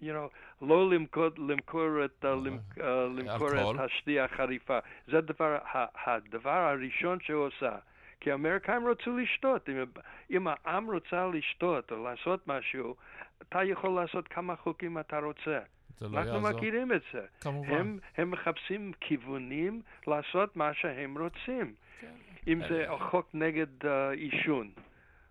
you 0.00 0.04
know, 0.04 0.62
לא 0.62 0.90
למכור, 0.90 1.28
למכור, 1.38 2.04
את, 2.04 2.24
uh, 2.24 2.84
למכור 3.16 3.48
את 3.48 3.80
השתייה 3.80 4.24
החריפה. 4.24 4.78
זה 5.08 5.18
הדבר, 5.18 5.58
הדבר 6.06 6.50
הראשון 6.50 7.18
שהוא 7.20 7.46
עושה. 7.46 7.76
כי 8.20 8.30
האמריקאים 8.32 8.88
רצו 8.88 9.16
לשתות. 9.16 9.68
אם, 9.68 9.84
אם 10.30 10.46
העם 10.48 10.90
רוצה 10.90 11.26
לשתות 11.26 11.92
או 11.92 12.04
לעשות 12.04 12.48
משהו, 12.48 12.96
אתה 13.42 13.64
יכול 13.64 13.90
לעשות 13.90 14.28
כמה 14.28 14.56
חוקים 14.56 14.98
אתה 14.98 15.18
רוצה. 15.18 15.58
זה 16.00 16.08
לא 16.08 16.18
אנחנו 16.18 16.34
יעזור. 16.34 16.50
מכירים 16.50 16.92
את 16.92 17.02
זה. 17.12 17.20
כמובן. 17.40 17.72
הם, 17.72 17.98
הם 18.16 18.30
מחפשים 18.30 18.92
כיוונים 19.00 19.82
לעשות 20.06 20.56
מה 20.56 20.74
שהם 20.74 21.18
רוצים. 21.18 21.74
כן. 22.00 22.06
אם 22.46 22.60
זה 22.68 22.86
חוק 22.98 23.28
נגד 23.34 23.82
uh, 23.82 23.86
עישון. 24.12 24.70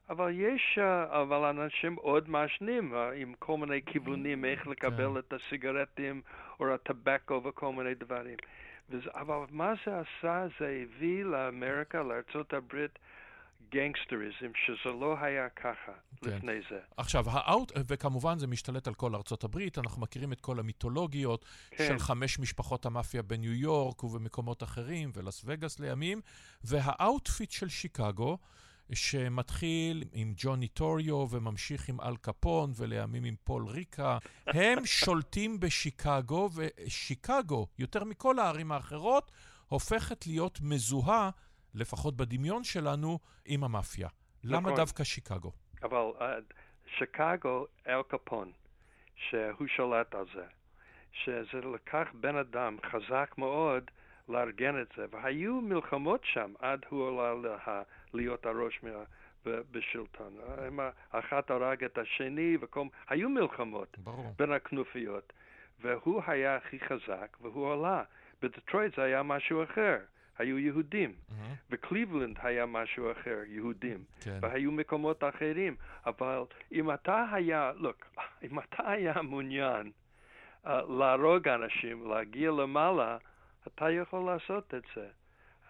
אבל 0.09 0.31
יש, 0.33 0.79
uh, 0.79 0.81
אבל 1.21 1.43
אנשים 1.45 1.95
עוד 1.95 2.29
מעשנים 2.29 2.93
uh, 2.93 2.97
עם 3.15 3.33
כל 3.39 3.57
מיני 3.57 3.81
כיוונים 3.85 4.45
איך 4.45 4.67
לקבל 4.67 5.19
את 5.19 5.33
הסיגרטים 5.33 6.21
או 6.59 6.73
הטבקו 6.73 7.41
וכל 7.43 7.73
מיני 7.73 7.95
דברים. 7.95 8.37
וזה, 8.89 9.09
אבל 9.13 9.37
מה 9.49 9.73
זה 9.85 9.91
עשה? 9.99 10.45
זה 10.59 10.83
הביא 10.83 11.23
לאמריקה, 11.23 12.03
לארצות 12.03 12.53
הברית, 12.53 12.99
גנגסטריזם, 13.69 14.51
שזה 14.65 14.93
לא 14.99 15.15
היה 15.21 15.49
ככה 15.49 15.91
כן. 16.21 16.29
לפני 16.29 16.59
זה. 16.69 16.79
עכשיו, 16.97 17.29
ה 17.29 17.38
out, 17.38 17.71
וכמובן 17.87 18.37
זה 18.39 18.47
משתלט 18.47 18.87
על 18.87 18.93
כל 18.93 19.15
ארצות 19.15 19.43
הברית, 19.43 19.77
אנחנו 19.77 20.01
מכירים 20.01 20.33
את 20.33 20.41
כל 20.41 20.59
המיתולוגיות 20.59 21.45
כן. 21.71 21.87
של 21.87 21.99
חמש 21.99 22.39
משפחות 22.39 22.85
המאפיה 22.85 23.21
בניו 23.21 23.53
יורק 23.53 24.03
ובמקומות 24.03 24.63
אחרים, 24.63 25.11
ולאס 25.13 25.41
וגאס 25.45 25.79
לימים, 25.79 26.21
והאוטפיט 26.63 27.51
של 27.51 27.69
שיקגו, 27.69 28.37
שמתחיל 28.93 30.03
עם 30.13 30.33
ג'וני 30.35 30.67
טוריו 30.67 31.27
וממשיך 31.31 31.89
עם 31.89 32.01
אל 32.01 32.17
קפון 32.17 32.71
ולימים 32.75 33.23
עם 33.23 33.35
פול 33.43 33.65
ריקה, 33.67 34.17
הם 34.47 34.85
שולטים 35.05 35.59
בשיקגו, 35.59 36.49
ושיקגו, 36.55 37.67
יותר 37.79 38.03
מכל 38.03 38.39
הערים 38.39 38.71
האחרות, 38.71 39.31
הופכת 39.67 40.27
להיות 40.27 40.59
מזוהה, 40.61 41.29
לפחות 41.73 42.17
בדמיון 42.17 42.63
שלנו, 42.63 43.19
עם 43.45 43.63
המאפיה. 43.63 44.09
למה 44.43 44.59
נכון. 44.59 44.75
דווקא 44.75 45.03
שיקגו? 45.03 45.51
אבל 45.83 46.11
uh, 46.19 46.23
שיקגו, 46.97 47.65
אל 47.87 48.01
קפון, 48.07 48.51
שהוא 49.15 49.67
שולט 49.67 50.15
על 50.15 50.25
זה, 50.35 50.45
שזה 51.23 51.61
לקח 51.73 52.07
בן 52.13 52.35
אדם 52.35 52.77
חזק 52.91 53.35
מאוד 53.37 53.91
לארגן 54.29 54.81
את 54.81 54.87
זה, 54.97 55.05
והיו 55.11 55.61
מלחמות 55.61 56.21
שם 56.23 56.53
עד 56.59 56.85
הוא 56.89 57.07
עלה 57.07 57.33
לה, 57.33 57.83
להיות 58.13 58.45
הראש 58.45 58.83
מה, 58.83 59.03
ב, 59.45 59.61
בשלטון. 59.71 60.37
הם, 60.57 60.79
אחת 61.09 61.51
הרג 61.51 61.83
את 61.83 61.97
השני, 61.97 62.57
וכל, 62.61 62.85
היו 63.09 63.29
מלחמות 63.29 63.97
ברור. 63.97 64.33
בין 64.37 64.51
הכנופיות, 64.51 65.33
והוא 65.81 66.21
היה 66.27 66.55
הכי 66.55 66.79
חזק, 66.79 67.37
והוא 67.41 67.73
עלה. 67.73 68.03
בדטרויט 68.41 68.95
זה 68.95 69.03
היה 69.03 69.23
משהו 69.23 69.63
אחר, 69.63 69.97
היו 70.37 70.59
יהודים. 70.59 71.13
בקליבלנד 71.69 72.37
היה 72.43 72.65
משהו 72.65 73.11
אחר, 73.11 73.37
יהודים. 73.47 74.03
כן. 74.21 74.37
והיו 74.41 74.71
מקומות 74.71 75.23
אחרים. 75.23 75.75
אבל 76.05 76.43
אם 76.71 76.91
אתה 76.91 77.25
היה, 77.31 77.71
לוק, 77.75 78.05
אם 78.43 78.59
אתה 78.59 78.89
היה 78.91 79.13
מעוניין 79.21 79.91
uh, 80.65 80.69
להרוג 80.69 81.47
אנשים, 81.47 82.09
להגיע 82.09 82.51
למעלה, 82.51 83.17
אתה 83.67 83.91
יכול 83.91 84.25
לעשות 84.25 84.73
את 84.73 84.83
זה. 84.95 85.07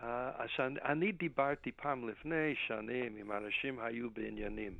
Uh, 0.02 0.06
אז 0.06 0.50
אני, 0.86 1.12
דיברתי 1.12 1.72
פעם 1.72 2.10
לפני 2.10 2.56
שנים 2.68 3.18
עם 3.18 3.32
אנשים 3.32 3.80
היו 3.80 4.10
בעניינים, 4.10 4.74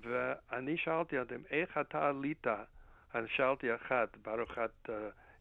ואני 0.00 0.76
שאלתי 0.76 1.18
אותם, 1.18 1.40
איך 1.50 1.78
אתה 1.78 2.08
עלית, 2.08 2.46
אני 3.14 3.28
שאלתי 3.28 3.74
אחת 3.74 4.16
בארוחת 4.16 4.70
uh, 4.86 4.90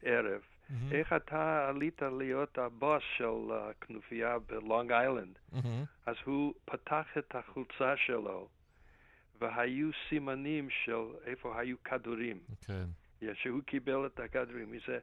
ערב, 0.04 0.42
מהמם. 0.70 0.92
איך 0.92 1.14
אתה 1.14 1.70
עלית 1.70 2.02
להיות 2.02 2.58
הבוס 2.58 3.04
של 3.18 3.52
הכנופיה 3.52 4.40
בלונג 4.40 4.92
איילנד? 4.92 5.40
מהמם. 5.52 5.84
אז 6.06 6.16
הוא 6.26 6.54
פתח 6.66 7.08
את 7.18 7.36
החולצה 7.36 7.98
שלו, 7.98 8.48
והיו 9.42 9.90
סימנים 10.10 10.70
של 10.70 11.06
איפה 11.26 11.60
היו 11.60 11.84
כדורים. 11.84 12.40
כן. 12.66 12.86
שהוא 13.34 13.62
קיבל 13.66 14.06
את 14.06 14.20
הכדורים. 14.20 14.72
מזה, 14.72 15.00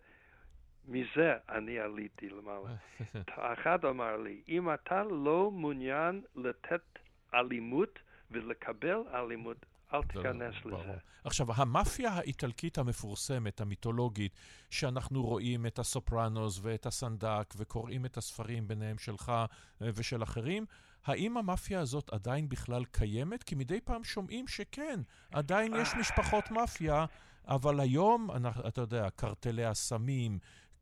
מזה 0.89 1.35
אני 1.49 1.79
עליתי 1.79 2.29
למעלה. 2.29 2.77
אחד 3.55 3.85
אמר 3.85 4.17
לי, 4.17 4.43
אם 4.49 4.75
אתה 4.75 5.03
לא 5.03 5.51
מעוניין 5.51 6.23
לתת 6.37 6.99
אלימות 7.35 7.99
ולקבל 8.31 9.03
אלימות, 9.15 9.67
אל 9.95 10.03
תיכנס 10.03 10.55
ברור. 10.65 10.83
לזה. 10.83 10.99
עכשיו, 11.25 11.47
המאפיה 11.53 12.11
האיטלקית 12.13 12.79
המפורסמת, 12.79 13.61
המיתולוגית, 13.61 14.33
שאנחנו 14.71 15.23
רואים 15.23 15.67
את 15.67 15.79
הסופרנוס 15.79 16.61
ואת 16.63 16.87
הסנדק 16.87 17.55
וקוראים 17.57 18.07
את 18.07 18.17
הספרים 18.17 18.69
ביניהם 18.69 18.99
שלך 18.99 19.29
אה, 19.29 19.47
ושל 19.95 20.23
אחרים, 20.23 20.67
האם 21.05 21.37
המאפיה 21.37 21.81
הזאת 21.81 22.11
עדיין 22.13 22.49
בכלל 22.49 22.85
קיימת? 22.85 23.43
כי 23.43 23.55
מדי 23.55 23.81
פעם 23.81 24.05
שומעים 24.05 24.49
שכן, 24.49 25.01
עדיין 25.33 25.75
יש 25.75 25.95
משפחות 26.01 26.51
מאפיה, 26.51 27.07
אבל 27.49 27.81
היום, 27.81 28.31
אתה 28.69 28.81
יודע, 28.81 29.11
קרטלי 29.11 29.65
הסמים, 29.65 30.39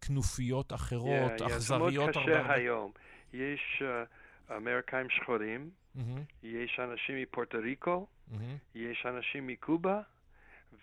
כנופיות 0.06 0.72
אחרות, 0.72 1.30
Yeah, 1.30 1.34
yeah, 1.34 1.38
זה 1.38 1.44
מאוד 1.44 1.52
אכזריות 1.52 2.10
קשה 2.10 2.40
הרבה... 2.40 2.54
היום. 2.54 2.92
יש 3.32 3.82
uh, 3.82 4.56
אמריקאים 4.56 5.10
שחורים, 5.10 5.70
מהמם, 5.94 6.22
יש 6.42 6.80
אנשים 6.80 7.22
מפורטו 7.22 7.58
ריקו, 7.58 8.06
מהמם, 8.30 8.56
יש 8.74 9.06
אנשים 9.06 9.46
מקובה, 9.46 10.00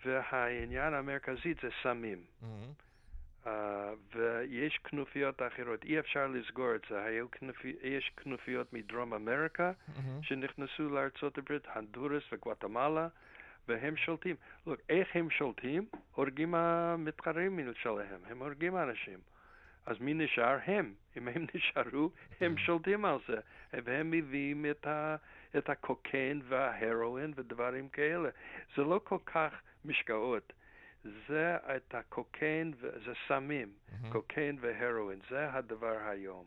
והעניין 0.04 0.94
המרכזי 0.94 1.54
זה 1.62 1.68
סמים. 1.82 2.24
מהמם. 2.42 2.72
Uh, 3.44 3.48
ויש 4.14 4.78
כנופיות 4.84 5.42
אחרות, 5.42 5.84
אי 5.84 5.98
אפשר 5.98 6.26
לסגור 6.26 6.74
את 6.74 6.80
זה. 6.90 7.02
היו 7.04 7.30
כנופי, 7.30 7.76
יש 7.82 8.12
כנופיות 8.16 8.72
מדרום 8.72 9.14
אמריקה 9.14 9.72
מהמם. 9.88 10.22
שנכנסו 10.22 10.88
לארצות 10.88 11.38
הברית, 11.38 11.66
הונדורס 11.74 12.22
וגואטמלה, 12.32 13.08
והם 13.68 13.96
שולטים. 13.96 14.36
לוק, 14.66 14.80
איך 14.88 15.08
הם 15.14 15.30
שולטים? 15.30 15.86
הורגים 16.14 16.54
המתחרים 16.54 17.58
שלהם, 17.82 18.20
הם 18.30 18.38
הורגים 18.42 18.76
אנשים. 18.76 19.18
אז 19.86 19.96
מי 20.00 20.14
נשאר? 20.14 20.58
הם. 20.64 20.94
אם 21.16 21.28
הם 21.28 21.46
נשארו, 21.54 22.10
הם 22.40 22.58
שולטים 22.58 23.04
על 23.04 23.18
זה. 23.28 23.36
והם 23.72 24.10
מביאים 24.10 24.66
את, 24.70 24.86
ה, 24.86 25.16
את 25.58 25.70
הקוקיין 25.70 26.40
וההרואין 26.48 27.32
ודברים 27.36 27.88
כאלה. 27.88 28.28
זה 28.76 28.82
לא 28.82 29.00
כל 29.04 29.18
כך 29.26 29.52
משקאות. 29.84 30.52
זה 31.28 31.56
את 31.76 31.94
הקוקיין, 31.94 32.72
ו- 32.80 32.90
זה 33.04 33.12
סמים, 33.28 33.68
קוקיין 34.12 34.58
והרואין, 34.60 35.18
זה 35.30 35.52
הדבר 35.52 35.96
היום. 36.08 36.44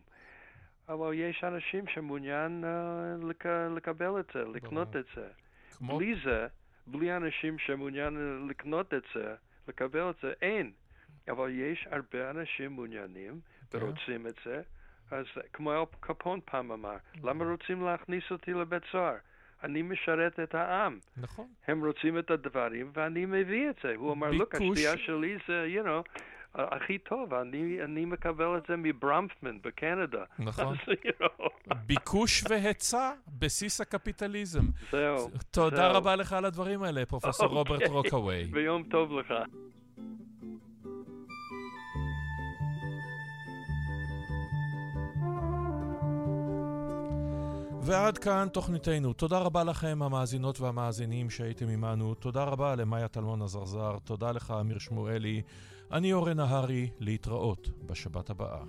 אבל 0.88 1.14
יש 1.14 1.44
אנשים 1.44 1.86
שמעוניין 1.86 2.64
uh, 2.64 3.24
לק- 3.26 3.46
לקבל 3.76 4.20
את 4.20 4.30
זה, 4.34 4.44
לקנות 4.44 4.96
את 4.96 5.04
זה. 5.16 5.28
כמו- 5.78 5.98
בלי 5.98 6.14
זה, 6.24 6.46
בלי 6.86 7.16
אנשים 7.16 7.58
שמעוניין 7.58 8.46
לקנות 8.50 8.94
את 8.94 9.02
זה, 9.14 9.34
לקבל 9.68 10.10
את 10.10 10.14
זה, 10.22 10.32
אין. 10.42 10.72
אבל 11.28 11.50
יש 11.50 11.88
הרבה 11.90 12.30
אנשים 12.30 12.72
מעוניינים 12.72 13.40
כן. 13.70 13.78
ורוצים 13.78 14.26
את 14.26 14.34
זה, 14.44 14.62
אז 15.10 15.26
כמו 15.52 15.72
אל 15.72 15.84
קפון 16.00 16.40
פעם 16.44 16.72
אמר, 16.72 16.96
למה 17.22 17.44
רוצים 17.44 17.82
להכניס 17.82 18.24
אותי 18.30 18.52
לבית 18.52 18.82
סוהר? 18.92 19.16
אני 19.62 19.82
משרת 19.82 20.40
את 20.40 20.54
העם. 20.54 20.98
נכון. 21.16 21.46
הם 21.66 21.84
רוצים 21.84 22.18
את 22.18 22.30
הדברים 22.30 22.90
ואני 22.94 23.26
מביא 23.26 23.70
את 23.70 23.76
זה. 23.82 23.94
הוא 23.96 24.12
אמר, 24.12 24.30
לוק, 24.30 24.54
השתייה 24.54 24.98
שלי 24.98 25.38
זה, 25.48 25.66
you 25.76 25.86
know, 25.86 26.20
הכי 26.54 26.98
טוב, 26.98 27.34
אני, 27.34 27.84
אני 27.84 28.04
מקבל 28.04 28.56
את 28.56 28.62
זה 28.68 28.74
מברמפמן 28.76 29.58
בקנדה. 29.62 30.24
נכון. 30.38 30.66
אז, 30.86 30.88
you 30.88 31.22
know, 31.22 31.74
ביקוש 31.86 32.44
והיצע, 32.48 33.12
בסיס 33.38 33.80
הקפיטליזם. 33.80 34.64
זהו. 34.92 35.30
תודה 35.50 35.76
זהו. 35.76 35.94
רבה 35.94 36.16
לך 36.16 36.32
על 36.32 36.44
הדברים 36.44 36.82
האלה, 36.82 37.06
פרופסור 37.06 37.46
רוברט 37.46 37.82
אוקיי. 37.82 37.88
רוקאווי. 37.94 38.44
ויום 38.52 38.82
טוב 38.82 39.12
לך. 39.12 39.34
ועד 47.86 48.18
כאן 48.18 48.48
תוכניתנו. 48.52 49.12
תודה 49.12 49.38
רבה 49.38 49.64
לכם, 49.64 49.98
המאזינות 50.02 50.60
והמאזינים 50.60 51.30
שהייתם 51.30 51.68
עמנו. 51.68 52.14
תודה 52.14 52.44
רבה 52.44 52.74
למאיה 52.74 53.08
טלמון 53.08 53.42
עזרזר. 53.42 53.98
תודה 54.04 54.32
לך, 54.32 54.54
אמיר 54.60 54.78
שמואלי. 54.78 55.42
אני 55.92 56.12
אורן 56.12 56.36
נהרי, 56.36 56.90
להתראות 56.98 57.70
בשבת 57.86 58.30
הבאה. 58.30 58.62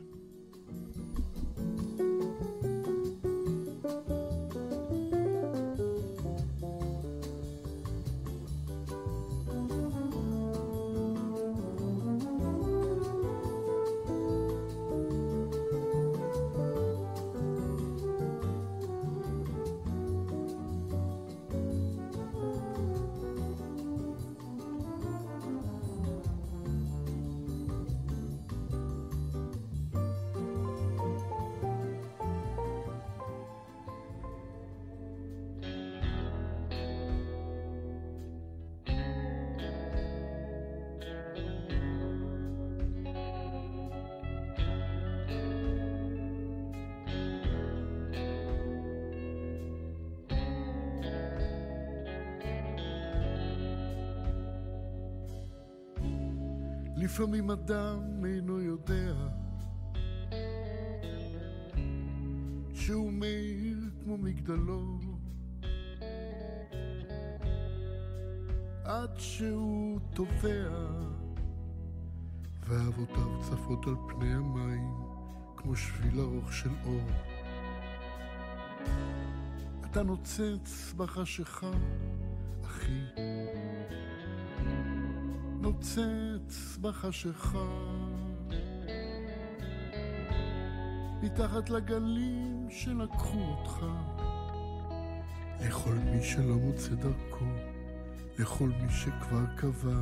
לפעמים 57.25 57.51
אדם 57.51 58.25
אינו 58.25 58.61
יודע 58.61 59.13
שהוא 62.73 63.13
מאיר 63.13 63.77
כמו 64.03 64.17
מגדלור, 64.17 64.99
עד 68.83 69.09
שהוא 69.17 69.99
טובע, 70.13 70.69
ואבותיו 72.67 73.41
צפות 73.41 73.87
על 73.87 73.95
פני 74.07 74.33
המים, 74.33 74.93
כמו 75.57 75.75
שביל 75.75 76.19
ארוך 76.19 76.53
של 76.53 76.71
אור. 76.85 77.09
אתה 79.85 80.03
נוצץ 80.03 80.93
בחשיכה, 80.97 81.71
אחי. 82.65 83.01
נוצץ 85.65 86.77
בחשיכה. 86.81 87.67
מתחת 91.23 91.69
לגלים 91.69 92.67
שלקחו 92.69 93.39
אותך. 93.39 93.85
לכל 95.61 95.93
מי 95.93 96.23
שלא 96.23 96.55
מוצא 96.55 96.89
דרכו, 96.89 97.45
לכל 98.39 98.69
מי 98.81 98.91
שכבר 98.91 99.45
קבע. 99.55 100.01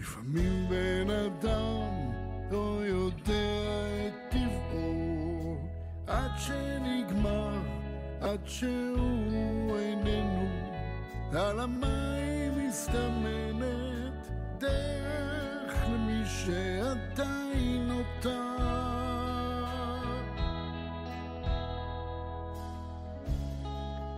לפעמים 0.00 0.68
בן 0.68 1.10
אדם 1.10 1.90
לא 2.50 2.80
יודע 2.84 3.86
את 4.06 4.14
טבעו, 4.30 5.68
עד 6.06 6.30
שנגמר, 6.38 7.58
עד 8.20 8.40
שהוא 8.46 9.76
איננו. 9.76 10.48
על 11.32 11.60
המים 11.60 12.68
מסתמנת 12.68 13.81
דרך 14.62 15.74
למי 15.88 16.22
שעדיין 16.26 17.88
נותר. 17.88 18.52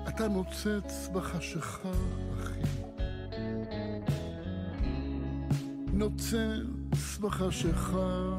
אתה 0.08 0.28
נוצץ 0.28 1.08
בחשיכה, 1.12 1.88
אחי. 2.34 2.60
נוצץ 5.92 7.18
בחשיכה. 7.20 8.36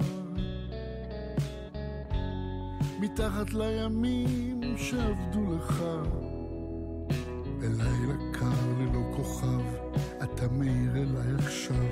מתחת 2.99 3.53
לימים 3.53 4.61
שעבדו 4.77 5.55
לך. 5.57 5.83
בלילה 7.59 8.15
קר 8.33 8.69
ללא 8.79 9.15
כוכב, 9.15 9.84
אתה 10.35 10.47
מאיר 10.47 10.91
אליי 10.95 11.35
עכשיו. 11.45 11.85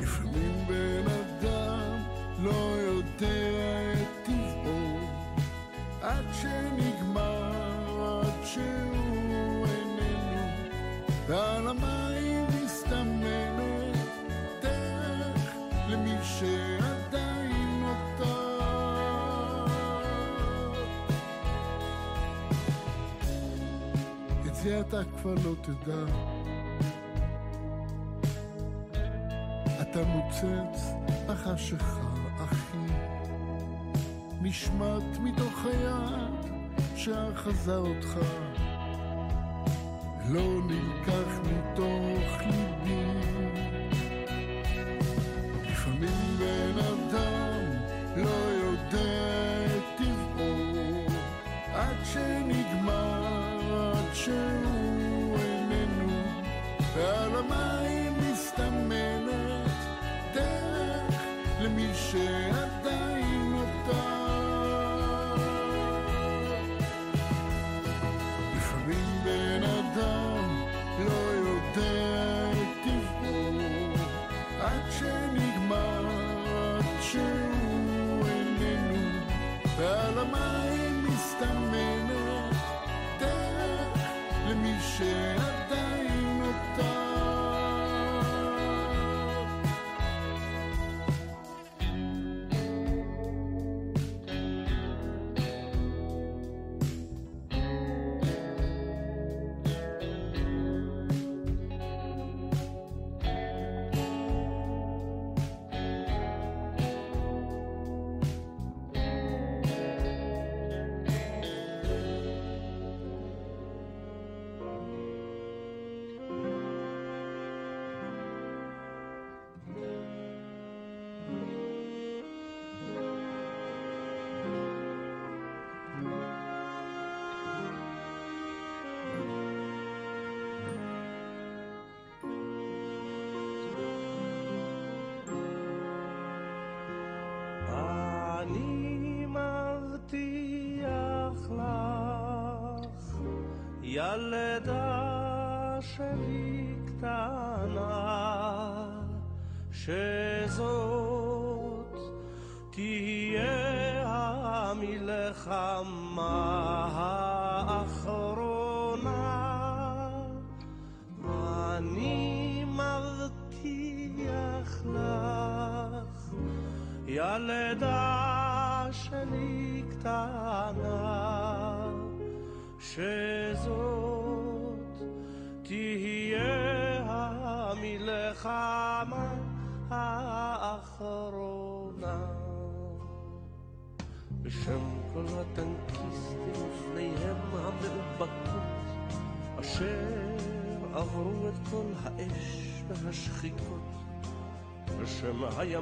לפעמים 0.00 0.66
בן 0.68 1.10
אדם 1.10 2.02
לא 2.42 2.76
יודע 2.80 3.92
את 3.92 4.26
טבעו, 4.26 4.98
עד 6.02 6.24
שנגמר, 6.32 8.22
עד 8.22 8.44
שהוא 8.44 9.66
איננו, 9.66 10.46
ועל 11.26 11.68
המים 11.68 12.46
מסתמנת 12.64 13.96
דרך 14.62 15.54
למי 15.88 16.16
שעדיין 16.22 16.98
אתה 24.80 25.00
כבר 25.04 25.34
לא 25.44 25.54
תדע. 25.62 26.37
אתה 29.98 30.06
מוצץ 30.06 30.92
בחשיכה, 31.26 32.14
אחי. 32.44 32.92
נשמט 34.42 35.18
מתוך 35.20 35.64
היד 35.64 36.52
שאחזה 36.96 37.76
אותך. 37.76 38.18
לא 40.28 40.60
נלקח 40.66 41.40
מתוך 41.42 42.40
ליבי. 42.40 43.04
לפעמים 45.66 46.36
בן 46.38 46.78
אדם 46.78 47.37
למי 62.14 62.47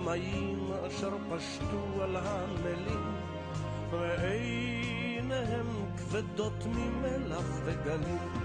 הימאים 0.09 0.71
אשר 0.87 1.11
פשטו 1.31 2.03
על 2.03 2.17
הנמלים, 2.17 3.15
ועיניהם 3.91 5.67
כבדות 5.97 6.67
ממלח 6.67 7.61
וגלים. 7.65 8.36